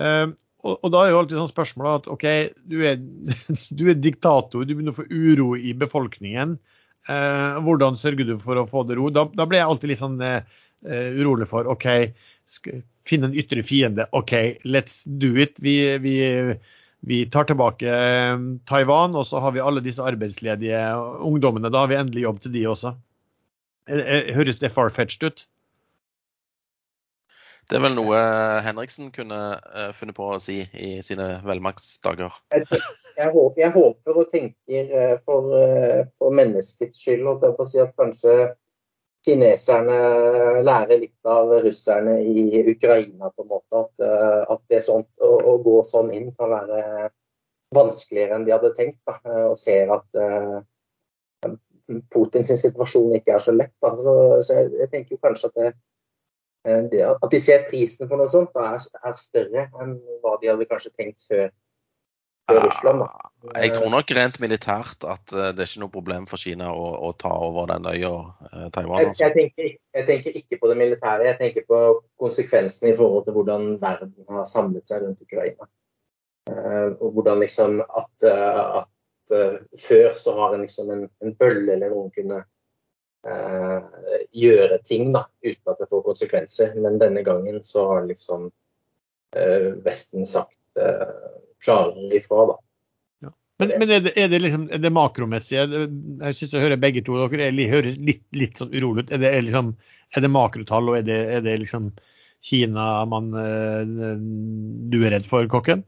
Eh, 0.00 0.26
og, 0.60 0.74
og, 0.74 0.88
da 0.92 1.04
er 1.04 1.12
jo 1.12 1.20
alltid 1.22 1.38
sånn 1.40 1.52
spørsmål 1.52 1.90
at 1.92 2.08
OK, 2.12 2.26
du 2.68 2.80
er, 2.86 2.98
du 3.78 3.86
er 3.88 4.00
diktator, 4.00 4.64
du 4.64 4.74
begynner 4.74 4.94
å 4.94 5.00
få 5.00 5.08
uro 5.08 5.54
i 5.56 5.74
befolkningen. 5.76 6.58
Eh, 7.08 7.60
hvordan 7.64 7.96
sørger 8.00 8.28
du 8.28 8.34
for 8.42 8.60
å 8.60 8.68
få 8.68 8.84
det 8.88 8.98
ro? 8.98 9.08
Da, 9.14 9.26
da 9.36 9.46
ble 9.48 9.60
jeg 9.60 9.70
alltid 9.70 9.92
litt 9.92 10.02
sånn 10.02 10.20
eh, 10.24 10.42
urolig 11.16 11.48
for 11.50 11.70
OK, 11.70 11.86
finne 13.08 13.30
en 13.30 13.38
ytre 13.38 13.64
fiende. 13.66 14.06
OK, 14.16 14.34
let's 14.68 15.02
do 15.04 15.32
it. 15.40 15.56
Vi, 15.64 15.76
vi, 16.02 16.16
vi 17.08 17.22
tar 17.32 17.48
tilbake 17.48 17.88
eh, 17.88 18.34
Taiwan, 18.68 19.16
og 19.16 19.26
så 19.28 19.40
har 19.44 19.56
vi 19.56 19.64
alle 19.64 19.84
disse 19.84 20.04
arbeidsledige 20.04 20.82
ungdommene. 21.24 21.72
Da 21.72 21.86
har 21.86 21.92
vi 21.92 22.00
endelig 22.00 22.26
jobb 22.28 22.42
til 22.44 22.54
de 22.58 22.66
også. 22.68 22.94
Eh, 23.90 24.34
høres 24.36 24.60
det 24.60 24.74
far-fetched 24.74 25.26
ut? 25.26 25.46
Det 27.68 27.78
er 27.78 27.82
vel 27.84 27.94
noe 27.94 28.20
Henriksen 28.66 29.10
kunne 29.14 29.36
uh, 29.60 29.90
funnet 29.94 30.16
på 30.16 30.26
å 30.32 30.38
si 30.42 30.58
i 30.74 30.90
sine 31.06 31.28
velmaktsdager. 31.46 32.32
Jeg, 32.54 32.66
jeg, 33.16 33.28
håper, 33.34 33.60
jeg, 33.62 33.72
håper 33.76 34.18
og 34.22 34.32
tenker 34.32 34.90
uh, 34.94 35.14
for, 35.26 35.52
uh, 35.54 36.00
for, 36.18 36.34
menneskets 36.34 37.04
skyld 37.04 37.28
at, 37.30 37.46
si 37.70 37.82
at 37.82 37.94
kanskje 37.98 38.34
kineserne 39.26 39.98
lærer 40.64 41.02
litt 41.02 41.28
av 41.28 41.52
russerne 41.62 42.16
i 42.24 42.64
Ukraina. 42.72 43.30
på 43.30 43.44
en 43.44 43.52
måte, 43.52 43.84
At, 43.84 44.04
at 44.56 44.62
det 44.72 44.80
sånt, 44.86 45.10
å, 45.20 45.34
å, 45.52 45.58
gå 45.62 45.76
sånn 45.84 46.08
inn 46.16 46.30
kan 46.34 46.50
være 46.54 47.10
vanskeligere 47.76 48.38
enn 48.38 48.46
de 48.48 48.54
hadde 48.56 48.72
tenkt. 48.78 48.98
Da, 49.06 49.20
og 49.50 49.58
ser 49.60 49.92
at 49.92 50.20
Putins 52.10 52.50
situasjon 52.62 53.12
ikke 53.18 53.36
er 53.36 53.44
så 53.44 53.52
lett. 53.52 53.76
Da. 53.84 53.92
Så, 54.00 54.16
så 54.46 54.56
jeg, 54.56 54.72
jeg 54.80 54.92
tenker 54.94 55.20
kanskje 55.28 55.52
at 55.52 55.60
det 55.60 55.70
Eh, 55.70 55.89
at 56.64 57.30
de 57.32 57.40
ser 57.40 57.64
prisen 57.70 58.08
for 58.08 58.20
noe 58.20 58.28
sånt, 58.28 58.52
da 58.54 58.74
er, 58.76 59.16
større 59.16 59.66
enn 59.80 59.96
hva 60.20 60.36
de 60.40 60.50
hadde 60.50 60.68
kanskje 60.68 60.92
tenkt 60.92 61.24
før, 61.24 61.48
før 62.50 62.60
Russland. 62.66 63.04
Da. 63.04 63.30
Jeg 63.62 63.72
tror 63.78 63.88
nok 63.94 64.12
rent 64.18 64.36
militært 64.42 65.06
at 65.08 65.32
eh, 65.32 65.50
det 65.56 65.64
er 65.64 65.70
ikke 65.70 65.82
noe 65.86 65.94
problem 65.94 66.28
for 66.28 66.42
Kina 66.42 66.68
å, 66.74 66.86
å 67.08 67.14
ta 67.16 67.32
over 67.32 67.70
den 67.72 67.88
øya 67.88 68.12
eh, 68.50 68.68
Taiwan. 68.76 69.08
Altså. 69.08 69.24
Jeg, 69.24 69.24
jeg, 69.24 69.34
tenker, 69.38 69.72
jeg, 69.96 70.06
tenker, 70.12 70.38
ikke 70.42 70.60
på 70.60 70.72
det 70.72 70.78
militære, 70.82 71.28
jeg 71.30 71.40
tenker 71.40 71.68
på 71.70 71.82
konsekvensene 72.20 72.92
i 72.92 72.98
forhold 73.00 73.24
til 73.28 73.38
hvordan 73.38 73.68
verden 73.80 74.14
har 74.28 74.48
samlet 74.50 74.88
seg 74.90 75.06
rundt 75.06 75.24
Ukraina. 75.24 75.70
og 76.50 77.12
hvordan 77.14 77.40
liksom 77.40 77.80
at, 77.84 78.24
at 78.26 79.34
før 79.78 80.14
så 80.18 80.32
har 80.36 80.54
en 80.54 80.64
liksom 80.64 80.90
en, 80.90 81.04
en 81.22 81.36
bølle 81.38 81.76
eller 81.76 81.92
noen 81.92 82.10
kunne 82.12 82.40
eh, 83.28 84.24
gjøre 84.36 84.80
ting 84.86 85.12
da, 85.16 85.26
uten 85.44 85.72
at 85.72 85.82
det 85.82 85.90
får 85.90 86.06
konsekvenser. 86.08 86.74
Men 86.80 86.98
denne 87.02 87.24
gangen 87.26 87.62
så 87.66 87.86
har 87.92 88.08
liksom 88.08 88.48
eh, 89.36 89.70
Vesten 89.84 90.26
sagt 90.28 90.58
eh, 90.80 91.06
klarere 91.64 92.16
ifra, 92.16 92.50
da. 92.54 92.58
Men, 93.60 93.74
men 93.76 93.90
er, 93.92 94.00
det, 94.00 94.12
er, 94.16 94.30
det, 94.32 94.38
liksom, 94.40 94.62
er 94.72 94.80
det 94.80 94.92
makromessige? 94.96 95.66
Jeg 95.68 96.36
synes 96.38 96.54
jeg 96.54 96.62
hører 96.62 96.80
begge 96.80 97.02
to 97.04 97.18
dere 97.20 97.50
er, 97.50 97.58
høres 97.68 97.98
litt, 98.00 98.22
litt 98.32 98.56
sånn 98.56 98.72
urolig 98.72 99.04
ut. 99.04 99.12
Er 99.12 99.20
det, 99.20 99.32
er, 99.36 99.44
liksom, 99.44 99.74
er 100.16 100.24
det 100.24 100.30
makrotall, 100.32 100.88
og 100.88 100.96
er 100.96 101.04
det, 101.04 101.18
er 101.36 101.44
det 101.44 101.58
liksom 101.66 101.90
Kina 102.40 103.04
man 103.04 103.26
eh, 103.36 103.82
du 104.88 104.96
er 105.04 105.12
redd 105.12 105.28
for, 105.28 105.44
Kokken? 105.52 105.84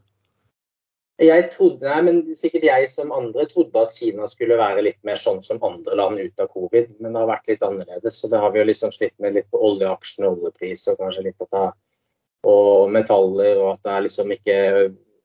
Jeg 1.20 1.50
trodde, 1.52 1.84
nei, 1.84 2.00
men 2.06 2.36
Sikkert 2.38 2.64
jeg 2.66 2.88
som 2.90 3.12
andre 3.14 3.44
trodde 3.50 3.82
at 3.84 3.94
Kina 3.94 4.26
skulle 4.30 4.56
være 4.58 4.84
litt 4.86 4.98
mer 5.06 5.20
sånn 5.20 5.42
som 5.44 5.60
andre 5.64 5.96
land 5.98 6.22
ut 6.22 6.40
av 6.40 6.48
covid, 6.50 6.94
men 6.98 7.12
det 7.12 7.20
har 7.20 7.30
vært 7.30 7.52
litt 7.52 7.66
annerledes. 7.66 8.20
så 8.20 8.30
Det 8.32 8.40
har 8.40 8.52
vi 8.52 8.62
jo 8.62 8.68
liksom 8.70 8.94
slitt 8.94 9.14
med 9.22 9.36
litt 9.36 9.50
på 9.52 9.60
oljeaksjene, 9.60 10.32
oljepris 10.32 10.88
og 10.88 10.98
kanskje 11.02 11.26
litt 11.28 11.38
på 11.38 11.48
det, 11.52 11.68
og 12.48 12.90
metaller, 12.90 13.60
og 13.60 13.74
at 13.74 13.82
det 13.84 13.92
er 13.92 14.06
liksom 14.08 14.32
ikke 14.34 14.56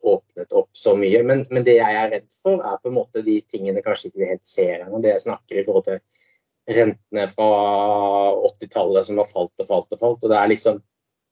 åpnet 0.08 0.54
opp 0.54 0.70
så 0.78 0.94
mye. 0.98 1.24
Men, 1.24 1.46
men, 1.50 1.64
det 1.66 1.80
jeg 1.80 2.02
er 2.02 2.12
redd 2.14 2.28
for, 2.44 2.62
er 2.62 2.78
på 2.84 2.92
en 2.92 2.98
måte 3.00 3.24
de 3.26 3.40
tingene 3.50 3.84
kanskje 3.86 4.12
ikke 4.12 4.24
vi 4.24 4.32
helt 4.34 4.48
ser 4.48 4.84
ennå. 4.84 5.02
Det 5.02 5.16
jeg 5.16 5.26
snakker 5.26 5.62
i 5.62 5.66
forhold 5.68 5.88
til 5.88 6.04
rentene 6.78 7.26
fra 7.32 7.50
80-tallet 8.52 9.08
som 9.08 9.22
har 9.22 9.30
falt 9.30 9.64
og 9.64 9.70
falt 9.70 9.96
og 9.96 10.02
falt. 10.02 10.24
og 10.24 10.32
det 10.32 10.38
er 10.38 10.52
liksom 10.52 10.82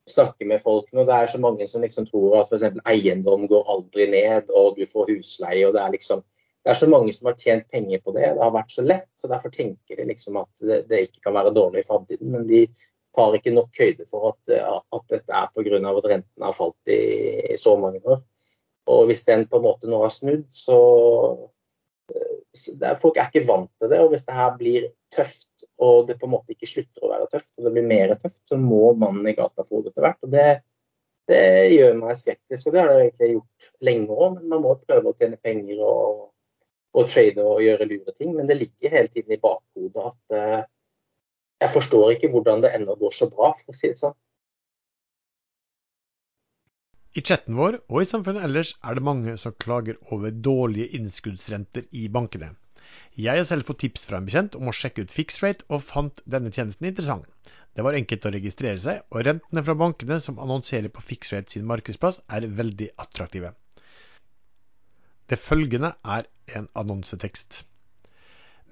snakker 0.10 0.46
med 0.46 0.62
folk 0.62 0.92
nå. 0.94 1.06
Det 1.06 1.18
er 1.18 1.32
så 1.32 1.42
mange 1.42 1.68
som 1.70 1.84
liksom 1.84 2.08
tror 2.10 2.40
at 2.42 2.52
f.eks. 2.52 2.80
eiendom 2.90 3.48
går 3.50 3.70
aldri 3.74 4.08
ned, 4.12 4.52
og 4.54 4.80
du 4.80 4.86
får 4.90 5.12
husleie. 5.14 5.66
og 5.68 5.74
Det 5.76 5.82
er 5.82 5.96
liksom, 5.96 6.22
det 6.66 6.74
er 6.74 6.80
så 6.80 6.90
mange 6.90 7.14
som 7.14 7.30
har 7.30 7.40
tjent 7.42 7.68
penger 7.72 8.04
på 8.04 8.14
det. 8.16 8.28
Det 8.36 8.44
har 8.44 8.54
vært 8.54 8.76
så 8.76 8.86
lett. 8.86 9.10
så 9.18 9.32
Derfor 9.32 9.54
tenker 9.54 10.00
de 10.00 10.10
liksom 10.12 10.38
at 10.42 10.62
det, 10.62 10.84
det 10.90 11.08
ikke 11.08 11.28
kan 11.28 11.38
være 11.40 11.56
dårlig 11.56 11.84
i 11.84 11.88
framtiden. 11.88 12.32
Men 12.36 12.48
de 12.50 12.66
tar 13.16 13.38
ikke 13.38 13.56
nok 13.56 13.82
høyde 13.82 14.08
for 14.10 14.32
at, 14.34 14.56
at 14.56 15.12
dette 15.12 15.34
er 15.34 15.52
pga. 15.54 15.82
at 15.92 16.10
rentene 16.12 16.50
har 16.50 16.56
falt 16.56 16.92
i, 16.92 17.02
i, 17.54 17.58
så 17.58 17.76
mange 17.80 18.02
år. 18.04 18.24
Og 18.92 19.08
hvis 19.10 19.26
den 19.26 19.48
på 19.50 19.58
en 19.58 19.66
måte 19.66 19.90
nå 19.90 20.04
har 20.04 20.14
snudd, 20.14 20.46
så 20.54 20.78
er, 22.14 22.98
Folk 23.02 23.18
er 23.18 23.32
ikke 23.32 23.48
vant 23.48 23.72
til 23.82 23.90
det. 23.90 24.04
Og 24.04 24.12
hvis 24.14 24.28
det 24.28 24.38
her 24.38 24.54
blir 24.60 24.90
tøft, 25.16 25.50
og 25.84 26.08
det 26.08 26.16
på 26.20 26.28
en 26.28 26.36
måte 26.36 26.56
ikke 26.56 26.70
slutter 26.70 27.04
å 27.04 27.12
være 27.12 27.28
tøft, 27.34 27.52
og 27.58 27.68
det 27.68 27.74
blir 27.76 27.88
mer 27.88 28.14
tøft, 28.20 28.42
så 28.48 28.58
må 28.60 28.94
mannen 29.00 29.28
i 29.28 29.36
gata 29.36 29.66
få 29.68 29.82
det 29.84 29.92
etter 29.92 30.06
hvert. 30.06 30.22
Og 30.24 30.32
det, 30.32 30.46
det, 31.32 31.42
gjør 31.74 31.98
meg 32.00 32.20
skeptisk. 32.20 32.68
Og 32.68 32.76
det 32.76 32.82
har 32.82 32.92
det 32.92 33.02
egentlig 33.02 33.32
gjort 33.34 33.68
lenge 33.90 34.16
òg. 34.16 34.38
Men 34.38 34.54
man 34.54 34.64
må 34.64 34.76
prøve 34.86 35.12
å 35.12 35.18
tjene 35.20 35.42
penger 35.44 35.84
og, 35.84 36.22
og 36.96 37.12
trade 37.12 37.44
og 37.44 37.64
gjøre 37.66 37.90
lure 37.92 38.16
ting. 38.16 38.32
Men 38.38 38.48
det 38.52 38.60
ligger 38.62 38.96
hele 38.96 39.12
tiden 39.12 39.36
i 39.36 39.42
bakhodet 39.42 40.08
at 40.12 40.38
uh, 40.38 40.62
jeg 41.64 41.76
forstår 41.76 42.16
ikke 42.16 42.32
hvordan 42.32 42.64
det 42.64 42.76
ennå 42.78 42.96
går 43.00 43.16
så 43.16 43.28
bra, 43.32 43.52
for 43.60 43.76
å 43.76 43.78
si 43.78 43.92
det 43.92 44.00
sånn. 44.00 44.16
I 47.16 47.22
chatten 47.24 47.56
vår 47.56 47.78
og 47.88 48.02
i 48.02 48.08
samfunnet 48.10 48.44
ellers 48.44 48.74
er 48.84 48.98
det 48.98 49.04
mange 49.08 49.38
som 49.40 49.56
klager 49.64 49.96
over 50.12 50.36
dårlige 50.36 50.98
innskuddsrenter 50.98 51.88
i 51.96 52.10
bankene. 52.12 52.50
Jeg 53.16 53.40
har 53.40 53.46
selv 53.48 53.64
fått 53.68 53.80
tips 53.80 54.02
fra 54.10 54.20
en 54.20 54.26
bekjent 54.28 54.56
om 54.60 54.68
å 54.68 54.74
sjekke 54.76 55.06
ut 55.06 55.14
fixrate, 55.16 55.64
og 55.72 55.84
fant 55.88 56.18
denne 56.28 56.52
tjenesten 56.52 56.90
interessant. 56.90 57.30
Det 57.76 57.84
var 57.84 57.96
enkelt 57.96 58.26
å 58.28 58.32
registrere 58.36 58.80
seg, 58.80 59.06
og 59.12 59.24
rentene 59.28 59.64
fra 59.64 59.76
bankene 59.80 60.18
som 60.24 60.42
annonserer 60.44 60.92
på 60.92 61.04
fixrate 61.14 61.56
sin 61.56 61.68
markedsplass, 61.70 62.20
er 62.28 62.48
veldig 62.60 62.90
attraktive. 63.04 63.54
Det 65.32 65.40
følgende 65.40 65.94
er 66.18 66.28
en 66.60 66.68
annonsetekst. 66.76 67.64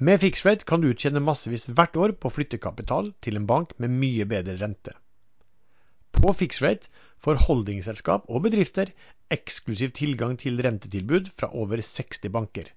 Med 0.03 0.19
fixrate 0.25 0.67
kan 0.67 0.83
du 0.83 0.91
tjene 0.91 1.23
massevis 1.23 1.69
hvert 1.71 1.95
år 1.95 2.17
på 2.19 2.27
å 2.27 2.35
flytte 2.35 2.59
kapital 2.61 3.13
til 3.23 3.39
en 3.39 3.47
bank 3.47 3.73
med 3.79 3.95
mye 3.95 4.27
bedre 4.27 4.59
rente. 4.59 4.95
På 6.13 6.35
fixrate 6.35 6.91
får 7.23 7.45
holdingselskap 7.47 8.27
og 8.27 8.43
bedrifter 8.43 8.91
eksklusiv 9.31 9.95
tilgang 9.95 10.35
til 10.41 10.59
rentetilbud 10.59 11.31
fra 11.37 11.49
over 11.55 11.79
60 11.79 12.33
banker. 12.33 12.67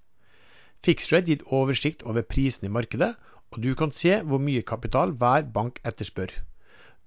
Fixrate 0.87 1.27
gir 1.27 1.41
oversikt 1.51 2.05
over 2.07 2.23
prisene 2.23 2.69
i 2.69 2.73
markedet, 2.77 3.09
og 3.51 3.59
du 3.63 3.73
kan 3.75 3.91
se 3.91 4.21
hvor 4.23 4.39
mye 4.39 4.63
kapital 4.63 5.11
hver 5.19 5.43
bank 5.57 5.81
etterspør. 5.83 6.31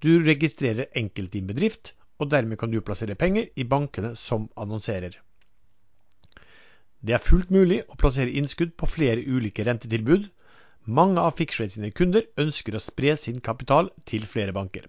Du 0.05 0.11
registrerer 0.27 0.93
enkelt 0.97 1.33
din 1.33 1.49
bedrift, 1.49 1.95
og 2.21 2.31
dermed 2.31 2.61
kan 2.61 2.71
du 2.71 2.81
plassere 2.85 3.17
penger 3.17 3.49
i 3.57 3.65
bankene 3.65 4.13
som 4.17 4.49
annonserer. 4.57 5.17
Det 7.01 7.17
er 7.17 7.25
fullt 7.25 7.51
mulig 7.51 7.81
å 7.89 7.97
plassere 7.97 8.37
innskudd 8.37 8.77
på 8.77 8.89
flere 8.99 9.25
ulike 9.25 9.65
rentetilbud. 9.65 10.29
Mange 10.85 11.25
av 11.25 11.39
Fixrate 11.39 11.73
sine 11.73 11.93
kunder 11.97 12.27
ønsker 12.45 12.77
å 12.77 12.83
spre 12.85 13.17
sin 13.17 13.41
kapital 13.41 13.89
til 14.05 14.27
flere 14.29 14.53
banker. 14.53 14.85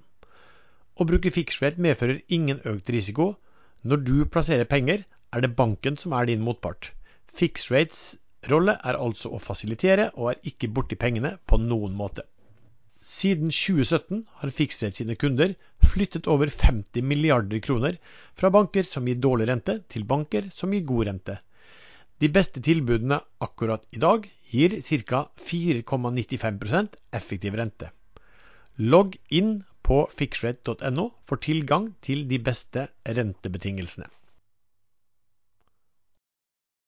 Å 0.99 1.07
bruke 1.07 1.31
fixrate 1.31 1.79
medfører 1.79 2.19
ingen 2.27 2.59
økt 2.67 2.91
risiko. 2.91 3.35
Når 3.87 4.03
du 4.07 4.17
plasserer 4.27 4.67
penger, 4.67 5.05
er 5.31 5.41
det 5.41 5.55
banken 5.55 5.95
som 5.97 6.11
er 6.11 6.27
din 6.27 6.43
motpart. 6.43 6.91
Fixrates 7.31 8.17
rolle 8.49 8.77
er 8.81 8.97
altså 8.97 9.29
å 9.35 9.39
fasilitere, 9.41 10.09
og 10.17 10.31
er 10.31 10.51
ikke 10.51 10.71
borti 10.73 10.97
pengene 10.97 11.35
på 11.45 11.59
noen 11.61 11.93
måte. 11.97 12.25
Siden 13.01 13.49
2017 13.49 14.25
har 14.41 14.53
Fixrate 14.53 14.99
sine 14.99 15.15
kunder 15.17 15.55
flyttet 15.91 16.27
over 16.29 16.51
50 16.53 17.01
milliarder 17.01 17.61
kroner 17.65 17.97
fra 18.37 18.51
banker 18.53 18.85
som 18.85 19.07
gir 19.09 19.17
dårlig 19.17 19.47
rente, 19.49 19.79
til 19.89 20.05
banker 20.05 20.51
som 20.53 20.73
gir 20.73 20.85
god 20.85 21.09
rente. 21.09 21.39
De 22.21 22.29
beste 22.29 22.61
tilbudene 22.61 23.17
akkurat 23.41 23.81
i 23.97 24.01
dag 24.01 24.27
gir 24.51 24.77
ca. 25.09 25.23
4,95% 25.41 26.99
effektiv 27.17 27.57
rente. 27.57 27.89
Logg 28.77 29.17
inn 29.33 29.63
på 29.81 30.03
fixrate.no 30.13 31.09
for 31.25 31.41
tilgang 31.41 31.89
til 32.05 32.27
de 32.29 32.37
beste 32.37 32.85
rentebetingelsene. 33.05 34.05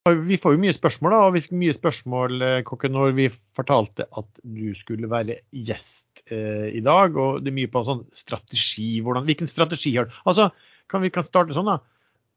Vi 0.03 0.35
får 0.35 0.57
jo 0.57 0.59
mye 0.59 0.75
spørsmål, 0.75 1.13
da, 1.13 1.17
og 1.23 1.35
vi 1.37 1.41
fikk 1.45 1.53
mye 1.55 1.73
spørsmål 1.77 2.41
eh, 2.43 2.57
Kokke, 2.67 2.89
når 2.91 3.13
vi 3.15 3.29
fortalte 3.55 4.03
at 4.19 4.41
du 4.43 4.73
skulle 4.75 5.07
være 5.07 5.37
gjest 5.55 6.19
eh, 6.27 6.73
i 6.75 6.81
dag. 6.83 7.15
og 7.15 7.39
Det 7.39 7.53
er 7.53 7.55
mye 7.55 7.71
på 7.71 7.85
sånn 7.87 8.01
strategi. 8.11 8.97
Hvordan, 8.99 9.23
hvilken 9.29 9.47
strategi 9.47 9.93
har 9.95 10.09
du? 10.09 10.17
Altså, 10.27 10.49
kan 10.91 11.05
vi 11.05 11.11
kan 11.15 11.23
starte 11.23 11.55
sånn, 11.55 11.71
da. 11.71 11.77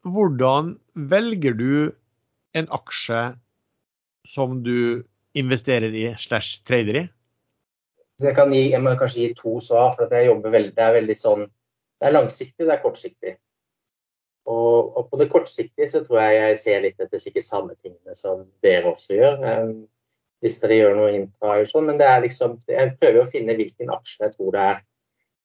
Hvordan 0.06 0.76
velger 1.10 1.58
du 1.58 1.72
en 2.54 2.70
aksje 2.70 3.24
som 4.30 4.60
du 4.62 5.02
investerer 5.34 5.90
i 5.90 6.06
slash 6.22 6.62
trader 6.70 7.00
i? 7.02 7.04
Jeg 8.22 8.36
gi, 8.38 8.62
jeg 8.76 8.84
må 8.84 8.94
kanskje 8.94 9.24
gi 9.24 9.32
to 9.42 9.56
svar, 9.58 9.90
for 9.98 10.14
jeg 10.14 10.30
jobber 10.30 10.54
veldig, 10.54 10.72
det 10.78 10.86
er 10.86 10.94
veldig 11.00 11.18
sånn 11.18 11.42
Det 11.98 12.06
er 12.06 12.14
langsiktig, 12.14 12.62
det 12.62 12.76
er 12.76 12.80
kortsiktig. 12.84 13.34
Og, 14.46 14.96
og, 14.96 15.08
på 15.10 15.18
det 15.18 15.28
kortsiktige 15.32 15.88
så 15.90 16.04
tror 16.06 16.20
jeg 16.22 16.38
jeg 16.38 16.58
ser 16.62 16.82
litt 16.84 17.00
etter 17.02 17.20
sikkert 17.20 17.46
samme 17.46 17.74
tingene 17.74 18.14
som 18.14 18.44
dere 18.62 18.92
også 18.92 19.16
gjør. 19.16 19.40
Um, 19.42 19.72
hvis 20.44 20.60
dere 20.62 20.78
gjør 20.78 20.98
noe 20.98 21.14
intra 21.16 21.56
og 21.58 21.70
sånn. 21.70 21.88
Men 21.88 21.98
det 22.00 22.06
er 22.10 22.22
liksom, 22.22 22.58
jeg 22.70 22.94
prøver 23.00 23.22
å 23.22 23.30
finne 23.30 23.56
hvilken 23.58 23.90
aksje 23.94 24.26
jeg 24.26 24.36
tror 24.36 24.52
det 24.54 24.68
er 24.72 24.84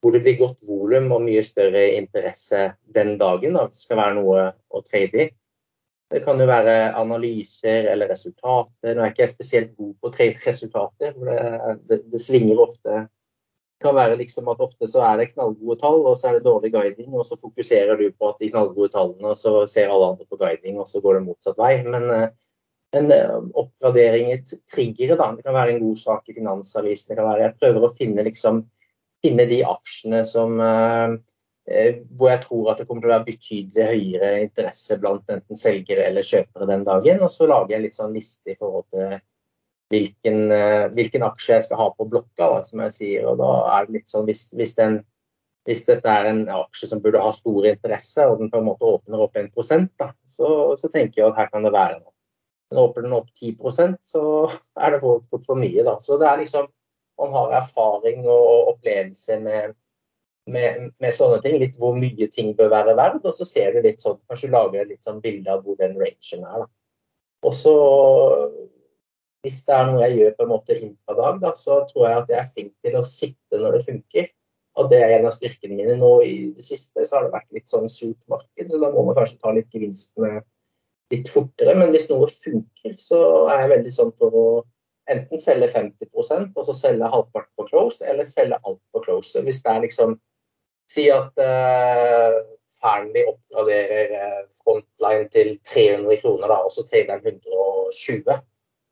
hvor 0.02 0.16
det 0.16 0.24
blir 0.26 0.39
godt 0.39 0.64
volum 0.66 1.12
og 1.14 1.22
mye 1.28 1.43
større 1.45 1.84
interesse 1.93 2.72
den 2.95 3.16
dagen. 3.22 3.54
Da, 3.54 3.68
det 3.70 3.78
skal 3.78 3.99
være 3.99 4.18
noe 4.18 4.47
å 4.74 4.82
trade 4.82 5.28
i. 5.28 5.28
Det 6.12 6.24
kan 6.26 6.41
jo 6.41 6.47
være 6.49 6.91
analyser 6.99 7.86
eller 7.91 8.10
resultater. 8.12 8.95
Nå 8.95 9.04
er 9.04 9.12
jeg 9.12 9.16
ikke 9.16 9.28
spesielt 9.32 9.76
god 9.78 9.93
på 10.02 10.10
å 10.10 10.16
trade 10.16 10.41
resultater. 10.43 11.14
det, 11.14 11.76
det, 11.88 11.99
det, 12.12 12.22
svinger 12.24 12.66
ofte. 12.66 13.06
Kan 13.82 13.97
være 13.97 14.19
liksom 14.19 14.49
at 14.51 14.61
ofte 14.63 14.88
så 14.89 15.01
er 15.07 15.17
det 15.19 15.32
knallgode 15.32 15.79
tall, 15.82 16.03
og 16.05 16.19
så 16.19 16.29
er 16.29 16.38
det 16.38 16.45
dårlig 16.45 16.71
guiding. 16.75 17.09
Og 17.15 17.25
så 17.27 17.38
fokuserer 17.39 17.97
du 17.97 18.07
på 18.11 18.29
at 18.29 18.41
de 18.41 18.51
knallgode 18.51 18.91
tallene, 18.93 19.34
og 19.34 19.39
så 19.39 19.65
ser 19.69 19.91
alle 19.91 20.13
andre 20.13 20.27
på 20.29 20.39
guiding, 20.41 20.79
og 20.82 20.89
så 20.89 21.01
går 21.03 21.19
det 21.19 21.25
motsatt 21.29 21.59
vei. 21.61 21.73
Men 21.88 22.09
en 22.11 23.15
eh, 23.15 23.39
oppgradering 23.57 24.34
i 24.36 24.39
triggere, 24.69 25.17
da. 25.17 25.32
Det 25.36 25.47
kan 25.47 25.57
være 25.57 25.75
en 25.75 25.84
god 25.88 25.99
sak 26.03 26.29
i 26.29 26.38
Finansavisen. 26.38 27.11
Det 27.11 27.19
kan 27.19 27.29
være, 27.32 27.47
jeg 27.47 27.59
prøver 27.63 27.88
å 27.88 27.93
finne, 27.95 28.27
liksom, 28.27 28.63
finne 29.25 29.49
de 29.49 29.61
aksjene 29.65 30.23
som 30.27 30.61
Eh, 31.69 32.01
hvor 32.17 32.32
jeg 32.32 32.41
tror 32.41 32.71
at 32.71 32.79
det 32.82 32.88
kommer 32.89 33.03
til 33.03 33.11
å 33.11 33.13
være 33.13 33.27
betydelig 33.27 33.86
høyere 33.86 34.29
interesse 34.41 34.97
blant 34.99 35.29
enten 35.29 35.59
selgere 35.59 36.07
eller 36.09 36.25
kjøpere 36.25 36.67
den 36.69 36.86
dagen. 36.88 37.21
Og 37.21 37.29
så 37.32 37.47
lager 37.49 37.75
jeg 37.75 37.86
litt 37.86 37.97
sånn 37.97 38.15
liste 38.17 38.53
i 38.53 38.57
forhold 38.57 38.88
til 38.93 39.19
hvilken, 39.91 40.39
eh, 40.55 40.87
hvilken 40.95 41.25
aksje 41.27 41.57
jeg 41.57 41.65
skal 41.67 41.81
ha 41.81 41.87
på 41.95 42.07
blokka, 42.09 42.47
da, 42.47 42.61
som 42.67 42.83
jeg 42.85 42.95
sier. 42.97 43.27
Og 43.31 43.39
da 43.41 43.51
er 43.75 43.87
det 43.87 43.99
litt 43.99 44.11
sånn 44.11 44.27
hvis, 44.29 44.47
hvis, 44.57 44.73
den, 44.79 45.01
hvis, 45.69 45.83
dette 45.89 46.15
er 46.15 46.31
en 46.31 46.41
aksje 46.55 46.89
som 46.91 47.03
burde 47.03 47.21
ha 47.21 47.33
stor 47.35 47.67
interesse, 47.69 48.25
og 48.27 48.41
den 48.41 48.51
på 48.53 48.61
en 48.61 48.69
måte 48.69 48.87
åpner 48.87 49.25
opp 49.25 49.37
1 49.37 49.51
da, 49.99 50.11
så, 50.25 50.49
så 50.79 50.89
tenker 50.89 51.21
jeg 51.21 51.29
at 51.31 51.43
her 51.43 51.51
kan 51.53 51.67
det 51.67 51.75
være 51.75 51.99
noe. 51.99 52.15
Men 52.71 52.85
åpner 52.85 53.07
den 53.07 53.17
opp 53.17 53.29
10% 53.35 53.99
så 54.07 54.23
er 54.79 54.95
det 54.95 55.01
fort, 55.03 55.27
for 55.45 55.59
mye. 55.59 55.83
da. 55.83 55.97
Så 55.99 56.17
det 56.21 56.29
er 56.29 56.43
liksom 56.43 56.71
man 57.21 57.35
har 57.35 57.51
erfaring 57.59 58.23
og 58.25 58.71
opplevelse 58.71 59.35
med 59.43 59.75
med, 60.49 60.91
med, 60.99 61.13
sånne 61.13 61.39
ting. 61.43 61.57
Litt 61.61 61.77
hvor 61.79 61.97
mye 61.97 62.27
ting 62.31 62.53
bør 62.57 62.71
være 62.73 62.95
verdt. 62.97 63.25
Og 63.27 63.35
så 63.37 63.47
ser 63.47 63.75
du 63.75 63.85
litt 63.85 64.03
sånn, 64.03 64.19
kanskje 64.29 64.51
lager 64.53 64.83
et 64.83 64.93
litt 64.93 65.05
sånn 65.05 65.21
bilde 65.23 65.51
av 65.53 65.65
hvor 65.65 65.77
den 65.79 65.97
rangen 65.99 66.45
er. 66.47 66.63
da. 66.63 66.69
Og 67.47 67.55
så, 67.57 67.75
hvis 69.41 69.63
det 69.65 69.73
er 69.73 69.89
noe 69.89 70.03
jeg 70.05 70.17
gjør 70.19 70.37
på 70.37 70.45
en 70.45 70.51
måte 70.51 70.77
intradag, 70.77 71.39
da, 71.41 71.51
så 71.57 71.81
tror 71.89 72.07
jeg 72.07 72.19
at 72.19 72.31
jeg 72.31 72.39
er 72.39 72.51
flink 72.53 72.71
til 72.85 72.97
å 72.99 73.03
sitte 73.09 73.61
når 73.61 73.77
det 73.77 73.85
funker. 73.87 74.29
Og 74.79 74.87
det 74.91 75.01
er 75.03 75.17
en 75.17 75.27
av 75.27 75.33
styrkene 75.35 75.75
mine. 75.75 75.97
Nå 75.99 76.11
i 76.23 76.35
det 76.55 76.63
siste 76.63 77.03
så 77.03 77.17
har 77.17 77.25
det 77.25 77.33
vært 77.33 77.55
litt 77.57 77.71
sånn 77.71 77.89
surt 77.91 78.21
marked, 78.31 78.69
så 78.71 78.79
da 78.79 78.91
må 78.93 79.03
man 79.07 79.17
kanskje 79.17 79.41
ta 79.41 79.53
litt 79.55 79.73
gevinstene 79.73 80.43
litt 81.11 81.31
fortere. 81.31 81.75
Men 81.75 81.91
hvis 81.91 82.07
noe 82.11 82.29
funker, 82.31 82.95
så 83.01 83.21
er 83.51 83.65
jeg 83.65 83.73
veldig 83.75 83.95
sånn 83.97 84.13
for 84.19 84.37
å 84.37 84.45
enten 85.11 85.41
selge 85.41 85.67
50% 85.73 86.55
og 86.55 86.67
så 86.67 86.75
selge 86.77 87.09
halvparten 87.11 87.51
på 87.59 87.67
close, 87.67 88.05
eller 88.07 88.29
selge 88.29 88.61
alt 88.61 88.81
på 88.93 89.03
close. 89.03 89.41
Hvis 89.43 89.63
det 89.65 89.73
er 89.73 89.87
liksom 89.87 90.19
Si 90.91 91.05
at 91.07 91.39
uh, 91.39 92.41
Fearnley 92.81 93.23
oppgraderer 93.29 94.09
uh, 94.11 94.39
frontline 94.59 95.29
til 95.31 95.53
300 95.63 96.17
kroner, 96.19 96.51
da, 96.51 96.57
og 96.65 96.73
så 96.75 96.83
trader 96.83 97.21
den 97.23 97.37
120. 97.39 98.41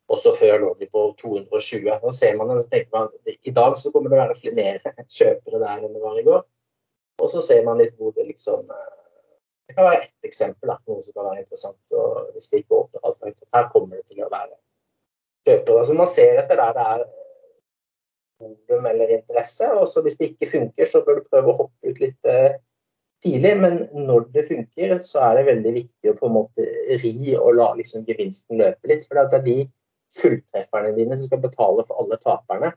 Og 0.10 0.18
så 0.18 0.34
før 0.34 0.56
lå 0.64 0.70
de 0.80 0.88
på 0.90 1.04
220. 1.22 1.90
Nå 2.04 2.14
ser 2.18 2.38
man 2.40 2.54
og 2.54 2.64
tenker 2.72 2.90
man 2.96 3.36
i 3.46 3.54
dag 3.54 3.76
så 3.78 3.92
kommer 3.94 4.10
det 4.10 4.18
å 4.18 4.24
være 4.24 4.38
flere 4.40 4.94
kjøpere 5.06 5.62
der 5.62 5.84
enn 5.86 5.94
det 5.94 6.02
var 6.02 6.18
i 6.18 6.26
går. 6.26 6.42
Og 7.20 7.30
så 7.30 7.44
ser 7.46 7.62
man 7.68 7.78
litt 7.82 7.98
hvor 8.00 8.16
det 8.16 8.26
liksom 8.30 8.64
uh, 8.72 8.96
Det 9.68 9.76
kan 9.78 9.86
være 9.86 10.02
ett 10.08 10.26
eksempel, 10.26 10.72
da, 10.72 10.80
noe 10.90 11.04
som 11.06 11.14
kan 11.14 11.28
være 11.28 11.44
interessant. 11.44 11.94
og 11.94 12.32
Hvis 12.34 12.50
det 12.50 12.64
ikke 12.64 12.80
åpner 12.80 13.06
alt 13.06 13.20
høyt. 13.28 13.44
Her 13.54 13.70
kommer 13.74 14.00
det 14.00 14.08
til 14.10 14.24
å 14.26 14.32
være 14.32 14.56
kjøpere. 15.46 15.84
Så 15.86 15.98
man 16.00 16.10
ser 16.10 16.42
etter 16.42 16.58
der 16.58 16.74
det 16.78 16.86
er 16.96 17.04
volum 18.40 18.88
eller 18.90 19.14
interesse. 19.20 19.70
Og 19.78 19.86
så 19.92 20.02
hvis 20.02 20.18
det 20.18 20.32
ikke 20.32 20.50
funker, 20.56 20.90
så 20.90 21.04
bør 21.06 21.20
du 21.20 21.30
prøve 21.30 21.54
å 21.54 21.60
hoppe 21.64 21.92
ut 21.92 22.02
litt 22.02 22.32
eh, 22.34 22.58
tidlig. 23.22 23.54
Men 23.62 23.78
når 23.94 24.26
det 24.34 24.48
funker, 24.50 24.96
så 25.06 25.28
er 25.28 25.38
det 25.38 25.50
veldig 25.52 25.76
viktig 25.76 26.12
å 26.12 26.18
på 26.18 26.30
en 26.30 26.38
måte 26.40 26.70
ri 27.04 27.36
og 27.36 27.60
la 27.60 27.70
liksom 27.78 28.08
gevinsten 28.10 28.64
løpe 28.64 28.90
litt. 28.90 29.06
For 29.06 29.20
det 29.20 29.38
er 29.38 29.46
de 29.46 29.60
fulltrefferne 30.18 30.94
dine 30.98 31.18
som 31.18 31.30
skal 31.30 31.42
betale 31.44 31.86
for 31.88 32.02
alle 32.02 32.18
taperne. 32.22 32.72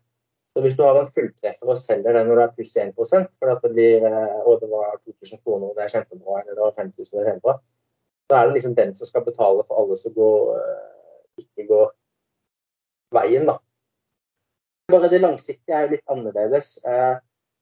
Så 0.52 0.60
hvis 0.60 0.76
du 0.76 0.82
har 0.84 0.98
en 1.00 1.08
fulltreffer 1.08 1.70
og 1.72 1.78
selger 1.80 2.12
den 2.16 2.28
når 2.28 2.38
det 2.38 2.44
er 2.44 2.56
pluss 2.56 2.74
1 2.76 2.92
for 2.98 3.52
at 3.52 3.62
det 3.64 3.70
blir 3.72 4.04
eh, 4.04 4.50
det 4.60 4.68
var 4.68 4.98
2000 5.00 5.40
kroner, 5.40 5.72
det 5.76 5.86
er 5.86 5.94
kjempebra, 5.94 6.42
eller 6.42 6.58
det 6.58 6.64
var 6.66 6.74
5000, 6.76 7.18
det 7.18 7.28
kjempebra, 7.30 7.54
så 8.28 8.36
er 8.36 8.46
det 8.46 8.56
liksom 8.58 8.74
den 8.76 8.94
som 8.94 9.08
skal 9.08 9.24
betale 9.24 9.64
for 9.68 9.80
alle 9.80 9.96
som 9.96 10.14
går, 10.14 10.56
eh, 10.58 11.44
ikke 11.44 11.66
går 11.70 11.92
veien, 13.16 13.48
da. 13.48 13.56
Bare 14.92 15.08
det 15.08 15.22
langsiktige 15.22 15.76
er 15.76 15.86
jo 15.86 15.94
litt 15.94 16.12
annerledes. 16.12 16.74
Eh, 16.84 17.14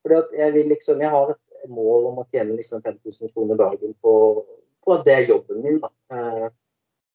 fordi 0.03 0.19
at 0.19 0.35
jeg 0.41 0.55
vil 0.57 0.71
liksom, 0.75 1.03
jeg 1.05 1.15
har 1.15 1.31
et 1.35 1.71
mål 1.71 2.11
om 2.11 2.23
å 2.23 2.27
tjene 2.33 2.57
liksom 2.59 2.83
5000 2.83 3.31
kroner 3.35 3.59
dagen 3.61 3.95
på, 4.03 4.15
på 4.83 4.99
det 5.07 5.21
jobben 5.29 5.63
min. 5.63 5.79
da. 5.83 6.51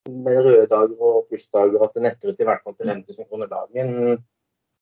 Med 0.06 0.38
røde 0.45 0.68
dager 0.70 1.01
og 1.01 1.28
plussdager 1.30 1.82
at 1.82 1.95
det 1.95 2.03
netter 2.06 2.32
ut 2.32 2.41
i 2.41 2.47
hvert 2.47 2.64
fall 2.64 2.76
til 2.78 2.91
5000 2.91 3.30
kroner 3.30 3.49
dagen 3.49 4.20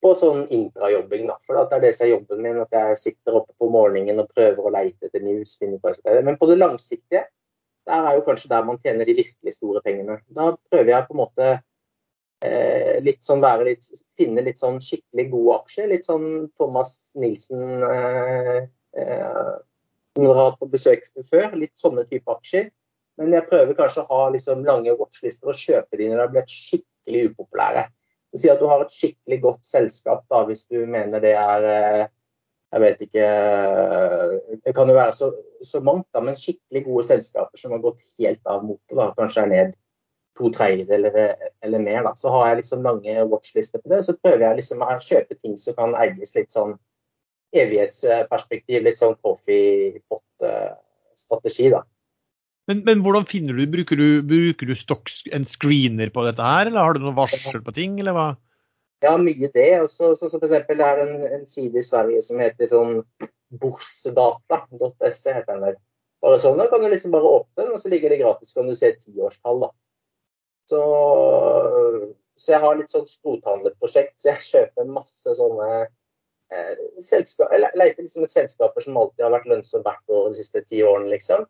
på 0.03 0.11
sånn 0.19 0.43
intrajobbing. 0.51 1.27
da, 1.29 1.37
For 1.47 1.57
det 1.57 1.77
er 1.77 1.85
det 1.85 1.93
som 1.95 2.07
er 2.07 2.11
jobben 2.11 2.43
min. 2.43 2.59
At 2.65 2.75
jeg 2.75 2.99
sitter 2.99 3.39
oppe 3.39 3.55
på 3.59 3.69
morgenen 3.71 4.19
og 4.23 4.31
prøver 4.33 4.67
å 4.67 4.73
leite 4.73 5.07
etter 5.07 5.23
news. 5.23 5.55
Men 5.61 6.39
på 6.39 6.49
det 6.49 6.59
langsiktige, 6.59 7.25
der 7.87 8.07
er 8.09 8.17
jo 8.17 8.25
kanskje 8.27 8.51
der 8.51 8.65
man 8.67 8.79
tjener 8.83 9.07
de 9.07 9.15
virkelig 9.17 9.55
store 9.55 9.81
pengene. 9.85 10.19
Da 10.27 10.53
prøver 10.71 10.93
jeg 10.93 11.07
på 11.07 11.15
en 11.15 11.21
måte 11.21 11.49
eh, 12.43 12.99
litt 13.03 13.23
sånn 13.25 13.43
være 13.43 13.67
litt, 13.71 13.89
finne 14.19 14.43
litt 14.45 14.61
sånn 14.61 14.79
skikkelig 14.83 15.27
gode 15.31 15.57
aksjer. 15.61 15.91
Litt 15.91 16.07
sånn 16.07 16.29
Thomas 16.59 16.95
Nilsen 17.19 17.83
eh, 17.89 18.63
eh, 18.99 19.51
som 20.13 20.27
dere 20.27 20.37
har 20.37 20.51
hatt 20.51 20.61
på 20.61 20.71
besøk 20.71 21.07
før. 21.29 21.51
Litt 21.59 21.75
sånne 21.79 22.07
type 22.11 22.31
aksjer. 22.31 22.71
Men 23.21 23.35
jeg 23.35 23.45
prøver 23.49 23.77
kanskje 23.77 24.03
å 24.03 24.09
ha 24.09 24.21
liksom 24.33 24.63
lange 24.65 24.95
watchlister 24.97 25.51
og 25.51 25.59
kjøpe 25.59 25.99
de 25.99 26.07
når 26.09 26.17
det 26.17 26.23
har 26.23 26.33
blitt 26.33 26.53
skikkelig 26.53 27.21
upopulære. 27.31 27.83
Si 28.33 28.49
at 28.49 28.61
du 28.61 28.65
har 28.65 28.81
et 28.81 28.93
skikkelig 28.93 29.37
godt 29.43 29.67
selskap, 29.69 30.23
da, 30.31 30.39
hvis 30.47 30.63
du 30.65 30.79
mener 30.89 31.21
det 31.21 31.35
er 31.37 31.67
eh, 31.69 32.05
Jeg 32.73 32.81
vet 32.81 33.01
ikke 33.05 33.21
eh, 33.21 34.57
Det 34.65 34.73
kan 34.73 34.89
jo 34.89 34.95
være 34.97 35.13
så, 35.13 35.29
så 35.61 35.77
mangt, 35.85 36.07
da, 36.15 36.19
men 36.25 36.35
skikkelig 36.39 36.81
gode 36.87 37.03
selskaper 37.05 37.57
som 37.61 37.71
har 37.75 37.83
gått 37.83 38.01
helt 38.17 38.41
av 38.49 38.63
motet, 38.65 39.13
kanskje 39.19 39.41
er 39.43 39.49
ned 39.51 39.69
to 40.37 40.45
tredjedeler 40.49 41.13
eller, 41.13 41.33
eller 41.61 41.79
mer. 41.85 42.01
Da. 42.07 42.11
Så 42.17 42.29
har 42.33 42.47
jeg 42.47 42.57
liksom 42.63 42.81
lange 42.81 43.29
watchlister 43.29 43.79
på 43.83 43.89
det. 43.93 44.01
Så 44.07 44.17
prøver 44.17 44.41
jeg 44.47 44.57
liksom 44.63 44.81
å 44.81 44.89
kjøpe 44.97 45.33
ting 45.37 45.53
som 45.61 45.77
kan 45.77 45.93
eies 46.01 46.33
litt 46.33 46.49
sånn 46.55 46.73
evighetsperspektiv, 47.53 48.81
litt 48.81 48.97
sånn 48.97 49.13
coffee-pot-strategi. 49.21 51.69
da. 51.75 51.85
Men, 52.69 52.83
men, 52.87 53.01
hvordan 53.03 53.25
finner 53.27 53.57
du 53.57 53.67
Bruker 53.67 53.99
du, 53.99 54.07
bruker 54.23 54.69
du 54.69 54.75
stokk, 54.79 55.11
en 55.35 55.43
screener 55.47 56.11
på 56.15 56.23
dette 56.27 56.43
her, 56.47 56.69
eller 56.69 56.85
har 56.85 56.95
du 56.95 57.03
noe 57.03 57.17
varsel 57.17 57.63
på 57.63 57.75
ting, 57.75 57.97
eller 57.99 58.15
hva? 58.15 58.27
Ja, 59.03 59.17
mye 59.19 59.49
det. 59.51 59.69
Også, 59.83 60.13
så, 60.15 60.29
så 60.31 60.39
for 60.39 60.47
eksempel, 60.47 60.79
det 60.79 60.87
er 60.87 61.01
en, 61.03 61.15
en, 61.39 61.47
side 61.49 61.79
i 61.79 61.83
Sverige 61.85 62.23
som 62.23 62.39
heter 62.39 62.71
sånn 62.71 63.01
borsdata.se. 63.59 65.33
heter 65.35 65.49
den 65.51 65.65
vel. 65.67 65.79
Bare 66.23 66.39
sånn, 66.39 66.59
Da 66.61 66.69
kan 66.71 66.83
du 66.83 66.87
liksom 66.87 67.11
bare 67.11 67.31
åpne 67.39 67.65
den, 67.65 67.73
og 67.75 67.81
så 67.81 67.91
ligger 67.91 68.13
det 68.13 68.21
gratis. 68.21 68.53
kan 68.55 68.69
du 68.69 68.75
se 68.79 68.93
tiårstall. 69.01 69.65
da. 69.65 69.73
Så, 70.71 70.79
så 72.39 72.55
jeg 72.55 72.63
har 72.63 72.79
litt 72.79 72.93
sånn 72.93 73.09
skrothandlerprosjekt, 73.11 74.15
så 74.21 74.31
jeg 74.31 74.47
kjøper 74.47 74.87
masse 74.87 75.35
sånne 75.35 75.67
eh, 75.83 76.85
selskap, 77.03 77.51
jeg 77.51 77.73
leter 77.75 78.05
liksom 78.05 78.23
et 78.23 78.31
selskaper 78.31 78.85
som 78.85 79.01
alltid 79.01 79.25
har 79.25 79.35
vært 79.35 79.49
lønnsomt 79.51 79.83
hvert 79.83 80.15
år 80.15 80.31
de 80.31 80.39
siste 80.39 80.63
ti 80.69 80.79
årene, 80.87 81.11
liksom. 81.11 81.43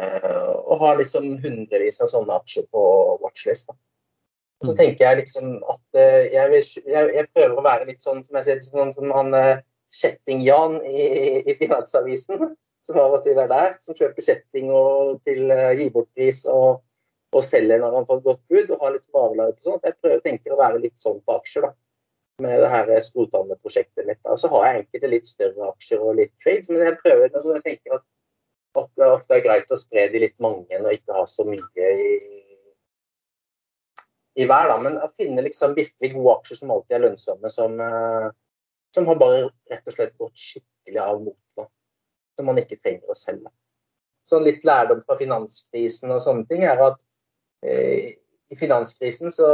Eh, 0.00 0.54
og 0.66 0.80
har 0.80 0.96
liksom 0.98 1.36
hundrevis 1.42 2.00
av 2.02 2.10
sånne 2.10 2.38
aksjer 2.40 2.66
på 2.74 2.84
watchlist. 3.22 3.68
Da. 3.70 3.76
Så 4.64 4.72
mm. 4.72 4.78
tenker 4.80 5.06
jeg 5.06 5.20
liksom 5.20 5.52
at 5.70 5.98
eh, 6.00 6.32
jeg, 6.34 6.50
vil, 6.50 6.64
jeg, 6.94 7.12
jeg, 7.18 7.30
prøver 7.36 7.60
å 7.60 7.66
være 7.66 7.86
litt 7.90 8.02
sånn 8.02 8.24
som 8.26 8.40
jeg 8.40 8.48
sier, 8.48 8.64
sånn 8.66 8.94
som 8.96 9.12
han 9.14 9.36
eh, 9.38 9.62
Kjetting-Jan 9.94 10.80
i, 10.90 11.04
i, 11.44 11.54
Finansavisen, 11.60 12.48
som 12.82 12.98
av 12.98 13.20
og 13.20 13.22
til 13.26 13.38
er 13.38 13.52
der. 13.52 13.76
Som 13.82 13.94
kjøper 13.94 14.26
kjetting 14.26 14.72
og 14.74 15.20
til 15.26 15.52
gi 15.78 15.86
bort-pris 15.94 16.42
og, 16.50 16.82
og, 17.30 17.44
selger 17.46 17.78
når 17.78 18.00
han 18.00 18.08
får 18.08 18.18
et 18.18 18.26
godt 18.26 18.42
bud 18.50 18.72
og 18.74 18.82
har 18.82 18.96
litt 18.96 19.06
sparelager 19.06 19.54
på 19.54 19.68
sånt. 19.68 19.86
Jeg 19.86 20.00
prøver 20.00 20.24
tenker 20.26 20.56
å 20.56 20.58
være 20.58 20.82
litt 20.82 20.98
sånn 20.98 21.22
på 21.22 21.38
aksjer, 21.38 21.68
da. 21.68 21.76
Med 22.42 22.58
det 22.64 22.72
her 22.72 22.90
sprothandlerprosjektet 23.06 24.08
mitt. 24.08 24.18
Og 24.26 24.40
så 24.42 24.50
har 24.50 24.66
jeg 24.66 24.80
enkelte 24.80 25.12
litt 25.12 25.30
større 25.30 25.68
aksjer 25.70 26.02
og 26.02 26.18
litt 26.18 26.34
trades, 26.42 26.72
men 26.72 26.82
jeg 26.82 26.98
prøver 26.98 27.28
altså 27.30 27.54
jeg 27.54 27.66
tenker 27.68 28.00
at 28.00 28.06
at 28.80 28.90
det 28.98 29.10
ofte 29.10 29.36
er 29.36 29.44
greit 29.44 29.72
å 29.72 29.78
spre 29.80 30.06
de 30.12 30.22
litt 30.22 30.36
mange 30.42 30.80
og 30.80 30.92
ikke 30.92 31.16
ha 31.16 31.24
så 31.30 31.46
mye 31.48 31.90
i, 32.06 32.14
i 34.40 34.46
hver. 34.48 34.70
Da. 34.70 34.78
Men 34.82 34.98
å 35.02 35.10
finne 35.14 35.44
liksom 35.46 35.76
virkelig 35.78 36.14
gode 36.14 36.38
aksjer 36.38 36.60
som 36.62 36.74
alltid 36.74 36.98
er 36.98 37.04
lønnsomme, 37.06 37.52
som, 37.52 37.78
eh, 37.80 38.28
som 38.96 39.10
har 39.10 39.20
bare 39.20 39.44
rett 39.72 39.86
og 39.86 39.96
slett 39.96 40.16
gått 40.20 40.40
skikkelig 40.40 41.02
av 41.04 41.22
motet. 41.22 41.70
Som 42.34 42.50
man 42.50 42.58
ikke 42.58 42.80
trenger 42.82 43.14
å 43.14 43.18
selge. 43.18 43.52
Sånn 44.26 44.46
litt 44.46 44.64
lærdom 44.66 45.04
fra 45.06 45.18
finanskrisen 45.20 46.10
og 46.14 46.22
sånne 46.24 46.48
ting 46.50 46.64
er 46.66 46.80
at 46.82 47.02
eh, 47.62 48.14
i 48.50 48.58
finanskrisen 48.58 49.32
så 49.34 49.48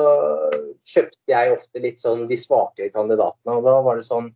kjøpte 0.86 1.30
jeg 1.30 1.54
ofte 1.54 1.82
litt 1.82 2.00
sånn 2.02 2.26
de 2.30 2.38
svakere 2.38 2.92
kandidatene. 2.94 3.56
og 3.56 3.66
Da 3.66 3.76
var 3.84 3.98
det 3.98 4.06
sånn 4.06 4.30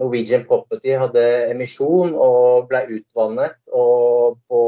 Norwegian 0.00 0.46
Property 0.48 0.94
hadde 0.96 1.24
emisjon 1.50 2.14
og 2.16 2.68
ble 2.70 2.82
utvannet. 2.96 3.58
Og 3.76 4.38
på 4.48 4.62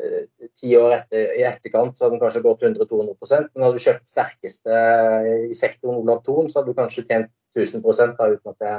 eh, 0.00 0.26
ti 0.56 0.74
år 0.78 0.98
etter, 0.98 1.36
i 1.38 1.46
etterkant 1.46 1.96
så 1.96 2.06
hadde 2.06 2.16
den 2.16 2.24
kanskje 2.24 2.44
gått 2.44 2.66
100-200% 2.66 3.54
Men 3.54 3.66
hadde 3.66 3.78
du 3.78 3.86
kjøpt 3.86 4.10
sterkeste 4.10 4.82
i 5.46 5.56
sektoren, 5.56 6.02
Olav 6.02 6.22
Thon, 6.26 6.50
så 6.50 6.60
hadde 6.60 6.74
du 6.74 6.80
kanskje 6.80 7.06
tjent 7.06 7.32
1000 7.56 7.84
da, 8.18 8.28
uten 8.28 8.52
at 8.52 8.60
det 8.60 8.74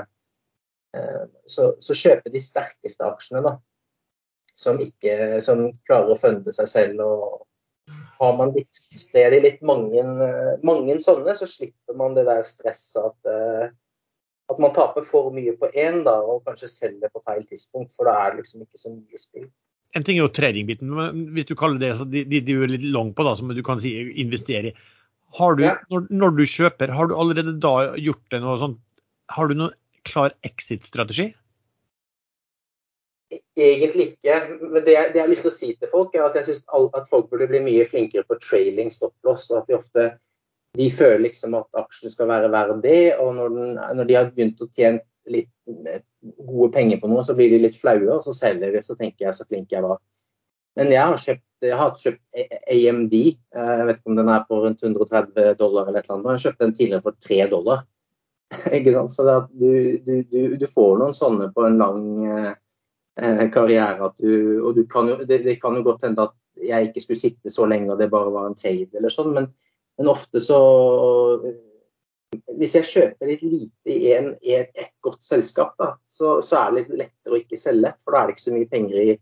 eh, 0.99 1.25
så, 1.49 1.71
så 1.81 1.97
kjøpe 1.97 2.33
de 2.33 2.43
sterkeste 2.43 3.07
aksjene, 3.07 3.43
da. 3.47 3.57
Som, 4.57 4.79
ikke, 4.81 5.37
som 5.45 5.67
klarer 5.85 6.15
å 6.15 6.17
funde 6.17 6.49
seg 6.53 6.69
selv. 6.71 7.01
og 7.05 7.43
har 8.17 8.37
man 8.37 8.53
litt, 8.55 8.79
sprer 8.97 9.33
de 9.33 9.41
litt 9.43 9.59
mange, 9.65 10.01
mange 10.65 10.95
sånne, 11.03 11.35
så 11.37 11.45
slipper 11.49 11.97
man 11.97 12.15
det 12.17 12.25
der 12.27 12.41
stresset 12.49 13.11
at 13.11 13.29
eh, 13.29 13.67
at 14.51 14.59
man 14.63 14.73
taper 14.75 15.03
for 15.03 15.31
mye 15.35 15.53
på 15.59 15.69
én 15.75 16.03
og 16.07 16.43
kanskje 16.47 16.69
selger 16.71 17.11
på 17.11 17.23
feil 17.27 17.43
tidspunkt. 17.47 17.95
For 17.95 18.07
da 18.07 18.15
er 18.23 18.35
det 18.35 18.43
liksom 18.45 18.63
ikke 18.63 18.81
så 18.81 18.93
mye 18.93 19.21
spill. 19.21 19.47
En 19.95 20.05
ting 20.05 20.19
er 20.19 20.25
jo 20.27 20.35
tradingbiten, 20.35 20.91
men 20.93 21.25
hvis 21.35 21.47
du 21.49 21.55
kaller 21.57 21.79
det 21.81 21.93
de, 22.11 22.23
de, 22.27 22.41
de 22.43 22.55
er 22.55 22.71
litt 22.71 22.85
lang 22.91 23.13
på, 23.15 23.25
da, 23.25 23.35
som 23.39 23.51
du 23.55 23.63
kan 23.65 23.79
si 23.81 23.93
investere 24.21 24.71
i. 24.71 24.75
Har 25.37 25.57
du, 25.57 25.65
ja. 25.65 25.75
når, 25.91 26.07
når, 26.11 26.37
du 26.37 26.45
kjøper, 26.47 26.93
har 26.95 27.09
du 27.09 27.15
allerede 27.19 27.57
da 27.63 27.73
gjort 27.99 28.23
det 28.31 28.39
noe 28.39 28.55
sånn 28.61 28.77
Har 29.35 29.49
du 29.49 29.57
noen 29.59 29.75
klar 30.07 30.31
exit-strategi? 30.47 31.33
Egentlig 33.59 34.13
ikke. 34.13 34.37
Men 34.61 34.85
det 34.85 34.93
jeg, 34.93 35.09
det 35.11 35.19
jeg, 35.19 35.23
har 35.25 35.33
lyst 35.33 35.43
til 35.43 35.51
å 35.51 35.57
si 35.57 35.73
til 35.75 35.91
folk, 35.91 36.15
er 36.15 36.29
at 36.29 36.37
jeg 36.39 36.47
syns 36.47 36.63
at 36.95 37.09
folk 37.09 37.27
burde 37.31 37.49
bli 37.51 37.59
mye 37.65 37.87
flinkere 37.89 38.23
på 38.27 38.39
trailing 38.39 38.91
stop 38.93 39.11
loss. 39.27 39.49
Og 39.51 39.59
at 39.61 39.67
vi 39.67 39.75
ofte 39.75 40.07
de 40.77 40.89
føler 40.93 41.23
liksom 41.25 41.55
at 41.57 41.79
aksjen 41.79 42.11
skal 42.13 42.29
være 42.29 42.51
verdt 42.53 42.83
det, 42.83 43.15
og 43.21 43.35
når, 43.37 43.55
den, 43.55 43.79
når, 43.97 44.09
de 44.09 44.17
har 44.17 44.29
begynt 44.33 44.61
å 44.61 44.69
tjene 44.73 45.01
litt 45.27 45.49
gode 45.67 46.69
penger 46.75 47.01
på 47.01 47.09
noe, 47.11 47.23
så 47.25 47.35
blir 47.37 47.51
de 47.51 47.61
litt 47.63 47.77
flaue, 47.79 48.07
og 48.13 48.23
så 48.25 48.35
selger 48.35 48.75
de, 48.75 48.83
så 48.83 48.95
tenker 48.99 49.27
jeg 49.27 49.37
så 49.37 49.47
flink 49.47 49.73
jeg 49.73 49.85
var. 49.85 49.99
Men 50.77 50.93
jeg 50.93 51.01
har 51.01 51.17
kjøpt, 51.17 51.45
jeg 51.65 51.77
har 51.79 51.93
kjøpt 51.97 52.21
AMD, 52.69 53.15
eh, 53.17 53.71
jeg 53.79 53.87
vet 53.87 53.99
ikke 53.99 54.11
om 54.11 54.19
den 54.19 54.29
er 54.29 54.45
på 54.45 54.61
rundt 54.61 54.83
130 54.85 55.55
dollar 55.57 55.89
eller 55.89 56.03
et 56.03 56.09
eller 56.09 56.19
annet, 56.19 56.37
jeg 56.37 56.45
kjøpte 56.45 56.65
den 56.65 56.75
tidligere 56.77 57.05
for 57.07 57.17
3 57.27 57.39
dollar. 57.53 57.83
ikke 58.77 58.93
sant? 58.95 59.11
Så 59.11 59.25
du, 59.51 59.71
du, 60.05 60.13
du, 60.29 60.41
du, 60.55 60.67
får 60.71 60.99
noen 61.01 61.15
sånne 61.17 61.49
på 61.55 61.65
en 61.67 61.81
lang 61.81 62.03
eh, 62.29 63.47
karriere 63.51 64.05
at 64.05 64.21
du 64.21 64.61
Og 64.63 64.77
kan 64.91 65.09
jo, 65.09 65.17
det, 65.25 65.41
det, 65.43 65.57
kan 65.59 65.75
jo 65.75 65.83
godt 65.83 66.05
hende 66.05 66.29
at 66.29 66.35
jeg 66.61 66.87
ikke 66.87 67.03
skulle 67.03 67.19
sitte 67.19 67.51
så 67.51 67.67
lenge 67.69 67.91
og 67.91 67.99
det 67.99 68.11
bare 68.13 68.31
var 68.33 68.47
en 68.47 68.55
trade 68.57 68.93
eller 68.97 69.13
sånn, 69.13 69.33
men 69.35 69.49
men 69.97 70.11
ofte 70.11 70.41
så 70.43 70.59
Hvis 72.59 72.75
jeg 72.75 72.87
kjøper 72.89 73.29
litt 73.29 73.43
lite 73.45 73.93
i, 73.93 74.11
en, 74.17 74.33
i 74.43 74.57
et, 74.57 74.73
godt 75.05 75.23
selskap, 75.23 75.75
da, 75.79 75.93
så, 76.09 76.37
så, 76.43 76.59
er 76.59 76.73
det 76.73 76.81
litt 76.81 77.01
lettere 77.01 77.37
å 77.37 77.39
ikke 77.39 77.59
selge. 77.59 77.93
For 78.03 78.13
da 78.13 78.19
er 78.19 78.27
det 78.27 78.35
ikke 78.35 78.43
så 78.43 78.55
mye 78.55 78.69
penger 78.71 78.97
i, 78.99 79.13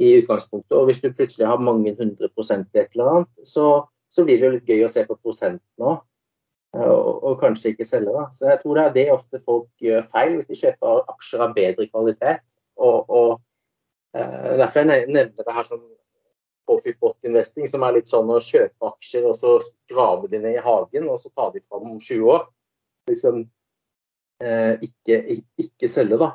i 0.00 0.12
utgangspunktet. 0.22 0.76
Og 0.78 0.88
hvis 0.88 1.02
du 1.02 1.10
plutselig 1.10 1.50
har 1.50 1.62
mange 1.62 1.92
hundre 1.98 2.30
prosent 2.32 2.70
i 2.72 2.80
et 2.80 2.96
eller 2.96 3.10
annet, 3.12 3.32
så, 3.44 3.66
så 4.08 4.24
blir 4.24 4.40
det 4.40 4.48
jo 4.48 4.54
litt 4.54 4.72
gøy 4.72 4.86
å 4.86 4.92
se 4.92 5.04
på 5.04 5.18
prosenten 5.20 5.88
òg. 5.90 6.00
Og, 6.76 7.10
og, 7.24 7.36
kanskje 7.40 7.74
ikke 7.74 7.88
selge. 7.88 8.14
da. 8.14 8.24
Så 8.32 8.48
jeg 8.50 8.62
tror 8.62 8.78
det 8.78 8.86
er 8.86 8.96
det 8.96 9.06
ofte 9.14 9.42
folk 9.42 9.68
gjør 9.84 10.08
feil 10.08 10.38
hvis 10.38 10.48
de 10.48 10.58
kjøper 10.62 11.12
aksjer 11.12 11.44
av 11.44 11.54
bedre 11.56 11.88
kvalitet. 11.90 12.56
Og, 12.76 13.12
og 13.12 13.30
eh, 14.16 14.56
Derfor 14.62 14.82
jeg 14.82 15.06
nevner 15.06 15.44
det 15.44 15.56
her 15.58 15.68
som 15.68 15.84
coffee-pot-investing, 16.66 17.68
som 17.70 17.84
er 17.86 17.98
litt 17.98 18.10
sånn 18.10 18.30
å 18.32 18.40
kjøpe 18.42 18.90
aksjer 18.90 19.28
og 19.28 19.36
så 19.38 19.56
grave 19.90 20.30
de 20.32 20.40
ned 20.42 20.58
i 20.58 20.64
hagen 20.64 21.08
og 21.10 21.20
så 21.22 21.30
ta 21.34 21.48
de 21.54 21.62
fram 21.64 21.86
om 21.92 22.00
20 22.00 22.32
år. 22.32 22.46
Liksom 23.10 23.44
eh, 24.42 24.74
ikke, 24.82 25.20
ikke, 25.62 25.90
selge, 25.90 26.18
da. 26.22 26.32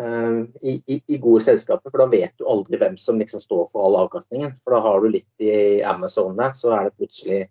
Eh, 0.00 0.40
i, 0.62 0.76
i, 1.00 1.18
gode 1.18 1.42
selskaper, 1.44 1.92
for 1.92 2.04
da 2.04 2.08
vet 2.12 2.36
du 2.38 2.46
aldri 2.48 2.80
hvem 2.80 2.98
som 3.00 3.18
liksom 3.20 3.42
står 3.42 3.66
for 3.72 3.86
all 3.86 3.98
avkastningen. 4.04 4.54
For 4.62 4.76
da 4.76 4.84
har 4.86 5.02
du 5.02 5.10
litt 5.16 5.46
i 5.46 5.80
Amazon 5.86 6.38
der, 6.38 6.54
så 6.58 6.74
er 6.76 6.88
det 6.88 6.96
plutselig 7.00 7.42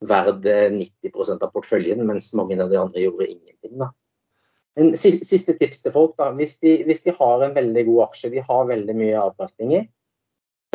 verdt 0.00 0.46
90% 0.74 1.44
av 1.44 1.52
porteføljen, 1.52 2.06
mens 2.08 2.32
mange 2.38 2.56
av 2.60 2.70
de 2.72 2.78
andre 2.80 3.04
gjorde 3.04 3.28
ingenting. 3.28 3.78
da. 3.82 3.92
En 4.80 4.94
siste 4.96 5.56
tips 5.58 5.82
til 5.84 5.92
folk. 5.92 6.14
da, 6.18 6.30
hvis 6.38 6.58
de, 6.62 6.76
hvis 6.86 7.02
de 7.04 7.14
har 7.16 7.42
en 7.44 7.56
veldig 7.56 7.84
god 7.88 8.04
aksje, 8.08 8.30
de 8.32 8.44
har 8.46 8.68
veldig 8.70 8.96
mye 8.96 9.24
avkastning 9.28 9.74
i, 9.76 9.80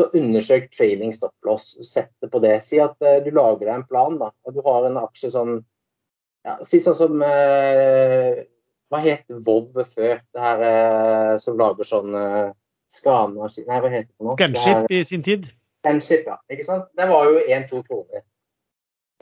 undersøk 0.04 0.70
trailing 0.76 1.14
stop 1.14 1.34
loss. 1.48 1.76
Sett 1.88 2.12
det 2.22 2.32
på 2.34 2.42
det. 2.44 2.58
Si 2.66 2.80
at 2.84 2.98
uh, 3.04 3.20
du 3.24 3.32
lager 3.36 3.66
deg 3.66 3.74
en 3.78 3.88
plan, 3.88 4.18
da, 4.20 4.32
og 4.46 4.56
du 4.56 4.62
har 4.66 4.88
en 4.88 5.00
aksje 5.06 5.32
sånn 5.36 5.58
ja, 6.46 6.60
Si 6.68 6.82
sånn 6.84 6.98
som 6.98 7.24
uh, 7.26 8.44
Hva 8.92 9.02
het 9.02 9.26
Vov 9.48 9.72
før? 9.88 10.20
Det 10.20 10.44
her 10.44 10.62
uh, 10.62 11.34
som 11.42 11.58
lager 11.58 11.88
sånn 11.88 12.14
uh, 12.14 12.52
Skana 12.92 13.50
Nei, 13.50 13.80
hva 13.82 13.90
heter 13.90 14.12
det 14.12 14.28
nå? 14.28 14.36
Scanship 14.36 14.92
i 14.94 15.02
sin 15.08 15.26
tid. 15.26 15.48
Scanship, 15.82 16.28
ja. 16.30 16.38
Ikke 16.54 16.68
sant? 16.68 16.90
Det 16.98 17.08
var 17.10 17.30
jo 17.32 17.42
1-2 17.42 17.82
kroner. 17.88 18.24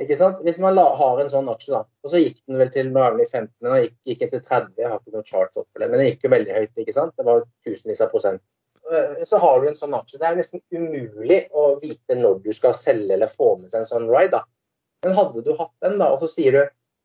Ikke 0.02 0.18
sant? 0.18 0.42
Hvis 0.44 0.60
man 0.62 0.76
la, 0.76 0.88
har 0.98 1.22
en 1.22 1.30
sånn 1.30 1.50
aksje, 1.52 1.72
da, 1.76 1.84
og 1.86 2.12
så 2.12 2.20
gikk 2.20 2.42
den 2.50 2.60
vel 2.60 2.72
til 2.74 2.90
den 2.90 3.22
i 3.22 3.28
15, 3.30 3.50
den 3.62 3.80
gikk, 3.86 3.96
gikk 4.10 4.24
til 4.26 4.42
30, 4.42 4.76
jeg 4.82 4.90
har 4.90 5.00
ikke 5.00 5.14
noen 5.16 5.28
charts 5.28 5.62
opp 5.62 5.80
men 5.80 5.94
den 5.94 6.08
gikk 6.10 6.26
jo 6.26 6.34
veldig 6.34 6.56
høyt. 6.58 6.72
ikke 6.82 6.96
sant? 6.96 7.14
Det 7.18 7.28
var 7.28 7.46
tusenvis 7.68 8.02
av 8.04 8.12
prosent. 8.14 8.44
Eh, 8.92 9.24
så 9.24 9.38
har 9.38 9.62
du 9.62 9.70
en 9.70 9.78
sånn 9.80 9.96
aksje. 9.96 10.20
Det 10.20 10.28
er 10.28 10.40
nesten 10.40 10.64
umulig 10.74 11.40
å 11.56 11.68
vite 11.84 12.18
når 12.20 12.42
du 12.44 12.52
skal 12.56 12.76
selge 12.78 13.16
eller 13.16 13.32
få 13.32 13.56
med 13.62 13.72
seg 13.72 13.84
en 13.84 13.90
sånn 13.90 14.10
ride. 14.12 14.40
da. 14.40 14.44
Men 15.04 15.18
hadde 15.18 15.44
du 15.46 15.54
hatt 15.56 15.74
den, 15.84 15.98
da, 16.02 16.12
og 16.12 16.20
så 16.22 16.30
sier 16.32 16.56
du 16.56 16.62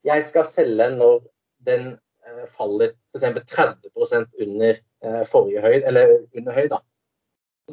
jeg 0.06 0.24
skal 0.26 0.46
selge 0.46 0.90
når 0.94 1.22
den 1.66 1.88
eh, 2.26 2.44
faller 2.50 2.94
f.eks. 3.14 3.46
30% 3.54 4.36
under 4.44 4.74
eh, 4.74 5.22
forrige 5.26 5.62
høyd, 5.64 5.86
eller 5.90 6.14
under 6.38 6.58
høyd, 6.58 6.70
da. 6.74 6.82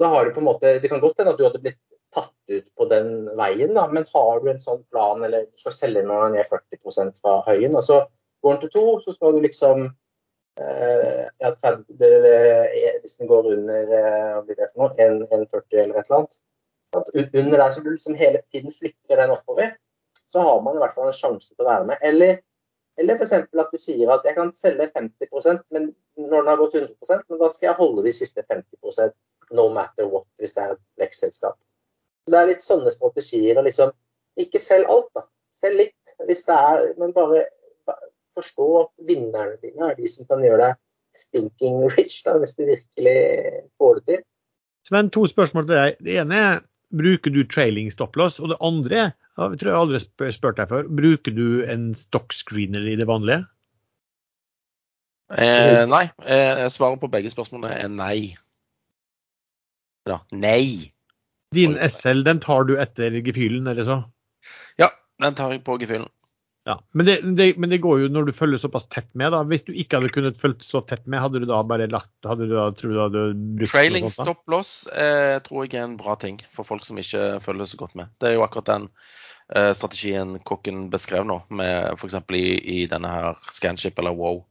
da 0.01 0.13
har 0.13 0.25
du 0.25 0.33
på 0.33 0.41
en 0.41 0.49
måte, 0.49 0.77
Det 0.81 0.89
kan 0.91 1.03
godt 1.03 1.21
hende 1.21 1.35
at 1.35 1.41
du 1.41 1.45
hadde 1.45 1.61
blitt 1.61 1.81
tatt 2.15 2.33
ut 2.49 2.71
på 2.77 2.87
den 2.89 3.29
veien, 3.37 3.75
da. 3.77 3.85
men 3.91 4.07
har 4.13 4.41
du 4.41 4.49
en 4.49 4.63
sånn 4.63 4.81
plan, 4.89 5.21
eller 5.25 5.45
du 5.49 5.61
skal 5.61 5.75
selge 5.75 6.05
når 6.05 6.29
den 6.29 6.39
er 6.41 6.49
40% 6.49 7.21
fra 7.21 7.37
høyen, 7.49 7.77
og 7.77 7.85
så 7.85 8.01
går 8.41 8.55
den 8.55 8.63
til 8.65 8.73
to, 8.77 8.85
så 9.03 9.13
skal 9.17 9.35
du 9.35 9.45
liksom 9.45 9.89
ja, 10.57 11.51
30, 11.61 11.83
Hvis 13.01 13.17
den 13.19 13.27
går 13.27 13.51
under 13.53 13.95
eh, 13.99 14.33
hva 14.33 14.41
blir 14.45 14.55
det 14.59 14.69
for 14.71 14.85
noe, 14.85 14.93
1,40 14.95 15.81
eller 15.81 15.99
et 15.99 16.07
eller 16.07 16.19
annet, 16.19 16.37
At 16.95 17.09
under 17.15 17.57
der 17.57 17.71
så 17.71 17.83
du 17.83 17.89
liksom 17.91 18.15
hele 18.15 18.41
tiden 18.51 18.71
flytter 18.71 19.19
den 19.19 19.33
oppover, 19.35 19.73
så 20.27 20.39
har 20.39 20.61
man 20.61 20.77
i 20.77 20.79
hvert 20.83 20.95
fall 20.95 21.09
en 21.09 21.17
sjanse 21.17 21.51
til 21.53 21.65
å 21.65 21.67
være 21.67 21.87
med. 21.89 21.99
Eller, 22.01 22.39
eller 22.97 23.19
f.eks. 23.19 23.33
at 23.35 23.73
du 23.73 23.81
sier 23.81 24.11
at 24.13 24.23
jeg 24.23 24.37
kan 24.37 24.53
selge 24.55 24.87
50% 24.95 25.65
men 25.75 25.91
når 26.15 26.37
den 26.37 26.51
har 26.53 26.61
gått 26.61 26.77
100% 26.79 27.27
men 27.29 27.41
da 27.41 27.49
skal 27.51 27.67
jeg 27.69 27.79
holde 27.81 28.05
de 28.05 28.13
siste 28.15 28.45
50% 28.47 29.11
no 29.59 29.67
matter 29.75 30.07
what, 30.09 30.25
hvis 30.39 30.55
det 30.55 30.63
er 30.63 30.73
et 30.73 30.83
vekstselskap. 31.03 31.59
Det 32.25 32.39
er 32.39 32.49
litt 32.49 32.63
sånne 32.63 32.93
strategier. 32.95 33.59
liksom, 33.61 33.91
Ikke 34.39 34.59
selg 34.59 34.89
alt, 34.89 35.11
da. 35.13 35.27
Selg 35.53 35.83
litt. 35.83 36.15
hvis 36.25 36.45
det 36.47 36.55
er, 36.55 36.93
Men 36.97 37.13
bare 37.13 37.45
forstå 38.35 38.69
at 38.83 38.91
vinnerne 39.09 39.57
dine 39.63 39.89
er 39.89 39.97
de 39.97 40.11
som 40.11 40.27
kan 40.29 40.43
gjøre 40.43 40.61
deg 40.67 40.81
stinking 41.15 41.83
rich, 41.95 42.21
da, 42.25 42.35
hvis 42.41 42.57
du 42.57 42.65
virkelig 42.67 43.19
får 43.79 43.99
det 43.99 44.05
til. 44.09 44.23
Sven, 44.85 45.09
to 45.09 45.25
spørsmål 45.31 45.67
til 45.67 45.77
deg. 45.79 45.99
Det 46.05 46.17
ene 46.21 46.39
er 46.39 46.63
bruker 46.95 47.33
du 47.33 47.43
trailing 47.49 47.89
stop-loss? 47.91 48.39
Og 48.39 48.51
det 48.51 48.59
andre 48.63 49.11
jeg 49.35 49.59
tror 49.59 49.71
jeg 49.71 49.79
aldri 49.81 49.99
har 49.99 50.31
spurt 50.31 50.59
deg 50.61 50.71
før, 50.71 50.87
bruker 50.87 51.33
du 51.35 51.47
en 51.67 51.89
stock-screener 51.97 52.85
i 52.87 52.95
det 52.95 53.07
vanlige? 53.09 53.43
Eh, 55.35 55.83
nei. 55.89 56.05
Eh, 56.23 56.63
svaret 56.71 57.01
på 57.01 57.09
begge 57.11 57.31
spørsmålene 57.33 57.73
er 57.81 57.91
nei. 57.91 58.19
Da. 60.07 60.21
nei. 60.31 60.93
Din 61.55 61.75
SL, 61.81 62.23
den 62.23 62.39
tar 62.39 62.67
du 62.69 62.75
etter 62.79 63.17
gefühlen, 63.25 63.67
eller 63.67 63.87
så? 63.87 63.97
Ja, 64.79 64.93
den 65.19 65.35
tar 65.35 65.51
jeg 65.51 65.65
på 65.67 65.75
gefühlen. 65.81 66.07
Ja, 66.65 66.79
men 66.97 67.05
det, 67.05 67.19
det, 67.37 67.45
men 67.61 67.69
det, 67.69 67.77
går 67.77 67.99
jo 68.01 68.07
når 68.09 68.25
du 68.25 68.31
følger 68.33 68.57
såpass 68.57 68.87
tett 68.89 69.11
med. 69.13 69.29
da. 69.35 69.43
Hvis 69.45 69.67
du 69.67 69.73
ikke 69.77 69.99
hadde 69.99 70.09
kunnet 70.15 70.39
følge 70.41 70.65
så 70.65 70.81
tett 70.81 71.03
med, 71.05 71.21
hadde 71.21 71.43
du 71.43 71.45
da 71.45 71.59
bare 71.61 71.85
lagt 71.91 72.25
hadde 72.25 72.47
du 72.49 72.55
da, 72.55 72.71
tror 72.73 72.95
du 72.95 73.01
hadde 73.03 73.25
brukt 73.59 73.69
Trailing 73.69 74.09
stop 74.09 74.41
loss 74.49 74.71
eh, 74.89 75.37
tror 75.45 75.67
jeg 75.67 75.77
er 75.77 75.85
en 75.85 75.99
bra 75.99 76.17
ting 76.17 76.41
for 76.55 76.65
folk 76.65 76.87
som 76.87 76.97
ikke 76.97 77.37
følger 77.45 77.69
så 77.69 77.79
godt 77.83 77.93
med. 78.01 78.09
Det 78.17 78.31
er 78.31 78.39
jo 78.39 78.45
akkurat 78.47 78.71
den 78.71 78.89
eh, 79.53 79.69
strategien 79.77 80.39
kokken 80.41 80.87
beskrev 80.93 81.29
nå, 81.29 81.37
med 81.53 81.99
f.eks. 81.99 82.17
I, 82.33 82.43
i 82.79 82.81
denne 82.89 83.13
her 83.13 83.47
Scanship 83.53 84.01
eller 84.01 84.17
Wow. 84.17 84.41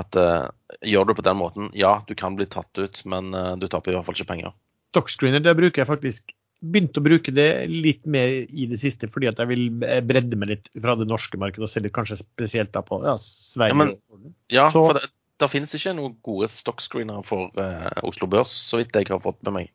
At 0.00 0.16
eh, 0.16 0.48
gjør 0.86 1.10
du 1.10 1.16
på 1.18 1.28
den 1.28 1.40
måten, 1.42 1.68
ja, 1.76 1.98
du 2.08 2.16
kan 2.16 2.40
bli 2.40 2.48
tatt 2.48 2.72
ut, 2.80 3.04
men 3.04 3.34
eh, 3.36 3.52
du 3.60 3.68
taper 3.68 3.92
i 3.92 3.98
hvert 3.98 4.08
fall 4.08 4.16
ikke 4.16 4.32
penger. 4.32 4.56
Dockscreener 4.96 5.44
det 5.44 5.58
bruker 5.58 5.84
jeg 5.84 5.92
faktisk 5.92 6.32
begynt 6.60 6.98
å 7.00 7.04
bruke 7.04 7.32
det 7.34 7.48
litt 7.72 8.04
mer 8.04 8.44
i 8.44 8.66
det 8.70 8.78
siste, 8.82 9.08
fordi 9.12 9.30
at 9.30 9.40
jeg 9.40 9.50
vil 9.50 9.64
bredde 9.80 10.38
meg 10.38 10.52
litt 10.52 10.70
fra 10.76 10.96
det 11.00 11.08
norske 11.08 11.40
markedet 11.40 11.66
og 11.66 11.72
se 11.72 11.82
litt 11.82 11.96
kanskje 11.96 12.20
spesielt 12.20 12.72
da 12.76 12.84
på 12.84 13.00
ja, 13.06 13.16
Sverige. 13.20 13.74
Ja, 13.74 13.80
men, 13.80 14.32
ja 14.52 14.68
for 14.74 14.98
det, 14.98 15.08
det, 15.40 15.50
finnes 15.52 15.72
ikke 15.76 15.96
noen 15.96 16.16
gode 16.26 16.50
stockscreenere 16.52 17.24
for 17.26 17.48
uh, 17.56 17.90
Oslo 18.06 18.28
Børs, 18.30 18.52
så 18.52 18.82
vidt 18.82 18.96
jeg 18.96 19.08
har 19.12 19.22
fått 19.24 19.40
med 19.46 19.56
meg. 19.56 19.72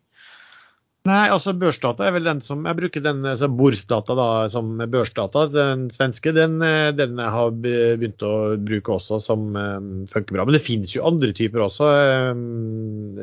Nei, 1.05 1.27
altså 1.29 1.51
børsdata 1.53 2.07
er 2.07 2.15
vel 2.15 2.25
den 2.25 2.39
som 2.41 2.63
Jeg 2.65 2.77
bruker 2.79 3.03
den 3.05 3.19
altså 3.29 3.45
Borsdata 3.53 4.15
da, 4.17 4.29
som 4.49 4.71
børsdata, 4.89 5.43
den 5.53 5.83
svenske. 5.93 6.33
Den, 6.33 6.57
eh, 6.65 6.89
den 6.97 7.19
jeg 7.21 7.33
har 7.35 7.51
begynt 7.53 8.25
å 8.25 8.57
bruke 8.57 8.95
også, 8.95 9.19
som 9.21 9.51
um, 9.53 9.91
funker 10.09 10.33
bra. 10.33 10.47
Men 10.47 10.57
det 10.57 10.63
finnes 10.65 10.95
jo 10.95 11.05
andre 11.05 11.29
typer 11.37 11.61
også. 11.67 11.91
Um, 12.33 13.19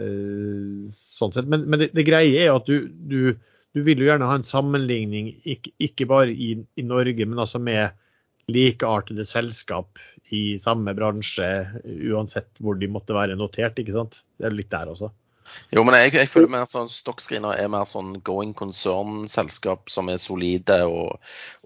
sånn 0.94 1.34
sett. 1.34 1.50
Men, 1.50 1.66
men 1.66 1.82
det, 1.82 1.90
det, 1.96 2.06
greie 2.06 2.44
er 2.44 2.54
at 2.54 2.70
du, 2.70 2.86
du, 2.86 3.34
du, 3.74 3.82
vil 3.86 4.02
jo 4.02 4.08
gjerne 4.10 4.28
ha 4.28 4.36
en 4.38 4.46
sammenligning, 4.46 5.32
ikke, 5.48 5.74
ikke 5.88 6.08
bare 6.10 6.32
i, 6.32 6.54
i, 6.76 6.84
Norge, 6.86 7.26
men 7.26 7.40
altså 7.42 7.60
med 7.62 7.94
likeartede 8.52 9.24
selskap 9.28 10.00
i 10.34 10.58
samme 10.60 10.94
bransje, 10.98 11.48
uansett 12.12 12.50
hvor 12.60 12.76
de 12.78 12.90
måtte 12.90 13.16
være 13.16 13.38
notert. 13.38 13.78
ikke 13.78 13.94
sant? 13.96 14.22
Det 14.38 14.48
er 14.48 14.56
litt 14.56 14.72
der 14.72 14.90
også. 14.92 15.12
Jo, 15.72 15.82
men 15.84 15.96
jeg, 15.96 16.12
jeg 16.16 16.30
føler 16.30 16.50
mer 16.52 16.66
sånn 16.68 16.90
Stockscreener 16.90 17.58
er 17.60 17.70
mer 17.72 17.84
sånn 17.88 18.14
going 18.26 18.52
concern-selskap 18.56 19.90
som 19.92 20.10
er 20.12 20.20
solide 20.20 20.78
og, 20.88 21.18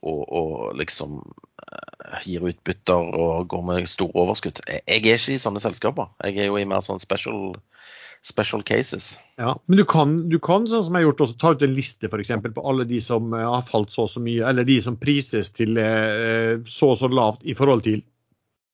og, 0.03 0.21
og 0.27 0.57
liksom 0.81 1.19
uh, 1.23 2.19
gir 2.25 2.47
utbytter 2.51 3.13
og 3.19 3.49
går 3.53 3.65
med 3.69 3.91
store 3.91 4.25
overskudd. 4.25 4.63
Jeg, 4.67 4.83
er 4.87 5.01
ikke 5.01 5.37
i 5.37 5.41
sånne 5.43 5.63
selskaper. 5.63 6.11
Jeg 6.25 6.39
er 6.43 6.51
jo 6.51 6.61
i 6.61 6.69
mer 6.69 6.85
sånn 6.87 7.03
special, 7.03 7.57
special 8.27 8.65
cases. 8.67 9.15
Ja, 9.39 9.55
Men 9.67 9.79
du 9.79 9.85
kan, 9.87 10.17
du 10.17 10.39
kan 10.43 10.67
sånn 10.67 10.83
som 10.89 10.97
jeg 10.97 11.05
har 11.05 11.11
gjort, 11.11 11.25
også 11.29 11.39
ta 11.39 11.53
ut 11.55 11.63
en 11.63 11.77
liste 11.77 12.11
for 12.11 12.23
eksempel, 12.23 12.55
på 12.57 12.65
alle 12.67 12.87
de 12.89 12.99
som 13.05 13.31
uh, 13.31 13.45
har 13.55 13.67
falt 13.69 13.95
så 13.95 14.09
og 14.09 14.13
så 14.13 14.23
mye, 14.25 14.43
eller 14.49 14.67
de 14.67 14.81
som 14.83 14.99
prises 14.99 15.53
til 15.55 15.79
uh, 15.79 16.59
så 16.67 16.93
og 16.95 17.01
så 17.03 17.11
lavt 17.13 17.47
i 17.47 17.55
forhold 17.59 17.87
til, 17.87 18.03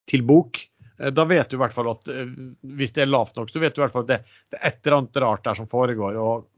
til 0.08 0.24
bok. 0.28 0.62
Eh, 1.02 1.12
da 1.12 1.24
vet 1.24 1.50
du 1.50 1.56
i 1.56 1.62
hvert 1.62 1.74
fall 1.74 1.90
at 1.92 2.08
eh, 2.12 2.32
hvis 2.78 2.94
det 2.96 3.04
er 3.04 3.12
lavt 3.12 3.36
nok, 3.36 3.50
så 3.50 3.62
vet 3.62 3.74
du 3.74 3.82
i 3.82 3.84
hvert 3.84 3.94
fall 3.94 4.06
at 4.06 4.12
det, 4.12 4.20
det 4.52 4.58
er 4.60 4.66
et 4.70 4.80
eller 4.82 4.98
annet 5.00 5.22
rart 5.26 5.44
der 5.46 5.60
som 5.60 5.70
foregår. 5.70 6.18
og 6.18 6.48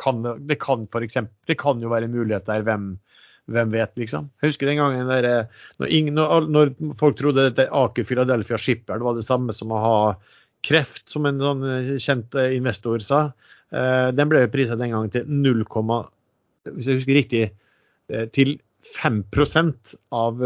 kan, 0.00 0.24
det, 0.46 0.56
kan 0.62 0.86
for 0.88 1.04
eksempel, 1.04 1.34
det 1.46 1.58
kan 1.60 1.80
jo 1.82 1.90
være 1.92 2.08
en 2.08 2.14
mulighet 2.14 2.46
der. 2.48 2.62
Hvem, 2.64 2.94
hvem 3.50 3.72
vet, 3.74 3.90
liksom. 4.00 4.30
Jeg 4.40 4.52
husker 4.52 4.70
den 4.70 4.80
gangen 4.80 5.10
der, 5.10 5.26
eh, 5.28 5.64
når, 6.14 6.48
når, 6.48 6.74
folk 7.00 7.18
trodde 7.18 7.50
at 7.50 7.60
Aker 7.66 8.06
Philadelphia 8.08 8.58
Shipper 8.58 9.02
var 9.04 9.18
det 9.18 9.26
samme 9.26 9.52
som 9.56 9.74
å 9.74 9.82
ha 9.82 9.96
kreft, 10.66 11.06
som 11.08 11.28
en 11.28 11.40
sånn 11.42 11.64
kjent 12.02 12.36
investor 12.40 13.02
sa. 13.04 13.20
Den 13.70 14.30
ble 14.30 14.42
prisa 14.50 14.76
den 14.78 14.92
gangen 14.92 15.12
til 15.14 15.28
0, 15.30 15.62
hvis 16.74 16.88
jeg 16.88 17.00
husker 17.00 17.16
riktig, 17.16 17.44
til 18.34 18.56
5% 18.96 19.94
av 20.16 20.40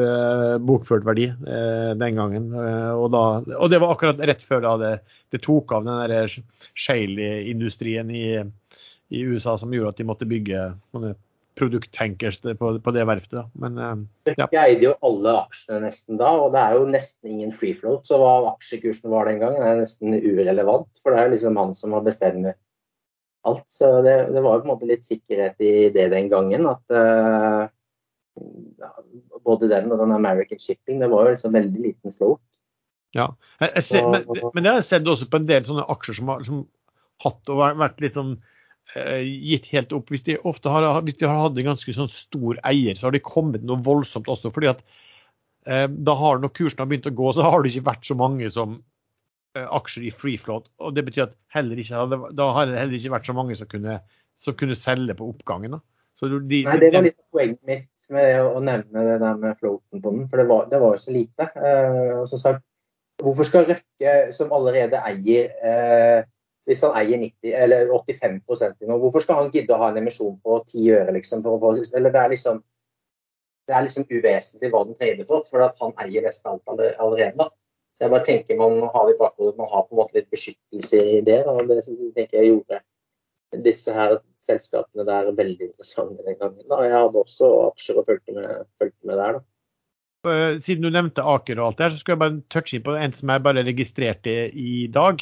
bokført 0.67 1.07
verdi 1.07 1.29
den 1.33 2.19
gangen. 2.19 2.51
Og, 2.55 3.07
da, 3.15 3.25
og, 3.57 3.69
det 3.73 3.81
var 3.83 3.95
akkurat 3.95 4.23
rett 4.29 4.43
før 4.45 4.65
da 4.65 4.75
det, 4.81 4.93
det 5.33 5.43
tok 5.45 5.73
av 5.77 5.87
den 5.87 6.29
shale-industrien 6.75 8.11
i, 8.11 8.27
i, 9.15 9.23
USA 9.25 9.57
som 9.61 9.73
gjorde 9.75 9.95
at 9.95 10.03
de 10.03 10.09
måtte 10.09 10.29
bygge 10.31 10.67
produkttankers 11.59 12.41
på, 12.43 12.71
på, 12.83 12.93
det 12.95 13.05
verftet. 13.07 13.37
Da. 13.37 13.45
Men, 13.63 14.07
ja. 14.27 14.49
Jeg 14.51 14.61
eide 14.61 14.89
jo 14.89 14.95
alle 15.07 15.37
aksjene 15.45 15.85
nesten 15.87 16.19
da, 16.19 16.33
og 16.43 16.53
det 16.55 16.63
er 16.63 16.79
jo 16.79 16.89
nesten 16.91 17.37
ingen 17.37 17.55
free 17.55 17.77
float. 17.77 18.09
Så 18.09 18.19
hva 18.19 18.35
aksjekursen 18.55 19.13
var 19.13 19.31
den 19.31 19.41
gangen 19.43 19.63
er 19.63 19.79
nesten 19.79 20.17
urelevant, 20.17 20.91
for 21.03 21.15
det 21.15 21.21
er 21.21 21.29
jo 21.29 21.35
liksom 21.37 21.61
han 21.61 21.75
som 21.79 21.95
har 21.95 22.05
bestemt 22.07 22.51
alt. 23.45 23.65
Så 23.71 23.91
det, 24.07 24.17
det 24.35 24.43
var 24.43 24.59
jo 24.59 24.65
på 24.65 24.69
en 24.69 24.73
måte 24.73 24.91
litt 24.91 25.07
sikkerhet 25.07 25.63
i 25.63 25.75
det 25.95 26.11
den 26.15 26.33
gangen. 26.33 26.67
at 26.71 27.71
både 29.45 29.69
den 29.71 29.93
og 29.93 30.01
den 30.01 30.13
American 30.13 30.59
Shipping, 30.59 31.01
det 31.01 31.11
var 31.13 31.27
jo 31.27 31.35
liksom 31.35 31.55
veldig 31.55 31.83
liten 31.83 32.15
float. 32.15 32.43
Ja, 33.15 33.29
jeg, 33.61 33.71
jeg 33.77 33.87
ser, 33.87 34.09
men, 34.11 34.25
men, 34.27 34.65
det 34.65 34.73
har 34.73 34.81
jeg 34.81 34.89
sett 34.89 35.11
også 35.11 35.29
på 35.31 35.39
en 35.39 35.47
del 35.47 35.67
sånne 35.67 35.85
aksjer 35.93 36.19
som 36.19 36.33
har 36.33 36.43
som, 36.47 36.65
hatt 37.23 37.53
og 37.53 37.61
vært 37.79 38.03
litt 38.03 38.19
sånn 38.19 38.33
eh, 38.35 38.49
gitt 38.95 39.67
helt 39.73 39.93
opp. 39.97 40.11
Hvis 40.13 40.27
de 40.27 40.37
ofte 40.47 40.71
har, 40.71 40.87
hvis 41.07 41.19
de 41.19 41.27
har 41.27 41.41
hatt 41.41 41.59
en 41.59 41.71
ganske 41.73 41.95
sånn 41.97 42.11
stor 42.13 42.61
eier, 42.69 42.95
så 42.99 43.09
har 43.09 43.17
de 43.17 43.23
kommet 43.25 43.65
noe 43.67 43.83
voldsomt 43.83 44.29
også. 44.31 44.53
fordi 44.55 44.71
at 44.71 44.83
eh, 45.67 45.87
da 45.89 46.17
har 46.19 46.43
Når 46.43 46.53
kursen 46.55 46.83
har 46.83 46.91
begynt 46.91 47.09
å 47.11 47.15
gå, 47.15 47.33
så 47.35 47.47
har 47.47 47.63
det 47.63 47.73
ikke 47.73 47.89
vært 47.91 48.07
så 48.07 48.19
mange 48.19 48.51
som 48.53 48.77
eh, 49.57 49.65
aksjer 49.65 50.09
i 50.09 50.13
free 50.15 50.39
float. 50.41 50.71
og 50.79 50.95
Det 50.95 51.07
betyr 51.09 51.27
at 51.29 51.35
heller 51.57 51.81
ikke, 51.81 52.05
da 52.37 52.51
har 52.57 52.71
det 52.71 52.79
heller 52.79 52.99
ikke 52.99 53.17
vært 53.17 53.31
så 53.31 53.37
mange 53.37 53.57
som 53.59 53.71
kunne, 53.71 53.99
som 54.41 54.59
kunne 54.59 54.79
selge 54.79 55.17
på 55.19 55.33
oppgangen. 55.33 55.81
De, 56.21 56.61
Nei, 56.63 56.77
Det 56.79 56.93
var 56.95 57.03
litt 57.03 57.19
poenget 57.35 57.61
mitt 57.67 58.07
med 58.15 58.37
å 58.45 58.61
nevne 58.63 59.03
det 59.09 59.17
der 59.23 59.41
med 59.41 59.59
floaten 59.59 60.03
på 60.05 60.13
den, 60.13 60.29
for 60.31 60.41
det 60.41 60.47
var, 60.47 60.69
det 60.71 60.79
var 60.83 60.95
jo 60.95 61.03
så 61.03 61.15
lite. 61.15 61.49
Eh, 61.59 62.23
så 62.29 62.39
sagt, 62.39 62.63
hvorfor 63.23 63.47
skal 63.49 63.67
Røkke, 63.69 64.15
som 64.35 64.55
allerede 64.55 65.01
eier 65.09 65.51
eh, 65.65 66.27
hvis 66.69 66.83
han 66.87 66.95
eier 66.97 67.21
90, 67.21 67.57
eller 67.65 67.91
85 67.93 68.39
i 68.81 68.89
noe, 68.89 69.01
hvorfor 69.03 69.25
skal 69.25 69.43
han 69.43 69.51
gidde 69.53 69.75
å 69.75 69.81
ha 69.83 69.91
en 69.93 70.01
emisjon 70.01 70.39
på 70.41 70.61
10 70.71 70.87
øre? 70.97 71.17
liksom, 71.19 71.43
få, 71.45 71.75
eller 71.97 72.15
Det 72.15 72.23
er 72.23 72.33
liksom 72.33 72.63
det 73.65 73.75
er 73.75 73.85
liksom 73.87 74.05
uvesentlig 74.11 74.71
hva 74.73 74.83
den 74.85 74.97
trader 74.99 75.29
for, 75.29 75.45
for 75.49 75.65
at 75.65 75.79
han 75.81 75.95
eier 76.05 76.25
nesten 76.27 76.51
alt 76.51 76.73
allerede. 76.75 77.33
da. 77.39 77.49
Så 77.95 78.05
jeg 78.05 78.13
bare 78.13 78.27
tenker 78.27 78.59
man 78.59 78.83
har 78.93 79.11
i 79.11 79.17
bakhodet, 79.17 79.57
man 79.57 79.71
har 79.71 79.87
på 79.87 79.95
en 79.95 80.01
måte 80.03 80.19
litt 80.19 80.31
beskyttelse 80.35 81.01
i 81.01 81.23
det. 81.25 81.45
og 81.49 81.71
Det 81.71 81.81
tenker 81.87 82.41
jeg 82.41 82.51
gjorde 82.51 82.83
disse 83.65 83.95
her 83.95 84.17
selskapene 84.43 85.07
der 85.07 85.31
veldig 85.39 85.71
interessante 85.71 86.27
den 86.27 86.39
gangen. 86.41 86.69
da. 86.69 86.83
Jeg 86.85 86.97
hadde 87.07 87.23
også 87.23 87.51
aksjer 87.71 88.01
og 88.01 88.09
fulgte 88.11 88.37
med, 88.37 88.65
med 88.83 89.17
der. 89.23 89.39
da. 89.39 89.45
Siden 90.65 90.87
du 90.87 90.91
nevnte 90.91 91.23
Aker 91.23 91.61
og 91.61 91.71
alt 91.71 91.81
der, 91.83 91.95
så 91.95 92.01
skal 92.01 92.15
jeg 92.15 92.23
bare 92.25 92.43
touche 92.53 92.79
inn 92.79 92.85
på 92.85 92.97
en 92.97 93.13
som 93.17 93.31
jeg 93.31 93.45
bare 93.45 93.65
registrerte 93.65 94.37
i 94.51 94.87
dag. 94.93 95.21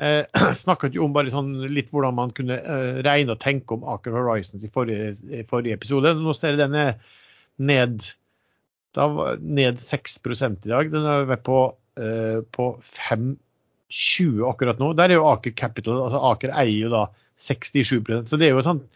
Eh, 0.00 0.24
snakket 0.64 0.96
jo 0.96 1.04
om 1.06 1.12
bare 1.12 1.32
sånn 1.32 1.52
litt 1.68 1.90
hvordan 1.92 2.16
man 2.16 2.32
kunne 2.36 2.56
eh, 2.56 3.02
regne 3.04 3.34
og 3.34 3.42
tenke 3.42 3.76
om 3.76 3.84
Aker 3.94 4.14
Horizons 4.16 4.64
i 4.64 4.72
forrige, 4.72 5.12
i 5.28 5.44
forrige 5.48 5.76
episode. 5.76 6.14
Nå 6.18 6.34
ser 6.36 6.54
jeg 6.54 6.62
den 6.62 6.78
er 6.80 6.94
ned, 7.60 8.08
da, 8.96 9.08
ned 9.40 9.82
6 9.84 10.18
i 10.24 10.72
dag. 10.72 10.92
Den 10.92 11.08
er 11.08 11.36
på, 11.44 11.64
eh, 12.00 12.40
på 12.56 12.72
5,20 12.88 14.46
akkurat 14.48 14.80
nå. 14.80 14.92
Der 14.96 15.12
er 15.12 15.20
jo 15.20 15.28
Aker 15.28 15.52
Capital, 15.56 16.00
altså 16.06 16.24
Aker 16.32 16.54
eier 16.56 16.88
jo 16.88 16.94
da 16.94 17.06
67 17.42 18.28
Så 18.30 18.38
det 18.38 18.46
er 18.46 18.54
jo 18.54 18.62
et 18.62 18.68
sånt, 18.68 18.88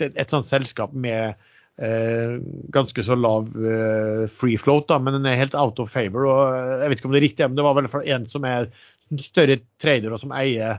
et 0.00 0.30
sånt 0.32 0.46
selskap 0.48 0.94
med 0.94 1.36
eh, 1.78 2.38
ganske 2.74 3.02
så 3.06 3.14
lav 3.18 3.50
eh, 3.54 4.26
free 4.32 4.58
float, 4.58 4.88
da, 4.90 4.98
men 4.98 5.18
den 5.18 5.26
er 5.30 5.38
helt 5.38 5.54
out 5.54 5.78
of 5.78 5.92
favor. 5.94 6.26
og 6.26 6.82
Jeg 6.82 6.90
vet 6.90 7.00
ikke 7.00 7.10
om 7.10 7.14
det 7.14 7.20
er 7.22 7.28
riktig, 7.28 7.48
men 7.48 7.58
det 7.58 7.66
var 7.66 7.78
vel 7.78 7.90
en 8.16 8.26
som 8.30 8.46
er 8.48 8.70
større 9.22 9.58
trader 9.80 10.16
som 10.20 10.34
eier 10.36 10.78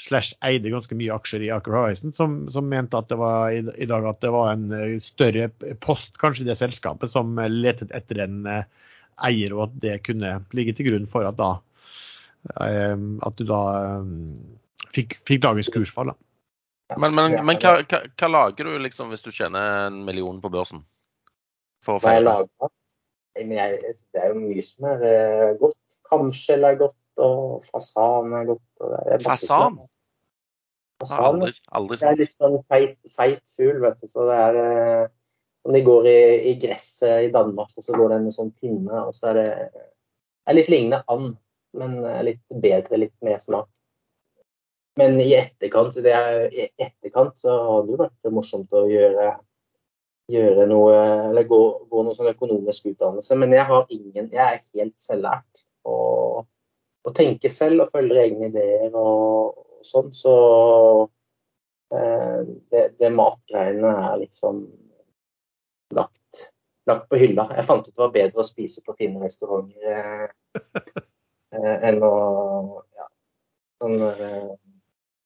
slash 0.00 0.34
eide 0.44 0.72
ganske 0.72 0.96
mye 0.98 1.14
aksjer 1.14 1.44
i 1.46 1.50
Aker 1.54 1.74
Horizon, 1.76 2.12
som, 2.12 2.36
som 2.50 2.66
mente 2.68 2.98
at 2.98 3.08
det 3.10 3.18
var 3.20 3.52
i, 3.54 3.60
i, 3.78 3.86
dag 3.86 4.06
at 4.10 4.20
det 4.24 4.32
var 4.34 4.52
en 4.52 4.72
eh, 4.74 4.96
større 5.02 5.48
post 5.84 6.18
kanskje 6.20 6.44
i 6.44 6.48
det 6.48 6.58
selskapet 6.58 7.12
som 7.12 7.36
letet 7.50 7.94
etter 7.94 8.24
en 8.24 8.40
uh, 8.48 8.64
eier, 9.28 9.54
og 9.54 9.68
at 9.68 9.76
det 9.84 10.00
kunne 10.08 10.40
ligge 10.56 10.74
til 10.74 10.90
grunn 10.90 11.06
for 11.10 11.28
at 11.28 11.38
da 11.38 11.52
uh, 12.58 12.96
at 13.28 13.38
du 13.38 13.46
da 13.48 13.62
fikk, 14.94 15.20
fikk 15.28 15.44
dagens 15.46 15.70
kursfall. 15.74 16.10
Da. 16.10 16.18
Men, 16.98 17.14
men, 17.14 17.38
men 17.46 17.60
hva, 17.62 17.78
hva, 17.86 18.02
hva, 18.10 18.30
lager 18.30 18.68
du 18.68 18.82
liksom 18.82 19.14
hvis 19.14 19.24
du 19.24 19.30
tjener 19.32 19.86
en 19.86 20.02
million 20.06 20.42
på 20.42 20.50
børsen? 20.52 20.82
For 21.84 21.96
å 21.96 22.02
Hva 22.02 22.18
jeg 22.18 22.26
lager? 22.26 22.74
Jeg, 23.34 23.78
det 24.14 24.20
er 24.20 24.30
jo 24.30 24.42
mye 24.42 24.62
som 24.62 24.90
er 24.92 25.56
godt. 25.58 25.78
Kanskje 26.04 26.58
eller 26.58 26.76
godt, 26.82 26.94
og 27.22 27.66
fasan 27.68 28.32
er 28.38 28.48
godt. 28.52 28.64
Og 28.80 28.94
det 28.94 29.02
er 29.16 29.26
fasan? 29.26 29.82
fasan 31.02 31.26
aldri, 31.26 31.52
aldri 31.74 31.98
det 32.00 32.08
er 32.08 32.20
litt 32.22 32.34
sånn 32.36 32.56
feit, 32.70 32.96
feit 33.10 33.54
fugl, 33.56 33.80
vet 33.82 34.00
du. 34.00 34.08
Så 34.10 34.26
det 34.30 34.40
er 34.46 34.58
uh, 34.60 35.12
de 35.72 35.80
går 35.84 36.06
i, 36.06 36.18
i, 36.50 36.54
gresset 36.60 37.28
i 37.28 37.32
Danmark, 37.32 37.72
og 37.76 37.84
så 37.84 37.96
går 37.96 38.12
det 38.12 38.20
en 38.20 38.34
sånn 38.34 38.52
pinne, 38.60 39.06
og 39.08 39.14
så 39.16 39.30
er 39.32 39.38
det, 39.38 39.46
er 40.44 40.58
litt 40.58 40.68
lignende 40.68 41.00
and, 41.12 41.38
men 41.74 41.96
litt 42.26 42.42
bedre, 42.50 43.00
litt 43.00 43.14
mer 43.24 43.40
smak. 43.40 43.70
Men 45.00 45.16
i 45.18 45.32
etterkant, 45.34 45.96
er, 46.06 46.44
i 46.54 46.68
etterkant 46.78 47.40
så 47.40 47.54
hadde 47.66 47.90
det 47.90 48.02
vært 48.04 48.34
morsomt 48.34 48.76
å 48.76 48.84
gjøre, 48.86 49.32
gjøre 50.30 50.66
noe 50.70 50.92
Eller 51.30 51.48
gå, 51.50 51.60
gå 51.90 52.04
noe 52.06 52.14
sånn 52.14 52.30
økonomisk 52.30 52.92
utdannelse. 52.92 53.36
Men 53.40 53.56
jeg 53.56 53.66
har 53.68 53.90
ingen 53.92 54.30
Jeg 54.32 54.44
er 54.44 54.60
helt 54.78 54.94
selvlært. 55.02 55.64
Og, 55.84 56.44
og 57.04 57.12
tenke 57.16 57.50
selv 57.52 57.84
og 57.84 57.92
følge 57.92 58.22
egne 58.22 58.48
ideer 58.48 58.94
og, 58.96 59.60
og 59.60 59.86
sånn. 59.86 60.10
Så 60.14 60.34
eh, 61.94 62.40
det, 62.72 62.84
det 63.00 63.12
matgreiene 63.12 63.92
er 64.08 64.18
liksom 64.22 64.64
lagt, 65.96 66.48
lagt 66.88 67.08
på 67.10 67.20
hylla. 67.20 67.48
Jeg 67.58 67.68
fant 67.68 67.86
ut 67.86 67.92
det 67.92 68.04
var 68.06 68.14
bedre 68.16 68.44
å 68.44 68.48
spise 68.48 68.84
på 68.86 68.96
fine 68.98 69.22
restauranter 69.24 69.90
eh, 69.92 70.28
eh 71.54 71.88
enn 71.90 72.00
å 72.02 72.14
ja, 72.96 73.08
sånn 73.82 74.00
eh, 74.08 74.54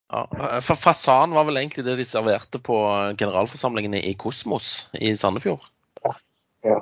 ja, 0.09 0.23
for 0.65 0.81
Fasan 0.81 1.35
var 1.37 1.45
vel 1.45 1.61
egentlig 1.61 1.85
det 1.85 1.99
de 2.01 2.05
serverte 2.09 2.61
på 2.65 2.77
generalforsamlingene 3.21 4.01
i 4.09 4.15
Kosmos 4.17 4.89
i 4.97 5.13
Sandefjord? 5.21 5.67
Ja. 6.01 6.15
ja 6.65 6.79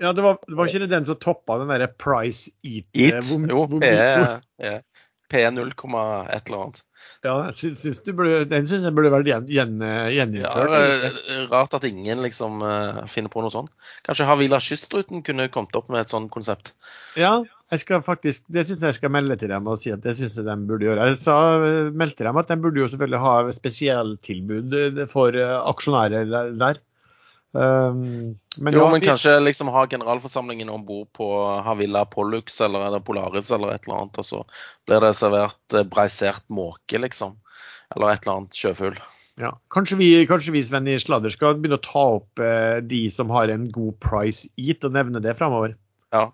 det, 0.00 0.22
var, 0.24 0.38
det 0.48 0.56
var 0.58 0.70
ikke 0.70 0.88
den 0.90 1.08
som 1.08 1.18
toppa 1.20 1.58
den 1.60 1.72
derre 1.72 1.90
Price 1.90 2.50
Eat? 2.64 2.88
Eat? 2.94 3.28
Hvor, 3.28 3.44
jo, 3.50 3.66
PE, 3.82 4.72
PE 5.32 5.50
0, 5.58 5.74
et 5.74 6.48
eller 6.48 6.58
annet. 6.62 6.82
Ja, 7.22 7.34
syns 7.54 8.02
du 8.02 8.12
burde, 8.14 8.44
Den 8.50 8.66
syns 8.66 8.84
jeg 8.86 8.94
burde 8.94 9.10
vært 9.12 9.28
gjen, 9.30 9.46
gjen, 9.50 9.78
gjeninnført. 10.10 10.72
Ja, 10.74 11.40
rart 11.52 11.74
at 11.78 11.86
ingen 11.86 12.22
liksom 12.24 12.62
finner 13.10 13.30
på 13.30 13.44
noe 13.44 13.54
sånt. 13.54 13.72
Kanskje 14.06 14.26
Havila 14.26 14.58
Kystruten 14.62 15.22
kunne 15.26 15.48
kommet 15.54 15.76
opp 15.78 15.90
med 15.92 16.02
et 16.02 16.12
sånt 16.14 16.32
konsept? 16.34 16.72
Ja, 17.18 17.40
jeg 17.72 17.80
skal 17.80 18.02
faktisk, 18.04 18.44
det 18.52 18.66
syns 18.68 18.82
jeg 18.84 18.98
skal 18.98 19.12
melde 19.14 19.38
til 19.40 19.48
dem 19.48 19.68
og 19.70 19.78
si 19.80 19.92
at 19.94 20.02
det 20.04 20.12
syns 20.18 20.34
jeg 20.36 20.44
de 20.44 20.56
burde 20.68 20.84
gjøre. 20.84 21.06
Jeg 21.12 21.20
sa, 21.22 21.36
meldte 21.96 22.26
dem 22.26 22.40
at 22.42 22.50
de 22.50 22.58
burde 22.60 22.82
jo 22.82 22.88
selvfølgelig 22.92 23.22
ha 23.22 23.36
spesialtilbud 23.56 24.76
for 25.12 25.38
eh, 25.38 25.54
aksjonærer 25.72 26.34
der. 26.60 26.82
Um, 27.52 28.38
men 28.56 28.72
jo, 28.72 28.80
ja, 28.80 28.88
men 28.94 29.02
kanskje 29.04 29.34
liksom 29.42 29.68
ha 29.74 29.84
generalforsamlingen 29.90 30.70
om 30.72 30.86
bord 30.88 31.10
på 31.16 31.28
Havilla 31.66 32.06
Pollux 32.08 32.60
eller, 32.64 32.96
Polaris 33.04 33.50
eller 33.52 33.74
et 33.74 33.88
eller 33.88 33.98
annet, 34.00 34.20
og 34.22 34.28
så 34.28 34.42
blir 34.88 35.04
det 35.04 35.12
servert 35.20 35.76
eh, 35.76 35.84
breisert 35.88 36.44
måke, 36.48 37.00
liksom. 37.00 37.36
Eller 37.92 38.14
et 38.14 38.24
eller 38.24 38.38
annet 38.38 38.56
sjøfugl. 38.56 39.00
Ja, 39.40 39.54
kanskje 39.72 39.96
vi, 40.00 40.10
kanskje 40.28 40.52
vi 40.56 40.64
Sven 40.64 40.88
i 40.88 40.98
Sladder 41.00 41.32
skal 41.32 41.58
begynne 41.58 41.80
å 41.80 41.84
ta 41.84 42.04
opp 42.18 42.40
eh, 42.40 42.80
de 42.84 43.04
som 43.12 43.32
har 43.32 43.52
en 43.52 43.68
god 43.72 43.98
price 44.04 44.48
eat, 44.56 44.84
og 44.88 44.96
nevne 44.96 45.20
det 45.24 45.36
framover. 45.40 45.76
Ja, 46.12 46.30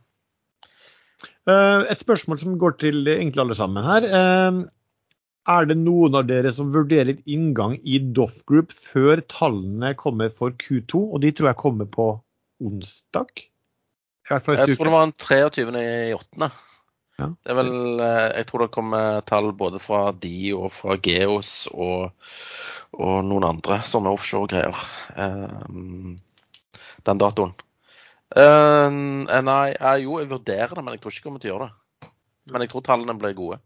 Uh, 1.48 1.86
et 1.88 2.02
spørsmål 2.02 2.38
som 2.42 2.58
går 2.60 2.74
til 2.82 3.08
egentlig 3.08 3.40
alle 3.40 3.56
sammen 3.56 3.84
her. 3.84 4.04
Eh, 4.04 4.58
er 5.48 5.68
det 5.68 5.76
noen 5.80 6.16
av 6.18 6.26
dere 6.28 6.50
som 6.54 6.72
vurderer 6.74 7.18
inngang 7.28 7.78
i 7.82 8.00
Doff 8.16 8.36
Group 8.48 8.72
før 8.76 9.22
tallene 9.32 9.94
kommer 9.98 10.32
for 10.34 10.54
Q2? 10.60 11.00
Og 11.14 11.22
de 11.24 11.32
tror 11.32 11.52
jeg 11.52 11.62
kommer 11.62 11.88
på 11.90 12.10
onsdag? 12.64 13.46
jeg 14.28 14.44
tror 14.44 14.58
det 14.58 14.92
var 14.92 15.06
den 15.06 15.14
23. 15.16 15.68
i 15.80 16.16
8. 16.16 16.50
Ja. 17.18 17.28
Det 17.32 17.50
er 17.50 17.56
vel, 17.58 17.72
eh, 18.04 18.26
jeg 18.36 18.46
tror 18.46 18.62
det 18.62 18.74
kommer 18.74 19.22
tall 19.26 19.50
både 19.56 19.80
fra 19.82 20.12
de 20.12 20.52
og 20.54 20.68
fra 20.70 20.98
Geos 21.02 21.66
og, 21.72 22.12
og 22.94 23.16
noen 23.26 23.48
andre 23.48 23.80
sånne 23.88 24.12
offshore-greier. 24.14 24.84
Den 27.08 27.22
datoen. 27.24 27.56
Uh, 28.36 28.92
nei, 28.92 29.72
jo, 30.02 30.18
jeg 30.20 30.28
vurderer 30.28 30.76
det, 30.76 30.84
men 30.84 30.94
jeg 30.94 31.00
tror 31.00 31.14
ikke 31.14 31.22
jeg 31.22 31.24
kommer 31.24 31.42
til 31.42 31.50
å 31.50 31.54
gjøre 31.54 31.68
det. 31.70 32.10
Men 32.52 32.64
jeg 32.64 32.72
tror 32.72 32.84
tallene 32.84 33.16
blir 33.18 33.36
gode. 33.38 33.58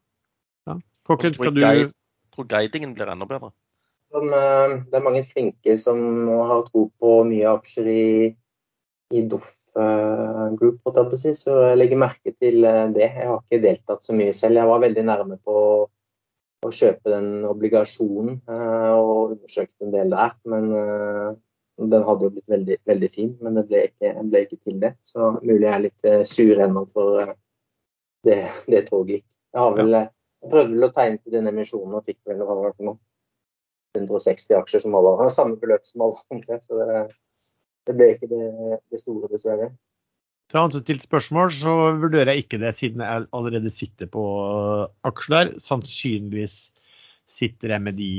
Ja. 0.70 0.78
Kokken, 1.08 1.34
skal 1.34 1.54
du... 1.54 1.60
Jeg 1.62 1.90
tror 2.32 2.48
guidingen 2.48 2.94
blir 2.96 3.10
enda 3.12 3.26
bedre. 3.28 3.50
Eh, 4.12 4.74
det 4.90 4.98
er 4.98 5.04
mange 5.04 5.24
flinke 5.24 5.76
som 5.80 6.28
har 6.28 6.62
tro 6.68 6.86
på 7.00 7.14
mye 7.28 7.48
aksjer 7.56 7.88
i, 7.88 8.04
i 9.16 9.24
Doff 9.28 9.50
eh, 9.78 10.44
Group, 10.58 10.80
så 10.84 11.56
jeg 11.66 11.80
legger 11.80 12.00
merke 12.00 12.34
til 12.36 12.62
det. 12.62 13.08
Jeg 13.08 13.28
har 13.28 13.40
ikke 13.40 13.62
deltatt 13.64 14.04
så 14.04 14.16
mye 14.16 14.34
selv. 14.36 14.60
Jeg 14.60 14.70
var 14.70 14.84
veldig 14.84 15.06
nærme 15.08 15.40
på 15.42 15.56
å 16.62 16.70
kjøpe 16.70 17.10
den 17.10 17.42
obligasjonen 17.48 18.36
og 18.46 19.32
undersøkte 19.32 19.88
en 19.88 19.94
del 19.96 20.12
der. 20.14 20.36
Men 20.46 20.68
den 21.90 22.04
hadde 22.06 22.28
jo 22.28 22.34
blitt 22.36 22.52
veldig, 22.52 22.76
veldig 22.86 23.08
fin, 23.10 23.32
men 23.42 23.56
det 23.58 23.64
ble 23.66 23.80
ikke, 23.88 24.12
ble 24.30 24.44
ikke, 24.46 24.60
til 24.68 24.76
det. 24.84 24.92
Så 25.02 25.32
mulig 25.40 25.66
jeg 25.66 25.72
er 25.72 25.84
litt 25.88 26.06
sur 26.30 26.62
ennå 26.62 26.84
for 26.92 27.32
det, 28.28 28.44
det 28.70 28.84
toget 28.92 29.16
gikk. 29.16 29.26
Jeg 29.52 29.64
har 29.64 29.74
vel, 29.80 29.96
jeg 30.42 30.50
prøvde 30.50 30.74
vel 30.74 30.88
å 30.88 30.92
tegne 30.94 31.20
til 31.22 31.36
den 31.36 31.48
emisjonen 31.52 31.98
og 31.98 32.06
fikk 32.06 32.18
vel 32.28 32.42
hva 32.42 32.72
noe? 32.82 32.98
160 33.96 34.56
aksjer 34.56 34.82
som 34.86 34.96
alle 34.98 35.14
har 35.20 35.32
samme 35.38 35.58
beløp 35.60 35.86
som 35.86 36.06
alle 36.06 36.20
andre. 36.34 36.58
Så 36.64 36.78
det, 36.80 36.98
det 37.88 37.96
ble 37.98 38.10
ikke 38.16 38.30
det, 38.32 38.44
det 38.92 39.02
store, 39.02 39.30
dessverre. 39.32 39.72
Fra 40.52 40.66
han 40.66 40.74
som 40.74 40.82
stilte 40.82 41.08
spørsmål, 41.08 41.52
så 41.56 41.74
vurderer 42.00 42.32
jeg 42.32 42.44
ikke 42.44 42.60
det, 42.60 42.74
siden 42.76 43.04
jeg 43.04 43.28
allerede 43.32 43.72
sitter 43.72 44.10
på 44.12 44.24
aksjer 45.08 45.36
der. 45.36 45.54
Sannsynligvis 45.64 46.58
sitter 47.32 47.76
jeg 47.76 47.84
med 47.86 47.96
de 47.96 48.12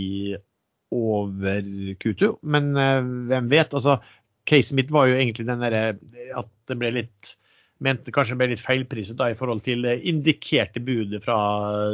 over 0.94 1.70
Q2, 2.02 2.36
men 2.46 2.74
uh, 2.78 3.06
hvem 3.30 3.50
vet? 3.50 3.74
altså 3.74 4.00
Caset 4.50 4.76
mitt 4.78 4.92
var 4.94 5.08
jo 5.10 5.16
egentlig 5.18 5.46
den 5.48 5.62
derre 5.64 5.84
at 6.38 6.50
det 6.70 6.78
ble 6.78 6.90
litt 6.98 7.34
mente 7.84 8.14
kanskje 8.14 8.38
ble 8.40 8.50
litt 8.52 8.62
feilpriset 8.64 9.18
da, 9.20 9.30
i 9.32 9.38
forhold 9.38 9.64
til 9.66 9.84
det 9.86 9.98
indikerte 10.10 10.82
budet 10.84 11.24
fra 11.24 11.38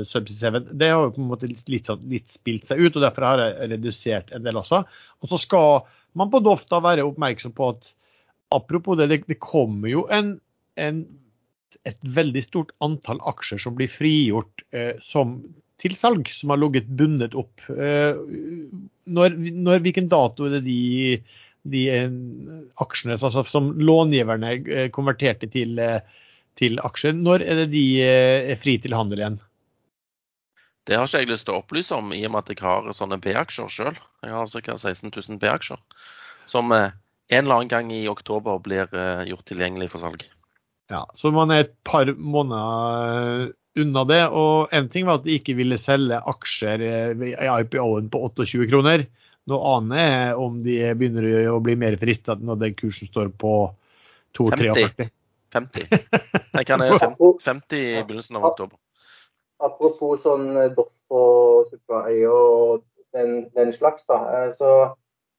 Subsea 0.08 0.52
7. 0.60 0.74
Det 0.80 0.90
har 0.92 1.06
jo 1.06 1.14
på 1.16 1.24
en 1.24 1.30
måte 1.32 1.50
litt, 1.50 1.64
litt, 1.72 1.90
sånn, 1.90 2.04
litt, 2.12 2.28
spilt 2.34 2.68
seg 2.68 2.82
ut, 2.84 2.96
og 2.96 3.06
derfor 3.06 3.28
har 3.28 3.44
jeg 3.46 3.72
redusert 3.74 4.34
en 4.36 4.46
del 4.46 4.60
også. 4.60 4.84
Og 5.24 5.32
så 5.32 5.40
skal 5.42 5.88
man 6.20 6.32
på 6.34 6.44
Doff 6.44 6.68
da 6.70 6.82
være 6.84 7.06
oppmerksom 7.08 7.56
på 7.58 7.72
at 7.74 7.92
apropos 8.54 9.00
det, 9.00 9.10
det, 9.12 9.24
det 9.30 9.40
kommer 9.44 9.92
jo 9.92 10.06
en, 10.14 10.36
en, 10.82 11.02
et 11.88 12.00
veldig 12.20 12.44
stort 12.46 12.74
antall 12.86 13.22
aksjer 13.30 13.62
som 13.62 13.78
blir 13.78 13.92
frigjort 13.92 14.66
eh, 14.74 14.96
som 15.06 15.40
til 15.80 15.96
salg, 15.96 16.28
som 16.36 16.52
har 16.52 16.60
ligget 16.60 16.90
bundet 17.00 17.36
opp. 17.40 17.62
Når, 17.70 19.36
når, 19.40 19.84
hvilken 19.86 20.10
dato 20.12 20.50
er 20.50 20.58
det 20.58 20.66
de, 20.66 20.80
de 21.68 21.84
aksjene 22.80 23.18
altså, 23.18 23.44
som 23.48 23.74
långiverne 23.80 24.90
konverterte 24.96 25.50
til, 25.52 25.80
til 26.60 26.82
aksjer, 26.86 27.18
når 27.18 27.44
er 27.44 27.64
det 27.64 27.70
de 27.74 27.86
er 28.06 28.60
fri 28.62 28.78
til 28.82 28.96
handel 28.96 29.24
igjen? 29.24 29.38
Det 30.88 30.98
har 30.98 31.06
ikke 31.06 31.22
jeg 31.22 31.30
lyst 31.30 31.46
til 31.46 31.54
å 31.54 31.60
opplyse 31.62 31.98
om, 32.00 32.14
i 32.16 32.24
og 32.26 32.34
med 32.34 32.46
at 32.46 32.54
jeg 32.54 32.64
har 32.66 32.88
sånne 32.96 33.20
B-aksjer 33.22 33.70
sjøl. 33.70 34.00
Jeg 34.26 34.34
har 34.34 34.50
ca. 34.50 34.78
16 34.80 35.12
000 35.12 35.42
B-aksjer. 35.42 35.78
Som 36.50 36.74
en 36.74 36.90
eller 37.30 37.60
annen 37.60 37.70
gang 37.70 37.92
i 37.94 38.08
oktober 38.10 38.58
blir 38.66 38.90
gjort 39.30 39.46
tilgjengelig 39.52 39.92
for 39.94 40.02
salg. 40.02 40.26
Ja, 40.90 41.06
Så 41.14 41.30
man 41.32 41.52
er 41.54 41.68
et 41.68 41.76
par 41.86 42.10
måneder 42.18 43.52
unna 43.78 44.04
det. 44.10 44.24
Og 44.34 44.74
en 44.74 44.90
ting 44.90 45.06
var 45.06 45.20
at 45.20 45.28
de 45.28 45.38
ikke 45.38 45.58
ville 45.60 45.78
selge 45.78 46.18
aksjer 46.32 46.84
i 46.84 47.34
IPO-en 47.38 48.10
på 48.10 48.24
28 48.32 48.70
kroner. 48.72 49.06
Noe 49.50 49.76
annet 49.78 50.02
er 50.04 50.42
om 50.42 50.60
de 50.62 50.76
begynner 51.00 51.48
å 51.54 51.62
bli 51.64 51.78
mer 51.80 51.96
frista 52.02 52.36
når 52.36 52.60
den 52.66 52.76
kursen 52.78 53.10
står 53.10 53.32
på 53.40 53.54
2,43. 54.38 55.10
50. 55.54 55.88
50. 55.88 55.88
Jeg 56.60 56.68
kan 56.70 56.84
50 56.84 57.80
i 57.80 58.04
begynnelsen 58.04 58.38
av 58.38 58.52
oktober. 58.52 58.78
Apropos 59.66 60.22
sånn 60.24 60.52
Doff 60.76 61.02
og 61.12 61.66
Supply 61.68 62.22
og 62.30 62.84
den, 63.16 63.50
den 63.58 63.74
slags, 63.76 64.06
da. 64.08 64.20
Så 64.54 64.70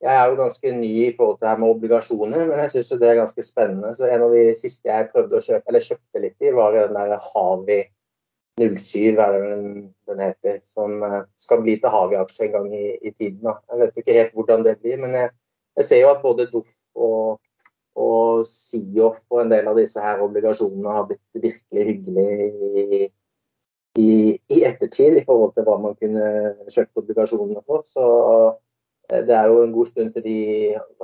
jeg 0.00 0.16
er 0.16 0.32
jo 0.32 0.40
ganske 0.40 0.72
ny 0.74 0.90
i 1.06 1.12
forhold 1.16 1.38
til 1.38 1.46
det 1.46 1.52
her 1.52 1.62
med 1.62 1.72
obligasjoner, 1.74 2.44
men 2.48 2.60
jeg 2.64 2.74
syns 2.74 2.92
det 3.00 3.08
er 3.08 3.20
ganske 3.20 3.44
spennende. 3.44 3.94
Så 3.96 4.08
en 4.08 4.26
av 4.26 4.34
de 4.34 4.44
siste 4.58 4.90
jeg 4.90 5.08
prøvde 5.14 5.38
å 5.38 5.44
kjøpe, 5.44 5.64
eller 5.68 5.86
kjøpte 5.86 6.22
litt 6.24 6.46
i, 6.46 6.52
var 6.56 6.76
den 6.76 6.96
der 6.96 7.16
Havi 7.30 7.80
07, 8.60 9.18
er 9.18 9.36
det 9.36 9.44
den 10.10 10.22
heter. 10.22 10.58
Som 10.66 11.02
eh, 11.06 11.22
skal 11.40 11.62
bli 11.64 11.76
til 11.80 11.92
Havi-aksje 11.94 12.48
en 12.48 12.56
gang 12.56 12.72
i, 12.74 12.86
i, 13.00 13.12
tiden. 13.12 13.40
Da. 13.44 13.58
Jeg 13.70 13.82
vet 13.82 14.02
ikke 14.02 14.16
helt 14.18 14.34
hvordan 14.38 14.66
det 14.66 14.78
blir, 14.82 14.98
men 15.02 15.16
jeg, 15.16 15.30
jeg 15.80 15.88
ser 15.88 16.02
jo 16.04 16.10
at 16.14 16.24
både 16.24 16.48
Doff 16.52 16.72
og, 16.94 17.40
og 18.00 18.44
Siof 18.48 19.22
og 19.30 19.44
en 19.44 19.54
del 19.54 19.70
av 19.70 19.78
disse 19.80 20.02
her 20.02 20.22
obligasjonene 20.24 20.96
har 20.96 21.08
blitt 21.08 21.44
virkelig 21.46 21.86
hyggelig 21.90 22.28
i, 22.40 23.02
i, 23.98 24.10
i 24.52 24.64
ettertid 24.68 25.18
i 25.18 25.24
forhold 25.26 25.54
til 25.56 25.66
hva 25.68 25.78
man 25.82 25.96
kunne 25.98 26.26
kjøpt 26.70 27.04
obligasjonene 27.04 27.64
for. 27.66 27.86
Så 27.88 28.06
Eh, 29.10 29.22
det 29.26 29.34
er 29.36 29.46
jo 29.50 29.62
en 29.62 29.72
god 29.72 29.86
stund 29.90 30.12
til 30.14 30.24
de 30.24 30.38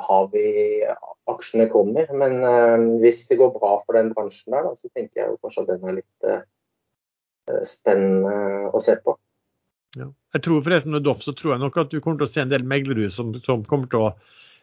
Havi-aksjene 0.09 1.69
kommer. 1.73 2.13
Men 2.23 2.39
uh, 2.45 2.99
hvis 3.03 3.27
det 3.31 3.39
går 3.41 3.55
bra 3.59 3.77
for 3.83 3.99
den 3.99 4.13
bransjen 4.15 4.55
der, 4.55 4.69
da, 4.69 4.75
så 4.79 4.91
tenker 4.95 5.23
jeg 5.23 5.33
jo 5.33 5.41
kanskje 5.43 5.65
at 5.65 5.73
den 5.73 5.89
er 5.91 5.99
litt 6.01 6.29
spennende 7.69 8.71
å 8.75 8.81
se 8.83 8.97
på. 9.03 9.17
Ja. 9.97 10.11
Jeg 10.37 10.45
tror 10.45 10.65
forresten 10.65 10.93
med 10.93 11.07
Doff 11.07 11.23
så 11.25 11.33
tror 11.37 11.55
jeg 11.55 11.63
nok 11.63 11.79
at 11.81 11.93
du 11.93 12.01
kommer 12.01 12.21
til 12.21 12.29
å 12.29 12.33
se 12.33 12.43
en 12.45 12.53
del 12.53 12.67
meglerhus 12.69 13.17
som, 13.17 13.33
som, 13.45 13.65
kommer 13.69 13.89
til 13.93 14.09
å 14.09 14.15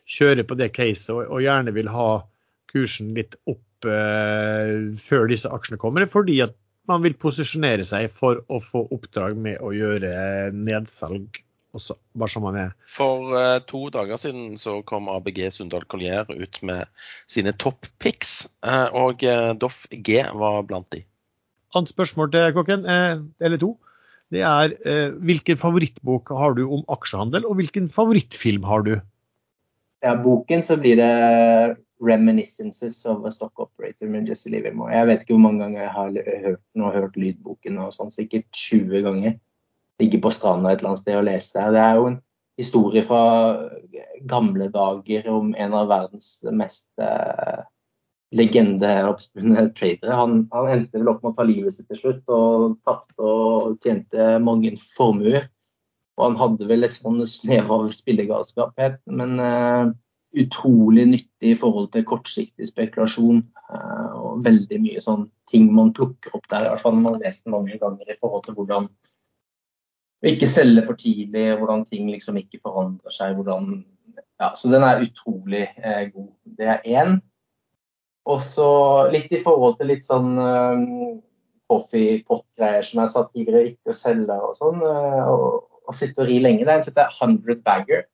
kjøre 0.10 0.46
på 0.46 0.58
det 0.60 0.70
caset 0.76 1.14
og, 1.16 1.24
og 1.26 1.42
gjerne 1.46 1.74
vil 1.74 1.90
ha 1.90 2.10
kursen 2.74 3.14
litt 3.18 3.38
opp 3.50 3.88
eh, 3.88 4.92
før 5.00 5.32
disse 5.32 5.50
aksjene 5.54 5.80
kommer. 5.82 6.06
Fordi 6.12 6.42
at 6.46 6.58
man 6.90 7.04
vil 7.06 7.16
posisjonere 7.18 7.86
seg 7.88 8.12
for 8.14 8.44
å 8.52 8.60
få 8.64 8.86
oppdrag 8.94 9.38
med 9.40 9.62
å 9.64 9.72
gjøre 9.76 10.52
nedsalg 10.54 11.40
også, 11.74 11.96
bare 12.14 12.30
som 12.30 12.46
man 12.46 12.58
er. 12.60 12.74
For 12.90 13.34
uh, 13.34 13.58
to 13.66 13.88
dager 13.94 14.20
siden 14.22 14.58
så 14.62 14.78
kom 14.86 15.10
ABG 15.10 15.48
Sundal 15.56 15.88
Collier 15.90 16.30
ut 16.30 16.60
med 16.66 16.92
sine 17.30 17.56
topp 17.58 17.88
picks, 18.04 18.36
uh, 18.66 18.90
og 18.94 19.26
uh, 19.26 19.54
Doff 19.58 19.86
G 19.90 20.22
var 20.38 20.62
blant 20.70 20.92
de. 20.94 21.02
Annet 21.74 21.94
spørsmål 21.94 22.30
til 22.34 22.52
kokken, 22.54 22.86
eller 22.86 23.58
to. 23.62 23.72
Det 24.34 24.42
er 24.46 24.74
hvilken 25.26 25.58
favorittbok 25.62 26.30
har 26.38 26.54
du 26.58 26.64
om 26.68 26.84
aksjehandel, 26.90 27.48
og 27.50 27.58
hvilken 27.58 27.90
favorittfilm 27.94 28.66
har 28.70 28.86
du? 28.86 28.94
Ja, 30.04 30.14
boken 30.20 30.62
så 30.66 30.78
blir 30.78 30.98
det 31.00 31.78
'Reminiscences 32.04 33.06
of 33.06 33.26
a 33.26 33.32
Stock 33.32 33.60
Operator' 33.60 34.10
med 34.10 34.30
Jesse 34.30 34.52
Livermore. 34.52 34.92
Jeg 34.92 35.08
vet 35.08 35.22
ikke 35.22 35.34
hvor 35.34 35.46
mange 35.48 35.64
ganger 35.64 35.82
jeg 35.82 35.90
har 35.90 36.10
hørt 36.46 36.62
den 36.74 36.84
og 36.84 36.94
hørt 36.94 37.18
lydboken, 37.18 37.78
og 37.78 37.94
sånn, 37.94 38.12
sikkert 38.12 38.46
20 38.52 39.02
ganger 39.02 39.38
ligge 40.02 40.20
på 40.22 40.32
stranda 40.34 40.72
et 40.72 40.82
eller 40.82 40.94
annet 40.94 41.04
sted 41.04 41.20
og 41.20 41.28
lese 41.28 41.54
det. 41.56 41.74
Det 41.76 41.84
er 41.84 42.00
jo 42.00 42.08
en 42.10 42.20
historie 42.60 43.04
fra 43.06 43.22
gamle 44.30 44.70
dager 44.74 45.30
om 45.32 45.54
en 45.58 45.78
av 45.78 45.88
verdens 45.92 46.30
mest 46.52 46.90
eh, 47.02 47.64
legendeoppspunne 48.34 49.68
tradere. 49.78 50.18
Han, 50.18 50.44
han, 50.54 50.70
endte 50.74 51.00
vel 51.00 51.12
opp 51.12 51.24
med 51.24 51.34
å 51.34 51.38
ta 51.38 51.46
livet 51.48 51.76
sitt 51.76 51.90
til 51.92 52.00
slutt, 52.00 52.24
og 52.34 52.78
tapte 52.88 53.22
og 53.24 53.76
tjente 53.86 54.38
mange 54.44 54.74
formuer. 54.98 55.50
Og 56.18 56.28
han 56.28 56.40
hadde 56.40 56.70
vel 56.70 56.86
et 56.86 56.96
sånn 56.96 57.22
snev 57.30 57.72
av 57.74 57.88
spillegalskap, 57.96 58.78
men 59.10 59.40
uh, 59.42 59.94
utrolig 60.38 61.08
nyttig 61.10 61.54
i 61.54 61.58
forhold 61.58 61.90
til 61.94 62.06
kortsiktig 62.10 62.68
spekulasjon. 62.70 63.42
Uh, 63.70 64.12
og 64.20 64.44
veldig 64.46 64.82
mye 64.84 65.02
sånn 65.02 65.26
ting 65.50 65.72
man 65.74 65.94
plukker 65.96 66.36
opp 66.38 66.46
der, 66.52 66.68
i 66.68 66.74
hvert 66.74 66.84
fall 66.84 66.96
når 66.98 67.06
man 67.06 67.18
har 67.18 67.26
lest 67.26 67.46
den 67.46 67.56
mange 67.56 67.80
ganger 67.82 68.10
i 68.10 68.20
forhold 68.20 68.46
til 68.46 68.58
hvordan 68.58 68.90
å 70.24 70.30
ikke 70.32 70.48
selge 70.48 70.86
for 70.88 71.00
tidlig, 71.00 71.50
hvordan 71.60 71.84
ting 71.90 72.08
liksom 72.08 72.38
ikke 72.40 72.62
forandrer 72.64 73.12
seg. 73.12 73.36
Hvordan, 73.36 73.82
ja, 74.40 74.54
så 74.56 74.72
den 74.72 74.86
er 74.88 75.04
utrolig 75.04 75.66
eh, 75.76 76.06
god. 76.14 76.30
Det 76.60 76.70
er 76.78 76.86
én. 76.88 77.18
Og 78.30 78.40
så 78.40 78.70
litt 79.12 79.32
i 79.36 79.42
forhold 79.44 79.78
til 79.80 79.90
litt 79.92 80.06
sånn 80.08 80.38
um, 80.40 80.84
coffee-pott-greier 81.72 82.86
som 82.88 83.02
jeg 83.04 83.12
sa 83.12 83.26
tidligere, 83.28 83.74
ikke 83.74 83.92
å 83.92 83.98
selge 83.98 84.38
og 84.48 84.56
sånn. 84.56 84.80
Uh, 84.80 85.24
og, 85.34 85.48
og 85.84 85.98
sitte 85.98 86.24
og 86.24 86.30
ri 86.30 86.40
lenge. 86.44 86.64
Det 86.64 86.72
er 86.72 86.80
en 86.80 86.86
som 86.86 86.94
heter 86.94 87.18
100 87.28 87.64
Bagger. 87.66 88.06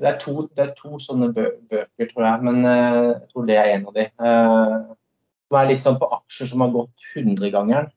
Det 0.00 0.08
er, 0.08 0.16
to, 0.18 0.34
det 0.56 0.64
er 0.64 0.72
to, 0.78 0.96
sånne 1.02 1.28
bø 1.36 1.44
bøker, 1.68 2.08
tror 2.08 2.24
jeg, 2.24 2.42
men 2.48 2.64
uh, 2.64 3.12
jeg 3.12 3.30
tror 3.30 3.46
det 3.50 3.56
er 3.60 3.70
en 3.74 3.86
av 3.90 3.96
de. 3.98 4.06
Uh, 4.16 4.76
som 5.50 5.58
er 5.60 5.70
litt 5.70 5.84
sånn 5.84 5.98
på 6.00 6.08
aksjer 6.16 6.50
som 6.50 6.64
har 6.64 6.74
gått 6.74 7.08
100-gangeren. 7.12 7.90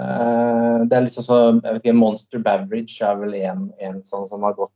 Uh, 0.00 0.86
det 0.88 0.96
er 0.96 1.04
litt 1.04 1.18
sånn 1.18 1.26
så, 1.26 1.40
jeg 1.58 1.76
vet 1.76 1.82
ikke, 1.82 1.96
Monster 1.98 2.42
Beverage 2.42 3.04
er 3.04 3.18
vel 3.20 3.36
en, 3.42 3.66
en 3.84 4.00
sånn 4.08 4.26
som 4.30 4.46
har 4.48 4.56
gått 4.58 4.74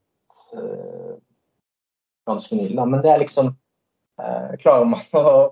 ganske 2.29 2.57
nylig. 2.59 2.77
Men 2.77 3.01
det 3.03 3.11
er 3.13 3.23
liksom 3.23 3.55
Klarer 4.61 4.87
man 4.87 5.01
å 5.19 5.51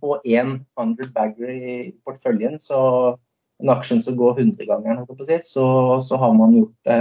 få 0.00 0.18
én 0.28 0.58
100 0.78 1.12
bagger 1.14 1.52
i 1.52 1.76
porteføljen, 2.04 2.58
så 2.60 2.80
en 3.62 3.72
aksjen 3.72 4.02
som 4.04 4.18
går 4.18 4.42
100 4.42 4.68
ganger, 4.68 5.00
si, 5.24 5.38
så, 5.48 5.66
så, 6.04 6.18
har 6.20 6.34
man 6.36 6.52
gjort 6.56 6.92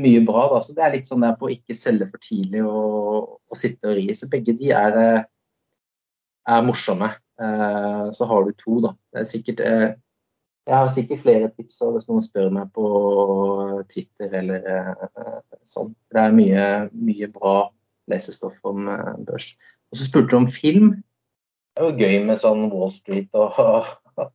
mye 0.00 0.22
bra. 0.24 0.46
Da. 0.54 0.62
Så 0.64 0.72
det 0.76 0.86
er 0.86 0.94
litt 0.96 1.08
sånn 1.08 1.24
der 1.26 1.36
på 1.36 1.50
å 1.50 1.52
ikke 1.52 1.76
selge 1.76 2.08
for 2.08 2.24
tidlig 2.24 2.64
og, 2.64 3.36
og 3.50 3.60
sitte 3.60 3.92
og 3.92 3.98
ri. 3.98 4.08
Så 4.16 4.30
begge 4.32 4.56
de 4.56 4.72
er, 4.72 4.98
er 6.48 6.66
morsomme. 6.66 7.12
så 8.16 8.28
har 8.30 8.44
du 8.46 8.56
to, 8.56 8.80
da. 8.86 8.96
Det 9.12 9.22
er 9.22 9.30
sikkert 9.34 9.64
jeg 10.66 10.74
har 10.74 10.88
sikkert 10.90 11.20
flere 11.22 11.48
tips 11.54 11.76
hvis 11.94 12.08
noen 12.08 12.24
spør 12.24 12.48
meg 12.50 12.72
på 12.74 12.86
Twitter 13.92 14.32
eller 14.40 14.64
sånn. 15.62 15.92
Det 16.10 16.24
er 16.24 16.34
mye, 16.34 16.64
mye 16.90 17.28
bra 17.30 17.68
lesestoff 18.10 18.56
om 18.68 18.88
uh, 18.90 19.14
børs. 19.26 19.52
Og 19.90 19.98
så 19.98 20.08
spurte 20.08 20.32
du 20.32 20.40
om 20.40 20.48
film. 20.50 20.96
Det 21.76 21.84
er 21.84 21.90
jo 21.90 22.06
gøy 22.06 22.26
med 22.26 22.40
sånn 22.40 22.66
Wall 22.72 22.90
Street 22.94 23.28
og, 23.36 23.58
og, 23.60 23.92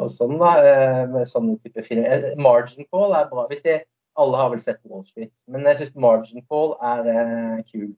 og 0.00 0.12
sånn, 0.12 0.36
da. 0.40 0.52
Eh, 0.60 1.02
med 1.10 1.28
sånne 1.30 1.56
type 1.62 1.84
film. 1.86 2.06
Margin 2.44 2.86
Call 2.92 3.16
er 3.16 3.28
bra. 3.30 3.46
hvis 3.50 3.64
de, 3.64 3.80
Alle 4.20 4.38
har 4.38 4.52
vel 4.52 4.62
sett 4.62 4.82
Wall 4.86 5.02
Street, 5.08 5.32
men 5.50 5.64
jeg 5.66 5.80
syns 5.80 5.96
Margin 5.98 6.44
Call 6.46 6.76
er 6.86 7.08
uh, 7.08 7.62
kul. 7.66 7.88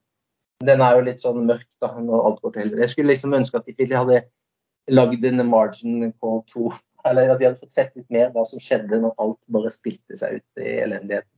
Den 0.64 0.81
er 0.81 0.97
jo 0.97 1.05
litt 1.05 1.21
sånn 1.21 1.43
mørk 1.45 1.67
da, 1.85 1.91
når 2.01 2.29
alt 2.31 2.41
går 2.41 2.55
til 2.55 2.62
helvete. 2.62 2.85
Jeg 2.87 2.95
skulle 2.95 3.12
liksom 3.12 3.37
ønske 3.37 3.61
at 3.61 3.69
de 3.69 3.89
hadde 3.93 4.23
lagd 4.89 5.27
en 5.29 5.45
Margin 5.51 6.12
Call 6.23 6.41
2 6.55 6.71
eller 7.11 7.35
at 7.35 7.41
vi 7.43 7.49
hadde 7.49 7.61
fått 7.61 7.75
sett 7.75 7.93
litt 7.99 8.09
mer 8.11 8.33
hva 8.35 8.47
som 8.49 8.62
skjedde 8.62 9.03
når 9.03 9.12
alt 9.23 9.41
bare 9.53 9.73
spilte 9.75 10.17
seg 10.19 10.41
ut 10.41 10.62
i 10.62 10.79
elendigheten. 10.87 11.33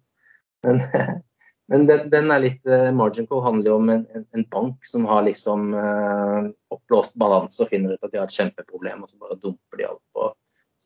Men, 0.66 0.83
men 1.69 1.87
den, 1.89 2.07
den, 2.12 2.31
er 2.33 2.43
litt 2.43 2.69
uh, 2.71 2.89
Margin 2.97 3.29
call 3.29 3.43
handler 3.45 3.71
jo 3.71 3.77
om 3.77 3.91
en, 3.93 4.05
en, 4.16 4.25
en 4.37 4.45
bank 4.49 4.87
som 4.89 5.05
har 5.09 5.27
liksom 5.27 5.73
uh, 5.77 6.49
oppblåst 6.73 7.19
balanse 7.21 7.61
og 7.64 7.73
finner 7.73 7.95
ut 7.95 8.05
at 8.07 8.12
de 8.12 8.21
har 8.21 8.31
et 8.31 8.39
kjempeproblem, 8.39 9.05
og 9.05 9.11
så 9.11 9.21
bare 9.21 9.41
dumper 9.43 9.81
de 9.81 9.89
alt 9.91 10.05
på. 10.16 10.31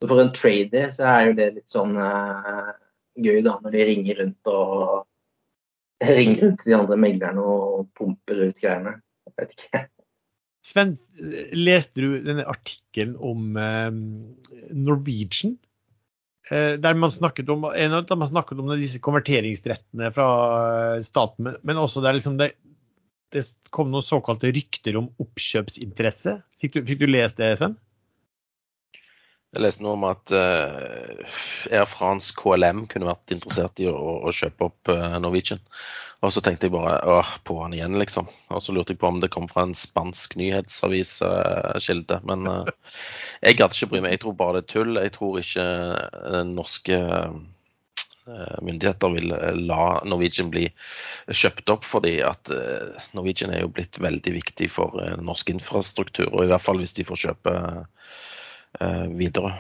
Så 0.01 0.11
for 0.11 0.19
en 0.19 0.33
trader 0.35 0.91
så 0.91 1.07
er 1.13 1.29
jo 1.29 1.39
det 1.39 1.49
litt 1.61 1.71
sånn 1.71 1.95
uh, 1.95 2.73
gøy, 3.15 3.41
da, 3.47 3.57
når 3.63 3.77
de 3.77 3.87
ringer 3.93 4.23
rundt 4.25 4.53
og 4.53 4.85
ringer 6.19 6.47
rundt 6.49 6.63
til 6.65 6.73
de 6.73 6.79
andre 6.81 6.99
meglerne 6.99 7.47
og 7.47 7.89
pumper 7.99 8.47
ut 8.49 8.63
greiene. 8.63 8.97
Jeg 9.29 9.39
vet 9.39 9.59
ikke. 9.59 9.85
Sven, 10.63 10.97
leste 11.55 12.03
du 12.03 12.19
denne 12.23 12.47
artikkelen 12.47 13.17
om 13.19 13.57
eh, 13.59 13.91
Norwegian? 14.71 15.57
Eh, 16.53 16.75
der 16.83 16.95
man 16.95 17.13
snakket 17.13 17.49
om, 17.49 17.65
en 17.65 17.95
av 17.97 18.19
man 18.19 18.29
snakket 18.29 18.59
om 18.61 18.69
disse 18.77 19.01
konverteringsrettene 19.01 20.11
fra 20.13 20.27
eh, 20.97 21.05
staten, 21.07 21.55
men 21.63 21.81
også 21.81 22.03
der 22.05 22.19
liksom 22.19 22.37
det, 22.41 22.51
det 23.33 23.47
kom 23.73 23.89
noen 23.93 24.05
såkalte 24.05 24.53
rykter 24.53 24.99
om 25.01 25.09
oppkjøpsinteresse. 25.23 26.37
Fikk 26.61 26.77
du, 26.77 26.83
fikk 26.91 27.01
du 27.01 27.09
lest 27.09 27.41
det, 27.41 27.55
Sven? 27.61 27.79
Jeg 29.53 29.65
leste 29.67 29.85
noe 29.85 29.99
om 29.99 30.05
at 30.09 30.33
uh, 30.33 31.41
Air 31.69 31.89
France 31.89 32.33
KLM 32.37 32.87
kunne 32.89 33.09
vært 33.11 33.35
interessert 33.35 33.83
i 33.85 33.89
å, 33.91 33.97
å 34.25 34.33
kjøpe 34.33 34.65
opp 34.71 34.89
uh, 34.89 35.19
Norwegian. 35.21 35.61
Og 36.25 36.33
så 36.33 36.41
tenkte 36.41 36.69
jeg 36.69 36.73
bare 36.73 36.95
åh, 37.05 37.35
han 37.59 37.75
igjen, 37.77 37.99
liksom. 38.01 38.31
Og 38.49 38.63
så 38.65 38.73
lurte 38.73 38.95
jeg 38.95 39.01
på 39.03 39.11
om 39.11 39.21
det 39.21 39.29
kom 39.35 39.49
fra 39.51 39.67
en 39.67 39.75
spansk 39.77 40.39
nyhetsaviskilde. 40.41 42.21
Uh, 42.23 42.25
Men 42.31 42.49
jeg 43.43 43.59
gadd 43.59 43.75
ikke 43.75 43.91
bry 43.93 44.03
meg. 44.05 44.17
Jeg 44.17 44.23
tror 44.25 44.37
bare 44.39 44.61
det 44.61 44.63
er 44.63 44.73
tull. 44.73 45.01
Jeg 45.03 45.15
tror 45.17 45.41
ikke 45.41 45.67
norske 46.53 46.99
myndigheter 48.63 49.11
vil 49.17 49.33
la 49.67 49.87
Norwegian 50.07 50.53
bli 50.53 50.69
kjøpt 51.27 51.73
opp, 51.75 51.83
fordi 51.83 52.21
at 52.23 52.53
Norwegian 53.19 53.51
er 53.51 53.65
jo 53.65 53.73
blitt 53.75 53.99
veldig 53.99 54.37
viktig 54.37 54.69
for 54.71 54.95
norsk 55.19 55.51
infrastruktur. 55.51 56.29
Og 56.31 56.45
i 56.45 56.53
hvert 56.53 56.63
fall 56.63 56.79
hvis 56.79 56.95
de 56.95 57.07
får 57.09 57.25
kjøpe 57.25 57.57
Eh, 58.81 59.09
videre. 59.19 59.59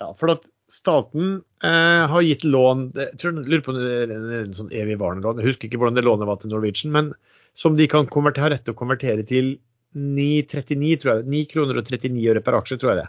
Ja, 0.00 0.14
for 0.16 0.32
at 0.32 0.46
staten 0.72 1.42
eh, 1.64 2.04
har 2.08 2.22
gitt 2.24 2.46
lån 2.46 2.86
jeg 2.96 3.18
tror 3.20 3.34
jeg 3.34 3.50
lurer 3.50 3.64
på 3.66 3.74
om 3.74 3.80
det 3.80 3.90
er 4.06 4.12
en 4.44 4.54
sånn 4.56 4.72
evigvarende 4.72 5.26
lån. 5.26 5.42
Jeg 5.42 5.52
husker 5.52 5.68
ikke 5.68 5.80
hvordan 5.82 5.98
det 5.98 6.06
lånet 6.06 6.30
var 6.30 6.40
til 6.40 6.54
Norwegian, 6.54 6.94
men 6.94 7.10
som 7.58 7.76
de 7.76 7.88
kan 7.90 8.08
har 8.08 8.54
rett 8.54 8.64
til 8.64 8.72
å 8.72 8.78
konvertere 8.78 9.26
til 9.28 9.58
9,39, 9.96 11.00
tror 11.02 11.12
jeg. 11.14 11.26
9 11.34 11.42
kroner 11.50 11.80
og 11.80 11.90
39 11.90 12.28
øre 12.32 12.42
per 12.44 12.58
aksje, 12.60 12.78
tror 12.80 12.92
jeg 12.92 13.02
det. 13.02 13.08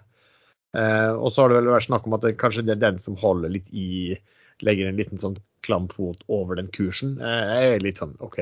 Eh, 0.82 1.11
og 1.13 1.32
så 1.32 1.43
har 1.43 1.51
det 1.51 1.59
vel 1.59 1.73
vært 1.73 1.89
snakk 1.89 2.05
om 2.07 2.15
at 2.15 2.25
det 2.25 2.38
kanskje 2.39 2.63
det 2.67 2.77
er 2.77 2.86
den 2.86 2.99
som 3.03 3.17
holder 3.19 3.57
litt 3.57 3.67
i 3.75 4.17
Legger 4.61 4.91
en 4.91 4.99
liten 4.99 5.17
sånn 5.17 5.39
klam 5.65 5.88
fot 5.89 6.19
over 6.29 6.59
den 6.59 6.67
kursen. 6.73 7.15
Eh, 7.17 7.53
er 7.65 7.82
litt 7.82 7.97
sånn 8.01 8.13
OK, 8.21 8.38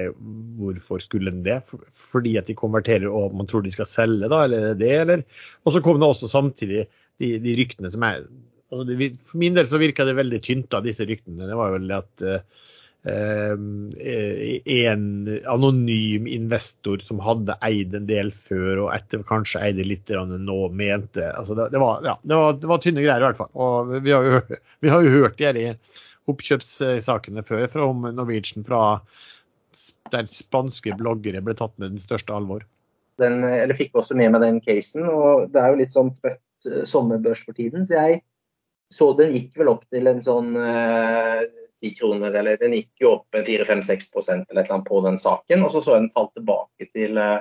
hvorfor 0.60 1.00
skulle 1.00 1.32
den 1.32 1.46
det? 1.46 1.62
Fordi 1.96 2.34
at 2.40 2.50
de 2.50 2.58
konverterer 2.60 3.08
og 3.08 3.36
man 3.40 3.48
tror 3.48 3.64
de 3.64 3.72
skal 3.72 3.88
selge, 3.88 4.28
da, 4.28 4.42
eller 4.44 4.76
det, 4.80 4.92
eller? 5.06 5.24
Og 5.64 5.76
så 5.76 5.84
kom 5.86 6.02
det 6.02 6.10
også 6.10 6.28
samtidig 6.32 6.90
de, 7.24 7.32
de 7.40 7.56
ryktene 7.60 7.92
som 7.94 8.04
er 8.08 8.26
det, 8.26 9.14
For 9.26 9.40
min 9.42 9.56
del 9.56 9.66
så 9.66 9.80
virka 9.82 10.06
det 10.06 10.18
veldig 10.20 10.42
tynt, 10.46 10.76
av 10.78 10.84
disse 10.86 11.08
ryktene. 11.08 11.48
Det 11.48 11.56
var 11.58 11.72
vel 11.74 11.96
at 11.96 12.26
uh, 12.26 12.68
en 13.08 15.04
anonym 15.48 16.28
investor 16.28 16.98
som 17.00 17.20
hadde 17.24 17.56
eid 17.64 17.96
en 17.96 18.08
del 18.10 18.32
før, 18.36 18.86
og 18.86 18.90
etter 18.92 19.24
kanskje 19.28 19.62
eide 19.70 19.86
litt 19.88 20.12
nå, 20.12 20.58
mente 20.76 21.32
altså 21.32 21.56
det, 21.56 21.70
det, 21.72 21.80
var, 21.80 22.04
ja, 22.04 22.18
det, 22.24 22.36
var, 22.36 22.54
det, 22.60 22.68
var, 22.68 22.78
tynne 22.84 23.06
greier 23.06 23.24
i 23.24 23.28
hvert 23.30 23.40
fall. 23.40 23.52
Og 23.56 23.94
vi 24.04 24.12
har 24.12 24.24
jo, 24.28 24.42
vi 24.84 24.92
har 24.92 25.02
jo 25.06 25.16
hørt 25.16 25.40
de 25.40 25.54
disse 25.56 25.78
oppkjøpssakene 26.30 27.42
før 27.48 27.68
fra 27.72 27.88
om 27.90 28.04
Norwegian 28.14 28.66
fra 28.68 29.00
der 30.14 30.28
spanske 30.30 30.94
bloggere 30.98 31.42
ble 31.46 31.56
tatt 31.58 31.76
med 31.78 31.94
den 31.94 32.02
største 32.02 32.34
alvor. 32.36 32.66
Den, 33.20 33.44
eller 33.44 33.76
fikk 33.76 33.96
også 34.00 34.16
med 34.18 34.32
meg 34.34 34.44
den 34.44 34.60
casen, 34.64 35.08
og 35.10 35.50
det 35.54 35.62
er 35.62 35.72
jo 35.72 35.80
litt 35.82 35.96
sånn 35.96 36.12
trøtt 36.22 36.70
uh, 36.70 36.84
sommerbørs 36.88 37.44
for 37.48 37.58
tiden. 37.58 37.88
Så 37.88 37.98
jeg 37.98 38.22
så 38.94 39.12
den 39.18 39.36
gikk 39.36 39.58
vel 39.60 39.72
opp 39.74 39.84
til 39.94 40.10
en 40.10 40.22
sånn 40.26 40.56
uh, 41.80 41.84
ti 41.84 41.94
kroner, 41.96 42.36
eller 42.36 42.60
den 42.60 42.76
gikk 42.78 43.04
jo 43.04 43.14
opp 43.18 43.36
4-5-6 43.36 44.12
eller 44.20 44.42
et 44.42 44.52
eller 44.52 44.74
annet 44.76 44.90
på 44.90 45.02
den 45.06 45.18
saken. 45.18 45.64
Og 45.66 45.72
så 45.74 45.82
så 45.82 45.96
jeg 45.96 46.06
den 46.06 46.12
falt 46.16 46.34
tilbake 46.36 46.90
til 46.92 47.18
eh, 47.24 47.40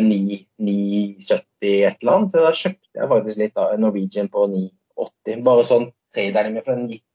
9,70 0.00 1.28
et 1.28 2.02
eller 2.02 2.14
annet. 2.16 2.32
Så 2.32 2.44
da 2.44 2.52
kjøpte 2.52 3.00
jeg 3.00 3.12
faktisk 3.12 3.42
litt 3.42 3.60
av 3.60 3.76
Norwegian 3.80 4.32
på 4.32 4.48
9,80. 4.54 5.44
Bare 5.46 5.68
sånn 5.68 5.90
tredelig 6.14 6.54
med, 6.54 6.64
for 6.64 6.78
den 6.78 6.90
gikk 6.92 7.06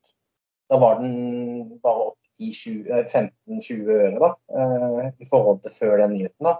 da 0.69 0.77
var 0.77 0.99
den 1.01 1.79
bare 1.81 2.11
opp 2.11 2.17
i 2.39 2.51
15-20 2.53 3.87
øre 3.89 4.19
da, 4.21 4.27
eh, 4.53 5.07
i 5.19 5.27
forhold 5.31 5.63
til 5.63 5.73
før 5.75 5.97
den 6.03 6.13
nyheten. 6.13 6.45
da. 6.45 6.59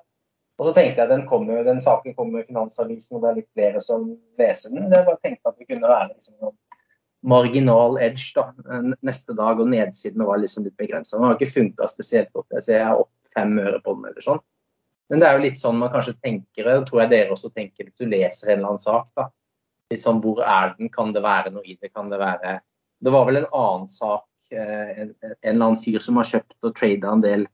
Og 0.60 0.68
så 0.68 0.74
tenkte 0.76 1.04
jeg 1.04 1.12
den, 1.12 1.28
kommer, 1.28 1.62
den 1.64 1.80
saken 1.82 2.16
kommer 2.18 2.42
i 2.42 2.48
Finansavisen, 2.48 3.16
og 3.16 3.24
det 3.24 3.30
er 3.30 3.38
litt 3.38 3.52
flere 3.56 3.80
som 3.84 4.10
leser 4.42 4.74
den. 4.74 4.90
Jeg 4.92 5.06
bare 5.08 5.22
tenkte 5.24 5.54
at 5.54 5.60
det 5.62 5.70
kunne 5.70 5.88
være 5.88 6.10
liksom, 6.10 6.56
marginal 7.22 7.98
edge 8.00 8.32
da, 8.36 8.46
neste 9.06 9.36
dag, 9.36 9.60
og 9.60 9.72
nedsidene 9.72 10.28
var 10.28 10.40
liksom 10.40 10.66
litt 10.68 10.78
begrensa. 10.80 11.18
Den 11.18 11.28
har 11.28 11.36
ikke 11.36 11.52
funka 11.58 11.90
spesielt 11.92 12.32
godt. 12.34 12.48
Jeg 12.56 12.68
ser 12.68 12.80
jeg 12.80 12.88
er 12.88 13.02
opp 13.04 13.12
fem 13.36 13.58
øre 13.60 13.82
på 13.84 13.96
den 13.98 14.08
eller 14.12 14.26
sånn. 14.26 14.40
Men 15.10 15.22
det 15.22 15.28
er 15.28 15.36
jo 15.36 15.44
litt 15.44 15.60
sånn 15.60 15.80
man 15.82 15.92
kanskje 15.92 16.16
tenker, 16.22 16.68
det 16.68 16.88
tror 16.88 17.04
jeg 17.04 17.12
dere 17.12 17.34
også 17.34 17.50
tenker 17.52 17.88
hvis 17.88 17.98
du 17.98 18.10
leser 18.10 18.54
en 18.54 18.60
eller 18.60 18.76
annen 18.76 18.84
sak. 18.84 19.10
da. 19.18 19.30
Litt 19.90 20.06
sånn 20.06 20.22
hvor 20.24 20.42
er 20.46 20.76
den, 20.78 20.92
kan 20.94 21.14
det 21.16 21.26
være 21.26 21.52
noe 21.54 21.66
i 21.66 21.78
det, 21.82 21.92
kan 21.94 22.12
det 22.14 22.22
være 22.22 22.60
det 23.00 23.14
var 23.16 23.26
vel 23.30 23.40
en 23.40 23.48
annen 23.56 23.88
sak, 23.92 24.28
eh, 24.52 24.90
en, 25.02 25.14
en 25.24 25.36
eller 25.54 25.66
annen 25.66 25.82
fyr 25.84 26.04
som 26.04 26.20
har 26.20 26.28
kjøpt 26.28 26.68
og 26.68 26.76
trada 26.76 27.14
en 27.14 27.24
del 27.24 27.46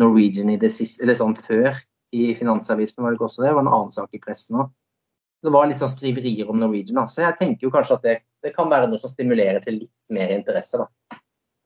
Norwegian 0.00 0.52
i 0.52 0.58
det 0.60 0.72
siste, 0.74 1.02
eller 1.04 1.16
sånn 1.18 1.36
før 1.38 1.76
i 2.12 2.32
Finansavisen, 2.36 3.00
var 3.00 3.12
det 3.12 3.18
ikke 3.18 3.28
også 3.30 3.42
det? 3.42 3.48
Det 3.48 3.56
var 3.56 3.64
en 3.64 3.72
annen 3.72 3.94
sak 3.94 4.12
i 4.12 4.20
pressen 4.20 4.60
òg. 4.60 4.72
Det 5.42 5.50
var 5.50 5.66
litt 5.66 5.80
sånn 5.82 5.90
skriverier 5.90 6.50
om 6.50 6.60
Norwegian. 6.60 7.00
Da. 7.00 7.08
Så 7.10 7.24
jeg 7.24 7.36
tenker 7.40 7.66
jo 7.66 7.72
kanskje 7.74 7.98
at 7.98 8.04
det, 8.06 8.16
det, 8.44 8.52
kan 8.54 8.70
være 8.70 8.88
noe 8.90 9.02
som 9.02 9.10
stimulerer 9.10 9.62
til 9.64 9.80
litt 9.80 10.14
mer 10.14 10.30
interesse. 10.34 10.78
da. 10.78 11.18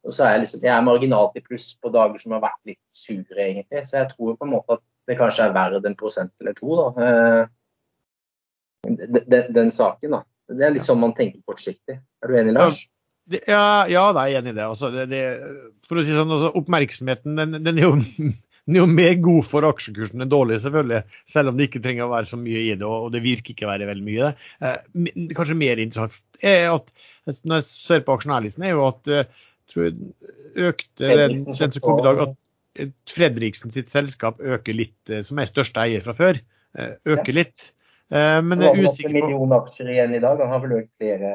Og 0.07 0.14
så 0.14 0.24
er 0.24 0.37
jeg, 0.37 0.45
liksom, 0.47 0.62
jeg 0.64 0.72
er 0.72 0.87
marginalt 0.87 1.37
i 1.37 1.43
pluss 1.45 1.72
på 1.83 1.91
dager 1.93 2.22
som 2.22 2.37
har 2.37 2.45
vært 2.47 2.70
litt 2.70 2.83
sure, 2.95 3.37
egentlig. 3.37 3.83
Så 3.89 3.99
jeg 3.99 4.11
tror 4.14 4.39
på 4.39 4.47
en 4.47 4.55
måte 4.55 4.79
at 4.79 4.85
det 5.11 5.18
kanskje 5.18 5.49
er 5.49 5.55
verdt 5.57 5.89
en 5.89 5.99
prosent 5.99 6.33
eller 6.41 6.57
to, 6.57 6.70
da. 6.79 6.87
Den, 8.87 8.99
eh, 9.03 9.24
den, 9.27 9.53
den 9.55 9.72
saken, 9.74 10.18
da. 10.18 10.22
Det 10.47 10.62
er 10.62 10.77
litt 10.77 10.87
sånn 10.87 11.03
man 11.03 11.14
tenker 11.16 11.43
kortsiktig. 11.47 11.99
Er 11.99 12.31
du 12.31 12.39
enig, 12.39 12.55
Lars? 12.55 12.85
Ja, 13.27 13.87
ja, 13.91 14.05
jeg 14.14 14.37
er 14.37 14.41
enig 14.41 14.53
i 14.53 14.57
det. 14.61 14.66
Altså, 14.66 14.93
det, 14.95 15.09
det 15.11 15.22
for 15.89 15.99
å 15.99 16.05
si 16.07 16.14
sånn, 16.14 16.31
altså, 16.31 16.53
Oppmerksomheten 16.61 17.41
den, 17.41 17.59
den, 17.66 17.81
er 17.81 17.89
jo, 17.89 17.97
den, 18.67 18.77
er 18.77 18.83
jo, 18.83 18.87
mer 18.91 19.19
god 19.23 19.47
for 19.47 19.67
aksjekursen 19.69 20.25
enn 20.25 20.31
dårlig, 20.33 20.61
selvfølgelig. 20.64 21.19
Selv 21.31 21.53
om 21.53 21.59
det 21.59 21.69
ikke 21.69 21.83
trenger 21.85 22.07
å 22.07 22.12
være 22.12 22.31
så 22.33 22.39
mye 22.41 22.62
i 22.64 22.73
det, 22.75 22.87
og 22.87 23.12
det 23.14 23.23
virker 23.25 23.55
ikke 23.55 23.69
å 23.69 23.73
være 23.73 23.91
veldig 23.91 24.07
mye. 24.07 24.33
Det. 24.33 25.12
kanskje 25.39 25.59
mer 25.61 25.83
interessant 25.83 26.43
er 26.55 26.73
at 26.73 26.91
når 27.47 27.61
jeg 27.61 27.69
ser 27.69 28.03
på 28.07 28.17
aksjonærlisten, 28.19 28.67
er 28.67 28.75
jo 28.75 28.83
at 28.87 29.12
eh, 29.12 29.47
tror 29.71 29.89
jeg, 29.89 30.11
økte 30.71 31.14
den, 31.23 31.39
som 31.43 31.79
kom 31.83 32.03
i 32.03 32.07
dag, 32.07 32.27
at 32.27 32.37
Fredriksen 33.09 33.73
sitt 33.73 33.89
selskap 33.93 34.41
øker 34.43 34.77
litt, 34.77 34.99
eh, 35.09 35.25
som 35.27 35.39
er 35.41 35.51
største 35.51 35.83
eier 35.83 36.05
fra 36.05 36.14
før, 36.17 36.41
eh, 36.77 36.95
øker 37.09 37.37
litt. 37.37 37.71
Eh, 38.11 38.41
men 38.43 38.62
jeg 38.62 38.71
er 38.71 38.85
usikker 38.87 39.11
på 39.11 39.14
million 39.17 39.55
aksjer 39.57 39.93
igjen 39.95 40.14
i 40.14 40.23
dag. 40.23 40.43
Han 40.43 40.53
har 40.55 40.62
vel 40.62 40.77
økt 40.81 40.93
flere 41.01 41.31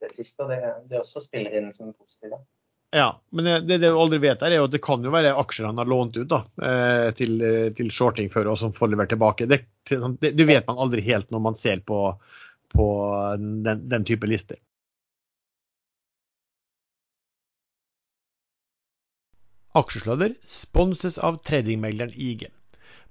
det 0.00 0.12
siste. 0.16 0.46
Det, 0.48 0.60
det 0.90 1.00
også 1.02 1.24
spiller 1.24 1.58
inn 1.58 1.72
som 1.74 1.92
positivt. 1.92 2.38
Ja, 2.94 3.22
men 3.30 3.44
det, 3.44 3.78
det 3.78 3.78
du 3.90 3.98
aldri 3.98 4.20
vet, 4.22 4.42
er 4.46 4.54
jo 4.56 4.66
at 4.68 4.72
det 4.72 4.80
kan 4.84 5.02
jo 5.04 5.10
være 5.12 5.34
aksjer 5.40 5.66
han 5.68 5.80
har 5.80 5.88
lånt 5.90 6.16
ut 6.16 6.28
da, 6.30 6.38
eh, 6.62 7.08
til, 7.18 7.42
til 7.76 7.90
shorting 7.92 8.30
før 8.32 8.52
og 8.52 8.60
som 8.60 8.74
får 8.76 8.92
levert 8.92 9.10
tilbake. 9.12 9.48
Sånn, 9.90 10.14
det, 10.22 10.32
det, 10.38 10.46
vet 10.48 10.68
man 10.70 10.80
aldri 10.84 11.02
helt 11.08 11.32
når 11.34 11.42
man 11.48 11.58
ser 11.58 11.82
på, 11.86 11.98
på 12.72 12.86
den, 13.66 13.82
den 13.90 14.06
type 14.08 14.30
lister. 14.30 14.60
Aksjesladder 19.76 20.32
sponses 20.48 21.18
av 21.18 21.42
tradingmegleren 21.44 22.14
IG. 22.16 22.46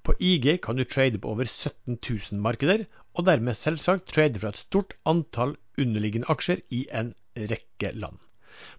På 0.02 0.14
IG 0.18 0.56
kan 0.64 0.80
du 0.80 0.84
trade 0.84 1.20
på 1.22 1.30
over 1.30 1.46
17 1.46 1.98
000 1.98 2.40
markeder, 2.42 2.88
og 3.14 3.28
dermed 3.28 3.54
selvsagt 3.54 4.08
trade 4.10 4.40
fra 4.42 4.50
et 4.50 4.58
stort 4.58 4.96
antall 5.06 5.54
underliggende 5.78 6.26
aksjer 6.32 6.64
i 6.74 6.80
en 6.90 7.12
rekke 7.52 7.92
land. 7.94 8.18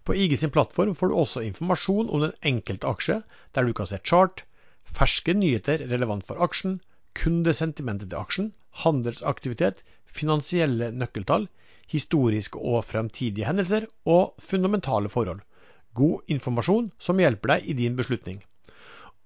På 0.03 0.15
IG 0.15 0.37
sin 0.39 0.53
plattform 0.53 0.95
får 0.95 1.11
du 1.11 1.15
også 1.15 1.43
informasjon 1.47 2.09
om 2.09 2.23
den 2.23 2.35
enkelte 2.51 2.87
aksje, 2.89 3.17
der 3.55 3.67
du 3.67 3.73
kan 3.77 3.89
se 3.89 3.99
chart, 4.03 4.43
ferske 4.83 5.35
nyheter 5.37 5.83
relevant 5.91 6.25
for 6.27 6.41
aksjen, 6.43 6.79
kundesentimentet 7.17 8.11
til 8.11 8.21
aksjen, 8.21 8.49
handelsaktivitet, 8.83 9.83
finansielle 10.05 10.89
nøkkeltall, 10.95 11.47
historiske 11.91 12.59
og 12.59 12.83
fremtidige 12.85 13.47
hendelser 13.47 13.87
og 14.05 14.33
fundamentale 14.43 15.09
forhold. 15.09 15.41
God 15.97 16.33
informasjon 16.33 16.91
som 17.01 17.19
hjelper 17.21 17.55
deg 17.55 17.69
i 17.71 17.77
din 17.79 17.95
beslutning. 17.97 18.41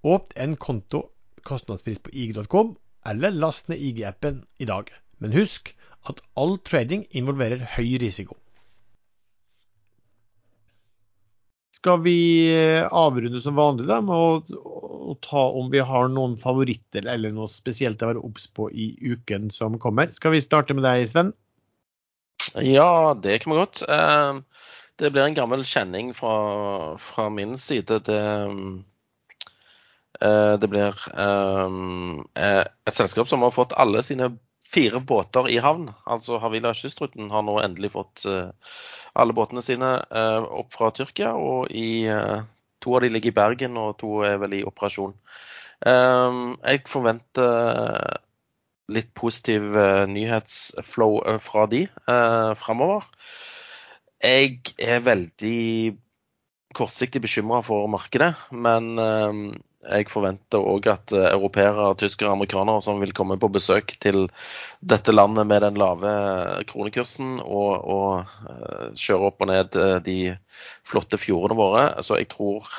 Åpn 0.02 0.38
en 0.44 0.56
konto 0.56 1.02
kostnadsfritt 1.46 2.02
på 2.04 2.12
ig.com, 2.14 2.76
eller 3.06 3.34
last 3.34 3.68
ned 3.68 3.82
IG-appen 3.82 4.44
i 4.62 4.68
dag. 4.68 4.90
Men 5.18 5.34
husk 5.34 5.74
at 6.10 6.22
all 6.38 6.56
trading 6.66 7.04
involverer 7.10 7.66
høy 7.76 7.98
risiko. 8.02 8.38
Skal 11.82 12.02
vi 12.04 12.16
eh, 12.54 12.84
avrunde 12.86 13.40
som 13.42 13.58
vanlig 13.58 13.88
da, 13.90 13.98
med 14.06 14.14
å, 14.14 14.60
å, 15.12 15.16
ta 15.24 15.48
om 15.58 15.70
vi 15.72 15.82
har 15.82 16.06
noen 16.12 16.36
favoritter 16.38 17.08
eller 17.10 17.34
noe 17.34 17.50
spesielt 17.50 18.02
å 18.02 18.12
være 18.12 18.22
obs 18.22 18.46
på 18.54 18.68
i 18.70 18.92
uken 19.02 19.50
som 19.50 19.80
kommer? 19.82 20.12
Skal 20.14 20.36
vi 20.36 20.44
starte 20.44 20.76
med 20.78 20.86
deg, 20.86 21.08
Sven? 21.10 21.34
Ja, 22.62 23.16
det 23.18 23.40
kan 23.42 23.54
vi 23.54 23.58
godt. 23.58 23.82
Eh, 23.82 24.38
det 25.02 25.10
blir 25.10 25.26
en 25.26 25.36
gammel 25.36 25.66
kjenning 25.66 26.14
fra, 26.14 26.36
fra 27.02 27.26
min 27.34 27.58
side. 27.58 27.98
Det, 28.06 28.22
Eh, 30.22 30.54
det 30.58 30.68
blir 30.70 30.98
ehm, 31.18 32.22
eh, 32.38 32.64
et 32.86 32.94
selskap 32.96 33.28
som 33.28 33.42
har 33.42 33.54
fått 33.54 33.74
alle 33.80 34.02
sine 34.06 34.30
fire 34.72 35.00
båter 35.04 35.48
i 35.52 35.58
havn. 35.62 35.90
Altså 36.08 36.38
Havila 36.42 36.72
Kystruten 36.76 37.30
har 37.32 37.44
nå 37.46 37.58
endelig 37.62 37.92
fått 37.94 38.24
eh, 38.28 38.50
alle 39.12 39.36
båtene 39.36 39.62
sine 39.64 39.94
opp 40.10 40.72
fra 40.72 40.90
Tyrkia. 40.96 41.34
Og 41.36 41.70
i, 41.70 42.08
to 42.80 42.96
av 42.96 43.04
de 43.04 43.10
ligger 43.12 43.32
i 43.32 43.36
Bergen, 43.36 43.76
og 43.76 43.98
to 44.00 44.22
er 44.26 44.38
vel 44.40 44.60
i 44.60 44.66
operasjon. 44.66 45.12
Jeg 45.82 46.80
forventer 46.86 48.20
litt 48.94 49.10
positiv 49.18 49.74
nyhetsflow 50.08 51.18
fra 51.42 51.66
de 51.68 51.82
framover. 52.62 53.04
Jeg 54.22 54.62
er 54.78 55.04
veldig 55.04 55.60
kortsiktig 56.78 57.20
bekymra 57.26 57.60
for 57.66 57.90
markedet, 57.90 58.32
men 58.54 58.94
jeg 59.82 60.06
forventer 60.12 60.62
òg 60.62 60.86
at 60.92 61.14
europeere, 61.16 61.88
tyskere 61.98 62.30
og 62.30 62.36
amerikanere 62.36 62.84
som 62.84 63.00
vil 63.02 63.14
komme 63.16 63.38
på 63.40 63.50
besøk 63.50 63.96
til 64.02 64.28
dette 64.78 65.14
landet 65.14 65.48
med 65.50 65.64
den 65.64 65.80
lave 65.80 66.12
kronekursen 66.70 67.40
og, 67.42 67.82
og 67.82 68.94
kjøre 68.94 69.30
opp 69.32 69.42
og 69.42 69.50
ned 69.50 69.78
de 70.06 70.18
flotte 70.86 71.18
fjordene 71.18 71.58
våre. 71.58 71.86
Så 72.06 72.20
jeg 72.20 72.30
tror 72.30 72.70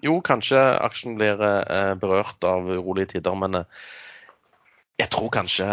jo, 0.00 0.20
kanskje 0.24 0.60
aksjen 0.80 1.18
blir 1.18 1.40
eh, 1.44 1.94
berørt 2.00 2.44
av 2.48 2.68
urolige 2.70 3.16
tider, 3.16 3.36
men 3.36 3.58
eh, 3.58 3.82
jeg 5.00 5.10
tror 5.12 5.28
kanskje 5.32 5.66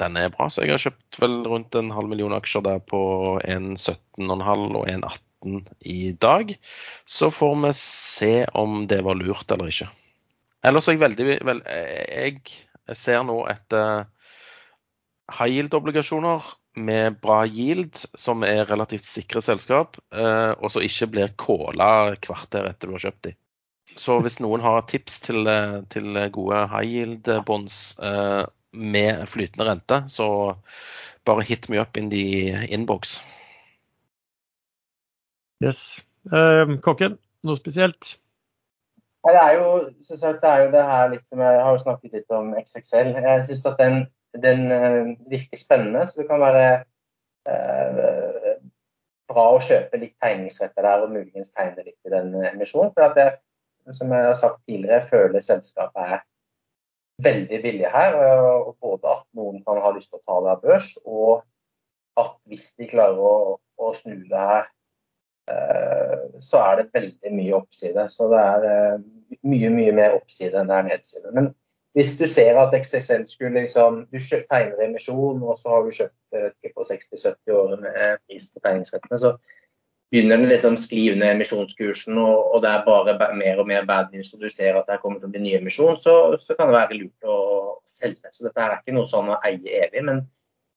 den 0.00 0.16
er 0.20 0.32
bra. 0.32 0.48
Så 0.52 0.64
jeg 0.64 0.74
har 0.74 0.82
kjøpt 0.86 1.20
vel 1.20 1.36
rundt 1.48 1.76
en 1.76 1.92
halv 1.96 2.08
million 2.12 2.36
aksjer 2.36 2.64
der 2.64 2.80
på 2.80 3.00
1,17,5 3.44 4.66
og 4.80 4.88
1,18 4.88 5.25
i 5.80 6.12
dag. 6.12 6.52
Så 7.04 7.30
får 7.34 7.54
vi 7.62 7.72
se 7.78 8.34
om 8.54 8.84
det 8.90 9.02
var 9.06 9.18
lurt 9.18 9.50
eller 9.50 9.72
ikke. 9.72 9.88
Ellers 10.66 10.88
er 10.88 10.96
jeg 10.96 11.04
veldig 11.04 11.26
vel, 11.46 11.62
Jeg 11.66 12.96
ser 12.96 13.24
nå 13.26 13.40
etter 13.50 14.06
high 15.36 15.52
yield-obligasjoner 15.56 16.52
med 16.76 17.18
bra 17.22 17.40
yield, 17.46 17.98
som 18.14 18.44
er 18.46 18.66
relativt 18.68 19.06
sikre 19.08 19.42
selskap, 19.42 19.96
og 20.12 20.68
så 20.70 20.82
ikke 20.84 21.08
blir 21.14 21.34
kåla 21.40 22.14
kvarter 22.22 22.68
etter 22.68 22.90
du 22.90 22.96
har 22.96 23.06
kjøpt 23.08 23.28
dem. 23.30 23.38
Så 23.96 24.18
hvis 24.20 24.40
noen 24.44 24.60
har 24.64 24.84
tips 24.90 25.20
til, 25.24 25.48
til 25.92 26.18
gode 26.34 26.66
high 26.72 26.90
yield 26.98 27.30
bonds 27.48 27.96
eh, 28.02 28.44
med 28.76 29.24
flytende 29.30 29.68
rente, 29.70 30.02
så 30.12 30.28
bare 31.26 31.46
hit 31.46 31.68
me 31.68 31.80
up 31.80 31.96
in 31.96 32.10
the 32.10 32.66
inbox. 32.68 33.22
Yes. 35.64 35.80
Uh, 36.32 36.76
kokken, 36.84 37.16
noe 37.46 37.58
spesielt? 37.58 38.16
Det 39.26 39.34
er 39.34 39.56
jo, 39.58 39.70
det 39.90 40.50
er 40.50 40.60
jo 40.62 40.68
det 40.74 40.82
her 40.86 41.08
litt 41.10 41.26
som 41.26 41.40
jeg 41.42 41.62
har 41.66 41.78
snakket 41.82 42.20
litt 42.20 42.34
om 42.34 42.52
XXL. 42.54 43.14
Jeg 43.24 43.46
syns 43.48 43.64
at 43.66 43.80
den, 43.80 44.04
den 44.44 44.68
uh, 44.70 45.14
virker 45.30 45.58
spennende. 45.58 46.04
Så 46.06 46.20
det 46.20 46.28
kan 46.28 46.42
være 46.44 46.68
uh, 47.50 48.52
bra 49.26 49.48
å 49.54 49.62
kjøpe 49.62 49.98
litt 49.98 50.14
tegningsretter 50.22 50.86
der 50.86 51.08
og 51.08 51.16
muligens 51.16 51.50
tegne 51.56 51.82
litt 51.82 51.98
i 52.06 52.14
den 52.14 52.36
emisjonen. 52.52 52.94
For 52.94 53.08
at 53.08 53.18
jeg 53.18 53.34
som 53.94 54.12
jeg 54.12 54.26
har 54.26 54.34
sagt 54.34 54.62
tidligere, 54.66 55.02
føler 55.06 55.40
selskapet 55.40 56.02
er 56.14 56.22
veldig 57.22 57.60
billig 57.62 57.90
her. 57.92 58.16
og 58.16 58.76
Både 58.80 59.12
at 59.18 59.26
noen 59.38 59.62
kan 59.66 59.80
ha 59.82 59.92
lyst 59.94 60.10
til 60.10 60.20
å 60.20 60.26
ta 60.26 60.40
det 60.44 60.54
av 60.54 60.64
børs, 60.64 60.90
og 61.04 61.44
at 62.20 62.36
hvis 62.50 62.72
de 62.80 62.88
klarer 62.90 63.20
å, 63.20 63.58
å 63.76 63.92
snu 63.94 64.16
det 64.30 64.46
her, 64.50 64.66
eh, 64.66 64.72
så 66.42 66.62
er 66.62 66.80
det 66.80 66.90
veldig 66.94 67.32
mye 67.34 67.54
oppside. 67.56 68.08
Så 68.12 68.28
det 68.32 68.42
er 68.42 68.66
eh, 68.70 68.98
mye, 69.46 69.70
mye 69.74 69.94
mer 69.96 70.16
oppside 70.18 70.58
enn 70.58 70.70
det 70.70 70.78
er 70.78 70.88
nedside. 70.90 71.32
Men 71.36 71.50
hvis 71.96 72.16
du 72.20 72.26
ser 72.28 72.58
at 72.60 72.74
XXL 72.76 73.24
skulle 73.30 73.62
liksom 73.62 74.02
Du 74.12 74.18
tegner 74.20 74.82
emisjon, 74.84 75.42
og 75.42 75.58
så 75.58 75.72
har 75.72 75.84
du 75.84 75.94
kjøpt 75.96 76.16
det 76.36 76.72
på 76.74 76.84
60-70 76.84 77.54
år 77.56 77.76
med 77.80 78.18
pris 78.26 78.50
på 78.52 78.60
tegningsrettene, 78.60 79.20
så 79.22 79.36
begynner 80.12 80.36
den 80.36 80.50
liksom 80.50 80.76
skli 80.78 81.08
under 81.12 81.32
emisjonskursen, 81.32 82.18
og, 82.20 82.52
og, 82.54 82.60
det 82.62 82.70
er 82.70 82.84
bare 82.86 83.32
mer 83.34 83.58
og 83.62 83.66
mer 83.66 83.86
bad 83.88 84.12
news, 84.12 84.32
og 84.34 84.44
du 84.44 84.50
ser 84.52 84.76
at 84.78 84.86
det 84.90 85.00
kommer 85.02 85.18
til 85.18 85.30
å 85.30 85.34
bli 85.34 85.42
ny 85.42 85.54
emisjon, 85.56 85.96
så, 85.98 86.36
så, 86.38 86.54
kan 86.54 86.70
det 86.70 86.76
være 86.76 86.98
lurt 87.00 87.26
å 87.26 87.38
selge. 87.88 88.30
Så 88.30 88.46
dette 88.46 88.62
er 88.62 88.76
ikke 88.76 88.94
noe 88.94 89.08
sånn 89.10 89.32
å 89.32 89.40
eie 89.48 89.80
evig. 89.86 90.04
Men 90.06 90.22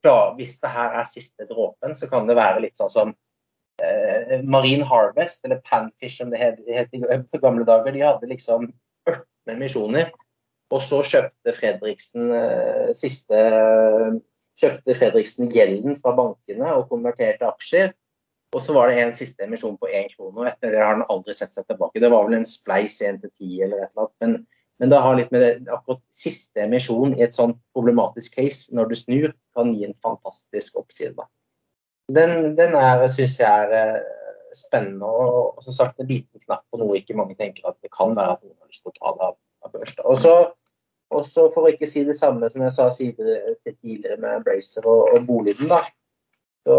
klar, 0.03 0.33
hvis 0.39 0.57
det 0.63 0.71
her 0.73 0.97
er 1.01 1.09
siste 1.09 1.45
dråpen, 1.49 1.93
så 1.99 2.09
kan 2.09 2.29
det 2.29 2.39
være 2.39 2.63
litt 2.65 2.79
sånn 2.79 2.93
som 2.93 3.13
eh, 3.83 4.39
Marine 4.43 4.87
Harvest, 4.87 5.45
eller 5.45 5.61
Panfish 5.65 6.19
som 6.19 6.33
det 6.33 6.41
het, 6.41 6.93
i 6.93 7.41
gamle 7.41 7.67
dager. 7.67 7.93
De 7.95 8.05
hadde 8.05 8.31
liksom 8.31 8.71
18 9.09 9.55
emisjoner. 9.55 10.11
Og 10.69 10.83
så 10.85 10.99
kjøpte 11.01 11.53
Fredriksen 11.57 12.29
eh, 12.35 12.89
siste 12.97 13.39
kjøpte 14.59 14.95
Fredriksen 14.97 15.49
gjelden 15.53 15.97
fra 16.01 16.13
bankene 16.17 16.75
og 16.75 16.89
konverterte 16.91 17.47
aksjer. 17.47 17.93
Og 18.55 18.63
så 18.65 18.73
var 18.73 18.89
det 18.89 19.01
en 19.03 19.11
siste 19.13 19.45
emisjon 19.45 19.77
på 19.77 19.91
én 19.93 20.07
krone, 20.09 20.41
og 20.41 20.47
etter 20.49 20.73
det 20.73 20.81
har 20.81 20.95
han 20.95 21.05
aldri 21.13 21.35
sett 21.37 21.53
seg 21.53 21.67
tilbake. 21.69 22.01
Det 22.01 22.09
var 22.09 22.25
vel 22.25 22.39
en 22.39 22.47
spleis 22.49 22.97
1 23.05 23.21
til 23.21 23.31
10 23.31 23.59
eller 23.67 23.83
et 23.83 23.91
eller 23.91 24.07
annet. 24.07 24.15
Men, 24.23 24.33
men 24.81 24.93
det 24.93 25.01
har 25.05 25.17
litt 25.19 25.33
med 25.35 25.43
det, 25.43 25.51
akkurat 25.75 26.01
siste 26.15 26.63
emisjon 26.65 27.13
i 27.17 27.25
et 27.25 27.37
sånn 27.37 27.53
problematisk 27.77 28.39
case, 28.39 28.73
når 28.73 28.89
du 28.89 28.95
snur, 28.97 29.35
kan 29.57 29.75
gi 29.75 29.85
en 29.85 29.97
fantastisk 30.01 30.79
oppside. 30.81 31.13
Da. 31.19 31.29
Den, 32.09 32.55
den 32.57 32.77
syns 33.13 33.37
jeg 33.41 33.49
er 33.49 33.75
eh, 33.77 34.07
spennende, 34.57 35.05
og, 35.05 35.59
som 35.65 35.75
sagt 35.75 35.99
en 36.01 36.09
liten 36.09 36.41
knapp 36.41 36.63
på 36.71 36.79
noe 36.81 36.97
ikke 36.97 37.17
mange 37.17 37.37
tenker 37.37 37.69
at 37.69 37.77
det 37.83 37.91
kan 37.93 38.15
være 38.17 38.37
at 38.37 38.41
noen 38.45 38.57
har 38.57 38.71
lyst 38.71 38.85
til 38.85 38.93
å 38.93 38.97
ta 38.97 39.13
det 39.17 39.27
av, 39.27 39.37
av 39.65 39.75
børs. 39.75 39.95
Og 41.09 41.25
så 41.25 41.45
for 41.53 41.65
å 41.65 41.71
ikke 41.73 41.89
si 41.89 42.03
det 42.05 42.17
samme 42.17 42.49
som 42.53 42.65
jeg 42.65 42.75
sa 42.75 42.89
tidligere 42.93 44.17
med 44.21 44.43
Bracer 44.45 44.85
og, 44.89 45.13
og 45.13 45.25
Boliden, 45.29 45.69
da. 45.69 45.83
Så, 46.67 46.75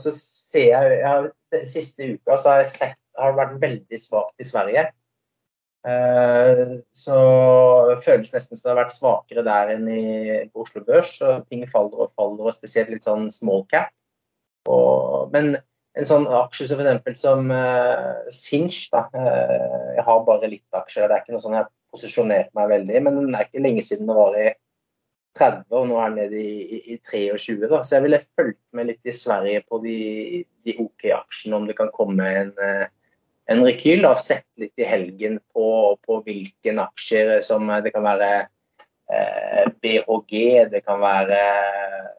så 0.00 0.12
ser 0.16 0.70
jeg, 0.70 1.00
jeg 1.00 1.08
har, 1.08 1.32
Siste 1.66 2.06
uka 2.16 2.36
så 2.40 2.52
har 2.52 2.62
jeg 2.62 2.70
sett 2.72 3.02
har 3.16 3.36
vært 3.36 3.58
veldig 3.62 3.98
svakt 4.00 4.42
i 4.42 4.46
Sverige. 4.46 4.88
Uh, 5.86 6.82
så 6.90 7.16
det 7.92 8.00
føles 8.02 8.32
nesten 8.34 8.58
som 8.58 8.66
det 8.66 8.72
har 8.72 8.80
vært 8.80 8.96
svakere 8.96 9.44
der 9.46 9.70
enn 9.76 9.86
i, 9.92 10.02
på 10.50 10.64
Oslo 10.64 10.82
Børs. 10.84 11.14
og 11.22 11.46
Ting 11.50 11.62
faller 11.70 12.06
og 12.06 12.12
faller, 12.16 12.48
og 12.48 12.56
spesielt 12.56 12.90
litt 12.92 13.06
sånn 13.06 13.30
small 13.34 13.64
cap. 13.70 13.92
Og, 14.72 15.32
men 15.32 15.54
en 15.96 16.08
sånn 16.08 16.26
aksje 16.28 16.68
som 16.70 16.82
f.eks. 16.82 17.22
som 17.22 17.50
uh, 17.52 18.28
Sinch. 18.34 18.86
Uh, 18.92 19.96
jeg 19.96 20.04
har 20.06 20.26
bare 20.26 20.50
litt 20.52 20.76
aksjer. 20.76 21.08
Det 21.08 21.16
er 21.16 21.24
ikke 21.24 21.36
noe 21.36 21.44
sånn 21.44 21.56
jeg 21.56 21.64
har 21.64 21.72
posisjonert 21.94 22.52
meg 22.56 22.70
veldig, 22.74 23.02
men 23.06 23.20
det 23.30 23.38
er 23.38 23.48
ikke 23.48 23.64
lenge 23.64 23.84
siden 23.86 24.10
det 24.10 24.16
var 24.18 24.36
i 24.36 24.50
30, 25.36 25.64
og 25.76 25.88
nå 25.88 25.96
er 26.00 26.12
den 26.12 26.18
nede 26.22 26.40
i, 26.42 26.80
i, 26.94 26.98
23. 27.04 27.56
Da. 27.68 27.80
Så 27.84 27.96
jeg 27.96 28.06
ville 28.06 28.22
fulgt 28.24 28.62
med 28.76 28.90
litt 28.90 29.08
i 29.08 29.14
Sverige 29.14 29.62
på 29.68 29.80
de, 29.84 29.96
de 30.66 30.76
OK-aksjene, 30.82 31.56
om 31.58 31.66
det 31.68 31.76
kan 31.78 31.92
komme 31.94 32.28
en, 32.40 32.52
eh, 32.62 32.86
en 33.52 33.64
rekyl. 33.66 34.04
Da. 34.06 34.14
Sett 34.20 34.46
litt 34.60 34.76
i 34.80 34.88
helgen 34.88 35.38
på, 35.54 35.66
på 36.04 36.20
hvilke 36.26 36.76
aksjer 36.86 37.36
som 37.44 37.68
det 37.84 37.92
kan 37.94 38.06
være 38.06 38.30
eh, 39.12 39.66
BHG, 39.82 40.32
det 40.72 40.82
kan 40.86 41.00
være 41.00 41.40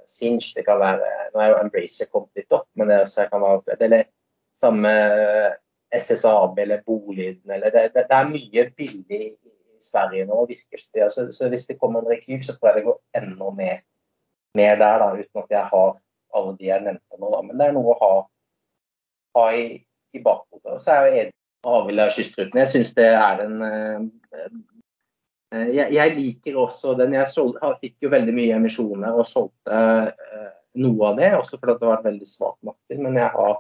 Sinch, 0.07 0.53
det 0.55 0.65
kan 0.68 0.80
være 0.80 1.11
Nå 1.34 1.41
er 1.43 1.51
jo 1.51 1.59
Embracer 1.61 2.09
kommet 2.11 2.39
litt 2.39 2.53
opp, 2.55 2.68
men 2.80 2.91
det, 2.91 3.03
kan 3.31 3.43
være, 3.43 3.77
eller 3.80 4.07
samme 4.55 4.93
SSAB 5.93 6.59
eller 6.59 6.81
Boliden 6.85 7.51
eller 7.51 7.72
det, 7.72 7.89
det, 7.95 8.07
det 8.09 8.18
er 8.18 8.31
mye 8.31 8.65
billig 8.77 9.22
i 9.77 9.84
Sverige 9.84 10.26
nå, 10.26 10.45
virker 10.49 10.81
det. 10.93 11.03
Altså, 11.03 11.27
så 11.31 11.49
hvis 11.49 11.68
det 11.69 11.77
kommer 11.80 12.01
en 12.01 12.09
rekyl, 12.09 12.41
så 12.43 12.55
tror 12.55 12.72
jeg 12.72 12.80
det 12.80 12.88
går 12.88 12.97
enda 13.19 13.51
mer, 13.53 13.81
mer 14.57 14.80
der, 14.80 15.03
da, 15.03 15.11
uten 15.14 15.43
at 15.43 15.53
jeg 15.53 15.65
har 15.72 15.99
alle 16.35 16.55
de 16.57 16.69
jeg 16.69 16.84
nevnte 16.85 17.19
nå. 17.19 17.30
Da. 17.34 17.41
Men 17.45 17.59
det 17.59 17.68
er 17.68 17.76
noe 17.76 17.93
å 17.93 17.99
ha, 18.01 18.14
ha 19.38 19.45
i, 19.55 19.68
i 20.18 20.23
bakhodet. 20.23 20.73
Og 20.73 20.81
så 20.84 20.95
er 20.95 21.07
jeg 21.07 21.27
Edvard 21.27 21.77
Havila 21.84 22.09
kystruten. 22.14 22.59
Jeg 22.64 22.72
syns 22.73 22.95
det 22.97 23.07
er 23.11 23.43
en 23.45 23.61
uh, 23.61 24.49
jeg, 25.73 25.93
jeg, 25.95 26.15
liker 26.17 26.59
også 26.61 26.95
den. 26.99 27.15
Jeg 27.17 27.31
solg, 27.31 27.57
fikk 27.81 28.07
jo 28.07 28.13
veldig 28.13 28.35
mye 28.35 28.57
emisjoner 28.57 29.17
og 29.17 29.27
solgte 29.29 29.79
uh, 29.79 30.51
noe 30.77 31.09
av 31.11 31.21
det, 31.21 31.31
også 31.38 31.59
fordi 31.59 31.77
det 31.79 31.89
var 31.89 31.99
et 31.99 32.09
veldig 32.11 32.29
svakt 32.29 32.61
marked. 32.67 33.01
Men 33.01 33.19
jeg 33.19 33.31
har 33.34 33.57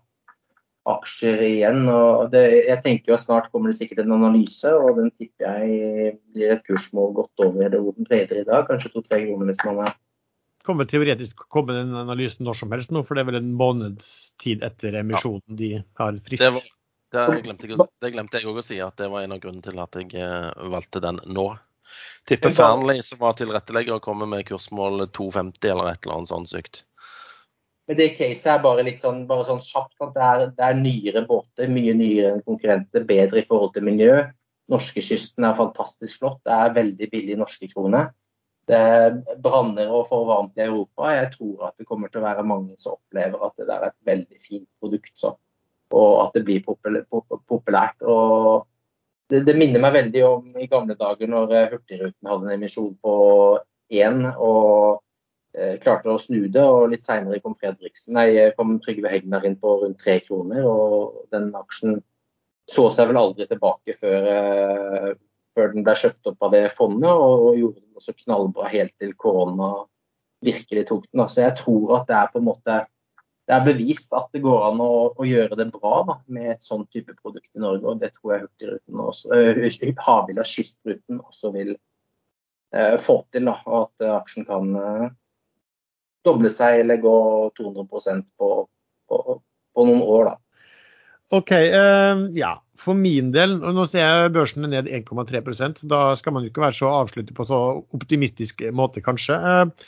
aksjer 0.87 1.43
igjen. 1.43 1.85
og 1.91 2.31
det, 2.31 2.43
Jeg 2.67 2.81
tenker 2.85 3.11
jo 3.11 3.17
at 3.17 3.25
snart 3.25 3.51
kommer 3.51 3.71
det 3.71 3.79
sikkert 3.79 4.05
en 4.05 4.15
analyse, 4.17 4.71
og 4.71 4.99
den 5.01 5.11
tipper 5.15 5.59
jeg 5.59 6.17
blir 6.33 6.55
et 6.55 6.65
kursmål 6.67 7.15
godt 7.21 7.45
over 7.45 7.71
det 7.73 7.81
hvor 7.83 7.95
den 7.97 8.07
trader 8.07 8.41
i 8.41 8.47
dag. 8.47 8.67
Kanskje 8.69 8.93
to-tre 8.93 9.23
kroner 9.25 9.51
hvis 9.51 9.63
man 9.67 9.85
er 9.85 9.95
Kommer 10.67 10.83
teoretisk 10.83 11.45
komme 11.47 11.71
den 11.77 11.93
analysen 11.95 12.43
når 12.43 12.57
som 12.59 12.73
helst 12.75 12.91
nå, 12.91 12.99
for 13.07 13.15
det 13.15 13.21
er 13.23 13.27
vel 13.29 13.37
en 13.39 13.53
måneds 13.55 14.33
tid 14.43 14.65
etter 14.67 14.97
emisjonen 14.99 15.53
ja. 15.53 15.59
de 15.61 15.69
har 15.95 16.17
frist? 16.25 16.43
Det, 16.43 16.49
var, 16.57 16.65
det, 17.31 17.43
glemte 17.45 17.69
jeg, 17.69 17.85
det 18.03 18.11
glemte 18.11 18.41
jeg 18.41 18.49
også 18.51 18.63
å 18.63 18.67
si, 18.67 18.79
at 18.83 18.97
det 18.99 19.07
var 19.13 19.23
en 19.23 19.37
av 19.37 19.39
grunnene 19.45 19.63
til 19.63 19.79
at 19.79 19.95
jeg 19.95 20.11
eh, 20.19 20.67
valgte 20.73 20.99
den 21.05 21.21
nå. 21.23 21.45
Tipper 22.27 22.51
Fearnley, 22.51 23.01
som 23.05 23.21
var 23.21 23.37
tilrettelegger, 23.39 23.99
kommer 24.03 24.27
med 24.29 24.45
kursmål 24.47 25.07
250 25.15 25.71
eller 25.71 25.93
et 25.93 26.05
eller 26.05 26.19
annet 26.19 26.31
sånt 26.33 26.51
sykt. 26.51 26.83
Men 27.87 27.99
det 28.01 28.09
caset 28.17 28.49
er 28.51 28.63
bare 28.63 28.83
litt 28.83 28.99
sånn, 28.99 29.21
bare 29.29 29.45
sånn 29.47 29.63
kjapt 29.63 30.03
at 30.03 30.13
det 30.15 30.25
er, 30.25 30.41
det 30.57 30.65
er, 30.65 30.79
nyere 30.81 31.23
båter, 31.27 31.69
mye 31.71 31.93
nyere 31.95 32.33
enn 32.35 32.43
konkurrenter, 32.43 33.05
bedre 33.07 33.41
i 33.41 33.47
forhold 33.47 33.77
til 33.77 33.87
miljø. 33.87 34.17
Norskekysten 34.67 35.47
er 35.47 35.55
fantastisk 35.55 36.19
flott. 36.19 36.41
Det 36.43 36.51
er 36.51 36.75
veldig 36.75 37.07
billig 37.13 37.37
norske 37.39 37.69
kroner. 37.71 38.11
Det 38.67 38.79
branner 39.39 39.87
og 39.87 40.09
får 40.09 40.25
varmt 40.27 40.59
i 40.59 40.65
Europa. 40.65 41.13
Jeg 41.15 41.31
tror 41.37 41.69
at 41.69 41.77
det 41.79 41.87
kommer 41.87 42.11
til 42.11 42.19
å 42.19 42.27
være 42.27 42.43
mange 42.43 42.75
som 42.75 42.97
opplever 42.97 43.45
at 43.47 43.55
det 43.61 43.71
er 43.71 43.85
et 43.87 43.99
veldig 44.09 44.41
fint 44.43 44.67
produkt. 44.81 45.13
Så. 45.15 45.31
Og 45.95 46.09
at 46.25 46.35
det 46.35 46.43
blir 46.49 46.65
populært. 46.67 48.03
Og 48.03 48.67
det, 49.31 49.41
det, 49.47 49.55
minner 49.57 49.83
meg 49.83 49.95
veldig 49.95 50.23
om 50.27 50.59
i 50.59 50.69
gamle 50.71 50.95
dager 50.99 51.29
når 51.31 51.53
Hurtigruten 51.73 52.29
hadde 52.29 52.47
en 52.47 52.55
emisjon 52.55 52.93
på 53.03 53.15
én 53.93 54.23
og 54.29 55.01
eh, 55.57 55.75
klarte 55.83 56.13
å 56.13 56.21
snu 56.21 56.47
det. 56.47 56.63
Og 56.63 56.91
litt 56.93 57.07
seinere 57.07 57.41
kom 57.43 57.57
Fredriksen, 57.59 58.17
nei, 58.17 58.51
kom 58.57 58.77
Trygve 58.83 59.11
Hegnar 59.11 59.47
inn 59.47 59.57
på 59.59 59.77
rundt 59.83 59.99
tre 60.03 60.19
kroner. 60.23 60.65
Og 60.67 61.27
den 61.33 61.49
aksjen 61.57 61.99
så 62.67 62.89
seg 62.91 63.11
vel 63.11 63.19
aldri 63.21 63.47
tilbake 63.47 63.95
før, 63.99 64.31
eh, 64.31 65.11
før 65.55 65.73
den 65.73 65.85
ble 65.87 65.95
kjøpt 65.99 66.31
opp 66.33 66.47
av 66.47 66.55
det 66.55 66.65
fondet, 66.75 67.11
og, 67.11 67.47
og 67.49 67.61
gjorde 67.61 67.83
den 67.83 68.01
også 68.01 68.17
knallbra 68.23 68.71
helt 68.73 68.95
til 68.99 69.15
korona 69.19 69.71
virkelig 70.45 70.85
tok 70.89 71.07
den. 71.11 71.25
Så 71.29 71.43
jeg 71.45 71.57
tror 71.59 71.99
at 72.01 72.09
det 72.09 72.17
er 72.17 72.31
på 72.31 72.41
en 72.41 72.47
måte 72.47 72.83
det 73.47 73.55
er 73.55 73.63
bevist 73.63 74.11
at 74.15 74.27
det 74.35 74.41
går 74.43 74.65
an 74.69 74.81
å, 74.83 74.93
å 75.15 75.25
gjøre 75.25 75.55
det 75.55 75.69
bra 75.71 76.01
da, 76.07 76.17
med 76.35 76.49
et 76.57 76.65
sånn 76.65 76.83
type 76.91 77.13
produkt 77.15 77.47
i 77.55 77.61
Norge. 77.63 77.85
og 77.87 78.01
Det 78.01 78.09
tror 78.17 78.33
jeg 78.33 78.43
Hurtigruten 78.43 79.03
også, 79.05 79.29
uh, 79.31 80.01
Havila 80.03 80.43
Kystruten 80.47 81.21
også 81.21 81.53
vil 81.55 81.71
uh, 82.75 82.97
få 82.99 83.21
til. 83.31 83.47
Da, 83.47 83.55
og 83.63 83.77
At 83.85 84.03
uh, 84.03 84.17
aksjen 84.17 84.47
kan 84.49 84.75
uh, 84.75 85.07
doble 86.27 86.51
seg 86.51 86.81
eller 86.83 86.99
gå 86.99 87.15
200 87.55 87.87
på, 88.35 88.51
på, 89.07 89.39
på 89.39 89.87
noen 89.87 90.03
år. 90.03 90.33
da. 90.33 90.37
OK. 91.37 91.51
ja. 92.35 92.55
For 92.77 92.93
min 92.93 93.31
del, 93.33 93.55
og 93.57 93.73
nå 93.73 93.87
ser 93.89 94.03
jeg 94.03 94.33
børsen 94.35 94.67
er 94.67 94.69
ned 94.75 94.89
1,3% 94.93 95.79
Da 95.89 96.01
skal 96.19 96.35
man 96.35 96.43
jo 96.45 96.51
ikke 96.51 96.61
være 96.61 96.77
så 96.77 96.91
avsluttet 96.99 97.33
på 97.35 97.47
så 97.49 97.61
optimistisk 97.95 98.61
måte, 98.75 99.01
kanskje. 99.01 99.39
Uh, 99.39 99.87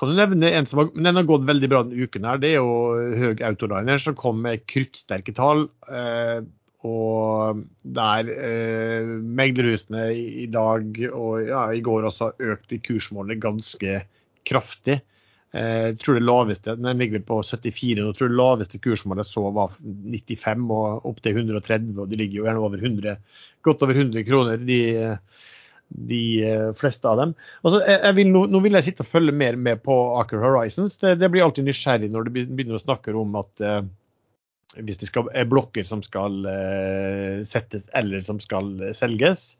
kan 0.00 0.08
du 0.08 0.16
nevne 0.16 0.48
en 0.56 0.68
som 0.68 0.80
har, 0.80 0.88
har 1.12 1.28
gått 1.28 1.44
veldig 1.48 1.68
bra 1.68 1.82
denne 1.84 2.06
uken. 2.08 2.24
her, 2.24 2.40
Det 2.40 2.54
er 2.54 2.62
jo 2.62 3.18
Høg 3.20 3.42
Autoliner 3.44 4.00
som 4.00 4.16
kom 4.16 4.40
med 4.46 4.64
kruttsterke 4.70 5.34
tall. 5.36 5.66
Eh, 5.92 6.40
og 6.88 7.60
der 7.84 8.30
eh, 8.32 9.10
meglerhusene 9.20 10.06
i 10.16 10.46
dag 10.48 10.96
og 11.10 11.44
ja, 11.44 11.66
i 11.76 11.82
går 11.84 12.08
også 12.08 12.30
har 12.30 12.54
økt 12.54 12.72
i 12.72 12.80
kursmålet 12.80 13.42
ganske 13.42 13.98
kraftig. 14.48 15.02
Eh, 15.52 15.90
jeg 15.90 15.98
tror 16.00 16.16
det 16.16 16.24
laveste, 16.24 16.76
Den 16.80 17.02
ligger 17.02 17.20
på 17.26 17.42
74, 17.44 18.00
og 18.00 18.14
jeg 18.14 18.16
tror 18.16 18.32
det 18.32 18.40
laveste 18.40 18.80
kursmålet 18.80 19.28
så 19.28 19.44
var 19.52 19.76
95 19.76 20.64
og 20.72 21.10
opp 21.12 21.20
til 21.20 21.36
130. 21.36 21.92
og 21.98 22.08
De 22.08 22.16
ligger 22.16 22.40
jo 22.40 22.48
gjerne 22.48 22.64
over 22.64 22.80
100, 22.80 23.16
godt 23.60 23.84
over 23.84 24.00
100 24.00 24.24
kroner. 24.24 24.56
de 24.56 24.80
de 25.90 26.22
eh, 26.46 26.66
fleste 26.78 27.08
av 27.08 27.18
dem. 27.20 27.32
Altså, 27.64 27.80
jeg 27.82 28.16
vil, 28.18 28.30
nå, 28.30 28.62
vil 28.62 28.78
jeg 28.78 28.88
sitte 28.90 29.04
og 29.04 29.10
følge 29.10 29.34
mer 29.36 29.58
med 29.58 29.82
på 29.84 29.96
Aker 30.20 30.42
Horizons. 30.42 30.96
Det, 31.02 31.16
det 31.20 31.30
blir 31.32 31.44
alltid 31.46 31.66
nysgjerrig 31.66 32.10
når 32.12 32.28
du 32.28 32.36
begynner 32.36 32.78
å 32.78 32.82
snakke 32.82 33.14
om 33.18 33.34
at 33.40 33.64
eh, 33.64 33.82
hvis 34.78 35.00
det 35.00 35.10
skal, 35.10 35.30
er 35.34 35.50
blokker 35.50 35.86
som 35.86 36.04
skal 36.06 36.46
eh, 36.46 37.42
settes 37.46 37.88
eller 37.98 38.22
som 38.26 38.38
skal 38.42 38.94
selges. 38.96 39.52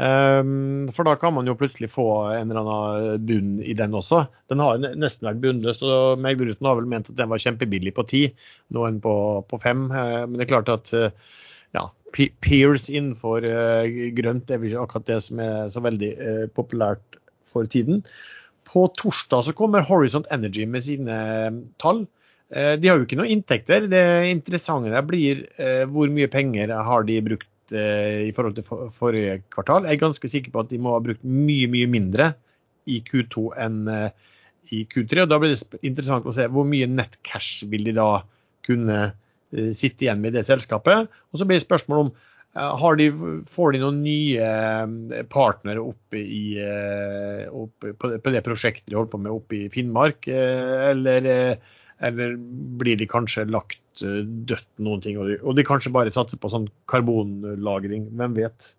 Um, 0.00 0.86
for 0.94 1.04
da 1.04 1.16
kan 1.18 1.34
man 1.34 1.48
jo 1.50 1.56
plutselig 1.58 1.90
få 1.90 2.04
en 2.30 2.52
eller 2.52 2.60
annen 2.62 3.24
bunn 3.26 3.56
i 3.64 3.74
den 3.76 3.96
også. 3.96 4.22
Den 4.48 4.62
har 4.62 4.78
nesten 4.78 5.26
vært 5.26 5.40
bunnløs, 5.42 5.80
og 5.82 6.20
Megleruten 6.22 6.68
har 6.68 6.78
vel 6.78 6.86
ment 6.88 7.10
at 7.10 7.18
den 7.18 7.32
var 7.32 7.42
kjempebillig 7.42 7.92
på 7.96 8.04
ti, 8.08 8.22
nå 8.70 8.86
enn 8.86 9.00
på, 9.02 9.14
på 9.50 9.60
fem. 9.64 9.88
Uh, 9.90 10.28
men 10.28 10.38
det 10.38 10.46
er 10.46 10.52
klart 10.52 10.70
at 10.72 10.94
ja, 11.76 11.86
peers 12.14 12.88
innenfor 12.90 13.44
uh, 13.46 13.86
grønt 14.16 14.50
er 14.50 14.62
ikke 14.66 14.84
akkurat 14.84 15.08
det 15.10 15.18
som 15.26 15.42
er 15.42 15.70
så 15.72 15.82
veldig 15.84 16.10
uh, 16.18 16.46
populært 16.56 17.20
for 17.50 17.68
tiden. 17.70 18.02
På 18.70 18.86
torsdag 18.98 19.48
så 19.48 19.54
kommer 19.56 19.86
Horizont 19.86 20.28
Energy 20.34 20.66
med 20.66 20.86
sine 20.86 21.20
uh, 21.50 21.60
tall. 21.82 22.06
de 22.50 22.88
har 22.88 22.98
jo 22.98 23.04
ikke 23.06 23.14
noen 23.14 23.30
inntekter. 23.30 23.84
Det 23.86 24.02
interessante 24.26 25.02
blir 25.06 25.44
hvor 25.86 26.10
mye 26.10 26.26
penger 26.26 26.72
har 26.82 27.04
de 27.06 27.20
brukt 27.22 27.46
i 27.70 28.32
forhold 28.34 28.56
til 28.56 28.66
forrige 28.90 29.36
kvartal. 29.54 29.86
Jeg 29.86 29.94
er 29.94 30.00
ganske 30.00 30.30
sikker 30.32 30.50
på 30.50 30.64
at 30.64 30.72
de 30.72 30.80
må 30.82 30.96
ha 30.96 31.04
brukt 31.04 31.22
mye, 31.22 31.68
mye 31.70 31.86
mindre 31.86 32.32
i 32.90 32.98
Q2 33.06 33.44
enn 33.54 33.78
i 34.74 34.82
Q3. 34.82 35.22
og 35.22 35.30
Da 35.30 35.38
blir 35.38 35.54
det 35.54 35.78
interessant 35.86 36.26
å 36.26 36.34
se 36.34 36.48
hvor 36.50 36.66
mye 36.66 36.90
nettcash 36.90 37.68
vil 37.70 37.86
de 37.86 37.94
da 38.00 38.08
kunne 38.66 38.98
Eh, 38.98 39.29
sitte 39.50 40.06
igjen 40.06 40.22
med 40.22 40.36
det 40.36 40.46
selskapet. 40.48 41.10
Og 41.30 41.40
så 41.40 41.46
blir 41.46 41.58
det 41.58 41.66
spørsmål 41.66 42.04
om 42.04 42.12
eh, 42.12 42.86
de, 43.00 43.10
får 43.50 43.74
de 43.74 43.82
noen 43.82 44.00
nye 44.04 44.46
eh, 44.46 45.26
partnere 45.32 45.82
oppe, 45.82 46.22
i, 46.22 46.56
oppe 47.50 47.94
på, 47.98 48.14
det 48.30 48.46
prosjektet 48.46 48.88
de 48.90 48.98
holder 48.98 49.14
på 49.14 49.22
med 49.26 49.34
oppe 49.34 49.60
i 49.60 49.68
Finnmark, 49.72 50.28
eller, 50.30 51.30
eller 52.00 52.36
blir 52.80 53.00
de 53.00 53.08
kanskje 53.10 53.48
lagt 53.50 53.78
dødt 54.00 54.68
noen 54.80 55.02
ting, 55.04 55.18
og 55.20 55.28
de, 55.28 55.40
og 55.42 55.56
de 55.58 55.66
kanskje 55.66 55.92
bare 55.92 56.12
satser 56.14 56.40
på 56.40 56.52
sånn 56.52 56.70
karbonlagring, 56.90 58.06
hvem 58.16 58.38
vet. 58.38 58.74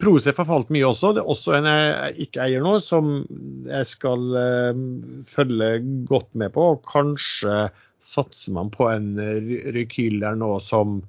Procef 0.00 0.38
har 0.40 0.46
falt 0.48 0.70
mye 0.72 0.86
også. 0.88 1.10
Det 1.12 1.20
er 1.20 1.28
også 1.28 1.52
en 1.58 1.66
jeg 1.68 2.24
ikke 2.24 2.40
eier 2.46 2.62
nå, 2.64 2.78
som 2.80 3.18
jeg 3.68 3.88
skal 3.88 4.22
følge 5.28 5.68
godt 6.08 6.30
med 6.40 6.54
på. 6.54 6.70
og 6.72 6.86
Kanskje 6.88 7.66
satser 8.04 8.54
man 8.56 8.70
på 8.72 8.88
en 8.90 9.12
rekyl 9.74 10.20
der 10.22 10.38
nå 10.38 10.54
som 10.64 11.00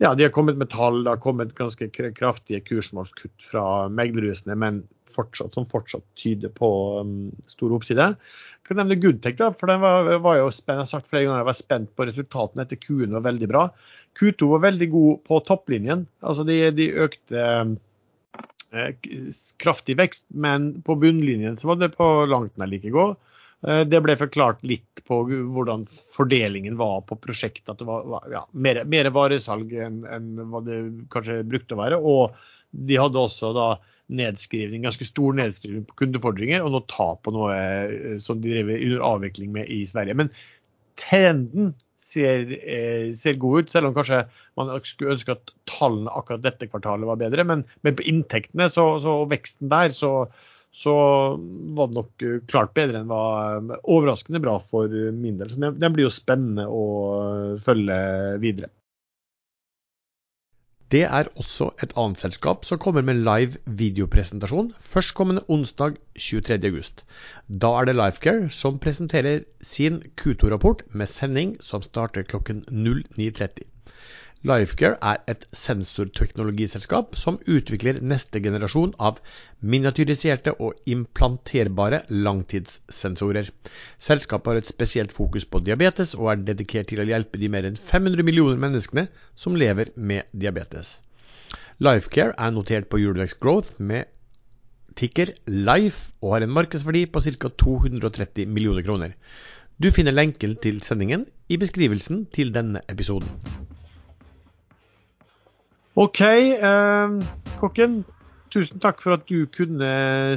ja, 0.00 0.14
de 0.16 0.24
har 0.24 0.32
kommet 0.32 0.56
med 0.56 0.70
tall, 0.72 1.02
det 1.04 1.12
har 1.12 1.20
kommet 1.20 1.52
ganske 1.58 1.90
kraftige 2.16 2.62
kursmålskutt 2.64 3.44
fra 3.50 3.64
meglerhusene, 3.92 4.56
men 4.56 4.80
fortsatt, 5.12 5.54
som 5.54 5.66
fortsatt 5.68 6.06
tyder 6.16 6.52
på 6.56 6.70
um, 7.04 7.28
stor 7.50 7.74
oppside. 7.76 8.06
Jeg 8.60 8.68
kan 8.68 8.80
nevne 8.80 8.96
Goodtech, 9.02 9.36
da, 9.36 9.50
for 9.60 9.68
den 9.68 9.82
var, 9.82 10.08
var 10.24 10.38
jo 10.38 10.48
spent, 10.54 10.78
jeg 10.78 10.86
har 10.86 10.88
sagt 10.88 11.10
flere 11.10 11.26
ganger, 11.26 11.42
jeg 11.42 11.50
var 11.50 11.58
spent 11.58 11.92
på 11.98 12.06
resultatene 12.08 12.64
etter 12.64 12.80
Q-en 12.80 13.16
var 13.18 13.26
veldig 13.28 13.50
bra. 13.50 13.66
Q2 14.16 14.50
var 14.54 14.64
veldig 14.64 14.90
god 14.94 15.22
på 15.28 15.40
topplinjen. 15.46 16.06
altså 16.24 16.46
De, 16.48 16.58
de 16.76 16.88
økte 17.04 17.46
eh, 18.72 18.94
kraftig 19.60 19.98
vekst, 20.00 20.24
men 20.32 20.72
på 20.86 20.96
bunnlinjen 21.02 21.60
så 21.60 21.74
var 21.74 21.82
det 21.82 21.92
på 21.98 22.08
langt 22.30 22.56
nær 22.56 22.70
like 22.72 22.92
god. 22.94 23.18
Eh, 23.66 23.82
det 23.88 24.00
ble 24.04 24.16
forklart 24.20 24.62
litt 24.66 25.02
på 25.08 25.22
hvordan 25.28 25.84
fordelingen 26.14 26.78
var 26.80 27.02
på 27.08 27.18
prosjektet. 27.20 27.68
At 27.68 27.82
det 27.82 27.88
var 27.88 28.28
ja, 28.32 28.44
mer, 28.52 28.82
mer, 28.88 29.10
varesalg 29.14 29.74
enn, 29.74 30.02
enn, 30.08 30.32
hva 30.52 30.62
det 30.64 30.80
kanskje 31.12 31.42
brukte 31.48 31.76
å 31.76 31.82
være. 31.82 32.00
Og 32.00 32.36
de 32.70 33.00
hadde 33.00 33.20
også 33.20 33.52
da 33.56 33.70
nedskrivning, 34.10 34.82
ganske 34.82 35.06
stor 35.06 35.36
nedskrivning 35.38 35.84
på 35.86 36.00
kundefordringer 36.02 36.64
og 36.64 36.72
noe 36.74 36.86
tap 36.90 37.22
på 37.26 37.34
noe 37.34 37.54
eh, 37.54 38.16
som 38.22 38.40
de 38.42 38.50
driver 38.56 38.80
under 38.80 39.06
avvikling 39.12 39.52
med 39.54 39.70
i 39.70 39.84
Sverige. 39.86 40.16
Men 40.18 40.32
trenden 40.98 41.74
ser, 42.10 42.48
eh, 42.58 43.12
ser, 43.14 43.38
god 43.38 43.60
ut, 43.60 43.72
selv 43.72 43.90
om 43.90 43.94
kanskje 43.94 44.24
man 44.58 44.72
skulle 44.88 45.14
ønske 45.14 45.36
at 45.36 45.52
tallene 45.70 46.10
akkurat 46.16 46.42
dette 46.42 46.66
kvartalet 46.70 47.06
var 47.06 47.20
bedre. 47.20 47.44
Men, 47.46 47.62
men 47.86 47.98
på 47.98 48.06
inntektene 48.10 48.70
så, 48.72 48.86
så, 49.02 49.20
og 49.22 49.30
veksten 49.34 49.70
der, 49.70 49.94
så, 49.94 50.26
så 50.72 50.94
var 51.76 51.90
det 51.90 51.98
nok 51.98 52.24
eh, 52.26 52.42
klart 52.50 52.74
bedre 52.78 53.00
enn 53.02 53.10
var 53.10 53.64
overraskende 53.82 54.42
bra 54.42 54.58
for 54.62 54.90
min 54.90 55.40
del. 55.40 55.50
Så 55.50 55.72
den 55.74 55.96
blir 55.96 56.06
jo 56.06 56.14
spennende 56.14 56.68
å 56.70 56.84
eh, 57.22 57.56
følge 57.64 57.96
videre. 58.42 58.70
Det 60.90 61.04
er 61.06 61.28
også 61.38 61.68
et 61.84 61.92
annet 62.02 62.18
selskap 62.18 62.64
som 62.66 62.78
kommer 62.82 63.04
med 63.06 63.20
live 63.22 63.60
videopresentasjon 63.78 64.72
førstkommende 64.92 65.44
onsdag 65.46 66.00
23.8. 66.18 67.04
Da 67.62 67.70
er 67.78 67.86
det 67.86 67.94
Lifecare 67.94 68.48
som 68.50 68.80
presenterer 68.82 69.44
sin 69.62 70.00
Q2-rapport 70.18 70.82
med 70.90 71.12
sending 71.12 71.54
som 71.62 71.84
starter 71.86 72.26
klokken 72.26 72.64
09.30. 72.66 73.68
Lifecare 74.40 74.96
er 75.04 75.18
et 75.28 75.42
sensorteknologiselskap 75.52 77.16
som 77.20 77.36
utvikler 77.44 77.98
neste 78.00 78.40
generasjon 78.40 78.94
av 78.96 79.18
miniatyriserte 79.60 80.54
og 80.64 80.78
implanterbare 80.88 81.98
langtidssensorer. 82.08 83.50
Selskapet 84.00 84.48
har 84.48 84.60
et 84.62 84.70
spesielt 84.70 85.12
fokus 85.12 85.44
på 85.44 85.60
diabetes, 85.66 86.14
og 86.16 86.30
er 86.32 86.46
dedikert 86.46 86.88
til 86.88 87.02
å 87.02 87.08
hjelpe 87.10 87.36
de 87.42 87.50
mer 87.52 87.68
enn 87.68 87.76
500 87.76 88.24
millioner 88.24 88.56
menneskene 88.62 89.10
som 89.36 89.58
lever 89.60 89.92
med 89.96 90.32
diabetes. 90.32 90.94
Lifecare 91.84 92.32
er 92.38 92.54
notert 92.56 92.88
på 92.88 93.00
Eurolex 93.02 93.36
Growth 93.36 93.76
med 93.76 94.08
ticker 94.96 95.34
Life 95.52 96.14
og 96.24 96.38
har 96.38 96.46
en 96.46 96.56
markedsverdi 96.56 97.04
på 97.12 97.20
ca. 97.28 97.52
230 97.60 98.48
millioner 98.48 98.88
kroner. 98.88 99.12
Du 99.76 99.90
finner 99.92 100.16
lenken 100.16 100.56
til 100.64 100.80
sendingen 100.80 101.28
i 101.48 101.60
beskrivelsen 101.60 102.24
til 102.32 102.56
denne 102.56 102.80
episoden. 102.88 103.28
OK, 106.00 106.20
eh, 106.24 107.18
kokken. 107.60 108.00
Tusen 108.50 108.80
takk 108.82 109.02
for 109.04 109.14
at 109.18 109.26
du 109.28 109.44
kunne 109.52 109.90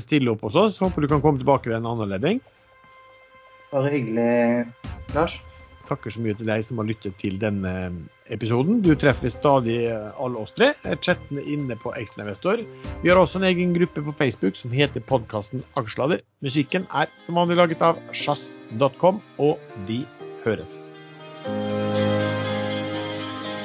stille 0.04 0.34
opp 0.34 0.44
hos 0.46 0.58
oss. 0.60 0.82
Håper 0.84 1.06
du 1.06 1.10
kan 1.10 1.24
komme 1.24 1.40
tilbake 1.40 1.72
ved 1.72 1.80
en 1.80 1.88
annen 1.88 2.06
anledning. 2.06 2.44
Bare 3.72 3.94
hyggelig, 3.94 4.68
Lars. 5.16 5.40
Takker 5.88 6.14
så 6.14 6.22
mye 6.24 6.36
til 6.40 6.48
deg 6.48 6.62
som 6.64 6.80
har 6.80 6.88
lyttet 6.88 7.16
til 7.20 7.40
denne 7.40 7.72
episoden. 8.32 8.84
Du 8.84 8.92
treffer 9.00 9.32
stadig 9.32 9.80
alle 9.92 10.44
oss 10.44 10.54
tre. 10.56 10.74
Chattene 11.04 11.44
inne 11.48 11.80
på 11.80 11.96
Ekstrainvestor. 12.00 12.64
Vi 13.02 13.12
har 13.12 13.20
også 13.20 13.42
en 13.42 13.48
egen 13.50 13.74
gruppe 13.76 14.04
på 14.06 14.16
Facebook 14.20 14.60
som 14.60 14.72
heter 14.76 15.04
podkasten 15.10 15.64
Aksjelader. 15.80 16.24
Musikken 16.46 16.88
er 16.92 17.12
som 17.26 17.40
vanlig 17.40 17.60
laget 17.60 17.84
av 17.84 18.00
sjazz.com, 18.16 19.24
og 19.40 19.80
vi 19.90 20.04
høres. 20.46 20.84